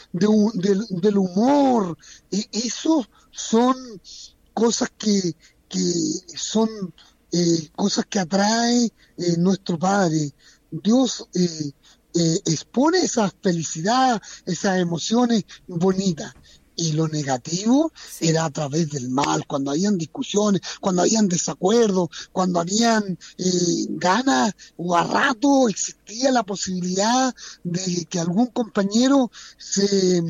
del 0.90 1.18
humor. 1.18 1.98
Y 2.32 2.48
eso 2.68 3.08
son 3.32 3.76
cosas 4.56 4.90
que, 4.98 5.36
que 5.70 5.84
son 6.36 6.70
eh, 7.32 7.70
cosas 7.76 8.06
que 8.06 8.20
atrae 8.20 8.86
eh, 9.18 9.38
nuestro 9.38 9.78
Padre. 9.78 10.32
Dios 10.72 11.28
eh, 11.34 11.72
eh, 12.14 12.40
expone 12.46 13.00
esa 13.00 13.30
felicidad, 13.44 14.22
esas 14.46 14.80
emociones 14.80 15.44
bonitas. 15.68 16.34
Y 16.78 16.92
lo 16.92 17.08
negativo 17.08 17.92
era 18.20 18.44
a 18.44 18.50
través 18.50 18.90
del 18.90 19.10
mal, 19.10 19.48
cuando 19.48 19.72
habían 19.72 19.98
discusiones, 19.98 20.62
cuando 20.82 21.04
habían 21.04 21.30
desacuerdos, 21.30 22.10
cuando 22.34 22.60
habían 22.60 23.18
ganas 23.92 24.54
o 24.76 24.94
a 24.94 25.06
rato 25.06 25.70
existía 25.70 26.34
la 26.34 26.44
posibilidad 26.44 27.34
de 27.64 28.06
que 28.10 28.20
algún 28.20 28.48
compañero 28.48 29.32
se, 29.58 30.22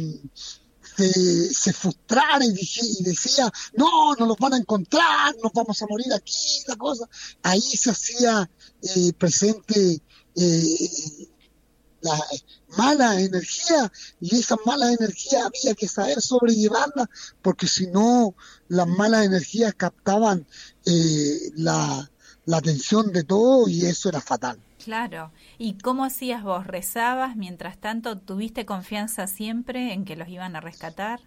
se, 0.97 1.53
se 1.53 1.73
frustrara 1.73 2.43
y, 2.45 2.51
dije- 2.51 2.81
decía, 3.01 3.51
no, 3.73 4.13
no 4.15 4.26
los 4.26 4.38
van 4.38 4.53
a 4.53 4.57
encontrar, 4.57 5.35
nos 5.43 5.51
vamos 5.53 5.81
a 5.81 5.88
morir 5.88 6.13
aquí, 6.13 6.63
la 6.67 6.76
cosa. 6.76 7.07
Ahí 7.43 7.61
se 7.61 7.91
hacía 7.91 8.49
eh, 8.81 9.13
presente 9.13 10.01
eh, 10.35 11.27
la 12.01 12.19
mala 12.77 13.19
energía 13.19 13.91
y 14.19 14.35
esa 14.38 14.57
mala 14.65 14.91
energía 14.93 15.45
había 15.45 15.73
que 15.76 15.88
saber 15.88 16.22
sobrellevarla 16.22 17.09
porque 17.41 17.67
si 17.67 17.88
no 17.88 18.35
las 18.67 18.88
malas 18.88 19.26
energías 19.26 19.73
captaban 19.76 20.45
eh, 20.85 21.51
la, 21.55 22.11
la 22.45 22.57
atención 22.57 23.11
de 23.11 23.23
todo 23.23 23.67
y 23.67 23.85
eso 23.85 24.09
era 24.09 24.22
fatal. 24.22 24.64
Claro. 24.85 25.33
¿Y 25.57 25.79
cómo 25.79 26.05
hacías 26.05 26.43
vos? 26.43 26.67
¿Rezabas? 26.67 27.35
Mientras 27.35 27.79
tanto, 27.79 28.19
¿tuviste 28.19 28.67
confianza 28.67 29.25
siempre 29.25 29.93
en 29.93 30.05
que 30.05 30.15
los 30.15 30.27
iban 30.29 30.55
a 30.55 30.61
rescatar? 30.61 31.21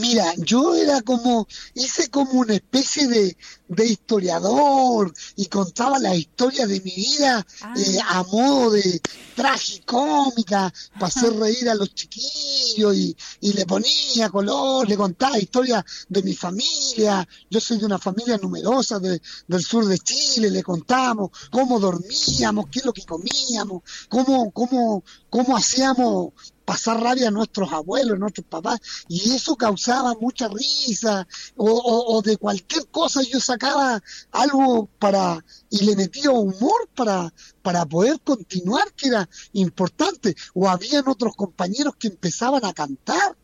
Mira, 0.00 0.32
yo 0.38 0.74
era 0.74 1.02
como, 1.02 1.46
hice 1.74 2.08
como 2.08 2.32
una 2.40 2.54
especie 2.54 3.06
de, 3.08 3.36
de 3.68 3.86
historiador 3.86 5.12
y 5.36 5.46
contaba 5.46 5.98
la 5.98 6.14
historia 6.14 6.66
de 6.66 6.80
mi 6.80 6.92
vida 6.94 7.46
eh, 7.76 7.98
a 8.08 8.22
modo 8.22 8.70
de 8.70 9.00
tragicómica 9.34 10.72
para 10.94 11.06
hacer 11.08 11.34
reír 11.34 11.68
a 11.68 11.74
los 11.74 11.94
chiquillos 11.94 12.96
y, 12.96 13.14
y 13.40 13.52
le 13.52 13.66
ponía 13.66 14.30
color, 14.30 14.88
le 14.88 14.96
contaba 14.96 15.38
historia 15.38 15.84
de 16.08 16.22
mi 16.22 16.34
familia. 16.34 17.28
Yo 17.50 17.60
soy 17.60 17.78
de 17.78 17.84
una 17.84 17.98
familia 17.98 18.38
numerosa 18.38 18.98
de- 18.98 19.20
del 19.46 19.62
sur 19.62 19.84
de 19.86 19.98
Chile, 19.98 20.50
le 20.50 20.62
contamos 20.62 21.30
cómo 21.50 21.78
dormíamos, 21.78 22.66
qué 22.70 22.78
es 22.78 22.84
lo 22.86 22.92
que 22.94 23.04
comíamos, 23.04 23.82
cómo, 24.08 24.50
cómo, 24.52 25.04
cómo 25.28 25.54
hacíamos 25.56 26.32
pasar 26.66 27.00
rabia 27.00 27.28
a 27.28 27.30
nuestros 27.30 27.72
abuelos, 27.72 28.16
a 28.16 28.18
nuestros 28.18 28.46
papás, 28.46 28.80
y 29.08 29.32
eso 29.32 29.56
causaba 29.56 30.14
mucha 30.20 30.48
risa, 30.48 31.26
o, 31.56 32.20
de 32.22 32.36
cualquier 32.36 32.88
cosa 32.88 33.22
yo 33.22 33.40
sacaba 33.40 34.02
algo 34.32 34.90
para, 34.98 35.42
y 35.70 35.84
le 35.84 35.96
metía 35.96 36.30
humor 36.32 36.90
para, 36.94 37.32
para 37.62 37.86
poder 37.86 38.20
continuar, 38.20 38.92
que 38.94 39.08
era 39.08 39.28
importante, 39.52 40.34
o 40.54 40.68
habían 40.68 41.08
otros 41.08 41.36
compañeros 41.36 41.94
que 41.96 42.08
empezaban 42.08 42.64
a 42.64 42.74
cantar, 42.74 43.36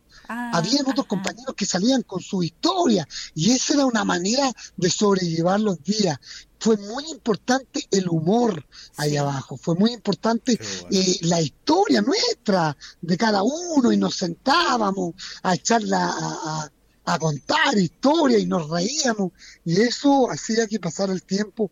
habían 0.53 0.87
otros 0.89 1.07
compañeros 1.07 1.55
que 1.57 1.67
salían 1.67 2.03
con 2.03 2.21
su 2.21 2.43
historia, 2.43 3.07
y 3.35 3.51
esa 3.53 3.75
era 3.75 3.87
una 3.87 4.05
manera 4.05 4.51
de 4.77 4.91
sobrellevar 4.91 5.61
los 5.61 5.83
días. 5.83 6.19
Fue 6.59 6.77
muy 6.77 7.05
importante 7.11 7.87
el 7.91 8.09
humor 8.09 8.65
ahí 8.97 9.17
abajo, 9.17 9.57
fue 9.57 9.75
muy 9.75 9.93
importante 9.93 10.59
eh, 10.91 11.19
la 11.23 11.41
historia 11.41 12.03
nuestra 12.03 12.77
de 13.01 13.17
cada 13.17 13.43
uno 13.43 13.91
y 13.93 13.97
nos 13.97 14.15
sentábamos 14.17 15.15
a 15.43 15.55
echarla 15.55 16.05
a, 16.07 16.63
a- 16.63 16.73
a 17.05 17.19
contar 17.19 17.77
historia 17.77 18.39
y 18.39 18.47
nos 18.47 18.71
reíamos 18.71 19.33
y 19.65 19.81
eso 19.81 20.31
hacía 20.31 20.69
que 20.69 20.79
pasara 20.79 21.13
el 21.13 21.25
tiempo 21.25 21.69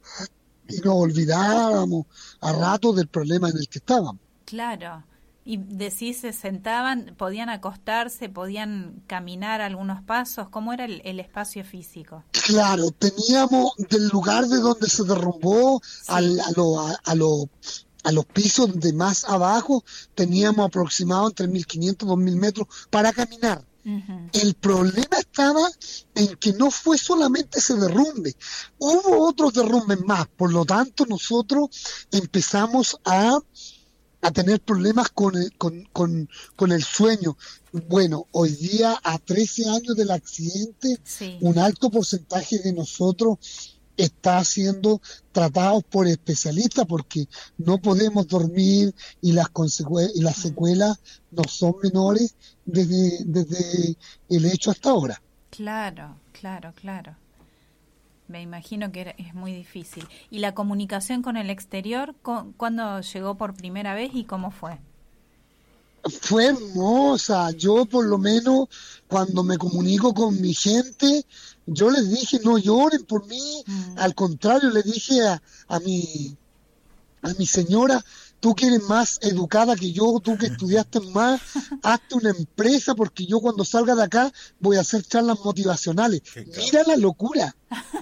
y 0.69 0.79
nos 0.79 0.95
olvidáramos 0.97 2.07
a 2.41 2.53
rato 2.53 2.93
del 2.93 3.07
problema 3.07 3.49
en 3.49 3.57
el 3.59 3.69
que 3.69 3.79
estábamos. 3.79 4.17
Claro. 4.45 5.05
Y 5.45 5.57
decís, 5.57 6.21
se 6.21 6.33
sentaban, 6.33 7.15
podían 7.17 7.49
acostarse, 7.49 8.29
podían 8.29 9.03
caminar 9.07 9.61
algunos 9.63 10.03
pasos. 10.03 10.49
¿Cómo 10.51 10.73
era 10.73 10.85
el, 10.85 11.01
el 11.05 11.19
espacio 11.19 11.65
físico? 11.65 12.25
Claro, 12.31 12.91
teníamos 12.91 13.73
del 13.77 14.09
lugar 14.09 14.47
de 14.47 14.59
donde 14.59 14.89
se 14.89 15.03
derrumbó 15.05 15.81
al- 16.09 16.41
a, 16.41 16.51
lo- 16.57 16.81
a, 16.81 16.93
a 17.05 17.15
lo- 17.15 17.49
a 18.05 18.13
los 18.13 18.25
pisos 18.27 18.79
de 18.81 18.93
más 18.95 19.25
abajo, 19.25 19.85
teníamos 20.15 20.67
aproximado 20.67 21.29
entre 21.29 21.49
1500 21.49 22.07
y 22.07 22.09
2000 22.09 22.37
metros 22.37 22.67
para 22.91 23.13
caminar. 23.13 23.63
El 24.33 24.55
problema 24.55 25.17
estaba 25.19 25.67
en 26.15 26.37
que 26.37 26.53
no 26.53 26.71
fue 26.71 26.97
solamente 26.99 27.59
ese 27.59 27.75
derrumbe, 27.77 28.37
hubo 28.79 29.27
otros 29.27 29.55
derrumbes 29.55 30.01
más, 30.01 30.27
por 30.37 30.53
lo 30.53 30.65
tanto 30.67 31.07
nosotros 31.07 31.69
empezamos 32.13 32.99
a, 33.05 33.39
a 34.23 34.31
tener 34.31 34.61
problemas 34.61 35.11
con 35.11 35.37
el, 35.37 35.57
con, 35.57 35.85
con, 35.93 36.29
con 36.57 36.73
el 36.73 36.83
sueño. 36.83 37.37
Bueno, 37.73 38.27
hoy 38.33 38.51
día 38.51 38.99
a 39.03 39.19
13 39.19 39.69
años 39.69 39.97
del 39.97 40.11
accidente, 40.11 40.99
un 41.41 41.59
alto 41.59 41.91
porcentaje 41.91 42.59
de 42.59 42.73
nosotros 42.73 43.39
está 43.97 44.43
siendo 44.45 45.01
tratados 45.33 45.85
por 45.85 46.07
especialistas 46.07 46.87
porque 46.87 47.27
no 47.59 47.79
podemos 47.79 48.27
dormir 48.27 48.95
y 49.21 49.33
las 49.33 49.49
y 50.15 50.23
las 50.23 50.37
secuelas 50.37 50.99
no 51.31 51.45
son 51.45 51.75
menores 51.83 52.35
desde, 52.65 53.25
desde 53.25 53.97
el 54.29 54.47
hecho 54.47 54.71
hasta 54.71 54.91
ahora. 54.91 55.21
Claro, 55.51 56.17
claro, 56.33 56.73
claro. 56.75 57.17
Me 58.31 58.41
imagino 58.43 58.93
que 58.93 59.15
es 59.19 59.35
muy 59.35 59.53
difícil. 59.53 60.07
¿Y 60.31 60.39
la 60.39 60.55
comunicación 60.55 61.21
con 61.23 61.37
el 61.37 61.51
exterior? 61.51 62.15
cu- 62.23 62.55
¿Cuándo 62.57 63.01
llegó 63.01 63.37
por 63.37 63.55
primera 63.55 63.93
vez 63.95 64.11
y 64.15 64.25
cómo 64.25 64.51
fue? 64.53 64.79
Fue 66.23 66.47
hermosa. 66.47 67.51
Yo 67.53 67.85
por 67.87 68.07
lo 68.07 68.17
menos 68.19 68.69
cuando 69.07 69.43
me 69.45 69.59
comunico 69.59 70.15
con 70.15 70.41
mi 70.41 70.55
gente, 70.55 71.27
yo 71.67 71.91
les 71.91 72.09
dije 72.11 72.41
no 72.45 72.57
lloren 72.59 73.05
por 73.05 73.27
mí. 73.27 73.63
Al 73.97 74.15
contrario, 74.15 74.71
le 74.71 74.83
dije 74.83 75.27
a, 75.27 75.43
a 75.69 75.81
mi 75.81 76.37
a 77.23 77.35
mi 77.35 77.47
señora, 77.47 78.03
tú 78.41 78.55
que 78.55 78.67
eres 78.67 78.83
más 78.83 79.19
educada 79.23 79.77
que 79.77 79.93
yo, 79.93 80.19
tú 80.21 80.37
que 80.37 80.47
estudiaste 80.47 81.01
más, 81.01 81.41
hazte 81.83 82.15
una 82.15 82.31
empresa 82.31 82.95
porque 82.95 83.27
yo 83.27 83.41
cuando 83.41 83.65
salga 83.65 83.95
de 83.95 84.03
acá 84.03 84.33
voy 84.59 84.77
a 84.77 84.81
hacer 84.81 85.03
charlas 85.03 85.39
motivacionales. 85.45 86.23
Mira 86.57 86.83
la 86.87 86.97
locura. 86.97 87.55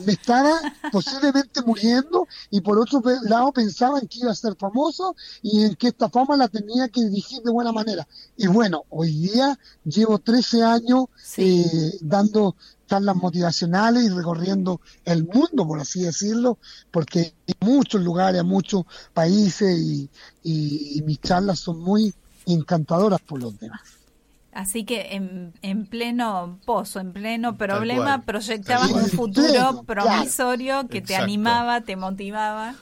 Me 0.06 0.12
estaba 0.12 0.58
posiblemente 0.90 1.60
muriendo 1.62 2.26
y 2.50 2.62
por 2.62 2.78
otro 2.78 3.02
lado 3.24 3.52
pensaba 3.52 3.98
en 3.98 4.08
que 4.08 4.20
iba 4.20 4.30
a 4.30 4.34
ser 4.34 4.56
famoso 4.56 5.14
y 5.42 5.64
en 5.64 5.74
que 5.74 5.88
esta 5.88 6.08
fama 6.08 6.36
la 6.36 6.48
tenía 6.48 6.88
que 6.88 7.04
dirigir 7.04 7.42
de 7.42 7.50
buena 7.50 7.72
manera. 7.72 8.08
Y 8.36 8.46
bueno, 8.46 8.84
hoy 8.88 9.12
día 9.12 9.58
llevo 9.84 10.18
13 10.18 10.62
años 10.62 11.06
eh, 11.36 11.98
dando 12.00 12.56
charlas 12.88 13.16
motivacionales 13.16 14.04
y 14.04 14.08
recorriendo 14.08 14.80
el 15.04 15.24
mundo, 15.24 15.66
por 15.66 15.80
así 15.80 16.02
decirlo, 16.02 16.58
porque 16.90 17.34
hay 17.46 17.54
muchos 17.60 18.02
lugares, 18.02 18.42
muchos 18.44 18.84
países 19.14 19.78
y, 19.78 20.10
y- 20.42 20.98
y 20.98 21.02
mis 21.02 21.20
charlas 21.20 21.60
son 21.60 21.78
muy 21.80 22.12
encantadoras 22.46 23.20
por 23.20 23.40
los 23.40 23.58
demás. 23.58 23.80
Así 24.50 24.84
que 24.84 25.14
en, 25.14 25.52
en 25.62 25.86
pleno 25.86 26.58
pozo, 26.64 27.00
en 27.00 27.12
pleno 27.12 27.56
problema, 27.56 28.24
proyectabas 28.24 28.90
un 28.90 29.08
futuro 29.08 29.46
Pleno, 29.52 29.84
promisorio 29.84 30.88
que 30.88 31.00
te 31.02 31.14
animaba, 31.16 31.82
te 31.82 31.96
motivaba. 31.96 32.74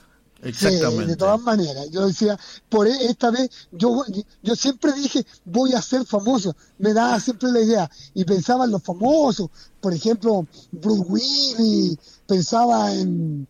Sí, 0.52 0.78
de 1.06 1.16
todas 1.16 1.40
maneras, 1.40 1.90
yo 1.90 2.06
decía, 2.06 2.38
por 2.68 2.86
e- 2.86 3.06
esta 3.06 3.30
vez, 3.30 3.50
yo, 3.72 4.04
yo 4.42 4.56
siempre 4.56 4.92
dije, 4.92 5.26
voy 5.44 5.72
a 5.72 5.82
ser 5.82 6.04
famoso, 6.04 6.54
me 6.78 6.92
daba 6.92 7.18
siempre 7.20 7.50
la 7.50 7.60
idea, 7.60 7.90
y 8.14 8.24
pensaba 8.24 8.64
en 8.64 8.72
los 8.72 8.82
famosos, 8.82 9.50
por 9.80 9.92
ejemplo, 9.94 10.46
Bruce 10.72 11.04
Willis, 11.08 11.98
pensaba 12.26 12.92
en, 12.92 13.46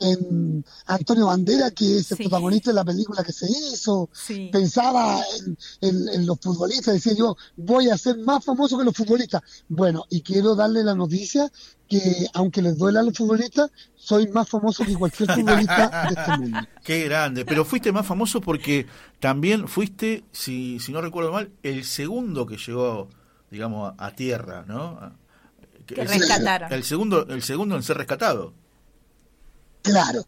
en 0.00 0.64
Antonio 0.86 1.26
Bandera, 1.26 1.70
que 1.70 1.98
es 1.98 2.10
el 2.12 2.18
protagonista 2.18 2.70
de 2.70 2.74
la 2.74 2.84
película 2.84 3.24
que 3.24 3.32
se 3.32 3.46
hizo. 3.50 4.10
Pensaba 4.50 5.20
en, 5.44 5.56
en- 5.80 6.08
en 6.10 6.26
los 6.26 6.38
futbolistas, 6.40 6.94
decía 6.94 7.14
yo, 7.14 7.36
voy 7.56 7.88
a 7.90 7.96
ser 7.96 8.18
más 8.18 8.44
famoso 8.44 8.76
que 8.78 8.84
los 8.84 8.94
futbolistas. 8.96 9.42
Bueno, 9.68 10.04
y 10.10 10.20
quiero 10.22 10.54
darle 10.54 10.84
la 10.84 10.94
noticia 10.94 11.50
que, 11.88 12.26
aunque 12.34 12.62
les 12.62 12.76
duela 12.76 13.00
a 13.00 13.02
los 13.04 13.16
futbolistas, 13.16 13.70
soy 13.94 14.28
más 14.28 14.48
famoso 14.48 14.84
que 14.84 14.94
cualquier 14.94 15.32
futbolista 15.32 16.08
de 16.08 16.14
este 16.20 16.36
mundo. 16.38 16.58
Qué 16.84 17.04
grande. 17.04 17.44
Pero 17.44 17.64
fuiste 17.64 17.92
más 17.92 18.04
famoso 18.06 18.40
porque 18.40 18.86
también 19.20 19.66
fuiste, 19.68 20.24
si, 20.32 20.78
si 20.80 20.92
no 20.92 21.00
recuerdo 21.00 21.32
mal, 21.32 21.50
el 21.62 21.84
segundo 21.84 22.44
que 22.46 22.56
llegó, 22.58 23.08
digamos, 23.50 23.94
a, 23.98 24.06
a 24.06 24.10
tierra, 24.16 24.64
¿no? 24.66 25.14
Que 25.86 26.00
el- 26.02 26.08
rescataron. 26.08 26.72
El 26.72 26.82
segundo, 26.84 27.26
el 27.28 27.42
segundo 27.42 27.76
en 27.76 27.82
ser 27.82 27.96
rescatado. 27.96 28.52
Claro. 29.86 30.26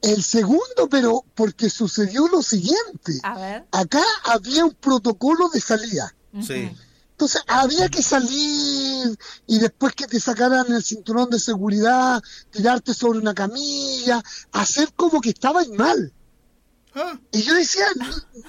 El 0.00 0.22
segundo, 0.22 0.88
pero 0.88 1.24
porque 1.34 1.68
sucedió 1.68 2.28
lo 2.28 2.42
siguiente. 2.42 3.18
A 3.24 3.36
ver. 3.36 3.66
Acá 3.72 4.04
había 4.24 4.64
un 4.64 4.74
protocolo 4.74 5.48
de 5.48 5.60
salida. 5.60 6.14
Sí. 6.40 6.70
Entonces 7.10 7.42
había 7.48 7.88
que 7.88 8.00
salir 8.00 9.18
y 9.48 9.58
después 9.58 9.94
que 9.94 10.06
te 10.06 10.20
sacaran 10.20 10.72
el 10.72 10.84
cinturón 10.84 11.28
de 11.30 11.40
seguridad, 11.40 12.22
tirarte 12.52 12.94
sobre 12.94 13.18
una 13.18 13.34
camilla, 13.34 14.22
hacer 14.52 14.92
como 14.94 15.20
que 15.20 15.30
estabas 15.30 15.66
mal. 15.68 16.12
Y 17.32 17.42
yo 17.42 17.54
decía, 17.54 17.86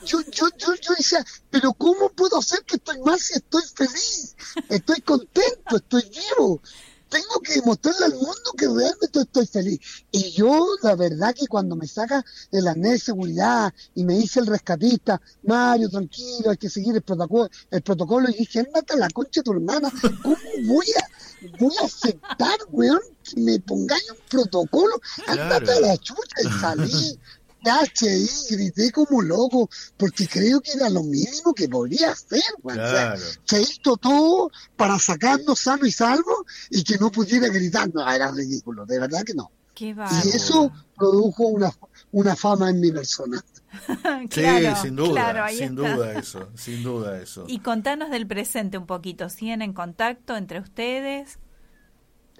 yo, 0.05 0.21
yo, 0.21 0.49
yo, 0.57 0.75
yo 0.75 0.93
decía, 0.95 1.25
pero 1.49 1.73
¿cómo 1.73 2.09
puedo 2.09 2.37
hacer 2.37 2.63
que 2.63 2.75
estoy 2.75 2.99
mal 3.01 3.19
si 3.19 3.33
estoy 3.33 3.63
feliz? 3.75 4.35
Estoy 4.69 5.01
contento, 5.01 5.77
estoy 5.77 6.03
vivo. 6.09 6.61
Tengo 7.09 7.39
que 7.43 7.55
demostrarle 7.55 8.05
al 8.05 8.13
mundo 8.13 8.53
que 8.57 8.67
realmente 8.67 9.19
estoy 9.21 9.47
feliz. 9.47 9.79
Y 10.11 10.31
yo, 10.31 10.67
la 10.83 10.95
verdad 10.95 11.33
que 11.33 11.47
cuando 11.47 11.75
me 11.75 11.87
saca 11.87 12.23
el 12.51 12.67
arnés 12.67 12.91
de 12.91 12.99
seguridad 12.99 13.73
y 13.95 14.03
me 14.05 14.13
dice 14.15 14.39
el 14.39 14.47
rescatista, 14.47 15.19
Mario, 15.43 15.89
tranquilo, 15.89 16.51
hay 16.51 16.57
que 16.57 16.69
seguir 16.69 16.95
el 16.95 17.01
protocolo, 17.01 17.49
el 17.71 17.81
protocolo 17.81 18.29
y 18.29 18.33
dije, 18.33 18.59
ándate 18.59 18.93
a 18.93 18.97
la 18.97 19.09
concha 19.09 19.41
de 19.41 19.43
tu 19.43 19.51
hermana, 19.53 19.91
¿cómo 20.21 20.37
voy 20.67 20.85
a, 20.97 21.57
voy 21.59 21.73
a 21.81 21.85
aceptar, 21.85 22.57
weón, 22.69 23.01
que 23.23 23.39
me 23.41 23.59
pongáis 23.59 24.09
un 24.11 24.17
protocolo? 24.29 24.99
Ándate 25.27 25.65
Claro. 25.65 25.85
a 25.85 25.87
la 25.89 25.97
chucha 25.97 26.41
y 26.43 26.59
salí. 26.61 27.19
HI, 27.63 28.27
grité 28.55 28.91
como 28.91 29.21
loco, 29.21 29.69
porque 29.97 30.27
creo 30.27 30.61
que 30.61 30.71
era 30.73 30.89
lo 30.89 31.03
mínimo 31.03 31.53
que 31.53 31.67
podía 31.67 32.11
hacer, 32.11 32.41
weón. 32.63 32.79
O 32.79 32.83
sea, 32.89 33.13
Claro. 33.15 33.21
se 33.45 33.61
hizo 33.61 33.97
todo 33.97 34.51
para 34.75 34.97
sacarnos 34.99 35.59
sano 35.59 35.85
y 35.85 35.91
salvo 35.91 36.45
y 36.69 36.83
que 36.83 36.97
no 36.97 37.11
pudiera 37.11 37.47
gritar. 37.49 37.93
No, 37.93 38.09
era 38.09 38.31
ridículo, 38.31 38.85
de 38.85 38.99
verdad 38.99 39.23
que 39.23 39.33
no. 39.33 39.51
Qué 39.73 39.95
Y 40.25 40.29
eso 40.29 40.71
produjo 40.97 41.47
una, 41.47 41.71
una 42.11 42.35
fama 42.35 42.69
en 42.69 42.79
mi 42.81 42.91
persona. 42.91 43.43
Claro, 44.29 44.75
sí, 44.75 44.81
sin 44.81 44.95
duda, 44.95 45.11
claro, 45.11 45.43
ahí 45.43 45.57
sin 45.57 45.77
está. 45.77 45.95
duda 45.95 46.19
eso, 46.19 46.49
sin 46.55 46.83
duda 46.83 47.21
eso. 47.21 47.45
Y 47.47 47.59
contanos 47.59 48.09
del 48.09 48.25
presente 48.25 48.77
un 48.79 48.87
poquito. 48.87 49.29
¿Siguen 49.29 49.61
en 49.61 49.73
contacto 49.73 50.35
entre 50.35 50.59
ustedes? 50.59 51.37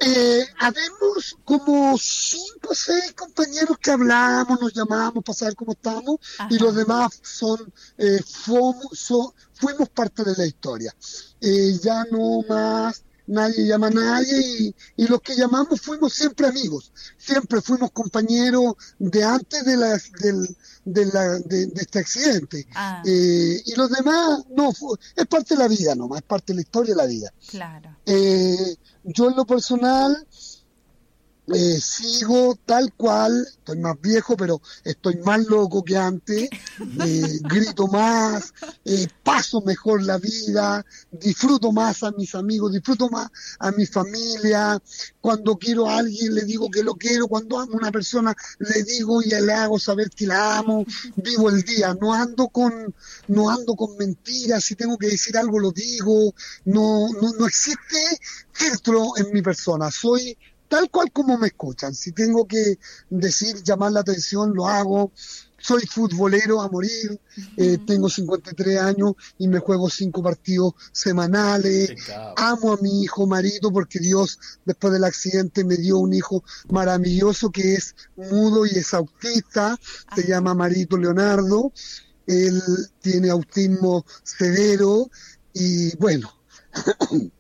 Eh, 0.01 0.47
habemos 0.59 1.35
como 1.43 1.97
cinco 1.97 2.69
o 2.71 2.75
seis 2.75 3.11
compañeros 3.13 3.77
que 3.81 3.91
hablamos, 3.91 4.59
nos 4.61 4.73
llamamos 4.73 5.23
para 5.23 5.35
saber 5.37 5.55
cómo 5.55 5.73
estamos 5.73 6.17
y 6.49 6.57
los 6.57 6.73
demás 6.73 7.19
son, 7.21 7.57
eh, 7.97 8.21
fomo- 8.23 8.89
so- 8.93 9.33
fuimos 9.53 9.89
parte 9.89 10.23
de 10.23 10.35
la 10.37 10.45
historia. 10.45 10.93
Eh, 11.41 11.77
ya 11.83 12.05
no 12.11 12.41
más 12.47 13.03
nadie 13.29 13.65
llama 13.65 13.87
a 13.87 13.91
nadie 13.91 14.39
y, 14.59 14.75
y 14.97 15.07
los 15.07 15.21
que 15.21 15.35
llamamos 15.35 15.79
fuimos 15.79 16.13
siempre 16.13 16.47
amigos, 16.47 16.91
siempre 17.17 17.61
fuimos 17.61 17.91
compañeros 17.91 18.73
de 18.97 19.23
antes 19.23 19.63
de, 19.65 19.77
la, 19.77 19.99
del, 20.21 20.57
de, 20.83 21.05
la, 21.05 21.39
de, 21.39 21.67
de 21.67 21.81
este 21.81 21.99
accidente. 21.99 22.67
Ah. 22.73 23.01
Eh, 23.05 23.61
y 23.65 23.75
los 23.75 23.89
demás, 23.91 24.43
no, 24.55 24.71
es 25.15 25.27
parte 25.27 25.55
de 25.55 25.59
la 25.59 25.67
vida 25.67 25.95
nomás, 25.95 26.19
es 26.19 26.25
parte 26.25 26.53
de 26.53 26.55
la 26.55 26.61
historia 26.61 26.93
de 26.95 26.97
la 26.97 27.07
vida. 27.07 27.33
Claro. 27.47 27.95
Eh, 28.05 28.75
yo 29.03 29.29
en 29.29 29.35
lo 29.35 29.45
personal 29.45 30.27
eh, 31.53 31.79
sigo 31.81 32.57
tal 32.65 32.93
cual, 32.93 33.47
estoy 33.47 33.77
más 33.79 33.99
viejo, 34.01 34.37
pero 34.37 34.61
estoy 34.83 35.17
más 35.17 35.45
loco 35.45 35.83
que 35.83 35.97
antes, 35.97 36.49
eh, 37.05 37.39
grito 37.41 37.87
más, 37.87 38.53
eh, 38.85 39.07
paso 39.23 39.61
mejor 39.61 40.03
la 40.03 40.17
vida, 40.17 40.85
disfruto 41.11 41.71
más 41.71 42.03
a 42.03 42.11
mis 42.11 42.35
amigos, 42.35 42.71
disfruto 42.71 43.09
más 43.09 43.29
a 43.59 43.71
mi 43.71 43.85
familia, 43.85 44.79
cuando 45.21 45.57
quiero 45.57 45.89
a 45.89 45.97
alguien 45.97 46.35
le 46.35 46.43
digo 46.43 46.69
que 46.69 46.83
lo 46.83 46.95
quiero, 46.95 47.27
cuando 47.27 47.59
amo 47.59 47.73
a 47.73 47.77
una 47.77 47.91
persona 47.91 48.35
le 48.59 48.83
digo 48.83 49.21
y 49.21 49.29
le 49.29 49.53
hago 49.53 49.79
saber 49.79 50.09
que 50.09 50.27
la 50.27 50.57
amo, 50.57 50.85
vivo 51.15 51.49
el 51.49 51.63
día, 51.63 51.95
no 51.99 52.13
ando 52.13 52.49
con, 52.49 52.93
no 53.27 53.49
ando 53.49 53.75
con 53.75 53.97
mentiras, 53.97 54.63
si 54.63 54.75
tengo 54.75 54.97
que 54.97 55.07
decir 55.07 55.37
algo 55.37 55.59
lo 55.59 55.71
digo, 55.71 56.33
no, 56.65 57.09
no, 57.21 57.33
no 57.33 57.47
existe 57.47 58.19
filtro 58.51 59.17
en 59.17 59.31
mi 59.33 59.41
persona, 59.41 59.89
soy 59.89 60.37
tal 60.69 60.89
cual 60.89 61.11
como 61.11 61.37
me 61.37 61.47
escuchan. 61.47 61.93
Si 61.93 62.13
tengo 62.13 62.47
que 62.47 62.79
decir, 63.09 63.61
llamar 63.63 63.91
la 63.91 64.01
atención, 64.01 64.53
lo 64.53 64.67
hago. 64.67 65.11
Soy 65.61 65.85
futbolero 65.85 66.61
a 66.61 66.69
morir, 66.69 67.19
eh, 67.57 67.79
tengo 67.85 68.09
53 68.09 68.79
años 68.79 69.15
y 69.37 69.49
me 69.49 69.59
juego 69.59 69.89
cinco 69.89 70.23
partidos 70.23 70.73
semanales. 70.93 71.91
Amo 72.37 72.73
a 72.73 72.77
mi 72.77 73.03
hijo 73.03 73.27
Marito 73.27 73.69
porque 73.69 73.99
Dios 73.99 74.39
después 74.63 74.93
del 74.93 75.03
accidente 75.03 75.65
me 75.65 75.75
dio 75.75 75.97
un 75.97 76.13
hijo 76.13 76.45
maravilloso 76.69 77.49
que 77.49 77.73
es 77.73 77.93
mudo 78.15 78.65
y 78.65 78.69
es 78.69 78.93
autista, 78.93 79.77
se 80.15 80.25
llama 80.25 80.53
Marito 80.53 80.95
Leonardo. 80.95 81.73
Él 82.25 82.61
tiene 83.01 83.29
autismo 83.29 84.05
severo 84.23 85.09
y 85.51 85.93
bueno, 85.97 86.31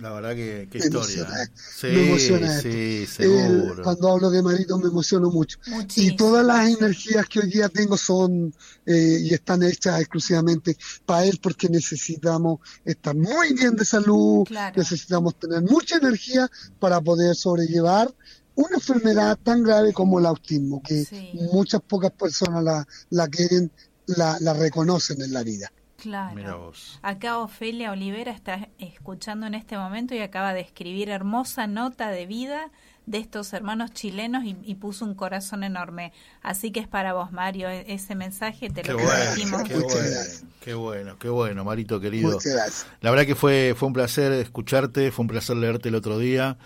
La 0.00 0.12
verdad 0.12 0.34
que 0.34 0.68
qué 0.70 0.78
Me 0.78 0.84
historia. 0.86 1.16
emociona. 1.22 1.50
Sí, 1.54 1.86
me 1.88 2.08
emociona 2.08 2.60
sí, 2.60 3.00
esto. 3.02 3.22
seguro. 3.22 3.74
El- 3.74 3.82
cuando 3.82 4.08
hablo 4.12 4.30
de 4.30 4.42
Marito 4.42 4.78
me 4.78 4.88
emociono 4.88 5.30
mucho. 5.30 5.58
Y 5.96 6.14
todas 6.16 6.44
las 6.46 6.68
energías 6.68 7.26
que 7.26 7.40
hoy 7.40 7.50
día 7.50 7.68
tengo 7.68 7.96
son 7.96 8.54
eh, 8.86 9.18
y 9.22 9.34
están 9.34 9.62
hechas 9.62 10.00
exclusivamente 10.00 10.76
para 11.04 11.24
él 11.24 11.38
porque 11.42 11.68
necesitamos 11.68 12.60
estar 12.84 13.16
muy 13.16 13.54
bien 13.54 13.74
de 13.76 13.84
salud, 13.84 14.46
necesitamos 14.76 15.36
tener 15.38 15.62
mucha 15.62 15.96
energía 15.96 16.48
para 16.78 17.00
poder 17.00 17.34
sobrellevar 17.34 18.14
una 18.54 18.76
enfermedad 18.76 19.38
tan 19.42 19.62
grave 19.62 19.92
como 19.92 20.18
el 20.18 20.26
autismo, 20.26 20.82
que 20.82 21.06
muchas 21.52 21.80
pocas 21.80 22.10
personas 22.12 22.62
la, 22.64 22.86
la 23.10 23.28
quieren, 23.28 23.70
la, 24.06 24.36
la 24.40 24.52
reconocen 24.52 25.20
en 25.22 25.32
la 25.32 25.42
vida. 25.44 25.70
Claro. 26.00 26.34
Mira 26.36 26.54
vos. 26.54 26.98
Acá 27.02 27.38
Ofelia 27.38 27.90
Olivera 27.90 28.30
está 28.30 28.68
escuchando 28.78 29.46
en 29.46 29.54
este 29.54 29.76
momento 29.76 30.14
y 30.14 30.20
acaba 30.20 30.54
de 30.54 30.60
escribir 30.60 31.08
hermosa 31.10 31.66
nota 31.66 32.08
de 32.10 32.24
vida 32.26 32.70
de 33.06 33.18
estos 33.18 33.52
hermanos 33.52 33.90
chilenos 33.92 34.44
y, 34.44 34.56
y 34.62 34.74
puso 34.76 35.04
un 35.04 35.14
corazón 35.14 35.64
enorme. 35.64 36.12
Así 36.42 36.70
que 36.70 36.78
es 36.80 36.86
para 36.88 37.14
vos, 37.14 37.32
Mario, 37.32 37.68
e- 37.68 37.92
ese 37.92 38.14
mensaje 38.14 38.68
te 38.70 38.82
Qué 38.82 38.92
lo 38.92 38.98
bueno, 38.98 39.34
dijimos. 39.34 39.62
qué 39.64 39.74
bueno, 39.76 40.20
qué 40.60 40.74
bueno, 40.74 41.18
qué 41.18 41.28
bueno, 41.30 41.64
Marito 41.64 42.00
querido. 42.00 42.32
Muchas 42.32 42.52
gracias. 42.52 42.86
La 43.00 43.10
verdad 43.10 43.26
que 43.26 43.34
fue, 43.34 43.74
fue 43.76 43.88
un 43.88 43.94
placer 43.94 44.30
escucharte, 44.32 45.10
fue 45.10 45.22
un 45.24 45.28
placer 45.28 45.56
leerte 45.56 45.88
el 45.88 45.94
otro 45.96 46.18
día. 46.18 46.58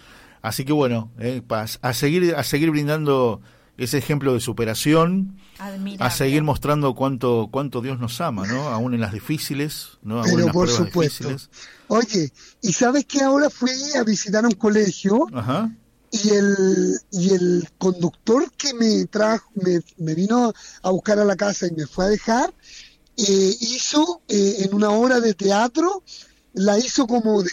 Así 0.43 0.65
que 0.65 0.73
bueno, 0.73 1.11
eh, 1.21 1.41
pa- 1.47 1.65
a 1.81 1.93
seguir, 1.95 2.35
a 2.37 2.43
seguir 2.43 2.71
brindando 2.71 3.41
ese 3.79 3.97
ejemplo 3.99 4.35
de 4.35 4.41
superación, 4.41 5.39
Admirable. 5.67 6.05
a 6.07 6.11
seguir 6.11 6.43
mostrando 6.43 6.95
cuánto, 6.95 7.49
cuánto 7.51 7.81
Dios 7.81 7.99
nos 8.01 8.21
ama, 8.21 8.47
¿no? 8.47 8.69
Aún 8.69 8.95
en 8.95 9.01
las 9.01 9.13
difíciles, 9.13 9.99
¿no? 10.03 10.19
Aún 10.21 10.29
en 10.29 10.35
Pero 10.35 10.47
las 10.47 10.53
por 10.55 10.69
supuesto. 10.69 11.29
difíciles. 11.29 11.51
Oye, 11.89 12.33
¿y 12.63 12.73
sabes 12.73 13.05
que 13.07 13.21
ahora 13.23 13.51
fui 13.51 13.71
a 13.97 14.03
visitar 14.03 14.45
un 14.45 14.53
colegio 14.53 15.27
Ajá. 15.35 15.71
y 16.11 16.31
el, 16.31 16.99
y 17.11 17.35
el 17.35 17.69
conductor 17.79 18.51
que 18.53 18.75
me 18.75 19.05
trajo, 19.07 19.51
me, 19.55 19.81
me 19.99 20.15
vino 20.15 20.53
a 20.83 20.91
buscar 20.91 21.19
a 21.19 21.25
la 21.25 21.37
casa 21.37 21.67
y 21.67 21.73
me 21.73 21.87
fue 21.87 22.07
a 22.07 22.09
dejar, 22.09 22.53
eh, 23.17 23.57
hizo 23.61 24.23
eh, 24.29 24.57
en 24.61 24.75
una 24.75 24.91
obra 24.91 25.21
de 25.21 25.35
teatro, 25.35 26.03
la 26.55 26.79
hizo 26.79 27.07
como, 27.07 27.43
de- 27.43 27.51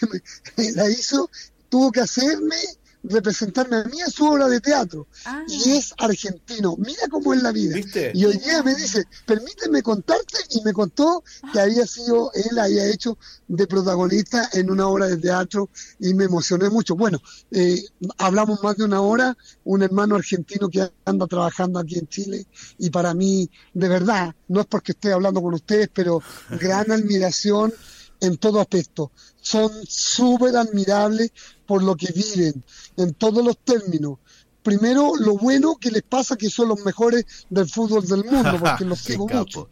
la 0.76 0.90
hizo, 0.90 1.30
tuvo 1.69 1.91
que 1.91 1.99
hacerme 2.02 2.56
representarme 3.04 3.78
a 3.78 3.84
mí 3.86 4.02
en 4.02 4.12
su 4.12 4.26
obra 4.26 4.48
de 4.48 4.60
teatro. 4.60 5.08
Y 5.48 5.72
es 5.72 5.94
argentino. 5.98 6.76
Mira 6.78 7.08
cómo 7.10 7.34
es 7.34 7.42
la 7.42 7.52
vida. 7.52 7.78
Y 8.14 8.26
hoy 8.26 8.38
día 8.38 8.64
me 8.64 8.76
dice 8.76 9.06
permíteme 9.26 9.82
contarte 9.82 10.38
y 10.50 10.62
me 10.62 10.74
contó 10.74 11.24
que 11.52 11.60
había 11.60 11.86
sido 11.86 12.32
él 12.34 12.58
había 12.58 12.86
hecho 12.88 13.18
de 13.48 13.68
protagonista 13.68 14.50
en 14.54 14.70
una 14.70 14.88
obra 14.88 15.08
de 15.08 15.18
teatro 15.18 15.70
y 16.00 16.14
me 16.14 16.26
emocioné 16.26 16.70
mucho. 16.70 16.96
Bueno 16.96 17.20
eh, 17.52 17.82
hablamos 18.18 18.62
más 18.64 18.78
de 18.78 18.86
una 18.86 19.02
hora 19.02 19.38
un 19.64 19.82
hermano 19.82 20.16
argentino 20.16 20.70
que 20.70 20.90
anda 21.06 21.28
trabajando 21.28 21.80
aquí 21.80 21.98
en 21.98 22.08
Chile 22.08 22.46
y 22.78 22.90
para 22.90 23.14
mí 23.14 23.50
de 23.74 23.88
verdad 23.88 24.36
no 24.48 24.62
es 24.62 24.68
porque 24.68 24.92
esté 24.92 25.12
hablando 25.12 25.42
con 25.42 25.54
ustedes 25.54 25.90
pero 25.94 26.22
gran 26.60 26.92
admiración 26.92 27.74
en 28.20 28.38
todo 28.38 28.60
aspecto. 28.60 29.12
Son 29.41 29.72
súper 29.88 30.56
admirables 30.56 31.32
por 31.66 31.84
lo 31.84 31.96
que 31.96 32.12
viven, 32.12 32.64
en 32.98 33.14
todos 33.14 33.44
los 33.44 33.58
términos. 33.58 34.18
primero 34.64 35.16
lo 35.16 35.38
bueno 35.38 35.78
que 35.78 35.90
les 35.90 36.04
pasa 36.04 36.36
que 36.36 36.50
son 36.50 36.68
los 36.68 36.84
mejores 36.84 37.26
del 37.50 37.70
fútbol 37.70 38.06
del 38.06 38.26
mundo, 38.26 38.58
porque 38.60 38.86
los 38.86 39.00
sigo 39.00 39.28
mucho. 39.28 39.70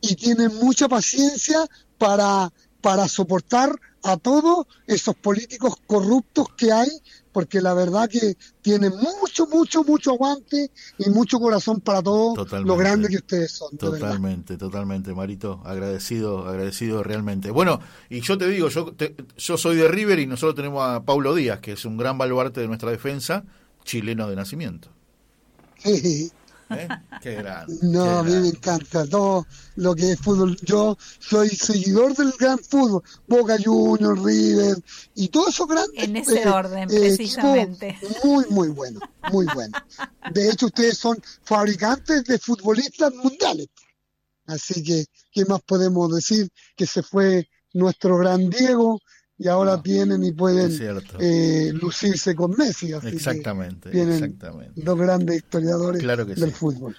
Y 0.00 0.14
tienen 0.14 0.54
mucha 0.56 0.88
paciencia 0.88 1.66
para, 1.98 2.52
para 2.80 3.08
soportar 3.08 3.74
a 4.02 4.16
todos 4.16 4.66
esos 4.86 5.16
políticos 5.16 5.74
corruptos 5.86 6.46
que 6.56 6.72
hay, 6.72 6.88
porque 7.36 7.60
la 7.60 7.74
verdad 7.74 8.08
que 8.08 8.34
tienen 8.62 8.94
mucho, 8.96 9.46
mucho, 9.46 9.84
mucho 9.84 10.12
aguante 10.12 10.70
y 10.96 11.10
mucho 11.10 11.38
corazón 11.38 11.82
para 11.82 12.02
todo 12.02 12.32
Totalmente. 12.32 12.66
lo 12.66 12.78
grande 12.78 13.08
que 13.10 13.16
ustedes 13.16 13.52
son. 13.52 13.76
Totalmente, 13.76 14.56
totalmente, 14.56 15.12
Marito. 15.12 15.60
Agradecido, 15.66 16.48
agradecido 16.48 17.02
realmente. 17.02 17.50
Bueno, 17.50 17.78
y 18.08 18.22
yo 18.22 18.38
te 18.38 18.48
digo, 18.48 18.70
yo, 18.70 18.90
te- 18.94 19.14
yo 19.36 19.58
soy 19.58 19.76
de 19.76 19.86
River 19.86 20.18
y 20.18 20.26
nosotros 20.26 20.54
tenemos 20.54 20.82
a 20.82 21.04
Paulo 21.04 21.34
Díaz, 21.34 21.60
que 21.60 21.72
es 21.72 21.84
un 21.84 21.98
gran 21.98 22.16
baluarte 22.16 22.62
de 22.62 22.68
nuestra 22.68 22.90
defensa, 22.90 23.44
chileno 23.84 24.30
de 24.30 24.36
nacimiento. 24.36 24.88
¿Eh? 26.70 26.88
Qué 27.22 27.34
grande. 27.36 27.74
No, 27.82 28.04
qué 28.04 28.10
a 28.10 28.22
mí 28.22 28.32
me 28.42 28.48
encanta 28.48 29.06
todo 29.06 29.46
lo 29.76 29.94
que 29.94 30.12
es 30.12 30.20
fútbol. 30.20 30.56
Yo 30.62 30.96
soy 31.18 31.48
seguidor 31.50 32.14
del 32.16 32.32
gran 32.38 32.58
fútbol, 32.58 33.02
Boca 33.26 33.56
Juniors, 33.62 34.22
River 34.22 34.76
y 35.14 35.28
todos 35.28 35.48
esos 35.48 35.68
grandes. 35.68 36.04
En 36.04 36.16
ese 36.16 36.42
eh, 36.42 36.48
orden, 36.48 36.90
eh, 36.90 37.00
precisamente. 37.00 37.98
Muy, 38.24 38.46
muy 38.50 38.68
bueno, 38.68 39.00
muy 39.32 39.46
bueno. 39.54 39.78
De 40.32 40.50
hecho, 40.50 40.66
ustedes 40.66 40.98
son 40.98 41.22
fabricantes 41.44 42.24
de 42.24 42.38
futbolistas 42.38 43.14
mundiales. 43.14 43.68
Así 44.46 44.82
que, 44.82 45.06
¿qué 45.32 45.44
más 45.44 45.60
podemos 45.62 46.14
decir? 46.14 46.48
Que 46.76 46.86
se 46.86 47.02
fue 47.02 47.48
nuestro 47.72 48.16
gran 48.18 48.48
Diego 48.48 49.00
y 49.38 49.48
ahora 49.48 49.76
vienen 49.76 50.24
y 50.24 50.32
pueden 50.32 50.70
eh, 51.18 51.70
lucirse 51.74 52.34
con 52.34 52.52
Messi. 52.56 52.92
Así 52.92 53.08
que 53.10 53.16
Exactamente, 53.16 53.90
tienen 53.90 54.14
exactamente. 54.24 54.80
dos 54.82 54.98
grandes 54.98 55.36
historiadores 55.36 56.02
Claro 56.02 56.24
del 56.24 56.36
sí. 56.36 56.50
fútbol. 56.50 56.96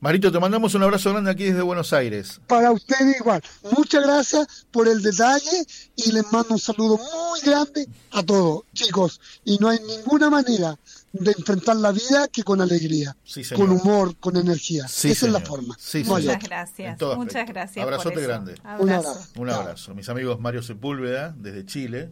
Marito, 0.00 0.30
te 0.30 0.38
mandamos 0.38 0.76
un 0.76 0.82
abrazo 0.84 1.10
grande 1.10 1.32
aquí 1.32 1.44
desde 1.44 1.60
Buenos 1.62 1.92
Aires. 1.92 2.40
Para 2.46 2.70
ustedes 2.70 3.16
igual. 3.18 3.42
Muchas 3.76 4.04
gracias 4.04 4.66
por 4.70 4.86
el 4.86 5.02
detalle 5.02 5.66
y 5.96 6.12
les 6.12 6.24
mando 6.30 6.50
un 6.54 6.60
saludo 6.60 6.98
muy 6.98 7.40
grande 7.44 7.88
a 8.12 8.22
todos, 8.22 8.62
chicos. 8.72 9.20
Y 9.44 9.58
no 9.58 9.68
hay 9.68 9.80
ninguna 9.80 10.30
manera 10.30 10.78
de 11.12 11.32
enfrentar 11.32 11.76
la 11.76 11.90
vida 11.92 12.28
que 12.28 12.42
con 12.42 12.60
alegría, 12.60 13.16
Sí, 13.24 13.42
con 13.56 13.70
humor, 13.70 14.16
con 14.18 14.36
energía. 14.36 14.86
Sí, 14.88 15.10
Esa 15.10 15.26
es 15.26 15.32
la 15.32 15.40
forma. 15.40 15.74
Sí, 15.78 16.04
No. 16.04 16.14
Muchas 16.14 16.42
gracias, 16.42 17.00
muchas 17.16 17.48
gracias. 17.48 17.82
Abrazote 17.82 18.10
por 18.14 18.18
eso. 18.22 18.28
grande. 18.28 18.54
Un 18.78 18.90
Abrazo. 18.90 19.08
abrazo. 19.10 19.40
Un 19.40 19.50
abrazo. 19.50 19.94
Mis 19.94 20.08
amigos 20.08 20.38
Mario 20.40 20.62
Sepúlveda, 20.62 21.34
desde 21.38 21.64
Chile. 21.64 22.10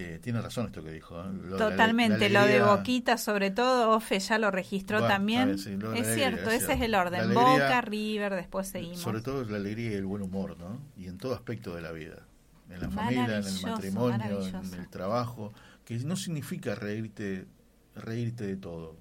Eh, 0.00 0.20
tiene 0.22 0.40
razón 0.40 0.66
esto 0.66 0.82
que 0.84 0.92
dijo. 0.92 1.20
¿eh? 1.20 1.24
Lo 1.32 1.42
de 1.42 1.50
la- 1.50 1.70
Totalmente, 1.70 2.28
lo 2.30 2.44
de 2.44 2.62
Boquita 2.62 3.18
sobre 3.18 3.50
todo, 3.50 3.90
Ofe 3.90 4.20
ya 4.20 4.38
lo 4.38 4.50
registró 4.52 4.98
Bueno, 4.98 5.12
también. 5.12 5.58
sí, 5.58 5.70
lo 5.76 5.92
es 5.92 6.02
alegría, 6.02 6.28
cierto, 6.30 6.50
es 6.50 6.62
ese 6.62 6.74
es 6.74 6.80
el 6.82 6.94
orden. 6.94 7.20
Alegría- 7.20 7.42
Boca, 7.52 7.80
River, 7.80 8.34
después 8.34 8.68
seguimos. 8.68 9.00
Sobre 9.00 9.22
todo 9.22 9.44
la 9.44 9.56
alegría 9.56 9.90
y 9.90 9.94
el 9.94 10.04
buen 10.06 10.22
humor, 10.22 10.56
¿no? 10.58 10.78
Y 10.96 11.06
en 11.08 11.18
todo 11.18 11.34
aspecto 11.34 11.74
de 11.74 11.82
la 11.82 11.90
vida. 11.90 12.16
En 12.70 12.80
la 12.80 12.90
familia, 12.90 13.38
en 13.38 13.44
el 13.46 13.62
matrimonio, 13.62 14.40
en 14.42 14.74
el 14.78 14.88
trabajo. 14.88 15.52
Que 15.84 15.96
no 16.00 16.16
significa 16.16 16.74
reírte, 16.76 17.46
reírte 17.98 18.46
de 18.46 18.56
todo. 18.56 18.96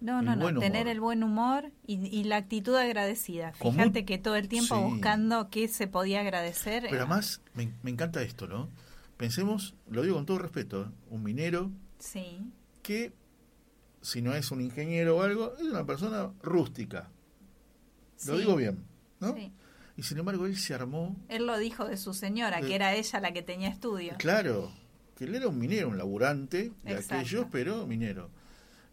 No, 0.00 0.18
El 0.18 0.24
no, 0.26 0.34
no, 0.36 0.46
humor. 0.48 0.58
tener 0.60 0.88
el 0.88 1.00
buen 1.00 1.22
humor 1.22 1.70
y, 1.86 1.94
y 2.08 2.24
la 2.24 2.36
actitud 2.36 2.74
agradecida. 2.74 3.52
Fíjate 3.52 4.04
que 4.04 4.18
todo 4.18 4.34
el 4.36 4.48
tiempo 4.48 4.74
Sí. 4.76 4.82
buscando 4.82 5.48
qué 5.48 5.68
se 5.68 5.86
podía 5.86 6.20
agradecer. 6.20 6.82
Pero 6.82 6.96
eh, 6.96 6.98
además, 7.00 7.40
me, 7.54 7.72
me 7.82 7.90
encanta 7.92 8.20
esto, 8.22 8.48
¿no? 8.48 8.68
Pensemos, 9.16 9.76
lo 9.88 10.02
digo 10.02 10.16
con 10.16 10.26
todo 10.26 10.38
respeto, 10.38 10.82
¿eh? 10.82 10.86
un 11.10 11.22
minero 11.22 11.70
Sí, 12.00 12.40
que, 12.82 13.12
si 14.00 14.22
no 14.22 14.34
es 14.34 14.50
un 14.50 14.60
ingeniero 14.60 15.18
o 15.18 15.22
algo, 15.22 15.54
es 15.56 15.62
una 15.62 15.86
persona 15.86 16.32
rústica. 16.42 17.08
Lo 18.26 18.34
Sí. 18.34 18.40
digo 18.40 18.56
bien, 18.56 18.84
¿no? 19.20 19.34
sí. 19.36 19.52
Y 19.96 20.02
sin 20.04 20.18
embargo, 20.18 20.46
él 20.46 20.56
se 20.56 20.72
armó, 20.74 21.14
Él 21.28 21.46
lo 21.46 21.58
dijo 21.58 21.84
de 21.84 21.96
su 21.98 22.14
señora, 22.14 22.60
que 22.62 22.74
era 22.74 22.94
ella 22.94 23.20
la 23.20 23.32
que 23.32 23.42
tenía 23.42 23.68
estudio. 23.68 24.14
claro, 24.18 24.72
que 25.22 25.28
él 25.28 25.34
era 25.36 25.48
un 25.48 25.58
minero, 25.58 25.88
un 25.88 25.96
laburante 25.98 26.72
de 26.82 26.92
Exacto. 26.92 27.14
aquellos, 27.14 27.46
pero 27.52 27.86
minero. 27.86 28.28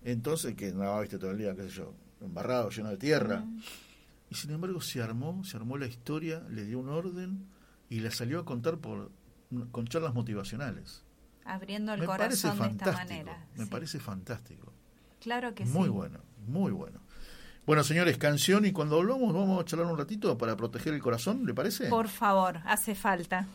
Entonces, 0.04 0.56
que 0.56 0.72
nada, 0.72 1.00
viste 1.02 1.18
todo 1.18 1.32
el 1.32 1.40
día, 1.40 1.56
qué 1.56 1.64
sé 1.64 1.70
yo, 1.70 1.94
embarrado, 2.22 2.70
lleno 2.70 2.90
de 2.90 2.98
tierra. 2.98 3.44
Y 4.30 4.36
sin 4.36 4.52
embargo, 4.52 4.80
se 4.80 5.02
armó, 5.02 5.44
se 5.44 5.58
armó 5.58 5.78
la 5.78 5.88
historia, 5.88 6.44
le 6.50 6.66
dio 6.66 6.80
un 6.80 6.90
orden 6.90 7.48
y 7.90 8.00
la 8.02 8.12
salió 8.12 8.40
a 8.40 8.46
contar 8.46 8.78
por 8.78 9.12
con 9.72 9.88
charlas 9.88 10.14
motivacionales. 10.14 11.04
Abriendo 11.46 11.94
el 11.96 12.02
me 12.02 12.06
parece 12.06 12.44
corazón 12.50 12.78
de 12.78 12.84
esta 12.86 12.92
manera. 12.92 13.48
me 13.56 13.64
sí. 13.64 13.70
parece 13.72 14.00
fantástico. 14.00 14.72
Claro 15.20 15.56
que 15.56 15.66
Muy 15.66 15.86
sí. 15.86 15.90
bueno, 15.90 16.20
muy 16.46 16.72
bueno. 16.72 17.00
Bueno, 17.66 17.84
señores, 17.84 18.18
canción 18.20 18.66
y 18.66 18.72
cuando 18.72 18.98
volvamos 18.98 19.34
vamos 19.34 19.60
a 19.62 19.66
charlar 19.66 19.88
un 19.92 19.98
ratito 19.98 20.38
para 20.38 20.56
proteger 20.56 20.94
el 20.94 21.02
corazón, 21.02 21.46
¿le 21.48 21.54
parece? 21.56 21.88
Por 21.88 22.08
favor, 22.08 22.62
hace 22.66 22.94
falta. 22.94 23.48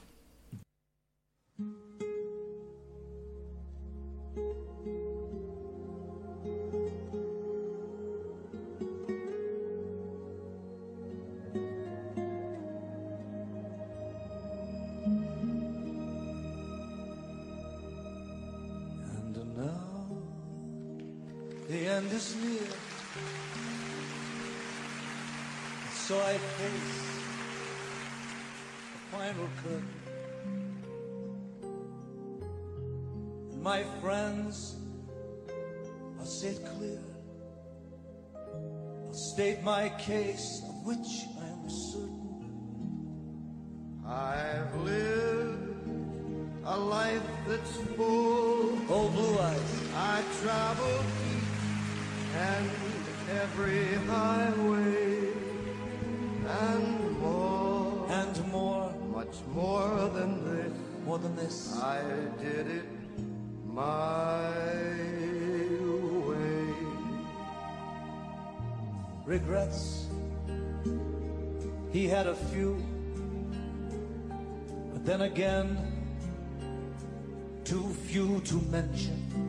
End 21.94 22.12
is 22.12 22.34
near. 22.42 22.66
So 25.92 26.20
I 26.20 26.38
face 26.58 27.02
the 28.92 29.00
final 29.16 29.48
curtain. 29.62 29.94
And 33.52 33.62
my 33.62 33.84
friends, 34.00 34.76
I'll 36.18 36.26
say 36.26 36.48
it 36.48 36.66
clear. 36.76 36.98
I'll 39.06 39.12
state 39.12 39.62
my 39.62 39.88
case, 39.90 40.62
of 40.68 40.86
which 40.88 41.10
I 41.40 41.46
am 41.46 41.70
certain. 41.70 42.34
I've 44.04 44.74
lived 44.82 45.88
a 46.64 46.76
life 46.76 47.22
that's 47.46 47.76
full. 47.96 48.78
Oh, 48.90 49.08
blue 49.14 49.38
eyes. 49.38 49.72
I 49.94 50.22
traveled 50.42 51.33
and 52.34 52.70
every 53.42 53.94
highway 54.06 55.28
and 56.46 57.18
more. 57.18 58.06
And 58.10 58.52
more. 58.52 58.94
Much 59.12 59.36
more 59.54 60.08
than 60.12 60.44
this. 60.44 60.72
More 61.06 61.18
than 61.18 61.36
this. 61.36 61.78
I 61.80 62.02
did 62.40 62.66
it 62.66 62.88
my 63.66 64.50
way. 66.26 66.74
regrets. 69.26 70.06
He 71.92 72.08
had 72.08 72.26
a 72.26 72.34
few, 72.34 72.82
but 74.92 75.04
then 75.04 75.22
again, 75.22 75.78
too 77.64 77.88
few 78.06 78.40
to 78.40 78.54
mention. 78.70 79.43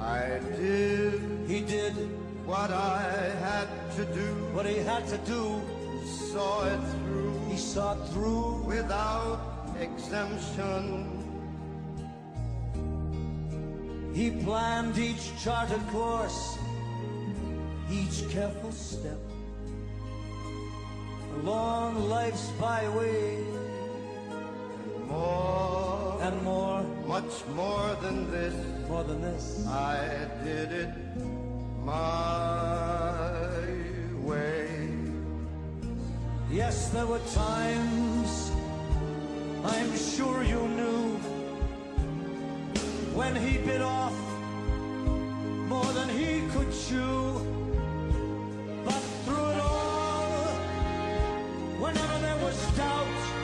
I 0.00 0.40
did 0.56 1.20
He 1.46 1.60
did 1.60 1.94
what 2.46 2.70
I 2.70 3.02
had 3.40 3.68
to 3.96 4.04
do. 4.14 4.28
what 4.54 4.66
he 4.66 4.78
had 4.78 5.06
to 5.08 5.18
do. 5.18 5.60
Saw 6.32 6.64
it 6.66 6.80
through 6.92 7.40
He 7.50 7.56
saw 7.56 7.92
it 7.92 8.08
through 8.08 8.62
without 8.64 9.40
exemption. 9.80 11.12
He 14.14 14.30
planned 14.30 14.96
each 14.96 15.32
charted 15.42 15.86
course, 15.88 16.56
each 17.90 18.30
careful 18.30 18.72
step 18.72 19.18
along 21.42 22.08
life's 22.08 22.48
byway, 22.60 23.44
And 24.96 25.08
More, 25.08 26.18
and 26.22 26.42
more, 26.42 26.82
much 27.06 27.44
more 27.54 27.94
than 28.02 28.30
this. 28.30 28.75
More 28.88 29.04
than 29.04 29.20
this. 29.20 29.66
I 29.66 30.28
did 30.44 30.72
it 30.72 30.90
my 31.84 33.60
way. 34.22 34.68
Yes, 36.50 36.88
there 36.90 37.06
were 37.06 37.20
times 37.34 38.50
I'm 39.64 39.96
sure 39.96 40.42
you 40.44 40.60
knew 40.68 41.18
when 43.18 43.34
he 43.34 43.58
bit 43.58 43.80
off 43.80 44.14
more 45.68 45.92
than 45.92 46.08
he 46.08 46.46
could 46.52 46.70
chew. 46.72 47.40
But 48.84 49.02
through 49.24 49.48
it 49.54 49.60
all, 49.60 50.46
whenever 51.82 52.18
there 52.20 52.38
was 52.44 52.56
doubt, 52.76 53.35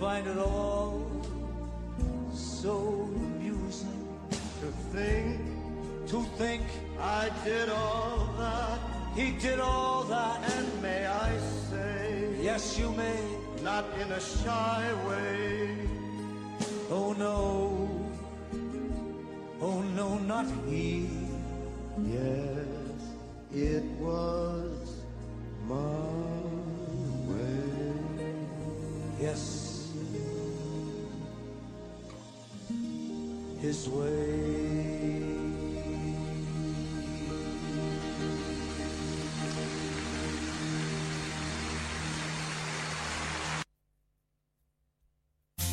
find 0.00 0.28
it 0.28 0.38
all 0.38 1.02
so 2.32 3.08
amusing 3.16 4.08
to 4.60 4.66
think, 4.92 5.40
to 6.06 6.22
think 6.36 6.62
I 7.00 7.30
did 7.44 7.68
all 7.68 8.32
that. 8.38 8.78
He 9.16 9.32
did 9.32 9.58
all 9.58 10.04
that, 10.04 10.38
and 10.52 10.82
may 10.82 11.06
I 11.06 11.36
say, 11.70 12.28
yes, 12.40 12.78
you 12.78 12.92
may, 12.92 13.18
not 13.62 13.84
in 14.00 14.12
a 14.12 14.20
shy 14.20 14.94
way. 15.08 15.76
Oh 16.90 17.12
no, 17.12 17.88
oh 19.60 19.80
no, 19.82 20.18
not 20.18 20.46
he. 20.68 21.17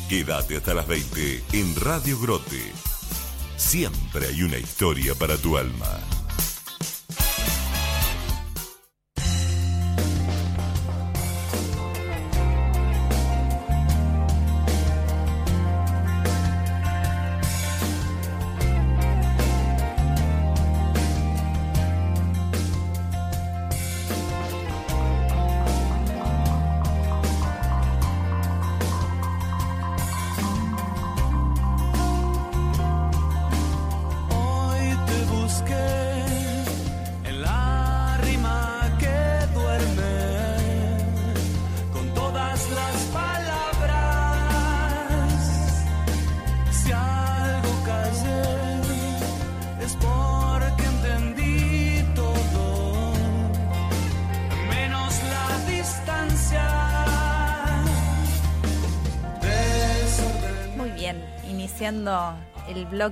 Quédate 0.08 0.56
hasta 0.56 0.72
las 0.72 0.86
20 0.86 1.42
en 1.52 1.74
Radio 1.80 2.16
Grote. 2.20 2.72
Siempre 3.56 4.28
hay 4.28 4.42
una 4.44 4.56
historia 4.56 5.16
para 5.16 5.36
tu 5.36 5.56
alma. 5.56 6.15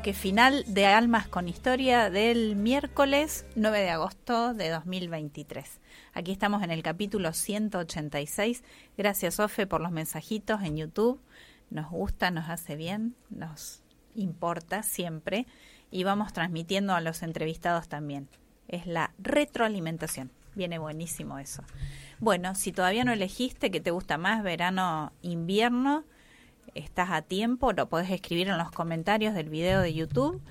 Bloque 0.05 0.20
final 0.20 0.65
de 0.66 0.84
Almas 0.84 1.28
con 1.28 1.49
Historia 1.49 2.10
del 2.10 2.57
miércoles 2.57 3.47
9 3.57 3.81
de 3.81 3.89
agosto 3.89 4.52
de 4.52 4.68
2023. 4.68 5.81
Aquí 6.12 6.31
estamos 6.31 6.62
en 6.62 6.70
el 6.70 6.83
capítulo 6.83 7.33
186. 7.33 8.62
Gracias, 8.99 9.41
Ofe, 9.41 9.66
por 9.66 9.81
los 9.81 9.92
mensajitos 9.92 10.60
en 10.60 10.76
YouTube. 10.76 11.23
Nos 11.70 11.89
gusta, 11.89 12.31
nos 12.31 12.50
hace 12.50 12.76
bien, 12.76 13.16
nos 13.31 13.83
importa 14.15 14.83
siempre 14.83 15.47
y 15.91 16.05
vamos 16.05 16.34
transmitiendo 16.34 16.94
a 16.94 17.00
los 17.00 17.23
entrevistados 17.23 17.89
también. 17.89 18.28
Es 18.68 18.86
la 18.86 19.15
retroalimentación. 19.18 20.31
Viene 20.55 20.78
buenísimo 20.78 21.39
eso. 21.39 21.65
Bueno, 22.18 22.55
si 22.55 22.73
todavía 22.73 23.05
no 23.05 23.12
elegiste 23.12 23.70
que 23.70 23.81
te 23.81 23.91
gusta 23.91 24.18
más, 24.18 24.42
verano, 24.42 25.15
invierno, 25.23 26.05
estás 26.74 27.10
a 27.10 27.22
tiempo, 27.22 27.72
lo 27.72 27.88
podés 27.88 28.10
escribir 28.10 28.48
en 28.48 28.58
los 28.58 28.70
comentarios 28.70 29.34
del 29.34 29.48
video 29.48 29.80
de 29.80 29.94
YouTube 29.94 30.42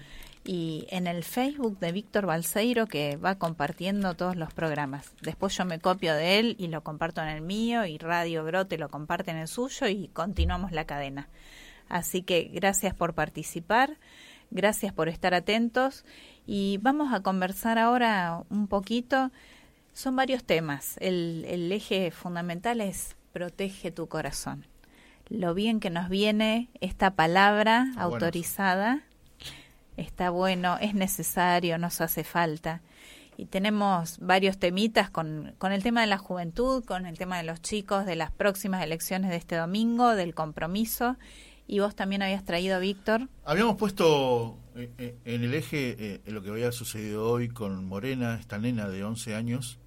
y 0.45 0.87
en 0.89 1.07
el 1.07 1.23
Facebook 1.23 1.79
de 1.79 1.91
Víctor 1.91 2.25
Balseiro 2.25 2.87
que 2.87 3.15
va 3.17 3.35
compartiendo 3.35 4.13
todos 4.15 4.35
los 4.35 4.53
programas. 4.53 5.13
Después 5.21 5.55
yo 5.55 5.65
me 5.65 5.79
copio 5.79 6.13
de 6.15 6.39
él 6.39 6.55
y 6.59 6.67
lo 6.67 6.83
comparto 6.83 7.21
en 7.21 7.29
el 7.29 7.41
mío 7.41 7.85
y 7.85 7.97
Radio 7.97 8.43
Grote 8.43 8.77
lo 8.77 8.89
comparte 8.89 9.31
en 9.31 9.37
el 9.37 9.47
suyo 9.47 9.87
y 9.87 10.09
continuamos 10.09 10.71
la 10.71 10.85
cadena. 10.85 11.29
Así 11.87 12.23
que 12.23 12.49
gracias 12.53 12.93
por 12.93 13.13
participar, 13.13 13.97
gracias 14.51 14.93
por 14.93 15.09
estar 15.09 15.33
atentos 15.33 16.05
y 16.45 16.77
vamos 16.81 17.13
a 17.13 17.21
conversar 17.21 17.77
ahora 17.77 18.43
un 18.49 18.67
poquito. 18.67 19.31
Son 19.93 20.15
varios 20.15 20.43
temas. 20.43 20.97
El, 20.99 21.45
el 21.47 21.71
eje 21.71 22.11
fundamental 22.11 22.81
es 22.81 23.15
protege 23.31 23.91
tu 23.91 24.07
corazón 24.07 24.72
lo 25.33 25.55
bien 25.55 25.79
que 25.79 25.89
nos 25.89 26.09
viene 26.09 26.69
esta 26.79 27.15
palabra 27.15 27.87
Está 27.89 28.05
bueno 28.05 28.13
autorizada. 28.15 29.03
Está 29.97 30.29
bueno, 30.29 30.77
es 30.79 30.93
necesario, 30.93 31.77
nos 31.79 32.01
hace 32.01 32.23
falta. 32.23 32.81
Y 33.35 33.45
tenemos 33.45 34.19
varios 34.19 34.59
temitas 34.59 35.09
con, 35.09 35.55
con 35.57 35.71
el 35.71 35.81
tema 35.81 36.01
de 36.01 36.07
la 36.07 36.19
juventud, 36.19 36.83
con 36.85 37.07
el 37.07 37.17
tema 37.17 37.37
de 37.37 37.43
los 37.43 37.61
chicos, 37.61 38.05
de 38.05 38.15
las 38.15 38.31
próximas 38.31 38.83
elecciones 38.83 39.31
de 39.31 39.37
este 39.37 39.55
domingo, 39.55 40.15
del 40.15 40.35
compromiso. 40.35 41.17
Y 41.65 41.79
vos 41.79 41.95
también 41.95 42.21
habías 42.21 42.45
traído, 42.45 42.79
Víctor. 42.79 43.27
Habíamos 43.43 43.77
puesto 43.77 44.59
eh, 44.75 44.91
eh, 44.99 45.15
en 45.25 45.43
el 45.43 45.55
eje 45.55 45.95
eh, 45.97 46.21
lo 46.27 46.43
que 46.43 46.49
había 46.49 46.71
sucedido 46.71 47.27
hoy 47.27 47.49
con 47.49 47.85
Morena, 47.85 48.37
esta 48.39 48.59
nena 48.59 48.87
de 48.87 49.03
11 49.03 49.33
años, 49.33 49.79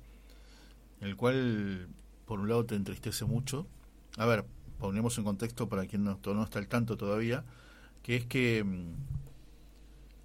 el 1.01 1.15
cual, 1.15 1.87
por 2.25 2.41
un 2.41 2.49
lado, 2.49 2.67
te 2.67 2.75
entristece 2.75 3.25
mucho. 3.27 3.69
A 4.17 4.27
ver, 4.27 4.45
ponemos 4.79 5.17
en 5.19 5.25
contexto 5.25 5.69
para 5.69 5.87
quien 5.87 6.05
no, 6.05 6.19
no 6.25 6.43
está 6.43 6.59
al 6.59 6.69
tanto 6.69 6.97
todavía, 6.97 7.45
que 8.03 8.17
es 8.17 8.27
que 8.27 8.63
mm, 8.65 8.95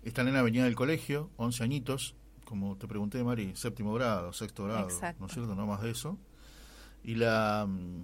esta 0.03 0.23
nena 0.23 0.41
venía 0.41 0.63
del 0.65 0.75
colegio, 0.75 1.29
11 1.37 1.63
añitos, 1.63 2.15
como 2.45 2.75
te 2.77 2.87
pregunté, 2.87 3.23
Mari, 3.23 3.55
séptimo 3.55 3.93
grado, 3.93 4.33
sexto 4.33 4.65
grado, 4.65 4.89
Exacto. 4.89 5.19
¿no 5.21 5.27
es 5.27 5.33
cierto? 5.33 5.55
No 5.55 5.65
más 5.67 5.81
de 5.81 5.91
eso. 5.91 6.17
Y 7.03 7.15
la, 7.15 7.65
mm, 7.67 8.03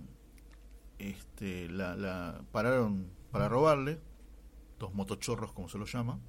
este, 1.00 1.70
la, 1.70 1.96
la 1.96 2.42
pararon 2.52 3.08
para 3.32 3.50
robarle, 3.50 4.00
dos 4.80 4.94
motochorros 4.94 5.52
como 5.54 5.68
se 5.70 5.78
lo 5.78 5.86
llama, 5.86 6.20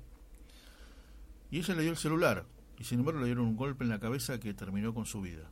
y 1.51 1.59
ella 1.59 1.75
le 1.75 1.83
dio 1.83 1.91
el 1.93 1.97
celular, 1.97 2.45
y 2.79 2.85
sin 2.85 3.01
embargo 3.01 3.21
le 3.21 3.27
dieron 3.27 3.47
un 3.47 3.57
golpe 3.57 3.85
en 3.85 3.91
la 3.91 3.99
cabeza 4.01 4.39
que 4.39 4.53
terminó 4.55 4.93
con 4.95 5.07
su 5.07 5.21
vida 5.21 5.51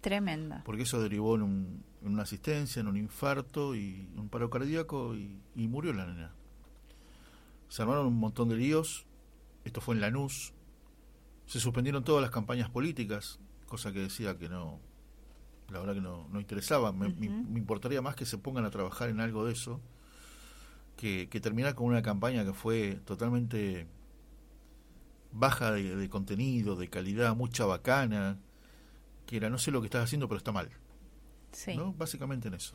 Tremenda. 0.00 0.62
porque 0.64 0.82
eso 0.82 1.00
derivó 1.02 1.34
en, 1.36 1.42
un- 1.42 1.84
en 2.04 2.12
una 2.12 2.22
asistencia, 2.22 2.80
en 2.80 2.88
un 2.88 2.96
infarto 2.96 3.74
y 3.74 4.08
un 4.16 4.28
paro 4.28 4.50
cardíaco 4.50 5.14
y, 5.16 5.40
y 5.56 5.68
murió 5.68 5.92
la 5.92 6.06
nena. 6.06 6.32
Se 7.68 7.82
armaron 7.82 8.06
un 8.06 8.18
montón 8.18 8.48
de 8.48 8.56
líos, 8.56 9.06
esto 9.64 9.80
fue 9.80 9.94
en 9.94 10.00
Lanús, 10.02 10.52
se 11.46 11.60
suspendieron 11.60 12.04
todas 12.04 12.22
las 12.22 12.30
campañas 12.30 12.70
políticas, 12.70 13.40
cosa 13.66 13.92
que 13.92 14.00
decía 14.00 14.36
que 14.38 14.48
no, 14.48 14.80
la 15.70 15.80
verdad 15.80 15.94
que 15.94 16.00
no, 16.00 16.28
no 16.30 16.40
interesaba, 16.40 16.92
me, 16.92 17.08
me- 17.08 17.28
Ujú. 17.28 17.44
me 17.50 17.58
importaría 17.58 18.02
más 18.02 18.14
que 18.16 18.26
se 18.26 18.38
pongan 18.38 18.64
a 18.64 18.70
trabajar 18.70 19.08
en 19.08 19.20
algo 19.20 19.44
de 19.46 19.52
eso, 19.52 19.80
que, 20.96 21.28
que 21.30 21.40
terminar 21.40 21.74
con 21.74 21.86
una 21.86 22.02
campaña 22.02 22.44
que 22.44 22.52
fue 22.52 23.00
totalmente 23.04 23.86
baja 25.32 25.72
de, 25.72 25.96
de 25.96 26.08
contenido, 26.08 26.76
de 26.76 26.88
calidad, 26.88 27.34
mucha 27.34 27.64
bacana, 27.66 28.38
que 29.26 29.36
era 29.38 29.50
no 29.50 29.58
sé 29.58 29.70
lo 29.70 29.80
que 29.80 29.86
estás 29.86 30.04
haciendo 30.04 30.28
pero 30.28 30.38
está 30.38 30.52
mal. 30.52 30.70
Sí. 31.54 31.76
¿no? 31.76 31.92
Básicamente 31.94 32.48
en 32.48 32.54
eso. 32.54 32.74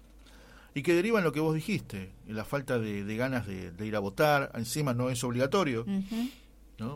Y 0.74 0.84
que 0.84 0.94
deriva 0.94 1.20
en 1.20 1.26
lo 1.26 1.32
que 1.32 1.40
vos 1.40 1.54
dijiste, 1.56 2.12
en 2.28 2.36
la 2.36 2.46
falta 2.46 2.78
de, 2.80 3.04
de 3.04 3.18
ganas 3.18 3.46
de, 3.48 3.72
de 3.72 3.86
ir 3.86 3.96
a 3.96 4.00
votar, 4.00 4.52
encima 4.56 4.94
no 4.94 5.10
es 5.10 5.24
obligatorio, 5.24 5.86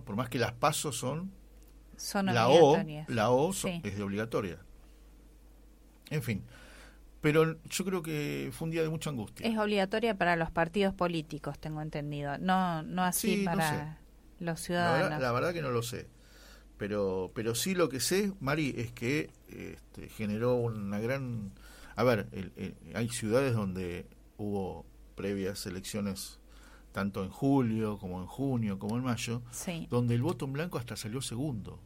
por 0.06 0.16
más 0.16 0.30
que 0.30 0.40
las 0.40 0.54
pasos 0.54 0.96
son, 0.98 1.32
Son 1.98 2.26
la 2.28 2.48
O, 2.50 2.78
la 3.08 3.30
O 3.32 3.52
son- 3.54 3.72
Sí. 3.72 3.82
es 3.84 3.98
de 3.98 4.04
obligatoria. 4.04 4.58
En 6.10 6.22
fin, 6.22 6.44
Pero 7.22 7.58
yo 7.70 7.86
creo 7.86 8.04
que 8.04 8.50
fue 8.54 8.66
un 8.66 8.72
día 8.72 8.84
de 8.84 8.90
mucha 8.90 9.10
angustia. 9.10 9.48
Es 9.48 9.58
obligatoria 9.58 10.18
para 10.18 10.36
los 10.36 10.52
partidos 10.52 10.94
políticos, 10.94 11.58
tengo 11.58 11.82
entendido, 11.82 12.38
no 12.38 12.84
no 12.84 13.02
así 13.04 13.36
Sí, 13.38 13.46
no 13.46 13.52
para 13.52 13.70
sé. 13.70 13.98
los 14.44 14.60
La 14.60 14.66
ciudadanos. 14.66 15.04
verdad, 15.10 15.22
la 15.22 15.32
verdad 15.32 15.54
que 15.54 15.62
no 15.62 15.72
lo 15.72 15.82
sé. 15.84 16.08
Pero, 16.78 17.32
pero 17.34 17.56
sí 17.56 17.76
lo 17.76 17.88
que 17.88 18.00
sé, 18.02 18.34
Mari, 18.42 18.74
es 18.78 18.92
que 18.92 19.30
este, 19.48 20.10
generó 20.10 20.56
una 20.56 21.00
gran... 21.00 21.52
A 21.96 22.04
ver, 22.04 22.28
el- 22.32 22.52
el- 22.56 22.76
hay 22.96 23.10
ciudades 23.10 23.54
donde 23.54 24.08
hubo 24.38 24.86
previas 25.16 25.66
elecciones, 25.66 26.40
tanto 26.92 27.24
en 27.24 27.30
julio, 27.30 27.98
como 27.98 28.20
en 28.22 28.28
junio, 28.28 28.80
como 28.80 28.98
en 28.98 29.04
mayo, 29.04 29.42
Sí. 29.52 29.88
donde 29.90 30.16
el 30.16 30.22
voto 30.22 30.46
en 30.46 30.54
blanco 30.54 30.78
hasta 30.78 30.96
salió 30.96 31.22
segundo. 31.22 31.80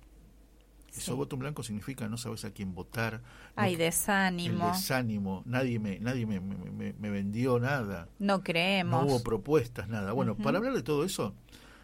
Eso 0.96 1.16
voto 1.16 1.36
en 1.36 1.42
blanco 1.42 1.62
significa 1.62 2.08
no 2.08 2.18
sabes 2.18 2.44
a 2.44 2.52
quién 2.52 2.74
votar. 2.74 3.22
Hay 3.56 3.74
no- 3.74 3.80
desánimo. 3.80 4.66
El 4.66 4.72
desánimo. 4.74 5.44
Nadie 5.46 5.78
me, 5.80 6.00
nadie 6.00 6.26
me, 6.26 6.40
me- 6.40 6.72
me- 6.72 6.94
me 6.94 7.10
vendió 7.12 7.60
nada. 7.60 8.10
No 8.18 8.42
creemos. 8.44 9.02
No 9.02 9.08
hubo 9.08 9.22
propuestas, 9.22 9.88
nada. 9.90 10.14
Bueno, 10.14 10.36
para 10.36 10.58
hablar 10.58 10.74
de 10.74 10.82
todo 10.82 11.04
eso, 11.04 11.36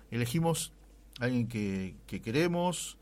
elegimos 0.10 0.74
a 1.20 1.26
alguien 1.26 1.48
que, 1.48 1.96
que 2.08 2.22
queremos, 2.22 2.98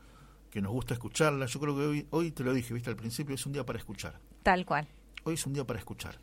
que 0.50 0.60
nos 0.60 0.72
gusta 0.72 0.92
escucharla. 0.92 1.46
Yo 1.46 1.60
creo 1.60 1.74
que 1.76 1.82
hoy, 1.86 2.06
hoy 2.10 2.30
te 2.30 2.44
lo 2.44 2.52
dije, 2.52 2.74
viste, 2.74 2.90
al 2.90 2.96
principio, 2.96 3.34
es 3.34 3.46
un 3.46 3.52
día 3.54 3.64
para 3.64 3.78
escuchar. 3.78 4.18
Tal 4.42 4.66
cual. 4.66 4.86
Hoy 5.24 5.34
es 5.34 5.46
un 5.46 5.52
día 5.52 5.64
para 5.64 5.78
escuchar. 5.78 6.16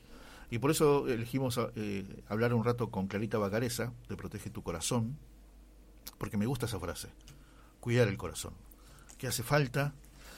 Y 0.51 0.57
por 0.59 0.71
eso 0.71 1.07
elegimos 1.07 1.59
eh, 1.75 2.23
hablar 2.27 2.53
un 2.53 2.63
rato 2.63 2.89
con 2.89 3.07
Clarita 3.07 3.37
Bacareza, 3.37 3.91
de 4.09 4.15
Protege 4.17 4.49
tu 4.49 4.63
Corazón, 4.63 5.17
porque 6.17 6.37
me 6.37 6.45
gusta 6.47 6.65
esa 6.65 6.79
frase, 6.79 7.09
cuidar 7.79 8.07
el 8.07 8.17
corazón. 8.17 8.53
¿Qué 9.17 9.27
hace 9.27 9.43
falta? 9.43 9.93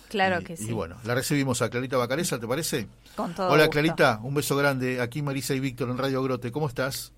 Claro 0.10 0.42
Y- 0.42 0.44
que 0.44 0.54
Y 0.54 0.58
sí. 0.58 0.74
bueno, 0.74 0.98
la 1.06 1.16
recibimos 1.16 1.62
a 1.62 1.70
Clarita 1.70 1.96
Bacareza, 1.98 2.40
¿te 2.40 2.48
parece? 2.48 2.88
Con 3.16 3.34
todo 3.34 3.48
Hola 3.48 3.64
gusto. 3.68 3.72
Clarita, 3.72 4.20
un 4.22 4.34
beso 4.34 4.58
grande. 4.58 5.00
Aquí 5.00 5.22
Marisa 5.22 5.54
y 5.54 5.62
Víctor 5.62 5.90
en 5.90 5.98
Radio 5.98 6.22
Grote. 6.22 6.52
¿Cómo 6.52 6.68
estás? 6.68 7.14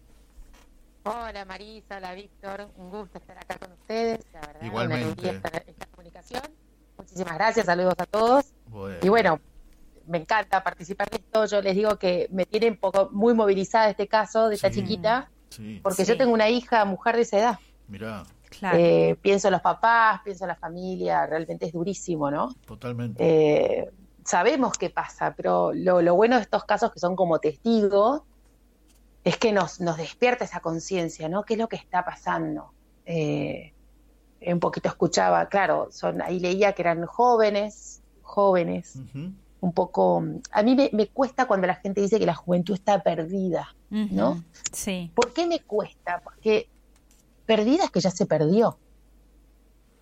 Hola 1.06 1.44
Marisa, 1.46 1.98
hola 1.98 2.14
Víctor, 2.14 2.70
un 2.78 2.90
gusto 2.92 3.18
estar 3.18 3.38
acá 3.38 3.58
con 3.58 3.72
ustedes. 3.74 4.20
La 4.34 4.40
verdad, 4.42 4.62
Igualmente. 4.64 5.22
una 5.22 5.32
esta, 5.32 5.50
esta 5.58 5.86
comunicación. 5.88 6.44
Muchísimas 6.98 7.34
gracias, 7.34 7.66
saludos 7.66 7.96
a 7.98 8.06
todos. 8.06 8.46
Bueno. 8.68 9.00
Y 9.02 9.10
bueno, 9.10 9.40
me 10.07 10.17
encanta 10.19 10.64
participar 10.64 11.09
de 11.09 11.17
esto. 11.17 11.45
Yo 11.45 11.61
les 11.61 11.75
digo 11.75 11.98
que 11.98 12.27
me 12.32 12.45
tiene 12.45 12.69
un 12.69 12.77
poco 12.77 13.09
muy 13.11 13.33
movilizada 13.33 13.90
este 13.90 14.07
caso 14.07 14.49
de 14.49 14.56
esta 14.56 14.69
Sí. 14.72 14.82
chiquita, 14.82 15.30
Sí. 15.49 15.80
porque 15.83 16.03
yo 16.06 16.17
tengo 16.17 16.33
una 16.33 16.49
hija, 16.49 16.83
mujer 16.85 17.15
de 17.15 17.22
esa 17.22 17.38
edad. 17.40 17.59
Mirá, 17.88 18.23
Eh, 18.73 19.15
pienso 19.22 19.48
en 19.48 19.53
los 19.53 19.61
papás, 19.61 20.22
pienso 20.23 20.43
en 20.43 20.49
la 20.49 20.56
familia, 20.56 21.25
realmente 21.25 21.65
es 21.65 21.73
durísimo, 21.73 22.30
¿no? 22.30 22.53
totalmente. 22.67 23.23
Eh, 23.82 23.90
sabemos 24.23 24.77
qué 24.77 24.91
pasa, 24.91 25.33
pero 25.35 25.73
lo, 25.73 26.01
lo 26.03 26.14
bueno 26.15 26.35
de 26.35 26.43
estos 26.43 26.64
casos 26.64 26.91
que 26.91 26.99
son 26.99 27.15
como 27.15 27.40
testigos 27.40 28.22
es 29.23 29.38
que 29.38 29.51
nos, 29.53 29.80
nos 29.82 29.98
despierta 29.98 30.43
esa 30.45 30.59
conciencia, 30.59 31.30
¿no? 31.30 31.43
¿Qué 31.43 31.53
es 31.56 31.59
lo 31.59 31.67
que 31.67 31.77
está 31.77 32.06
pasando? 32.06 32.72
Eh, 33.06 33.73
un 34.45 34.59
poquito 34.59 34.88
escuchaba, 34.90 35.48
claro, 35.48 35.88
son 35.91 36.22
ahí 36.22 36.40
leía 36.40 36.73
que 36.73 36.82
eran 36.83 37.06
jóvenes, 37.07 38.03
jóvenes, 38.22 38.99
un 39.64 39.72
poco... 39.72 40.22
A 40.51 40.61
mí 40.61 40.75
me, 40.75 40.90
me 40.92 41.08
cuesta 41.08 41.45
cuando 41.45 41.67
la 41.67 41.75
gente 41.75 42.01
dice 42.01 42.19
que 42.19 42.25
la 42.25 42.35
juventud 42.35 42.74
está 42.74 43.01
perdida, 43.01 43.74
¿no? 43.90 44.43
Sí. 44.74 45.09
¿Por 45.16 45.32
qué 45.32 45.48
me 45.48 45.61
cuesta? 45.61 46.19
Porque 46.22 46.67
perdida 47.45 47.85
es 47.85 47.90
que 47.92 48.01
ya 48.01 48.11
se 48.11 48.25
perdió. 48.25 48.77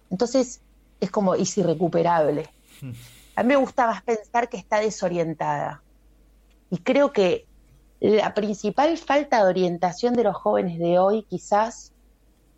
Entonces 0.09 0.61
es 0.99 1.11
como 1.11 1.35
es 1.35 1.56
irrecuperable. 1.59 2.49
A 3.35 3.43
mí 3.43 3.49
me 3.49 3.56
gusta 3.56 3.85
más 3.85 4.01
pensar 4.01 4.49
que 4.49 4.57
está 4.57 4.80
desorientada. 4.80 5.83
Y 6.72 6.80
creo 6.80 7.14
que 7.14 7.45
la 7.99 8.33
principal 8.33 8.98
falta 8.98 9.43
de 9.43 9.49
orientación 9.49 10.15
de 10.15 10.23
los 10.23 10.35
jóvenes 10.35 10.80
de 10.80 10.98
hoy 10.98 11.22
quizás 11.30 11.93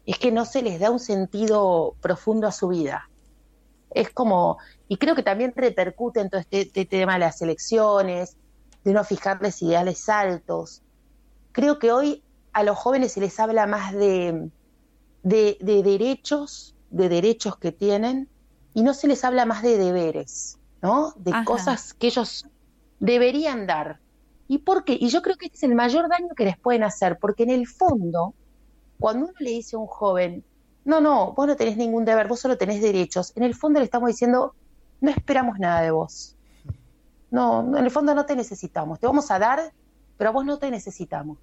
es 0.05 0.17
que 0.17 0.31
no 0.31 0.45
se 0.45 0.61
les 0.61 0.79
da 0.79 0.89
un 0.89 1.01
sentido 1.01 1.95
profundo 1.99 2.47
a 2.47 2.53
su 2.53 2.69
vida. 2.69 3.09
Es 3.93 4.09
como, 4.09 4.57
y 4.87 4.97
creo 4.97 5.15
que 5.15 5.23
también 5.23 5.53
repercute 5.55 6.19
en 6.21 6.29
todo 6.29 6.41
este, 6.41 6.61
este 6.61 6.85
tema 6.85 7.13
de 7.13 7.19
las 7.19 7.41
elecciones, 7.41 8.35
de 8.83 8.93
no 8.93 9.03
fijarles 9.03 9.61
ideales 9.61 10.09
altos. 10.09 10.81
Creo 11.51 11.79
que 11.79 11.91
hoy 11.91 12.23
a 12.51 12.63
los 12.63 12.77
jóvenes 12.77 13.13
se 13.13 13.21
les 13.21 13.39
habla 13.39 13.65
más 13.67 13.93
de, 13.93 14.49
de, 15.23 15.57
de 15.59 15.83
derechos, 15.83 16.75
de 16.89 17.09
derechos 17.09 17.57
que 17.57 17.71
tienen, 17.71 18.29
y 18.73 18.83
no 18.83 18.93
se 18.93 19.07
les 19.07 19.23
habla 19.23 19.45
más 19.45 19.61
de 19.61 19.77
deberes, 19.77 20.57
¿no? 20.81 21.13
De 21.17 21.31
Ajá. 21.31 21.45
cosas 21.45 21.93
que 21.93 22.07
ellos 22.07 22.45
deberían 22.99 23.67
dar. 23.67 23.99
¿Y 24.47 24.59
por 24.59 24.83
qué? 24.83 24.97
Y 24.99 25.09
yo 25.09 25.21
creo 25.21 25.35
que 25.37 25.45
este 25.45 25.57
es 25.57 25.63
el 25.63 25.75
mayor 25.75 26.09
daño 26.09 26.29
que 26.35 26.45
les 26.45 26.57
pueden 26.57 26.83
hacer, 26.83 27.17
porque 27.19 27.43
en 27.43 27.51
el 27.51 27.67
fondo, 27.67 28.35
cuando 28.99 29.25
uno 29.25 29.33
le 29.39 29.51
dice 29.51 29.75
a 29.75 29.79
un 29.79 29.87
joven, 29.87 30.45
no, 30.85 31.01
no, 31.01 31.33
vos 31.33 31.47
no 31.47 31.55
tenés 31.55 31.77
ningún 31.77 32.05
deber, 32.05 32.27
vos 32.27 32.39
solo 32.39 32.57
tenés 32.57 32.81
derechos, 32.81 33.31
en 33.35 33.43
el 33.43 33.55
fondo 33.55 33.79
le 33.79 33.85
estamos 33.85 34.07
diciendo, 34.09 34.55
no 35.01 35.11
esperamos 35.11 35.59
nada 35.59 35.81
de 35.81 35.91
vos. 35.91 36.35
No, 37.31 37.61
en 37.77 37.83
el 37.83 37.91
fondo 37.91 38.13
no 38.13 38.25
te 38.25 38.35
necesitamos, 38.35 38.99
te 38.99 39.07
vamos 39.07 39.31
a 39.31 39.39
dar, 39.39 39.73
pero 40.17 40.29
a 40.29 40.33
vos 40.33 40.45
no 40.45 40.59
te 40.59 40.69
necesitamos. 40.69 41.39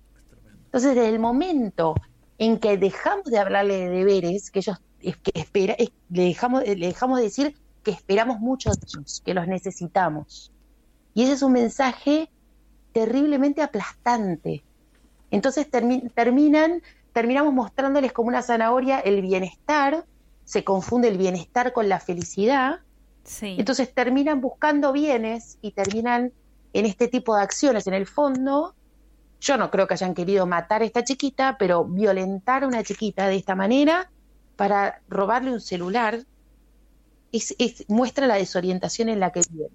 Entonces, 0.67 0.95
desde 0.95 1.09
el 1.09 1.19
momento 1.19 1.95
en 2.39 2.59
que 2.59 2.77
dejamos 2.79 3.25
de 3.27 3.39
hablarle 3.39 3.77
de 3.77 3.89
deberes, 3.91 4.51
que 4.51 4.61
ellos 4.61 4.79
que 5.01 5.33
espera, 5.35 5.75
es- 5.79 5.91
le, 6.11 6.25
dejamos, 6.25 6.63
le 6.65 6.87
dejamos 6.87 7.19
de 7.19 7.25
decir 7.25 7.57
que 7.83 7.91
esperamos 7.91 8.39
mucho 8.41 8.71
de 8.71 8.77
ellos, 8.87 9.23
que 9.25 9.35
los 9.35 9.47
necesitamos. 9.49 10.53
Y 11.15 11.25
ese 11.25 11.33
es 11.33 11.43
un 11.43 11.53
mensaje 11.53 12.31
terriblemente 12.93 13.63
aplastante. 13.63 14.65
Entonces 15.31 15.71
termi- 15.71 16.13
terminan, 16.15 16.83
terminamos 17.13 17.53
mostrándoles 17.53 18.13
como 18.13 18.29
una 18.29 18.43
zanahoria 18.43 19.01
el 19.01 19.21
bienestar, 19.23 20.05
se 20.45 20.65
confunde 20.65 21.09
el 21.09 21.19
bienestar 21.19 21.73
con 21.73 21.89
la 21.89 22.01
felicidad, 22.01 22.81
Sí. 23.25 23.57
entonces 23.59 23.93
terminan 23.95 24.41
buscando 24.41 24.93
bienes 24.93 25.59
y 25.61 25.73
terminan 25.73 26.33
en 26.73 26.87
este 26.87 27.09
tipo 27.09 27.37
de 27.37 27.43
acciones. 27.43 27.87
En 27.87 27.95
el 27.95 28.07
fondo, 28.07 28.75
yo 29.41 29.57
no 29.57 29.71
creo 29.71 29.87
que 29.87 29.95
hayan 29.95 30.15
querido 30.15 30.47
matar 30.47 30.83
a 30.83 30.85
esta 30.85 31.05
chiquita, 31.05 31.57
pero 31.59 31.85
violentar 31.85 32.65
a 32.65 32.67
una 32.67 32.83
chiquita 32.83 33.27
de 33.29 33.37
esta 33.37 33.55
manera 33.55 34.11
para 34.57 35.01
robarle 35.09 35.53
un 35.53 35.61
celular 35.61 36.25
es, 37.33 37.55
es- 37.59 37.85
muestra 37.89 38.27
la 38.27 38.35
desorientación 38.37 39.09
en 39.09 39.21
la 39.21 39.31
que 39.31 39.43
viven. 39.51 39.69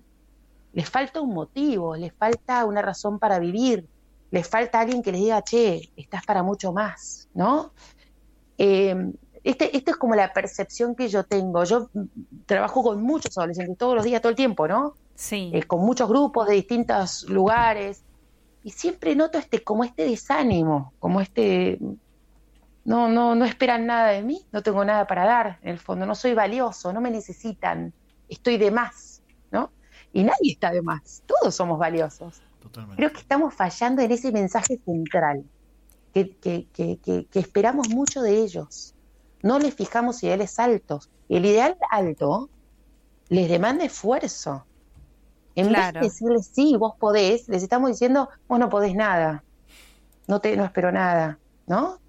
Les 0.74 0.90
falta 0.90 1.22
un 1.22 1.34
motivo, 1.34 1.96
les 1.96 2.14
falta 2.14 2.66
una 2.66 2.82
razón 2.82 3.18
para 3.20 3.40
vivir, 3.40 3.88
les 4.36 4.48
falta 4.48 4.82
alguien 4.82 5.02
que 5.02 5.14
les 5.14 5.22
diga, 5.22 5.42
che, 5.42 5.90
estás 5.96 6.26
para 6.26 6.44
mucho 6.44 6.74
más, 6.74 7.30
¿no? 7.34 7.72
Eh, 8.58 9.14
este, 9.46 9.78
esto 9.78 9.92
es 9.92 9.98
como 9.98 10.14
la 10.14 10.34
percepción 10.34 10.94
que 10.94 11.08
yo 11.08 11.24
tengo. 11.24 11.64
Yo 11.64 11.90
trabajo 12.46 12.84
con 12.84 13.02
muchos 13.02 13.38
adolescentes 13.38 13.78
todos 13.78 13.96
los 13.96 14.04
días, 14.04 14.22
todo 14.22 14.32
el 14.32 14.36
tiempo, 14.36 14.68
¿no? 14.68 14.96
Sí. 15.16 15.52
Eh, 15.54 15.64
con 15.64 15.80
muchos 15.86 16.10
grupos 16.10 16.48
de 16.48 16.56
distintos 16.56 17.24
lugares. 17.30 18.04
Y 18.62 18.72
siempre 18.72 19.16
noto 19.16 19.38
este, 19.38 19.64
como 19.64 19.86
este 19.86 20.04
desánimo, 20.06 20.92
como 21.00 21.22
este, 21.22 21.80
no, 22.84 23.08
no, 23.08 23.36
no 23.36 23.46
esperan 23.46 23.86
nada 23.86 24.10
de 24.10 24.22
mí, 24.22 24.46
no 24.52 24.64
tengo 24.64 24.84
nada 24.84 25.08
para 25.08 25.26
dar, 25.26 25.60
en 25.62 25.70
el 25.70 25.80
fondo, 25.80 26.06
no 26.06 26.16
soy 26.16 26.34
valioso, 26.34 26.92
no 26.92 27.00
me 27.00 27.12
necesitan, 27.12 27.94
estoy 28.28 28.58
de 28.58 28.72
más, 28.72 29.22
¿no? 29.52 29.72
Y 30.12 30.24
nadie 30.24 30.54
está 30.54 30.72
de 30.72 30.82
más, 30.82 31.22
todos 31.28 31.54
somos 31.54 31.78
valiosos. 31.78 32.42
Creo 32.96 33.12
que 33.12 33.20
estamos 33.20 33.54
fallando 33.54 34.02
en 34.02 34.12
ese 34.12 34.32
mensaje 34.32 34.80
central, 34.86 35.44
que, 36.14 36.36
que, 36.38 36.68
que, 36.74 36.98
que, 36.98 37.26
que 37.26 37.40
esperamos 37.40 37.90
mucho 37.90 38.22
de 38.22 38.38
ellos. 38.40 38.94
No 39.42 39.60
les 39.60 39.74
fijamos 39.76 40.24
ideales 40.24 40.58
altos. 40.60 41.10
El 41.30 41.46
ideal 41.46 41.78
alto 41.92 42.50
les 43.30 43.50
demanda 43.50 43.86
esfuerzo. 43.86 44.66
En 45.56 45.68
Claro. 45.70 45.86
vez 45.86 45.94
de 45.94 46.00
decirles, 46.10 46.52
sí, 46.54 46.76
vos 46.78 46.94
podés, 47.00 47.48
les 47.48 47.64
estamos 47.64 47.90
diciendo, 47.90 48.30
vos 48.48 48.60
no 48.60 48.70
podés 48.70 48.94
nada. 48.96 49.44
No, 50.28 50.42
te, 50.42 50.58
no 50.58 50.66
espero 50.66 50.92
nada, 50.92 51.40
¿no? 51.68 52.00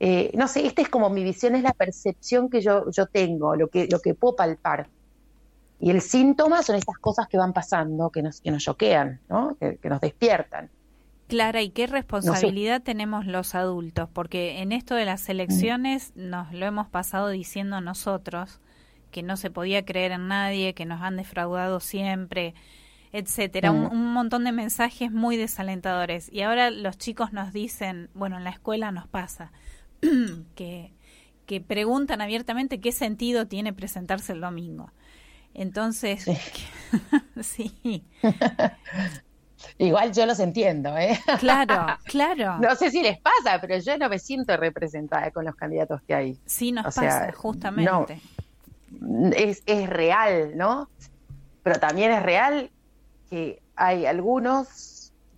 Eh, 0.00 0.32
no 0.34 0.48
sé, 0.48 0.66
esta 0.66 0.82
es 0.82 0.88
como 0.88 1.08
mi 1.10 1.22
visión, 1.22 1.54
es 1.54 1.62
la 1.62 1.72
percepción 1.72 2.50
que 2.50 2.60
yo, 2.60 2.90
yo 2.90 3.06
tengo, 3.06 3.54
lo 3.54 3.68
que, 3.68 3.86
lo 3.86 4.00
que 4.00 4.14
puedo 4.14 4.34
palpar. 4.34 4.88
Y 5.82 5.90
el 5.90 6.00
síntoma 6.00 6.62
son 6.62 6.76
estas 6.76 6.96
cosas 6.98 7.26
que 7.26 7.36
van 7.36 7.52
pasando, 7.52 8.10
que 8.10 8.22
nos, 8.22 8.40
que 8.40 8.52
nos 8.52 8.62
choquean, 8.62 9.20
¿no? 9.28 9.56
que, 9.58 9.78
que 9.78 9.88
nos 9.88 10.00
despiertan. 10.00 10.70
Clara, 11.26 11.60
¿y 11.60 11.70
qué 11.70 11.88
responsabilidad 11.88 12.82
tenemos 12.82 13.26
los 13.26 13.56
adultos? 13.56 14.08
Porque 14.12 14.60
en 14.60 14.70
esto 14.70 14.94
de 14.94 15.04
las 15.04 15.28
elecciones 15.28 16.12
nos 16.14 16.52
lo 16.52 16.66
hemos 16.66 16.86
pasado 16.86 17.30
diciendo 17.30 17.80
nosotros, 17.80 18.60
que 19.10 19.24
no 19.24 19.36
se 19.36 19.50
podía 19.50 19.84
creer 19.84 20.12
en 20.12 20.28
nadie, 20.28 20.72
que 20.72 20.86
nos 20.86 21.02
han 21.02 21.16
defraudado 21.16 21.80
siempre, 21.80 22.54
etcétera. 23.10 23.72
Un, 23.72 23.86
un 23.86 24.12
montón 24.12 24.44
de 24.44 24.52
mensajes 24.52 25.10
muy 25.10 25.36
desalentadores. 25.36 26.32
Y 26.32 26.42
ahora 26.42 26.70
los 26.70 26.96
chicos 26.96 27.32
nos 27.32 27.52
dicen, 27.52 28.08
bueno, 28.14 28.36
en 28.36 28.44
la 28.44 28.50
escuela 28.50 28.92
nos 28.92 29.08
pasa, 29.08 29.50
que, 30.54 30.92
que 31.46 31.60
preguntan 31.60 32.20
abiertamente 32.20 32.80
qué 32.80 32.92
sentido 32.92 33.48
tiene 33.48 33.72
presentarse 33.72 34.32
el 34.32 34.40
domingo. 34.40 34.92
Entonces, 35.54 36.24
sí. 37.42 38.04
Igual 39.78 40.12
yo 40.12 40.26
los 40.26 40.40
entiendo, 40.40 40.96
¿eh? 40.96 41.18
Claro, 41.38 41.86
claro. 42.04 42.58
No 42.58 42.74
sé 42.76 42.90
si 42.90 43.02
les 43.02 43.18
pasa, 43.18 43.60
pero 43.60 43.78
yo 43.78 43.96
no 43.98 44.08
me 44.08 44.18
siento 44.18 44.56
representada 44.56 45.30
con 45.30 45.44
los 45.44 45.54
candidatos 45.54 46.00
que 46.02 46.14
hay. 46.14 46.38
Sí, 46.46 46.72
nos 46.72 46.86
O 46.86 46.90
sea, 46.90 47.20
pasa, 47.20 47.32
justamente. 47.32 48.20
Es, 49.36 49.62
es 49.66 49.88
real, 49.88 50.56
¿no? 50.56 50.88
Pero 51.62 51.78
también 51.78 52.10
es 52.12 52.22
real 52.22 52.70
que 53.30 53.62
hay 53.76 54.06
algunos 54.06 54.68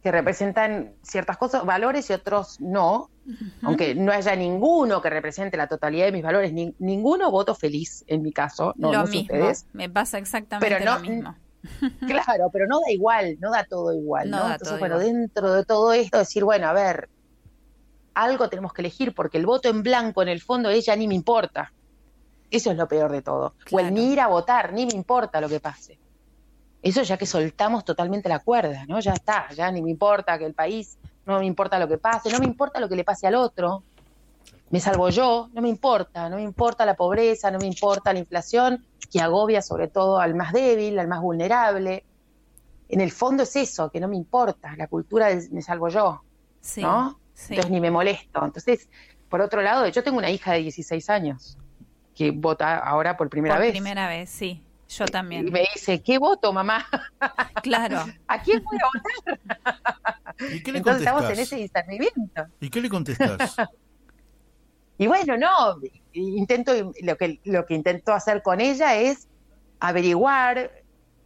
que 0.05 0.13
representan 0.13 0.93
ciertas 1.03 1.39
cosas, 1.39 1.65
valores 1.65 2.11
y 2.11 2.13
otros 2.13 2.61
no. 2.61 3.09
Aunque 3.63 3.95
no 3.95 4.13
haya 4.13 4.37
ninguno 4.37 5.01
que 5.01 5.09
represente 5.09 5.57
la 5.57 5.67
totalidad 5.67 6.05
de 6.05 6.13
mis 6.13 6.23
valores, 6.23 6.53
ni- 6.53 6.75
ninguno 6.79 7.31
voto 7.31 7.55
feliz 7.55 8.05
en 8.07 8.21
mi 8.21 8.31
caso, 8.31 8.75
no, 8.77 8.93
lo 8.93 8.99
no 8.99 9.05
mismo, 9.07 9.21
ustedes. 9.35 9.67
me 9.73 9.89
pasa 9.89 10.19
exactamente 10.19 10.77
Pero 10.77 10.85
no- 10.85 10.97
lo 10.97 11.01
mismo. 11.01 11.35
Claro, 12.07 12.51
pero 12.53 12.67
no 12.67 12.81
da 12.81 12.93
igual, 12.93 13.39
no 13.41 13.51
da 13.51 13.65
todo 13.65 13.95
igual, 13.95 14.29
No 14.29 14.37
¿no? 14.37 14.43
da 14.43 14.53
Entonces, 14.53 14.69
todo 14.69 14.79
bueno, 14.79 15.01
igual. 15.01 15.15
dentro 15.23 15.53
de 15.55 15.65
todo 15.65 15.93
esto, 15.95 16.19
decir, 16.19 16.45
bueno, 16.45 16.67
a 16.69 16.75
ver, 16.75 17.09
algo 18.13 18.51
tenemos 18.51 18.75
que 18.75 18.83
elegir, 18.83 19.15
porque 19.15 19.39
el 19.39 19.47
voto 19.47 19.71
en 19.71 19.83
blanco, 19.83 20.21
en 20.23 20.29
el 20.29 20.43
fondo, 20.43 20.69
ella 20.69 20.95
ni 20.95 21.09
me 21.09 21.15
importa. 21.15 21.73
Eso 22.51 22.71
es 22.71 22.77
lo 22.77 22.87
peor 22.87 23.11
de 23.11 23.23
todo. 23.23 23.55
O 23.73 23.81
el 23.81 23.95
ni 23.95 24.13
ir 24.13 24.21
a 24.21 24.27
votar, 24.27 24.75
ni 24.75 24.85
me 24.85 24.93
importa 24.93 25.41
lo 25.41 25.49
que 25.49 25.61
pase. 25.61 25.99
Eso 26.85 27.03
ya 27.03 27.17
que 27.17 27.25
soltamos 27.25 27.83
totalmente 27.83 28.29
la 28.29 28.41
cuerda, 28.41 28.85
¿no? 28.87 29.01
Ya 29.01 29.15
está, 29.15 29.49
ya 29.57 29.73
ni 29.73 29.81
me 29.81 29.91
importa 29.91 30.39
que 30.39 30.45
el 30.45 30.53
país, 30.53 30.99
no 31.25 31.39
me 31.39 31.47
importa 31.47 31.79
lo 31.79 31.89
que 31.89 31.97
pase, 31.97 32.31
no 32.31 32.39
me 32.39 32.45
importa 32.45 32.79
lo 32.79 32.91
que 32.91 32.95
le 32.95 33.05
pase 33.05 33.27
al 33.27 33.37
otro. 33.37 33.83
Me 34.69 34.81
salvo 34.81 35.09
yo, 35.09 35.49
no 35.55 35.63
me 35.63 35.71
importa, 35.71 36.29
no 36.29 36.37
me 36.37 36.43
importa 36.43 36.85
la 36.85 36.95
pobreza, 36.95 37.51
no 37.51 37.59
me 37.59 37.67
importa 37.67 38.13
la 38.13 38.19
inflación, 38.19 38.85
que 39.11 39.19
agobia 39.19 39.63
sobre 39.63 39.89
todo 39.89 40.21
al 40.21 40.35
más 40.35 40.53
débil, 40.53 40.99
al 40.99 41.09
más 41.09 41.23
vulnerable. 41.23 42.05
En 42.91 43.01
el 43.01 43.13
fondo 43.13 43.45
es 43.45 43.57
eso, 43.57 43.91
que 43.91 43.99
no 43.99 44.07
me 44.09 44.17
importa, 44.17 44.77
la 44.77 44.87
cultura 44.87 45.29
del 45.29 45.51
me 45.53 45.63
salvo 45.63 45.89
yo, 45.89 46.23
Sí, 46.61 46.83
¿no? 46.83 47.19
sí. 47.33 47.55
Entonces 47.55 47.73
ni 47.73 47.81
me 47.81 47.91
molesto. 47.91 48.45
Entonces, 48.45 48.91
por 49.31 49.41
otro 49.41 49.63
lado, 49.63 49.89
yo 49.89 50.05
tengo 50.05 50.19
una 50.19 50.31
hija 50.31 50.53
de 50.53 50.59
16 50.59 51.09
años 51.09 51.57
que 52.15 52.31
vota 52.31 52.77
ahora 52.77 53.17
por 53.17 53.31
primera 53.31 53.55
Por 53.55 53.63
vez. 53.63 53.73
primera 53.73 54.07
vez, 54.07 54.29
sí. 54.29 54.63
Yo 54.99 55.07
también. 55.07 55.49
Y 55.49 55.51
me 55.51 55.67
dice, 55.75 56.03
¿qué 56.03 56.19
voto, 56.19 56.53
mamá? 56.53 56.87
Claro. 57.63 58.05
¿A 58.29 58.43
quién 58.43 58.63
voy 58.63 58.77
a 58.77 58.87
votar? 59.25 59.41
¿Y 60.53 60.63
qué 60.63 60.73
le 60.73 60.79
Entonces 60.79 61.01
estamos 61.01 61.23
en 61.23 61.29
contestás? 61.29 61.53
ese 61.53 61.57
discernimiento. 61.57 62.47
¿Y 62.61 62.69
qué 62.69 62.81
le 62.81 62.89
contestás? 62.89 63.57
Y 64.97 65.09
bueno, 65.09 65.37
no, 65.37 65.81
intento, 66.13 66.73
lo 67.03 67.17
que, 67.17 67.41
lo 67.43 67.67
que 67.67 67.75
intento 67.75 68.13
hacer 68.13 68.43
con 68.43 68.61
ella 68.61 68.95
es 68.95 69.27
averiguar 69.81 70.71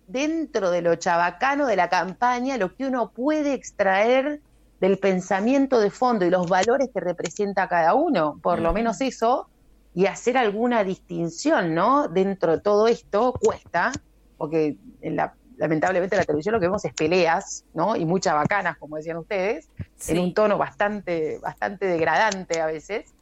dentro 0.06 0.70
de 0.70 0.80
lo 0.80 0.94
chabacano 0.94 1.66
de 1.66 1.76
la 1.76 1.90
campaña 1.90 2.56
lo 2.56 2.74
que 2.74 2.86
uno 2.86 3.10
puede 3.10 3.52
extraer 3.52 4.40
del 4.80 4.98
pensamiento 4.98 5.80
de 5.80 5.90
fondo 5.90 6.24
y 6.24 6.30
los 6.30 6.48
valores 6.48 6.88
que 6.94 7.00
representa 7.00 7.68
cada 7.68 7.92
uno, 7.92 8.38
por 8.42 8.58
lo 8.60 8.72
menos 8.72 9.02
eso, 9.02 9.50
y 9.98 10.06
hacer 10.06 10.38
alguna 10.38 10.84
distinción, 10.84 11.74
¿no? 11.74 12.06
Dentro 12.06 12.52
de 12.52 12.60
todo 12.62 12.86
esto 12.86 13.32
cuesta, 13.32 13.90
porque 14.36 14.76
en 15.00 15.16
la, 15.16 15.34
lamentablemente 15.56 16.14
en 16.14 16.18
la 16.20 16.24
televisión 16.24 16.52
lo 16.52 16.60
que 16.60 16.66
vemos 16.66 16.84
es 16.84 16.94
peleas, 16.94 17.64
¿no? 17.74 17.96
Y 17.96 18.04
muchas 18.04 18.34
bacanas, 18.34 18.78
como 18.78 18.94
decían 18.94 19.16
ustedes, 19.16 19.68
Sí. 19.96 20.12
en 20.12 20.20
un 20.20 20.34
tono 20.34 20.56
bastante, 20.56 21.40
bastante 21.40 21.86
degradante 21.86 22.60
a 22.60 22.66
veces. 22.66 23.12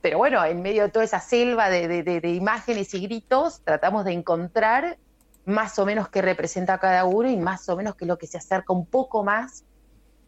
Pero 0.00 0.16
bueno, 0.16 0.42
en 0.42 0.62
medio 0.62 0.84
de 0.84 0.88
toda 0.88 1.04
esa 1.04 1.20
selva 1.20 1.68
de, 1.68 1.86
de- 1.86 2.02
de- 2.02 2.20
de 2.22 2.30
imágenes 2.30 2.94
y 2.94 3.00
gritos, 3.02 3.60
tratamos 3.62 4.06
de 4.06 4.12
encontrar 4.12 4.96
más 5.44 5.78
o 5.78 5.84
menos 5.84 6.08
qué 6.08 6.22
representa 6.22 6.78
cada 6.78 7.04
uno 7.04 7.28
y 7.28 7.36
más 7.36 7.68
o 7.68 7.76
menos 7.76 7.94
qué 7.94 8.06
es 8.06 8.08
lo 8.08 8.16
que 8.16 8.26
se 8.26 8.38
acerca 8.38 8.72
un 8.72 8.86
poco 8.86 9.22
más 9.22 9.64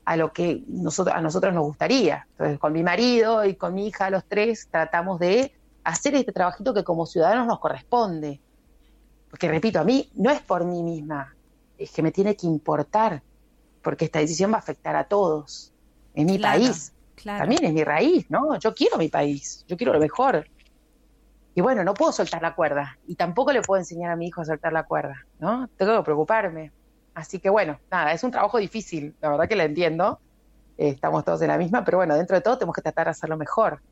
a 0.06 0.16
lo 0.16 0.32
que 0.32 0.62
nosotros, 0.68 1.14
a 1.14 1.20
nosotros 1.20 1.52
nos 1.52 1.64
gustaría. 1.64 2.26
Entonces, 2.30 2.58
con 2.58 2.72
mi 2.72 2.82
marido 2.82 3.44
y 3.44 3.56
con 3.56 3.74
mi 3.74 3.88
hija, 3.88 4.08
los 4.08 4.24
tres, 4.24 4.68
tratamos 4.70 5.18
de 5.18 5.52
hacer 5.82 6.14
este 6.14 6.32
trabajito 6.32 6.72
que 6.72 6.84
como 6.84 7.06
ciudadanos 7.06 7.46
nos 7.46 7.58
corresponde. 7.58 8.40
Porque, 9.28 9.48
repito, 9.48 9.80
a 9.80 9.84
mí 9.84 10.08
no 10.14 10.30
es 10.30 10.40
por 10.40 10.64
mí 10.64 10.82
misma, 10.84 11.34
es 11.76 11.90
que 11.90 12.02
me 12.02 12.12
tiene 12.12 12.36
que 12.36 12.46
importar, 12.46 13.20
porque 13.82 14.04
esta 14.06 14.20
decisión 14.20 14.52
va 14.52 14.56
a 14.56 14.60
afectar 14.60 14.94
a 14.96 15.04
todos. 15.04 15.72
Es 16.14 16.24
mi 16.24 16.38
Claro, 16.38 16.60
país. 16.60 16.92
claro. 17.16 17.40
También 17.40 17.64
es 17.64 17.72
mi 17.72 17.82
raíz, 17.84 18.30
¿no? 18.30 18.56
Yo 18.60 18.74
quiero 18.74 18.98
mi 18.98 19.08
país, 19.08 19.64
yo 19.68 19.76
quiero 19.76 19.92
lo 19.92 19.98
mejor. 19.98 20.46
Y 21.54 21.60
bueno, 21.62 21.82
no 21.82 21.94
puedo 21.94 22.12
soltar 22.12 22.42
la 22.42 22.54
cuerda. 22.54 22.96
Y 23.08 23.16
tampoco 23.16 23.52
le 23.52 23.62
puedo 23.62 23.80
enseñar 23.80 24.12
a 24.12 24.16
mi 24.16 24.28
hijo 24.28 24.40
a 24.42 24.44
soltar 24.44 24.72
la 24.72 24.84
cuerda, 24.84 25.26
¿no? 25.40 25.68
Tengo 25.76 25.96
que 25.96 26.02
preocuparme. 26.04 26.70
Así 27.16 27.40
que 27.40 27.50
bueno, 27.50 27.80
nada, 27.90 28.12
es 28.12 28.22
un 28.24 28.30
trabajo 28.32 28.58
difícil, 28.58 29.16
la 29.20 29.30
verdad 29.30 29.48
que 29.48 29.56
la 29.56 29.64
entiendo. 29.64 30.22
Eh, 30.78 30.90
estamos 30.90 31.24
todos 31.24 31.42
en 31.42 31.48
la 31.50 31.58
misma, 31.58 31.84
pero 31.84 31.98
bueno, 31.98 32.16
dentro 32.16 32.36
de 32.36 32.42
todo 32.42 32.58
tenemos 32.58 32.74
que 32.76 32.82
tratar 32.82 33.06
de 33.06 33.12
hacerlo 33.12 33.36
mejor. 33.38 33.82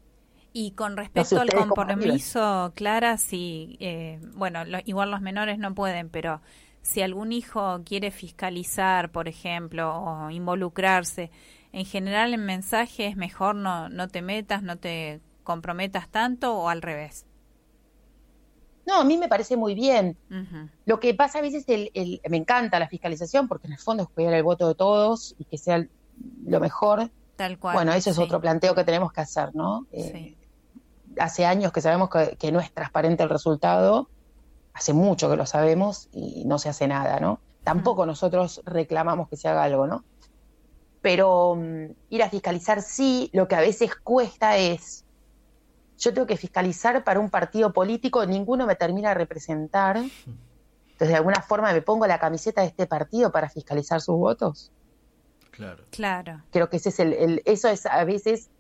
Y 0.52 0.72
con 0.72 0.96
respecto 0.96 1.40
al 1.40 1.52
compromiso, 1.52 2.72
Clara, 2.76 3.18
si, 3.18 3.76
eh, 3.80 4.20
bueno, 4.34 4.64
lo- 4.64 4.78
igual 4.84 5.10
los 5.10 5.20
menores 5.20 5.58
no 5.58 5.74
pueden, 5.74 6.10
pero 6.10 6.42
si 6.82 7.02
algún 7.02 7.32
hijo 7.32 7.82
quiere 7.84 8.10
fiscalizar, 8.12 9.10
por 9.10 9.26
ejemplo, 9.28 9.94
o 9.96 10.30
involucrarse, 10.30 11.30
en 11.72 11.84
general 11.86 12.34
en 12.34 12.44
mensaje 12.46 13.06
es 13.08 13.16
mejor 13.16 13.56
no, 13.56 13.88
no 13.88 14.08
te 14.08 14.22
metas, 14.22 14.62
no 14.62 14.76
te 14.78 15.20
comprometas 15.42 16.08
tanto 16.08 16.54
o 16.56 16.68
al 16.68 16.82
revés. 16.82 17.26
No, 18.86 19.00
a 19.00 19.04
mí 19.04 19.16
me 19.16 19.28
parece 19.28 19.56
muy 19.56 19.74
bien. 19.74 20.18
Lo 20.84 21.00
que 21.00 21.14
pasa 21.14 21.38
a 21.38 21.42
veces, 21.42 21.64
el, 21.68 21.90
el- 21.94 22.20
me 22.28 22.36
encanta 22.36 22.78
la 22.78 22.88
fiscalización 22.88 23.48
porque 23.48 23.66
en 23.66 23.72
el 23.74 23.78
fondo 23.78 24.02
es 24.02 24.08
cuidar 24.10 24.34
el 24.34 24.42
voto 24.42 24.68
de 24.68 24.74
todos 24.74 25.34
y 25.38 25.44
que 25.46 25.56
sea 25.58 25.76
el- 25.76 25.90
lo 26.44 26.60
mejor. 26.60 27.10
Tal 27.36 27.58
cual. 27.58 27.74
Bueno, 27.74 27.92
eso 27.92 28.10
es 28.10 28.16
sí. 28.16 28.22
otro 28.22 28.40
planteo 28.40 28.74
que 28.74 28.84
tenemos 28.84 29.12
que 29.12 29.20
hacer, 29.22 29.50
¿no? 29.54 29.86
Eh, 29.90 30.36
Hace 31.18 31.46
años 31.46 31.72
que 31.72 31.80
sabemos 31.80 32.10
que, 32.10 32.36
que 32.38 32.50
no 32.50 32.58
es 32.60 32.72
transparente 32.72 33.22
el 33.22 33.28
resultado, 33.28 34.08
hace 34.72 34.92
mucho 34.92 35.30
que 35.30 35.36
lo 35.36 35.46
sabemos 35.46 36.08
y 36.12 36.44
no 36.44 36.58
se 36.58 36.68
hace 36.68 36.88
nada, 36.88 37.20
¿no? 37.20 37.40
Tampoco 37.62 38.04
nosotros 38.04 38.60
reclamamos 38.64 39.28
que 39.28 39.36
se 39.36 39.48
haga 39.48 39.62
algo, 39.62 39.86
¿no? 39.86 40.04
Pero 41.00 41.54
mm, 41.56 41.84
ir 42.10 42.22
a 42.22 42.30
fiscalizar 42.30 42.82
sí, 42.82 43.30
lo 43.32 43.46
que 43.46 43.54
a 43.54 43.60
veces 43.60 43.92
cuesta 44.02 44.56
es, 44.56 45.03
yo 45.98 46.12
tengo 46.12 46.26
que 46.26 46.36
fiscalizar 46.36 47.05
para 47.05 47.20
un 47.20 47.31
partido 47.31 47.73
político, 47.73 48.24
ninguno 48.26 48.66
me 48.66 48.74
termina 48.76 49.10
de 49.10 49.14
representar, 49.14 49.97
entonces 49.97 51.08
de 51.08 51.14
alguna 51.16 51.40
forma 51.42 51.73
me 51.73 51.82
pongo 51.82 52.06
la 52.06 52.18
camiseta 52.18 52.60
de 52.62 52.68
este 52.68 52.86
partido 52.86 53.31
para 53.32 53.48
fiscalizar 53.48 54.00
sus 54.00 54.16
votos. 54.16 54.73
Claro. 55.50 55.84
Claro. 55.90 56.42
Creo 56.50 56.68
que 56.68 56.78
ese 56.78 56.89
es 56.89 57.00
el, 57.00 57.12
el- 57.12 57.42
eso 57.44 57.68
es 57.68 57.86
a 57.86 58.02
veces 58.05 58.50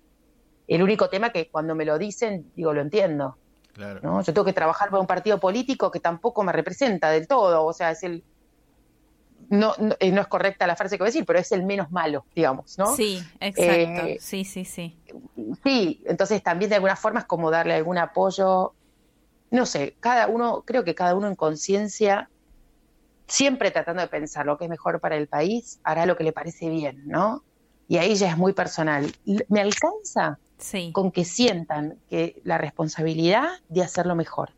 el 0.68 0.82
único 0.82 1.08
tema 1.08 1.30
que 1.30 1.48
cuando 1.50 1.74
me 1.74 1.84
lo 1.84 1.98
dicen, 1.98 2.50
digo, 2.54 2.72
lo 2.72 2.80
entiendo. 2.80 3.36
Claro. 3.72 3.98
¿no? 4.02 4.22
Yo 4.22 4.32
tengo 4.32 4.44
que 4.44 4.52
trabajar 4.52 4.90
para 4.90 5.00
un 5.00 5.06
partido 5.08 5.40
político 5.40 5.90
que 5.90 5.98
tampoco 5.98 6.44
me 6.44 6.52
representa 6.52 7.10
del 7.10 7.26
todo, 7.26 7.64
o 7.64 7.72
sea, 7.72 7.90
es 7.90 8.04
el 8.04 8.22
no, 9.48 9.74
no, 9.78 9.96
eh, 10.00 10.10
no 10.10 10.20
es 10.20 10.26
correcta 10.26 10.66
la 10.66 10.76
frase 10.76 10.96
que 10.96 11.02
voy 11.02 11.08
a 11.08 11.12
decir, 11.12 11.24
pero 11.24 11.38
es 11.38 11.52
el 11.52 11.64
menos 11.64 11.90
malo, 11.90 12.24
digamos, 12.34 12.78
¿no? 12.78 12.94
Sí, 12.94 13.22
exacto. 13.40 14.06
Eh, 14.06 14.18
sí, 14.20 14.44
sí, 14.44 14.64
sí. 14.64 14.98
Sí, 15.62 16.02
entonces 16.06 16.42
también 16.42 16.68
de 16.68 16.76
alguna 16.76 16.96
forma 16.96 17.20
es 17.20 17.26
como 17.26 17.50
darle 17.50 17.74
algún 17.74 17.98
apoyo, 17.98 18.74
no 19.50 19.66
sé, 19.66 19.96
cada 20.00 20.26
uno, 20.28 20.62
creo 20.66 20.84
que 20.84 20.94
cada 20.94 21.14
uno 21.14 21.28
en 21.28 21.36
conciencia, 21.36 22.28
siempre 23.26 23.70
tratando 23.70 24.02
de 24.02 24.08
pensar 24.08 24.46
lo 24.46 24.58
que 24.58 24.64
es 24.64 24.70
mejor 24.70 25.00
para 25.00 25.16
el 25.16 25.28
país, 25.28 25.80
hará 25.84 26.06
lo 26.06 26.16
que 26.16 26.24
le 26.24 26.32
parece 26.32 26.68
bien, 26.68 27.02
¿no? 27.06 27.42
Y 27.88 27.98
ahí 27.98 28.14
ya 28.14 28.30
es 28.30 28.36
muy 28.36 28.52
personal. 28.52 29.12
¿Me 29.48 29.60
alcanza? 29.60 30.38
Sí. 30.58 30.90
Con 30.92 31.10
que 31.10 31.24
sientan 31.24 31.98
que 32.08 32.40
la 32.44 32.58
responsabilidad 32.58 33.48
de 33.68 33.82
hacerlo 33.82 34.14
mejor 34.14 34.50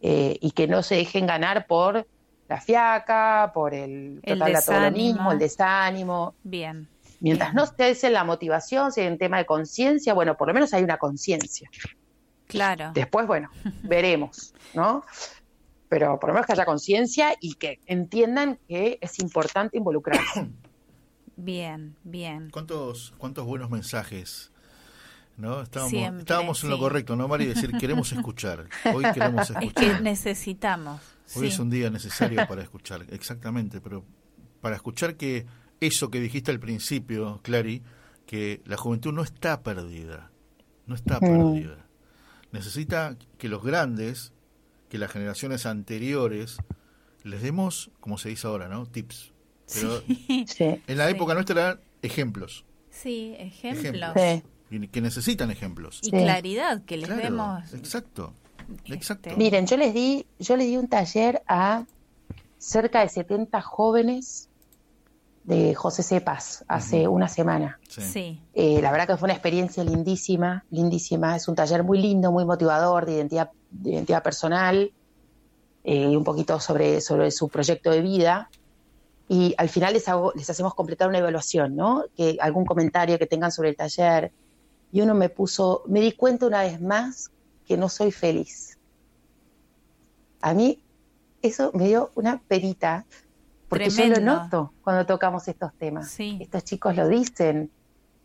eh, 0.00 0.38
y 0.40 0.52
que 0.52 0.66
no 0.66 0.82
se 0.82 0.94
dejen 0.94 1.26
ganar 1.26 1.66
por 1.66 2.06
la 2.48 2.60
fiaca, 2.60 3.50
por 3.52 3.74
el 3.74 4.20
El 4.22 4.38
total 4.38 4.92
mismo, 4.92 5.32
el 5.32 5.38
desánimo. 5.38 6.34
Bien. 6.42 6.88
Mientras 7.20 7.54
no 7.54 7.64
estés 7.64 8.04
en 8.04 8.12
la 8.12 8.24
motivación, 8.24 8.92
si 8.92 9.00
hay 9.00 9.08
un 9.08 9.18
tema 9.18 9.38
de 9.38 9.46
conciencia, 9.46 10.14
bueno, 10.14 10.36
por 10.36 10.48
lo 10.48 10.54
menos 10.54 10.72
hay 10.74 10.82
una 10.84 10.98
conciencia. 10.98 11.70
Claro. 12.46 12.90
Después, 12.94 13.26
bueno, 13.26 13.50
veremos, 13.82 14.54
¿no? 14.74 15.04
Pero 15.88 16.18
por 16.18 16.28
lo 16.28 16.34
menos 16.34 16.46
que 16.46 16.52
haya 16.52 16.64
conciencia 16.64 17.34
y 17.40 17.54
que 17.54 17.80
entiendan 17.86 18.58
que 18.68 18.98
es 19.00 19.18
importante 19.18 19.78
involucrarse. 19.78 20.48
Bien, 21.38 21.94
bien. 22.02 22.48
¿Cuántos, 22.50 23.12
cuántos 23.18 23.44
buenos 23.44 23.68
mensajes? 23.68 24.50
¿No? 25.36 25.60
Estábamos, 25.60 25.90
Siempre, 25.90 26.20
estábamos 26.20 26.64
en 26.64 26.70
lo 26.70 26.78
correcto, 26.78 27.14
¿no, 27.14 27.28
Mari? 27.28 27.44
Decir, 27.44 27.72
queremos 27.72 28.10
escuchar. 28.14 28.64
Hoy 28.94 29.04
queremos 29.12 29.50
Es 29.50 29.56
escuchar. 29.56 29.96
que 29.98 30.00
necesitamos. 30.00 30.98
Hoy 31.34 31.42
sí. 31.42 31.46
es 31.48 31.58
un 31.58 31.70
día 31.70 31.90
necesario 31.90 32.46
para 32.48 32.62
escuchar, 32.62 33.04
exactamente, 33.10 33.80
pero 33.80 34.04
para 34.60 34.76
escuchar 34.76 35.16
que 35.16 35.46
eso 35.80 36.10
que 36.10 36.20
dijiste 36.20 36.50
al 36.50 36.60
principio, 36.60 37.40
Clary, 37.42 37.82
que 38.26 38.62
la 38.64 38.76
juventud 38.76 39.12
no 39.12 39.22
está 39.22 39.62
perdida, 39.62 40.30
no 40.86 40.94
está 40.94 41.16
Mm. 41.18 41.20
perdida. 41.20 41.86
Necesita 42.52 43.16
que 43.38 43.48
los 43.48 43.62
grandes, 43.62 44.32
que 44.88 44.98
las 44.98 45.10
generaciones 45.10 45.66
anteriores, 45.66 46.58
les 47.24 47.42
demos, 47.42 47.90
como 48.00 48.18
se 48.18 48.28
dice 48.30 48.46
ahora, 48.46 48.68
¿no? 48.68 48.86
Tips, 48.86 49.32
Pero 49.74 50.00
Sí. 50.46 50.46
en 50.86 50.96
la 50.96 51.10
época 51.10 51.34
nuestra 51.34 51.60
eran 51.60 51.80
ejemplos. 52.02 52.64
Sí, 52.90 53.34
ejemplos. 53.38 54.14
Ejemplos. 54.16 54.42
Y 54.70 54.86
que 54.88 55.00
necesitan 55.00 55.50
ejemplos. 55.50 56.00
Y 56.04 56.10
claridad, 56.10 56.84
que 56.84 56.96
les 56.96 57.06
Claro, 57.08 57.22
demos. 57.22 57.74
Exacto. 57.74 58.32
Exacto. 58.86 59.30
Miren, 59.36 59.66
yo 59.66 59.76
les 59.76 59.94
di, 59.94 60.26
yo 60.38 60.56
les 60.56 60.66
di 60.66 60.76
un 60.76 60.88
taller 60.88 61.42
a 61.46 61.84
cerca 62.58 63.00
de 63.00 63.08
70 63.08 63.60
jóvenes 63.62 64.48
de 65.44 65.74
José 65.74 66.02
Cepas 66.02 66.64
hace 66.66 67.06
una 67.06 67.28
semana. 67.28 67.78
Sí. 67.88 68.42
Eh, 68.52 68.80
la 68.82 68.90
verdad 68.90 69.06
que 69.06 69.16
fue 69.16 69.26
una 69.26 69.34
experiencia 69.34 69.84
lindísima, 69.84 70.64
lindísima. 70.70 71.36
Es 71.36 71.46
un 71.46 71.54
taller 71.54 71.84
muy 71.84 71.98
lindo, 72.02 72.32
muy 72.32 72.44
motivador 72.44 73.06
de 73.06 73.12
identidad, 73.14 73.50
de 73.70 73.92
identidad 73.92 74.24
personal 74.24 74.92
eh, 75.84 76.10
y 76.10 76.16
un 76.16 76.24
poquito 76.24 76.58
sobre, 76.58 77.00
sobre 77.00 77.30
su 77.30 77.48
proyecto 77.48 77.92
de 77.92 78.00
vida. 78.00 78.50
Y 79.28 79.54
al 79.56 79.68
final 79.68 79.92
les, 79.92 80.08
hago, 80.08 80.32
les 80.34 80.50
hacemos 80.50 80.74
completar 80.74 81.08
una 81.08 81.18
evaluación, 81.18 81.76
¿no? 81.76 82.04
Que 82.16 82.38
algún 82.40 82.64
comentario 82.64 83.18
que 83.18 83.26
tengan 83.26 83.52
sobre 83.52 83.68
el 83.68 83.76
taller. 83.76 84.32
Y 84.90 85.00
uno 85.00 85.14
me 85.14 85.28
puso, 85.28 85.84
me 85.86 86.00
di 86.00 86.12
cuenta 86.12 86.46
una 86.46 86.62
vez 86.62 86.80
más 86.80 87.30
que 87.66 87.76
no 87.76 87.88
soy 87.88 88.12
feliz. 88.12 88.78
A 90.40 90.54
mí 90.54 90.80
eso 91.42 91.70
me 91.74 91.88
dio 91.88 92.10
una 92.14 92.38
perita, 92.38 93.04
porque 93.68 93.90
yo 93.90 94.06
lo 94.06 94.20
noto 94.20 94.72
cuando 94.82 95.06
tocamos 95.06 95.48
estos 95.48 95.74
temas. 95.74 96.18
Estos 96.18 96.64
chicos 96.64 96.96
lo 96.96 97.08
dicen 97.08 97.70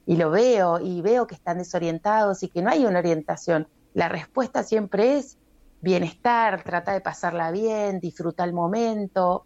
y 0.05 0.15
lo 0.15 0.29
veo 0.29 0.79
y 0.79 1.01
veo 1.01 1.27
que 1.27 1.35
están 1.35 1.57
desorientados 1.57 2.43
y 2.43 2.49
que 2.49 2.61
no 2.61 2.69
hay 2.69 2.85
una 2.85 2.99
orientación. 2.99 3.67
La 3.93 4.07
respuesta 4.07 4.63
siempre 4.63 5.17
es 5.17 5.37
bienestar, 5.81 6.63
trata 6.63 6.93
de 6.93 7.01
pasarla 7.01 7.51
bien, 7.51 7.99
disfruta 7.99 8.43
el 8.43 8.53
momento. 8.53 9.45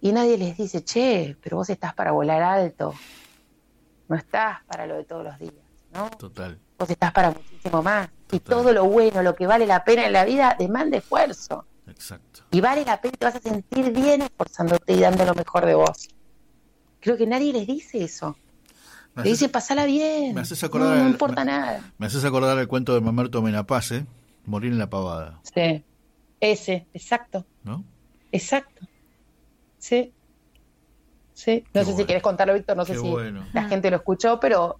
Y 0.00 0.12
nadie 0.12 0.36
les 0.36 0.56
dice, 0.56 0.84
che, 0.84 1.36
pero 1.40 1.56
vos 1.56 1.70
estás 1.70 1.94
para 1.94 2.12
volar 2.12 2.42
alto, 2.42 2.92
no 4.08 4.16
estás 4.16 4.62
para 4.64 4.86
lo 4.86 4.96
de 4.96 5.04
todos 5.04 5.24
los 5.24 5.38
días, 5.38 5.54
¿no? 5.92 6.10
Total. 6.10 6.58
Vos 6.78 6.90
estás 6.90 7.12
para 7.12 7.30
muchísimo 7.30 7.82
más. 7.82 8.08
Y 8.32 8.40
todo 8.40 8.72
lo 8.72 8.84
bueno, 8.86 9.22
lo 9.22 9.34
que 9.34 9.46
vale 9.46 9.66
la 9.66 9.84
pena 9.84 10.06
en 10.06 10.12
la 10.12 10.24
vida, 10.24 10.56
demanda 10.58 10.96
esfuerzo. 10.98 11.66
Exacto. 11.86 12.40
Y 12.50 12.60
vale 12.60 12.84
la 12.84 13.00
pena, 13.00 13.12
te 13.18 13.24
vas 13.26 13.36
a 13.36 13.40
sentir 13.40 13.92
bien 13.92 14.22
esforzándote 14.22 14.92
y 14.94 15.00
dando 15.00 15.24
lo 15.24 15.34
mejor 15.34 15.66
de 15.66 15.74
vos. 15.74 16.08
Creo 17.00 17.16
que 17.16 17.26
nadie 17.26 17.52
les 17.52 17.66
dice 17.66 18.02
eso. 18.02 18.36
Me 19.14 19.22
Le 19.22 19.30
haces- 19.30 19.38
dice, 19.40 19.48
pasala 19.50 19.84
bien. 19.84 20.34
me 20.34 20.40
haces 20.40 20.60
no, 20.62 20.66
acordar 20.66 20.96
no 20.96 21.04
al- 21.04 21.10
importa 21.10 21.44
nada. 21.44 21.92
Me 21.98 22.06
haces 22.06 22.24
acordar 22.24 22.58
el 22.58 22.66
cuento 22.66 22.94
de 22.94 23.00
Mamerto 23.00 23.40
Menapace, 23.42 24.06
Morir 24.46 24.72
en 24.72 24.78
la 24.78 24.90
pavada, 24.90 25.40
Sí. 25.54 25.84
Ese, 26.40 26.86
exacto, 26.92 27.46
¿no? 27.62 27.84
exacto. 28.32 28.86
Sí. 29.78 30.12
Sí. 31.32 31.64
No 31.72 31.84
sé 31.84 31.94
si 31.96 32.04
querés 32.04 32.22
contarlo, 32.22 32.54
Víctor, 32.54 32.76
no 32.76 32.84
sé 32.84 32.94
si 32.94 33.00
bueno. 33.08 33.44
la 33.52 33.64
gente 33.68 33.90
lo 33.90 33.96
escuchó, 33.96 34.38
pero 34.40 34.78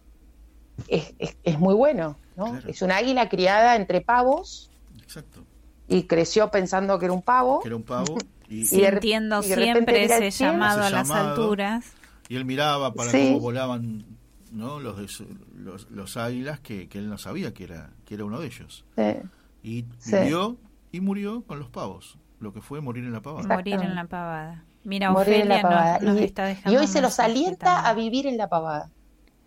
es, 0.89 1.15
es- 1.19 1.37
es 1.43 1.59
muy 1.59 1.75
bueno, 1.75 2.17
¿no? 2.37 2.59
Es 2.67 2.83
una 2.83 2.97
águila 2.97 3.29
criada 3.29 3.77
entre 3.77 4.01
pavos 4.01 4.71
Exacto. 5.03 5.45
y 5.89 6.05
creció 6.05 6.51
pensando 6.51 6.99
que 6.99 7.07
era 7.07 7.15
un 7.15 7.23
pavo. 7.23 7.61
Que 7.61 7.69
era 7.69 7.77
un 7.77 7.83
pavo. 7.85 8.17
Y, 8.47 8.61
Y 8.61 8.67
Sintiendo 8.67 9.41
y 9.43 9.55
repente 9.55 9.65
siempre 10.07 10.27
ese 10.27 10.45
llamado 10.45 10.83
a 10.83 10.91
las 10.91 11.09
llamado. 11.09 11.31
alturas. 11.31 11.87
y 12.29 12.37
él 12.37 12.45
miraba 12.45 12.93
para 12.93 13.11
Sí. 13.11 13.29
cómo 13.29 13.41
volaban 13.41 14.05
¿no? 14.53 14.81
los, 14.81 15.23
los, 15.57 15.91
los 15.91 16.17
águilas 16.19 16.61
que, 16.61 16.87
que 16.91 16.99
él 16.99 17.09
no 17.09 17.17
sabía 17.17 17.55
que 17.55 17.65
era, 17.65 17.91
que 18.05 18.15
era 18.15 18.25
uno 18.27 18.39
de 18.41 18.47
ellos. 18.49 18.85
Sí. 18.97 19.03
Y 19.63 19.85
Sí. 19.99 20.15
vivió 20.15 20.59
y 20.93 21.01
murió 21.01 21.43
con 21.47 21.59
los 21.59 21.71
pavos, 21.71 22.19
lo 22.39 22.53
que 22.53 22.61
fue 22.61 22.83
morir 22.83 23.05
en 23.05 23.13
la 23.13 23.23
pavada. 23.23 23.49
Morir 23.49 23.81
en 23.81 23.95
la 23.95 24.05
pavada. 24.05 24.63
Mira, 24.85 25.11
Morir 25.11 25.35
en 25.37 25.49
la 25.49 25.55
Ofelia 25.57 25.63
nos- 25.63 25.73
pavada. 25.73 25.99
nos, 26.01 26.21
y, 26.21 26.25
está 26.25 26.45
y 26.45 26.55
dejando 26.55 26.79
hoy 26.79 26.85
un 26.87 26.93
se 26.93 27.01
los 27.01 27.19
alienta 27.19 27.65
también. 27.77 27.87
a 27.87 27.95
vivir 27.95 28.27
en 28.27 28.37
la 28.37 28.49
pavada. 28.51 28.91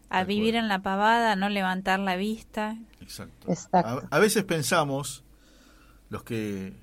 A 0.10 0.24
vivir 0.24 0.56
en 0.56 0.68
la 0.68 0.82
pavada, 0.82 1.36
no 1.36 1.50
levantar 1.50 2.00
la 2.00 2.16
vista. 2.16 2.77
Exacto. 3.02 3.52
Exacto. 3.52 4.08
A, 4.11 4.16
a 4.16 4.19
veces 4.19 4.44
pensamos, 4.44 5.24
los 6.10 6.24
que, 6.24 6.74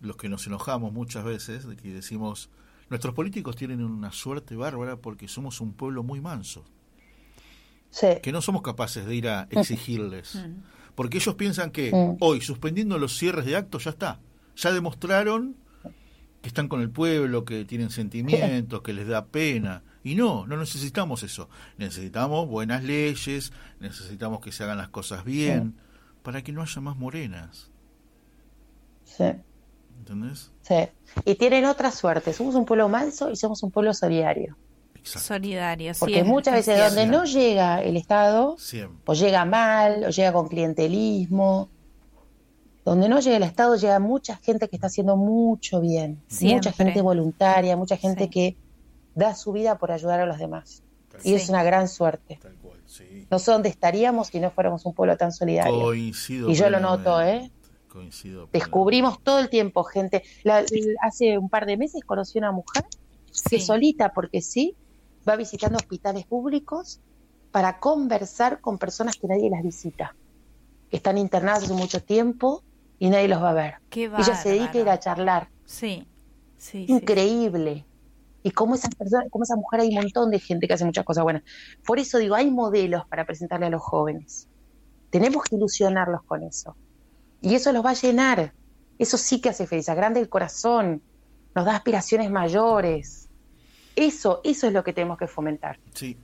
los 0.00 0.16
que 0.16 0.28
nos 0.28 0.46
enojamos 0.46 0.92
muchas 0.92 1.24
veces, 1.24 1.66
de 1.66 1.76
que 1.76 1.92
decimos, 1.92 2.50
nuestros 2.90 3.14
políticos 3.14 3.56
tienen 3.56 3.82
una 3.82 4.12
suerte 4.12 4.54
bárbara 4.56 4.96
porque 4.96 5.28
somos 5.28 5.60
un 5.60 5.72
pueblo 5.72 6.02
muy 6.02 6.20
manso, 6.20 6.64
Sí. 7.90 8.06
que 8.22 8.32
no 8.32 8.40
somos 8.40 8.62
capaces 8.62 9.04
de 9.04 9.14
ir 9.14 9.28
a 9.28 9.48
exigirles. 9.50 10.34
Mm. 10.36 10.62
Porque 10.94 11.18
ellos 11.18 11.34
piensan 11.34 11.70
que 11.70 11.90
hoy, 12.20 12.40
suspendiendo 12.40 12.98
los 12.98 13.16
cierres 13.16 13.44
de 13.46 13.56
actos, 13.56 13.84
ya 13.84 13.90
está. 13.90 14.20
Ya 14.56 14.72
demostraron 14.72 15.56
que 16.42 16.48
están 16.48 16.68
con 16.68 16.80
el 16.82 16.90
pueblo, 16.90 17.44
que 17.44 17.64
tienen 17.64 17.90
sentimientos, 17.90 18.82
que 18.82 18.92
les 18.92 19.06
da 19.08 19.26
pena. 19.26 19.82
Y 20.04 20.14
no, 20.14 20.46
no 20.46 20.56
necesitamos 20.56 21.22
eso. 21.22 21.48
Necesitamos 21.78 22.48
buenas 22.48 22.82
leyes, 22.82 23.52
necesitamos 23.80 24.40
que 24.40 24.52
se 24.52 24.64
hagan 24.64 24.78
las 24.78 24.88
cosas 24.88 25.24
bien, 25.24 25.76
para 26.22 26.42
que 26.42 26.52
no 26.52 26.62
haya 26.62 26.80
más 26.80 26.96
morenas. 26.96 27.70
Sí. 29.04 29.32
¿Entendés? 29.98 30.50
Sí. 30.62 30.88
Y 31.24 31.34
tienen 31.36 31.64
otra 31.64 31.90
suerte. 31.90 32.32
Somos 32.32 32.54
un 32.54 32.64
pueblo 32.64 32.88
manso 32.88 33.30
y 33.30 33.36
somos 33.36 33.62
un 33.62 33.70
pueblo 33.70 33.94
solidario. 33.94 34.56
Solidario, 35.04 35.94
sí, 35.94 36.00
Porque 36.00 36.22
muchas 36.22 36.60
es 36.60 36.66
veces 36.66 36.84
donde 36.84 37.06
no 37.06 37.24
llega 37.24 37.82
el 37.82 37.96
Estado, 37.96 38.56
Siempre. 38.58 39.00
o 39.04 39.14
llega 39.14 39.44
mal, 39.44 40.04
o 40.04 40.10
llega 40.10 40.32
con 40.32 40.48
clientelismo, 40.48 41.68
donde 42.84 43.08
no 43.08 43.20
llega 43.20 43.36
el 43.36 43.42
Estado, 43.42 43.76
llega 43.76 43.98
mucha 43.98 44.36
gente 44.36 44.68
que 44.68 44.76
está 44.76 44.86
haciendo 44.88 45.16
mucho 45.16 45.80
bien. 45.80 46.22
Mucha 46.40 46.72
gente 46.72 47.02
voluntaria, 47.02 47.76
mucha 47.76 47.96
gente 47.96 48.28
que 48.30 48.56
da 49.14 49.34
su 49.34 49.52
vida 49.52 49.78
por 49.78 49.92
ayudar 49.92 50.20
a 50.20 50.26
los 50.26 50.38
demás. 50.38 50.82
Y 51.24 51.28
Sí. 51.30 51.34
es 51.34 51.48
una 51.50 51.62
gran 51.62 51.88
suerte. 51.88 52.38
No 53.30 53.38
sé 53.38 53.50
dónde 53.52 53.68
estaríamos 53.68 54.28
si 54.28 54.40
no 54.40 54.50
fuéramos 54.50 54.84
un 54.86 54.94
pueblo 54.94 55.16
tan 55.16 55.32
solidario. 55.32 55.78
Coincido. 55.80 56.48
y 56.50 56.54
yo 56.54 56.70
lo 56.70 56.80
noto, 56.80 57.20
¿eh? 57.20 57.50
Coincido. 57.88 58.48
Descubrimos 58.52 59.22
todo 59.22 59.38
el 59.38 59.50
tiempo 59.50 59.84
gente. 59.84 60.22
La- 60.42 60.64
hace 61.02 61.36
un 61.36 61.50
par 61.50 61.66
de 61.66 61.76
meses 61.76 62.02
conocí 62.04 62.38
una 62.38 62.50
mujer 62.52 62.84
que 63.50 63.60
solita, 63.60 64.12
porque 64.14 64.40
sí, 64.40 64.74
va 65.28 65.36
visitando 65.36 65.76
hospitales 65.76 66.24
públicos 66.24 67.00
para 67.50 67.78
conversar 67.78 68.60
con 68.60 68.78
personas 68.78 69.16
que 69.16 69.26
nadie 69.28 69.50
las 69.50 69.62
visita, 69.62 70.16
que 70.90 70.96
están 70.96 71.18
internadas 71.18 71.64
hace 71.64 71.74
mucho 71.74 72.02
tiempo 72.02 72.62
y 72.98 73.10
nadie 73.10 73.28
los 73.28 73.42
va 73.42 73.50
a 73.50 73.54
ver. 73.54 73.74
Qué 73.90 74.04
Ella 74.04 74.34
se 74.34 74.48
dedica 74.50 74.72
a 74.78 74.80
ir 74.80 74.88
a 74.88 74.98
charlar. 74.98 75.48
Sí, 75.66 76.06
sí, 76.56 76.86
sí. 76.86 77.04
Y 78.42 78.50
como 78.50 78.74
esas 78.74 78.94
personas, 78.94 79.26
como 79.30 79.44
esa 79.44 79.56
mujer 79.56 79.80
hay 79.80 79.88
un 79.88 79.94
montón 79.96 80.30
de 80.30 80.38
gente 80.40 80.66
que 80.66 80.74
hace 80.74 80.84
muchas 80.84 81.04
cosas 81.04 81.22
buenas. 81.24 81.42
Por 81.86 81.98
eso 81.98 82.18
digo, 82.18 82.34
hay 82.34 82.50
modelos 82.50 83.06
para 83.08 83.24
presentarle 83.24 83.66
a 83.66 83.70
los 83.70 83.82
jóvenes. 83.82 84.48
Tenemos 85.10 85.44
que 85.44 85.56
ilusionarlos 85.56 86.22
con 86.24 86.42
eso. 86.42 86.76
Y 87.40 87.54
eso 87.54 87.72
los 87.72 87.84
va 87.84 87.90
a 87.90 87.94
llenar. 87.94 88.52
Eso 88.98 89.16
sí 89.16 89.40
que 89.40 89.48
hace 89.48 89.66
feliz, 89.66 89.88
agranda 89.88 90.20
el 90.20 90.28
corazón, 90.28 91.02
nos 91.54 91.64
da 91.64 91.76
aspiraciones 91.76 92.30
mayores. 92.30 93.28
Eso, 93.94 94.40
eso 94.42 94.66
es 94.66 94.72
lo 94.72 94.82
que 94.82 94.92
tenemos 94.92 95.18
que 95.18 95.26
fomentar. 95.26 95.78
Sí. 95.94 96.16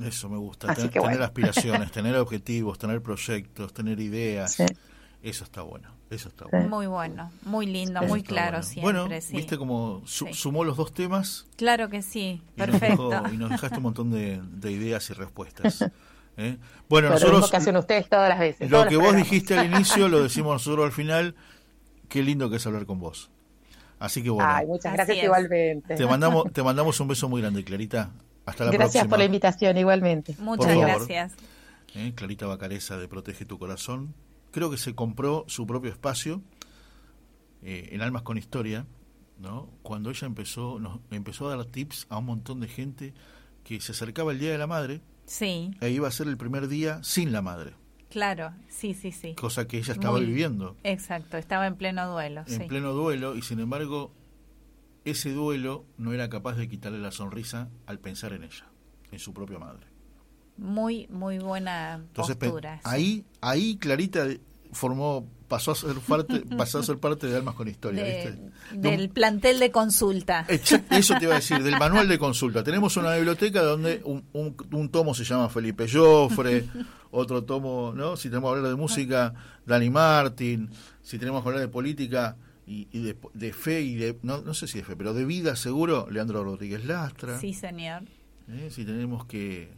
Eso 0.00 0.28
me 0.28 0.36
gusta. 0.38 0.74
Ten- 0.74 0.90
tener 0.90 1.00
bueno. 1.00 1.24
aspiraciones, 1.24 1.90
tener 1.92 2.16
objetivos, 2.16 2.78
tener 2.78 3.00
proyectos, 3.02 3.72
tener 3.72 4.00
ideas. 4.00 4.54
Sí. 4.54 4.64
Eso 5.24 5.42
está 5.44 5.62
bueno. 5.62 5.88
Eso 6.10 6.28
está 6.28 6.44
bueno. 6.50 6.68
Muy 6.68 6.86
bueno, 6.86 7.32
muy 7.44 7.66
lindo, 7.66 7.98
Eso 8.00 8.08
muy 8.08 8.22
claro 8.22 8.58
bueno. 8.58 8.62
siempre, 8.62 8.92
Bueno, 9.08 9.20
sí. 9.22 9.36
viste 9.36 9.56
como 9.58 10.02
su- 10.04 10.26
Sí. 10.26 10.34
sumó 10.34 10.62
los 10.64 10.76
dos 10.76 10.92
temas 10.92 11.46
Claro 11.56 11.88
que 11.88 12.02
sí, 12.02 12.42
y 12.56 12.60
nos, 12.60 12.68
perfecto. 12.68 13.08
dejó- 13.10 13.32
y 13.32 13.36
nos 13.38 13.50
dejaste 13.50 13.78
un 13.78 13.82
montón 13.84 14.10
de, 14.10 14.40
de 14.52 14.70
ideas 14.70 15.08
y 15.10 15.14
respuestas. 15.14 15.80
¿eh? 16.36 16.58
Bueno, 16.88 17.08
nosotros 17.08 17.50
que 17.50 17.56
hacen 17.56 17.76
ustedes 17.76 18.08
todas 18.08 18.28
las 18.28 18.38
veces. 18.38 18.70
lo 18.70 18.86
que 18.86 18.96
vos 18.96 19.16
dijiste 19.16 19.58
al 19.58 19.66
inicio 19.74 20.08
lo 20.08 20.22
decimos 20.22 20.52
nosotros 20.52 20.84
al 20.84 20.92
final. 20.92 21.34
Qué 22.08 22.22
lindo 22.22 22.50
que 22.50 22.56
es 22.56 22.66
hablar 22.66 22.84
con 22.86 23.00
vos. 23.00 23.30
Así 23.98 24.22
que 24.22 24.28
bueno, 24.30 24.48
Ay, 24.52 24.66
muchas 24.66 24.92
gracias 24.92 25.24
igualmente. 25.24 25.94
te 25.94 26.06
mandamos 26.06 26.52
te 26.52 26.62
mandamos 26.62 27.00
un 27.00 27.08
beso 27.08 27.28
muy 27.30 27.40
grande, 27.40 27.64
Clarita. 27.64 28.10
Hasta 28.44 28.64
la 28.66 28.70
Gracias 28.72 28.92
próxima. 28.92 29.08
por 29.08 29.18
la 29.20 29.24
invitación 29.24 29.78
igualmente. 29.78 30.36
Muchas 30.38 30.76
gracias. 30.76 31.32
¿eh? 31.94 32.12
Clarita 32.14 32.44
Bacareza 32.46 32.98
de 32.98 33.08
Protege 33.08 33.46
tu 33.46 33.58
Corazón. 33.58 34.12
Creo 34.54 34.70
que 34.70 34.76
se 34.76 34.94
compró 34.94 35.44
su 35.48 35.66
propio 35.66 35.90
espacio 35.90 36.40
eh, 37.62 37.88
en 37.90 38.02
Almas 38.02 38.22
con 38.22 38.38
Historia, 38.38 38.86
¿no? 39.40 39.68
Cuando 39.82 40.10
ella 40.10 40.28
empezó, 40.28 40.78
nos 40.78 41.00
empezó 41.10 41.48
a 41.50 41.56
dar 41.56 41.64
tips 41.66 42.06
a 42.08 42.18
un 42.18 42.26
montón 42.26 42.60
de 42.60 42.68
gente 42.68 43.14
que 43.64 43.80
se 43.80 43.90
acercaba 43.90 44.30
el 44.30 44.38
Día 44.38 44.52
de 44.52 44.58
la 44.58 44.68
Madre 44.68 45.00
Sí, 45.26 45.72
e 45.80 45.90
iba 45.90 46.06
a 46.06 46.10
ser 46.12 46.28
el 46.28 46.36
primer 46.36 46.68
día 46.68 47.02
sin 47.02 47.32
la 47.32 47.42
madre, 47.42 47.72
claro, 48.10 48.52
sí, 48.68 48.94
sí, 48.94 49.10
sí. 49.10 49.34
cosa 49.34 49.66
que 49.66 49.78
ella 49.78 49.94
estaba 49.94 50.18
Muy- 50.18 50.26
viviendo 50.26 50.76
Exacto, 50.84 51.36
estaba 51.36 51.66
en 51.66 51.74
pleno 51.76 52.08
duelo, 52.12 52.42
en 52.42 52.60
sí. 52.60 52.64
pleno 52.68 52.92
duelo 52.92 53.34
y 53.34 53.40
sin 53.42 53.58
embargo 53.58 54.12
ese 55.04 55.32
duelo 55.32 55.84
no 55.96 56.12
era 56.12 56.28
capaz 56.28 56.54
de 56.56 56.68
quitarle 56.68 56.98
la 57.00 57.10
sonrisa 57.10 57.70
al 57.86 57.98
pensar 57.98 58.34
en 58.34 58.44
ella, 58.44 58.66
en 59.10 59.18
su 59.18 59.32
propia 59.34 59.58
madre. 59.58 59.86
Muy, 60.56 61.06
muy 61.08 61.38
buena 61.38 61.94
Entonces, 61.94 62.36
postura. 62.36 62.80
ahí, 62.84 63.24
ahí 63.40 63.76
Clarita 63.76 64.26
formó, 64.72 65.26
pasó 65.48 65.72
a 65.72 65.74
ser 65.74 65.94
parte, 65.96 66.40
pasó 66.56 66.78
a 66.78 66.82
ser 66.82 66.98
parte 66.98 67.26
de 67.26 67.36
Almas 67.36 67.54
con 67.54 67.68
Historia, 67.68 68.02
De- 68.04 68.12
¿viste? 68.14 68.30
De 68.32 68.88
un- 68.88 68.96
del 68.96 69.08
plantel 69.10 69.58
de 69.58 69.70
consulta. 69.70 70.44
Exacto, 70.48 70.94
eso 70.96 71.14
te 71.18 71.24
iba 71.24 71.32
a 71.34 71.36
decir, 71.38 71.62
del 71.62 71.78
manual 71.78 72.08
de 72.08 72.18
consulta. 72.20 72.62
Tenemos 72.62 72.96
una 72.96 73.14
biblioteca 73.16 73.62
donde 73.62 74.00
un, 74.04 74.24
un- 74.32 74.56
un 74.72 74.88
tomo 74.90 75.14
se 75.14 75.24
llama 75.24 75.48
Felipe 75.48 75.86
Joffre, 75.92 76.64
otro 77.10 77.42
tomo, 77.44 77.92
¿no? 77.94 78.16
Si 78.16 78.28
tenemos 78.28 78.52
que 78.52 78.56
hablar 78.58 78.70
de 78.70 78.76
música, 78.76 79.34
Dani 79.66 79.90
Martin, 79.90 80.70
si 81.02 81.18
tenemos 81.18 81.42
que 81.42 81.48
hablar 81.48 81.60
de 81.62 81.68
política 81.68 82.36
y, 82.66 82.88
y 82.92 83.02
de, 83.02 83.16
de 83.34 83.52
fe 83.52 83.82
y 83.82 83.94
de, 83.96 84.18
no, 84.22 84.40
no 84.40 84.54
sé 84.54 84.66
si 84.66 84.78
de 84.78 84.84
fe, 84.84 84.96
pero 84.96 85.14
de 85.14 85.24
vida 85.24 85.54
seguro, 85.56 86.08
Leandro 86.10 86.42
Rodríguez 86.44 86.84
Lastra. 86.84 87.38
Sí, 87.38 87.52
señor. 87.54 88.02
¿eh? 88.48 88.68
Si 88.70 88.84
tenemos 88.84 89.26
que, 89.26 89.68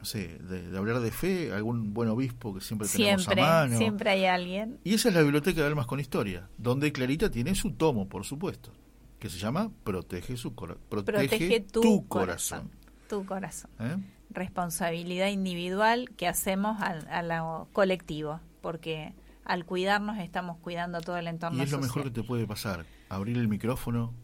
no 0.00 0.04
sé, 0.06 0.38
de, 0.38 0.68
de 0.70 0.76
hablar 0.78 0.98
de 1.00 1.10
fe, 1.12 1.52
algún 1.52 1.94
buen 1.94 2.08
obispo 2.08 2.52
que 2.54 2.60
siempre, 2.60 2.88
tenemos 2.88 3.22
Siempre, 3.24 3.42
a 3.42 3.46
mano. 3.46 3.76
siempre 3.78 4.10
hay 4.10 4.24
alguien. 4.24 4.78
Y 4.82 4.94
esa 4.94 5.10
es 5.10 5.14
la 5.14 5.20
biblioteca 5.22 5.60
de 5.60 5.66
Almas 5.68 5.86
con 5.86 6.00
Historia, 6.00 6.48
donde 6.58 6.90
Clarita 6.90 7.30
tiene 7.30 7.54
su 7.54 7.72
tomo, 7.72 8.08
por 8.08 8.24
supuesto, 8.24 8.72
que 9.18 9.28
se 9.28 9.38
llama 9.38 9.70
Protege 9.84 10.36
su 10.38 10.54
cora- 10.54 10.76
Protege, 10.88 11.28
Protege 11.28 11.60
tu, 11.60 11.80
tu 11.82 12.08
corazón. 12.08 12.70
Tu 13.08 13.24
corazón. 13.26 13.70
¿Eh? 13.78 13.96
Responsabilidad 14.30 15.28
individual 15.28 16.08
que 16.16 16.26
hacemos 16.26 16.80
al, 16.80 17.06
a 17.08 17.22
lo 17.22 17.68
colectivo, 17.72 18.40
porque 18.62 19.12
al 19.44 19.64
cuidarnos 19.66 20.18
estamos 20.18 20.56
cuidando 20.58 21.00
todo 21.02 21.18
el 21.18 21.26
entorno 21.26 21.58
Y 21.58 21.62
es 21.62 21.72
lo 21.72 21.78
mejor 21.80 22.04
que 22.04 22.10
te 22.10 22.22
puede 22.22 22.46
pasar, 22.46 22.86
abrir 23.10 23.36
el 23.36 23.48
micrófono 23.48 24.14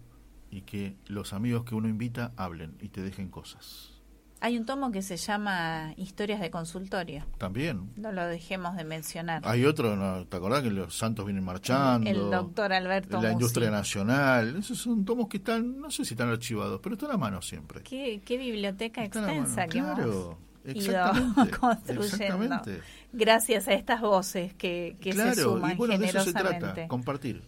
y 0.50 0.62
que 0.62 0.96
los 1.06 1.32
amigos 1.34 1.64
que 1.64 1.74
uno 1.74 1.88
invita 1.88 2.32
hablen 2.36 2.76
y 2.80 2.88
te 2.88 3.02
dejen 3.02 3.28
cosas. 3.28 3.92
Hay 4.40 4.58
un 4.58 4.66
tomo 4.66 4.92
que 4.92 5.00
se 5.02 5.16
llama 5.16 5.94
Historias 5.96 6.40
de 6.40 6.50
consultorio. 6.50 7.24
También. 7.38 7.90
No 7.96 8.12
lo 8.12 8.26
dejemos 8.26 8.76
de 8.76 8.84
mencionar. 8.84 9.42
Hay 9.46 9.64
otro, 9.64 9.96
¿no? 9.96 10.26
¿te 10.26 10.36
acordás 10.36 10.62
que 10.62 10.70
los 10.70 10.94
santos 10.96 11.24
vienen 11.24 11.42
marchando? 11.42 12.08
El 12.08 12.30
doctor 12.30 12.72
Alberto 12.72 13.14
La 13.16 13.20
Musi. 13.28 13.32
industria 13.32 13.70
nacional. 13.70 14.56
Esos 14.56 14.78
son 14.78 15.04
tomos 15.04 15.28
que 15.28 15.38
están, 15.38 15.80
no 15.80 15.90
sé 15.90 16.04
si 16.04 16.14
están 16.14 16.28
archivados, 16.28 16.80
pero 16.82 16.94
están 16.96 17.10
a 17.12 17.16
mano 17.16 17.40
siempre. 17.40 17.80
Qué, 17.82 18.20
qué 18.24 18.36
biblioteca 18.36 19.02
Están 19.04 19.24
extensa 19.30 19.66
que 19.66 19.78
claro, 19.78 20.02
hemos 20.02 20.14
ido 20.14 20.38
exactamente, 20.64 21.50
construyendo. 21.58 22.04
exactamente. 22.04 22.80
Gracias 23.12 23.68
a 23.68 23.72
estas 23.72 24.00
voces 24.02 24.52
que, 24.54 24.96
que 25.00 25.12
se 25.14 25.34
suman 25.36 25.72
y 25.72 25.74
bueno, 25.76 25.96
de 25.98 26.06
eso 26.06 26.20
se 26.20 26.26
generosamente. 26.32 26.58
trata, 26.74 26.88
compartir. 26.88 27.42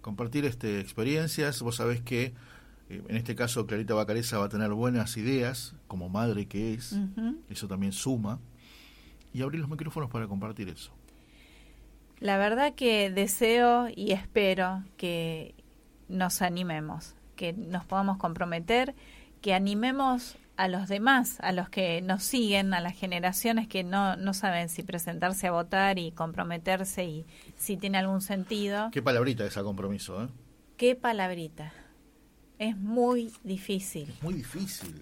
Compartir 0.00 0.44
este, 0.46 0.80
experiencias. 0.80 1.60
Vos 1.62 1.76
sabés 1.76 2.00
que, 2.00 2.32
eh, 2.88 3.02
en 3.08 3.16
este 3.16 3.34
caso, 3.34 3.66
Clarita 3.66 3.94
Bacareza 3.94 4.38
va 4.38 4.46
a 4.46 4.48
tener 4.48 4.72
buenas 4.72 5.16
ideas, 5.16 5.74
como 5.86 6.08
madre 6.08 6.46
que 6.46 6.74
es. 6.74 6.96
Eso 7.48 7.68
también 7.68 7.92
suma. 7.92 8.40
Y 9.32 9.42
abrir 9.42 9.60
los 9.60 9.68
micrófonos 9.68 10.10
para 10.10 10.26
compartir 10.26 10.68
eso. 10.68 10.92
La 12.18 12.38
verdad 12.38 12.74
que 12.74 13.10
deseo 13.10 13.88
y 13.94 14.12
espero 14.12 14.84
que 14.96 15.54
nos 16.08 16.42
animemos, 16.42 17.14
que 17.36 17.52
nos 17.52 17.84
podamos 17.84 18.16
comprometer, 18.16 18.94
que 19.40 19.54
animemos 19.54 20.36
a 20.56 20.66
los 20.66 20.88
demás, 20.88 21.38
a 21.40 21.52
los 21.52 21.68
que 21.68 22.02
nos 22.02 22.24
siguen, 22.24 22.74
a 22.74 22.80
las 22.80 22.96
generaciones 22.96 23.68
que 23.68 23.84
no, 23.84 24.16
no 24.16 24.34
saben 24.34 24.68
si 24.68 24.82
presentarse 24.82 25.46
a 25.46 25.52
votar 25.52 26.00
y 26.00 26.10
comprometerse 26.10 27.04
y 27.04 27.26
si 27.56 27.76
tiene 27.76 27.98
algún 27.98 28.20
sentido. 28.20 28.90
Qué 28.90 29.00
palabrita 29.00 29.44
esa 29.44 29.62
compromiso, 29.62 30.24
¿eh? 30.24 30.28
Qué 30.76 30.96
palabrita. 30.96 31.72
Es 32.58 32.76
muy 32.76 33.32
difícil. 33.44 34.12
Muy 34.22 34.34
difícil. 34.34 35.00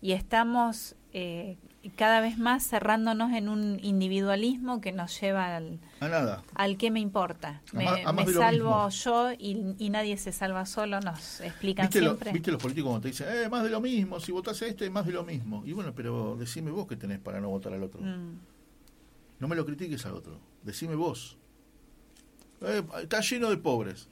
Y 0.00 0.12
estamos 0.12 0.94
eh, 1.12 1.56
cada 1.96 2.20
vez 2.20 2.36
más 2.38 2.66
cerrándonos 2.68 3.32
en 3.32 3.48
un 3.48 3.78
individualismo 3.82 4.80
que 4.80 4.92
nos 4.92 5.18
lleva 5.20 5.56
al, 5.56 5.78
A 6.00 6.08
nada. 6.08 6.42
al 6.54 6.76
que 6.76 6.90
me 6.90 7.00
importa. 7.00 7.62
A 7.72 7.76
Me, 7.76 7.84
más- 7.84 8.00
a 8.04 8.12
más 8.12 8.14
me 8.14 8.24
de 8.26 8.32
lo 8.34 8.40
salvo 8.40 8.88
yo 8.88 9.32
y, 9.32 9.74
y 9.78 9.90
nadie 9.90 10.16
se 10.16 10.32
salva 10.32 10.66
solo, 10.66 11.00
nos 11.00 11.40
explican 11.40 11.86
¿Viste, 11.86 12.00
lo- 12.00 12.10
siempre. 12.10 12.32
¿Viste 12.32 12.50
los 12.52 12.60
políticos 12.60 12.88
cuando 12.90 13.02
te 13.02 13.08
dicen, 13.08 13.26
eh, 13.30 13.48
más 13.48 13.62
de 13.62 13.70
lo 13.70 13.80
mismo, 13.80 14.18
si 14.20 14.32
votás 14.32 14.60
a 14.62 14.66
este, 14.66 14.90
más 14.90 15.06
de 15.06 15.12
lo 15.12 15.22
mismo? 15.24 15.62
Y 15.64 15.72
bueno, 15.72 15.92
pero 15.94 16.36
decime 16.36 16.70
vos 16.72 16.86
qué 16.88 16.96
tenés 16.96 17.20
para 17.20 17.40
no 17.40 17.48
votar 17.48 17.72
al 17.72 17.82
otro. 17.82 18.00
Mm. 18.00 18.38
No 19.38 19.48
me 19.48 19.56
lo 19.56 19.64
critiques 19.64 20.04
al 20.06 20.14
otro. 20.14 20.38
Decime 20.62 20.94
vos. 20.94 21.36
Eh, 22.60 22.82
está 23.02 23.20
lleno 23.20 23.50
de 23.50 23.56
pobres. 23.56 24.08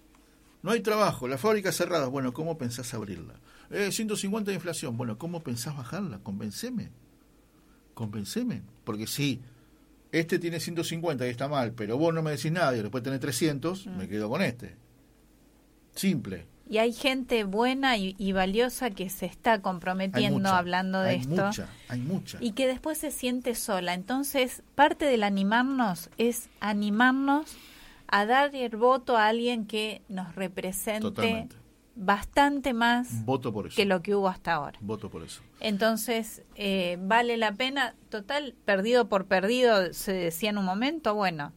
No 0.63 0.71
hay 0.73 0.81
trabajo, 0.81 1.27
la 1.29 1.39
fábrica 1.39 1.73
cerrada. 1.73 2.07
Bueno, 2.09 2.33
¿cómo 2.33 2.59
pensás 2.59 2.93
abrirla? 2.95 3.35
Eh, 3.71 3.91
150 3.93 4.51
de 4.51 4.55
inflación. 4.57 4.97
Bueno, 4.97 5.17
¿cómo 5.19 5.43
pensás 5.43 5.77
bajarla? 5.77 6.19
Convenceme. 6.23 6.91
Convenceme. 7.95 8.63
Porque 8.85 9.07
si 9.07 9.41
este 10.13 10.39
tiene 10.39 10.61
150 10.61 11.27
y 11.27 11.31
está 11.31 11.49
mal, 11.49 11.73
pero 11.73 11.97
vos 11.97 12.13
no 12.13 12.23
me 12.23 12.33
decís 12.33 12.53
nada 12.53 12.77
y 12.77 12.83
después 12.83 13.03
tenés 13.03 13.21
300, 13.21 13.87
Mm. 13.87 13.97
me 13.97 14.09
quedo 14.09 14.29
con 14.29 14.43
este. 14.43 14.77
Simple. 15.95 16.47
Y 16.69 16.79
hay 16.79 16.93
gente 16.93 17.43
buena 17.45 17.97
y, 17.97 18.15
y 18.17 18.31
valiosa 18.33 18.91
que 18.91 19.11
se 19.11 19.27
está 19.27 19.61
comprometiendo 19.61 20.39
mucha, 20.39 20.57
hablando 20.57 21.01
de 21.01 21.11
hay 21.11 21.17
esto. 21.21 21.47
Mucha, 21.47 21.69
hay 21.89 22.01
mucha. 22.01 22.39
y 22.41 22.53
que 22.53 22.69
después 22.69 22.97
se 22.99 23.11
siente 23.11 23.57
sola. 23.57 23.93
Entonces, 23.95 24.63
parte 24.77 25.05
del 25.07 25.25
animarnos 25.25 26.11
es 26.17 26.49
animarnos 26.61 27.57
a 28.11 28.27
dar 28.27 28.55
el 28.55 28.77
voto 28.77 29.17
a 29.17 29.27
alguien 29.29 29.67
que 29.67 30.03
nos 30.09 30.35
represente 30.35 31.01
Totalmente. 31.03 31.57
bastante 31.95 32.73
más 32.75 33.25
Voto 33.25 33.53
por 33.53 33.67
eso. 33.67 33.77
que 33.77 33.85
lo 33.85 34.03
que 34.03 34.15
hubo 34.15 34.29
hasta 34.29 34.55
ahora. 34.55 34.79
Voto 34.81 35.11
por 35.11 35.23
eso. 35.23 35.43
Entonces, 35.61 36.43
eh, 36.55 36.97
vale 37.01 37.37
la 37.37 37.53
pena, 37.53 37.95
total, 38.09 38.55
perdido 38.65 39.09
por 39.09 39.27
perdido, 39.27 39.93
se 39.93 40.13
decía 40.13 40.51
en 40.51 40.59
un 40.59 40.65
momento, 40.65 41.15
bueno, 41.15 41.53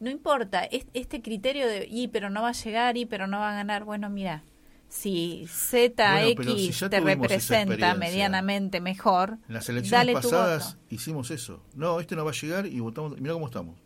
no 0.00 0.10
importa, 0.10 0.64
es- 0.64 0.86
este 0.94 1.22
criterio 1.22 1.66
de, 1.66 1.86
y 1.90 2.08
pero 2.08 2.30
no 2.30 2.42
va 2.42 2.48
a 2.48 2.52
llegar, 2.52 2.96
y 2.96 3.06
pero 3.06 3.26
no 3.26 3.38
va 3.38 3.50
a 3.52 3.54
ganar, 3.54 3.84
bueno, 3.84 4.10
mira, 4.10 4.42
si 4.88 5.44
ZX 5.48 6.36
Bueno, 6.36 6.56
si 6.56 6.88
te 6.88 7.00
representa 7.00 7.94
medianamente 7.94 8.80
mejor, 8.80 9.38
En 9.48 9.54
las 9.54 9.68
elecciones 9.68 9.90
dale 9.90 10.12
tu 10.12 10.30
pasadas 10.30 10.74
voto. 10.76 10.86
hicimos 10.90 11.30
eso. 11.30 11.62
No, 11.74 12.00
este 12.00 12.14
no 12.16 12.24
va 12.24 12.30
a 12.30 12.34
llegar 12.34 12.66
y 12.66 12.78
votamos. 12.80 13.18
Mira 13.20 13.34
cómo 13.34 13.46
estamos. 13.46 13.76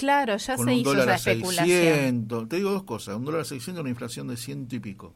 Claro, 0.00 0.36
ya 0.38 0.56
Con 0.56 0.64
se 0.66 0.72
un 0.72 0.78
hizo 0.78 0.90
dólar 0.90 1.04
esa 1.16 1.30
a 1.30 1.32
especulación. 1.34 1.66
600. 1.68 2.48
Te 2.48 2.56
digo 2.56 2.70
dos 2.70 2.84
cosas. 2.84 3.16
Un 3.16 3.24
dólar 3.26 3.42
a 3.42 3.44
600 3.44 3.78
y 3.78 3.82
una 3.82 3.90
inflación 3.90 4.28
de 4.28 4.36
ciento 4.38 4.74
y 4.76 4.80
pico. 4.80 5.14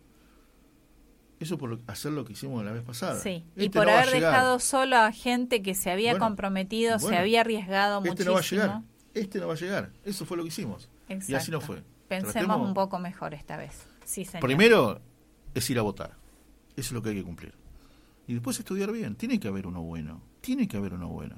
Eso 1.41 1.59
por 1.59 1.81
hacer 1.87 2.13
lo 2.13 2.25
que 2.25 2.35
hicimos 2.35 2.65
la 2.65 2.73
vez 2.73 2.83
pasada. 2.83 3.19
Sí, 3.19 3.45
Este 3.51 3.65
y 3.65 3.69
por 3.71 3.87
no 3.87 3.93
va 3.93 3.99
a 3.99 4.03
haber 4.03 4.15
dejado 4.15 4.59
solo 4.61 4.97
a 4.97 5.11
gente 5.13 5.63
que 5.63 5.75
se 5.75 5.91
había 5.91 6.13
Bueno, 6.13 6.27
comprometido, 6.27 6.99
se 6.99 7.17
había 7.17 7.41
arriesgado 7.41 7.99
Este 8.05 8.11
muchísimo. 8.11 8.31
no 8.31 8.35
va 8.35 8.41
a 8.41 8.43
llegar. 8.43 8.83
Este 9.15 9.39
no 9.41 9.47
va 9.49 9.53
a 9.55 9.57
llegar. 9.57 9.91
Eso 10.05 10.25
fue 10.27 10.37
lo 10.37 10.43
que 10.43 10.49
hicimos. 10.49 10.89
Y 11.09 11.15
así 11.15 11.33
Exacto. 11.33 11.51
no 11.53 11.61
fue. 11.61 11.83
Pensemos 12.09 12.35
Tratemos- 12.35 12.69
un 12.69 12.75
poco 12.75 12.99
mejor 12.99 13.35
esta 13.35 13.57
vez. 13.57 13.87
Sí, 14.05 14.25
señor. 14.25 14.41
Primero 14.43 15.01
es 15.55 15.69
ir 15.71 15.79
a 15.79 15.83
votar. 15.83 16.13
Eso 16.77 16.89
es 16.89 16.93
lo 16.93 17.03
que 17.03 17.09
hay 17.11 17.17
que 17.17 17.25
cumplir. 17.25 17.55
Y 18.27 18.35
después 18.35 18.59
estudiar 18.59 18.93
bien. 18.93 19.17
Tiene 19.17 19.41
que 19.41 19.49
haber 19.49 19.67
uno 19.67 19.83
bueno. 19.83 20.21
Tiene 20.41 20.69
que 20.69 20.77
haber 20.77 20.95
uno 20.95 21.09
bueno. 21.09 21.37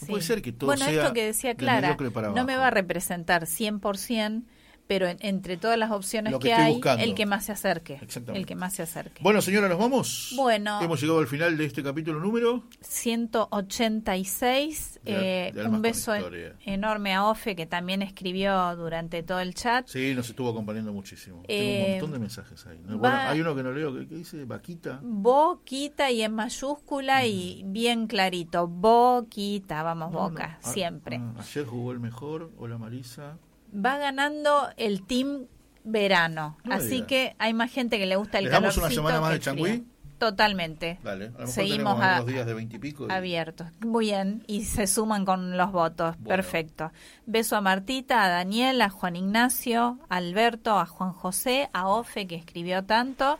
No 0.00 0.06
Sí. 0.06 0.12
puede 0.12 0.22
ser 0.22 0.42
que 0.42 0.52
todo 0.52 0.66
bueno, 0.68 0.84
sea 0.84 1.02
esto 1.02 1.12
que 1.12 1.24
decía 1.24 1.50
de 1.50 1.56
Clara, 1.56 1.96
no 2.34 2.44
me 2.44 2.56
va 2.56 2.68
a 2.68 2.70
representar 2.70 3.46
100%, 3.46 4.44
pero 4.88 5.06
en- 5.06 5.18
entre 5.20 5.56
todas 5.56 5.78
las 5.78 5.92
opciones 5.92 6.36
que 6.38 6.52
hay, 6.52 6.72
buscando. 6.72 7.04
el 7.04 7.14
que 7.14 7.24
más 7.26 7.44
se 7.44 7.52
acerque. 7.52 7.98
Exactamente. 8.02 8.40
El 8.40 8.46
que 8.46 8.56
más 8.56 8.74
se 8.74 8.82
acerque. 8.82 9.22
Bueno, 9.22 9.40
señora, 9.42 9.68
¿nos 9.68 9.78
vamos? 9.78 10.32
Bueno. 10.34 10.80
Hemos 10.82 11.00
llegado 11.00 11.20
al 11.20 11.28
final 11.28 11.56
de 11.56 11.66
este 11.66 11.84
capítulo 11.84 12.18
número. 12.18 12.64
186. 12.80 14.98
De- 15.04 15.48
eh, 15.48 15.52
de 15.52 15.64
un 15.66 15.82
beso 15.82 16.14
en- 16.14 16.54
enorme 16.64 17.14
a 17.14 17.26
Ofe, 17.26 17.54
que 17.54 17.66
también 17.66 18.02
escribió 18.02 18.74
durante 18.76 19.22
todo 19.22 19.40
el 19.40 19.54
chat. 19.54 19.86
Sí, 19.86 20.14
nos 20.14 20.28
estuvo 20.30 20.50
acompañando 20.50 20.92
muchísimo. 20.92 21.42
Eh, 21.48 21.68
Tengo 21.68 21.84
un 21.84 21.90
montón 21.92 22.12
de 22.12 22.18
mensajes 22.18 22.66
ahí. 22.66 22.78
Bueno, 22.82 23.00
va- 23.00 23.30
hay 23.30 23.40
uno 23.40 23.54
que 23.54 23.62
no 23.62 23.72
leo 23.72 23.94
que, 23.94 24.06
que 24.08 24.14
dice 24.16 24.44
Vaquita. 24.44 25.00
Boquita 25.02 26.10
y 26.10 26.22
en 26.22 26.34
mayúscula 26.34 27.26
y 27.26 27.62
bien 27.66 28.06
clarito. 28.06 28.66
Boquita, 28.66 29.82
vamos, 29.82 30.12
No, 30.12 30.18
no. 30.24 30.28
Boca, 30.30 30.58
Ah, 30.62 30.72
siempre. 30.72 31.16
ah, 31.20 31.34
ayer 31.38 31.66
jugó 31.66 31.92
el 31.92 32.00
mejor. 32.00 32.50
Hola 32.58 32.78
Marisa. 32.78 33.38
Va 33.74 33.98
ganando 33.98 34.68
el 34.76 35.02
team 35.04 35.46
verano. 35.84 36.56
No 36.64 36.74
Así 36.74 37.02
que 37.02 37.34
hay 37.38 37.54
más 37.54 37.70
gente 37.72 37.98
que 37.98 38.06
le 38.06 38.16
gusta 38.16 38.38
el 38.38 38.44
¿Le 38.44 38.50
damos 38.50 38.76
una 38.76 38.90
semana 38.90 39.20
más 39.20 39.32
de 39.32 39.40
changüí? 39.40 39.86
Totalmente. 40.18 40.98
Dale, 41.04 41.26
a 41.26 41.28
lo 41.28 41.32
mejor 41.38 41.48
Seguimos 41.48 42.00
a- 42.02 42.22
días 42.24 42.44
de 42.44 42.60
y- 42.60 43.12
abiertos. 43.12 43.68
Muy 43.80 44.06
bien. 44.06 44.42
Y 44.48 44.64
se 44.64 44.88
suman 44.88 45.24
con 45.24 45.56
los 45.56 45.70
votos. 45.70 46.16
Bueno. 46.18 46.28
Perfecto. 46.28 46.90
Beso 47.26 47.56
a 47.56 47.60
Martita, 47.60 48.24
a 48.24 48.28
Daniel, 48.28 48.82
a 48.82 48.90
Juan 48.90 49.14
Ignacio, 49.14 49.98
a 50.08 50.16
Alberto, 50.16 50.76
a 50.78 50.86
Juan 50.86 51.12
José, 51.12 51.70
a 51.72 51.86
Ofe, 51.86 52.26
que 52.26 52.34
escribió 52.34 52.84
tanto, 52.84 53.38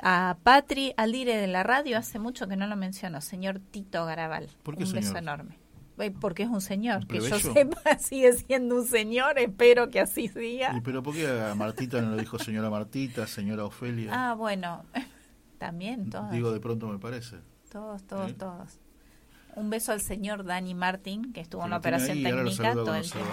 a 0.00 0.36
Patri, 0.44 0.94
al 0.96 1.10
dire 1.10 1.36
de 1.38 1.48
la 1.48 1.64
radio, 1.64 1.98
hace 1.98 2.20
mucho 2.20 2.46
que 2.46 2.56
no 2.56 2.68
lo 2.68 2.76
menciono, 2.76 3.20
señor 3.20 3.60
Tito 3.70 4.04
Garabal. 4.06 4.48
¿Por 4.62 4.76
qué 4.76 4.84
un 4.84 4.92
beso 4.92 5.16
enorme. 5.16 5.58
Eh, 5.98 6.12
Porque 6.20 6.42
es 6.42 6.48
un 6.48 6.60
señor, 6.60 7.02
¿Un 7.02 7.08
que 7.08 7.20
yo 7.20 7.38
sepa 7.38 7.98
sigue 7.98 8.32
siendo 8.34 8.76
un 8.76 8.86
señor, 8.86 9.38
espero 9.38 9.88
que 9.88 10.00
así. 10.00 10.30
¿Y 10.36 10.80
pero 10.82 11.02
por 11.02 11.14
qué 11.14 11.26
a 11.28 11.54
Martita 11.54 12.00
no 12.02 12.14
le 12.14 12.20
dijo 12.20 12.38
señora 12.38 12.68
Martita, 12.70 13.26
señora 13.26 13.64
Ofelia? 13.64 14.10
Ah, 14.12 14.34
bueno, 14.34 14.84
también 15.58 16.10
todos. 16.10 16.30
Digo, 16.30 16.52
de 16.52 16.60
pronto 16.60 16.88
me 16.88 16.98
parece. 16.98 17.36
Todos, 17.70 18.06
todos, 18.06 18.36
todos. 18.36 18.78
Un 19.54 19.70
beso 19.70 19.92
al 19.92 20.02
señor 20.02 20.44
Dani 20.44 20.74
Martín, 20.74 21.32
que 21.32 21.40
estuvo 21.40 21.62
Que 21.62 21.64
en 21.64 21.70
la 21.70 21.76
lo 21.76 21.80
operación 21.80 22.18
ahí, 22.18 22.22
lo 22.24 22.44
técnica 22.44 22.72
todo 22.74 22.94
el 22.94 23.10
tiempo. 23.10 23.30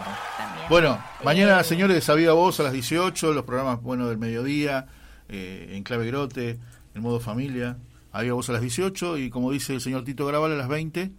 Bueno, 0.69 0.97
mañana, 1.23 1.59
Eh, 1.59 1.63
señores, 1.65 2.01
sabía 2.05 2.31
voz 2.31 2.61
a 2.61 2.63
las 2.63 2.71
18, 2.71 3.33
los 3.33 3.43
programas 3.43 3.81
bueno 3.81 4.07
del 4.07 4.17
mediodía, 4.17 4.87
eh, 5.27 5.71
en 5.71 5.83
clave 5.83 6.07
grote, 6.07 6.59
en 6.95 7.01
modo 7.01 7.19
familia. 7.19 7.77
Había 8.13 8.33
voz 8.33 8.47
a 8.49 8.53
las 8.53 8.61
18 8.61 9.17
y 9.17 9.29
como 9.29 9.51
dice 9.51 9.73
el 9.73 9.81
señor 9.81 10.05
Tito 10.05 10.25
Graval 10.25 10.53
a 10.53 10.55
las 10.55 10.69
20, 10.69 11.11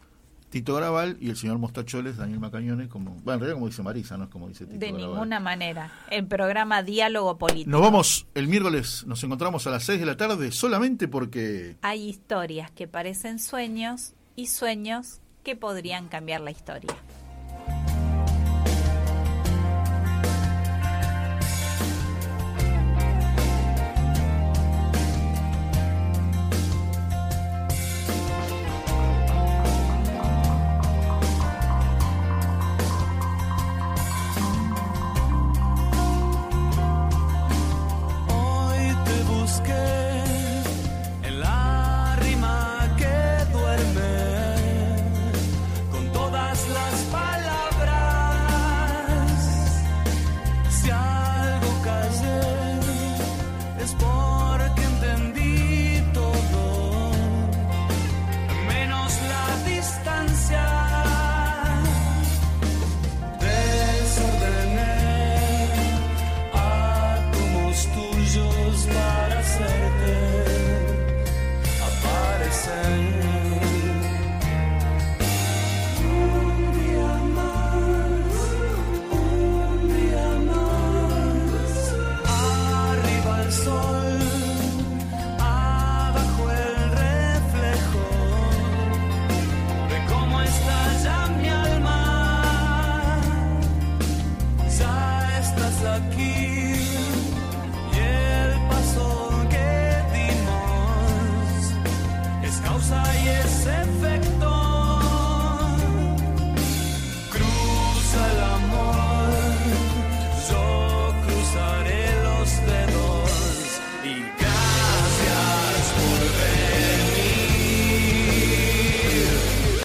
Tito 0.54 0.76
Graval 0.76 1.16
y 1.20 1.30
el 1.30 1.36
señor 1.36 1.58
Mostacholes, 1.58 2.16
Daniel 2.16 2.38
Macañones, 2.38 2.86
como, 2.86 3.10
bueno, 3.10 3.32
en 3.32 3.40
realidad 3.40 3.54
como 3.54 3.66
dice 3.66 3.82
Marisa, 3.82 4.16
no 4.16 4.22
es 4.22 4.30
como 4.30 4.46
dice 4.46 4.66
Tito 4.66 4.78
De 4.78 4.92
Graval. 4.92 5.08
ninguna 5.08 5.40
manera. 5.40 5.90
El 6.12 6.28
programa 6.28 6.84
Diálogo 6.84 7.36
Político. 7.38 7.68
Nos 7.68 7.80
vamos 7.80 8.28
el 8.36 8.46
miércoles, 8.46 9.04
nos 9.04 9.24
encontramos 9.24 9.66
a 9.66 9.70
las 9.70 9.82
6 9.82 9.98
de 9.98 10.06
la 10.06 10.16
tarde 10.16 10.52
solamente 10.52 11.08
porque... 11.08 11.74
Hay 11.82 12.08
historias 12.08 12.70
que 12.70 12.86
parecen 12.86 13.40
sueños 13.40 14.12
y 14.36 14.46
sueños 14.46 15.20
que 15.42 15.56
podrían 15.56 16.06
cambiar 16.06 16.40
la 16.40 16.52
historia. 16.52 16.94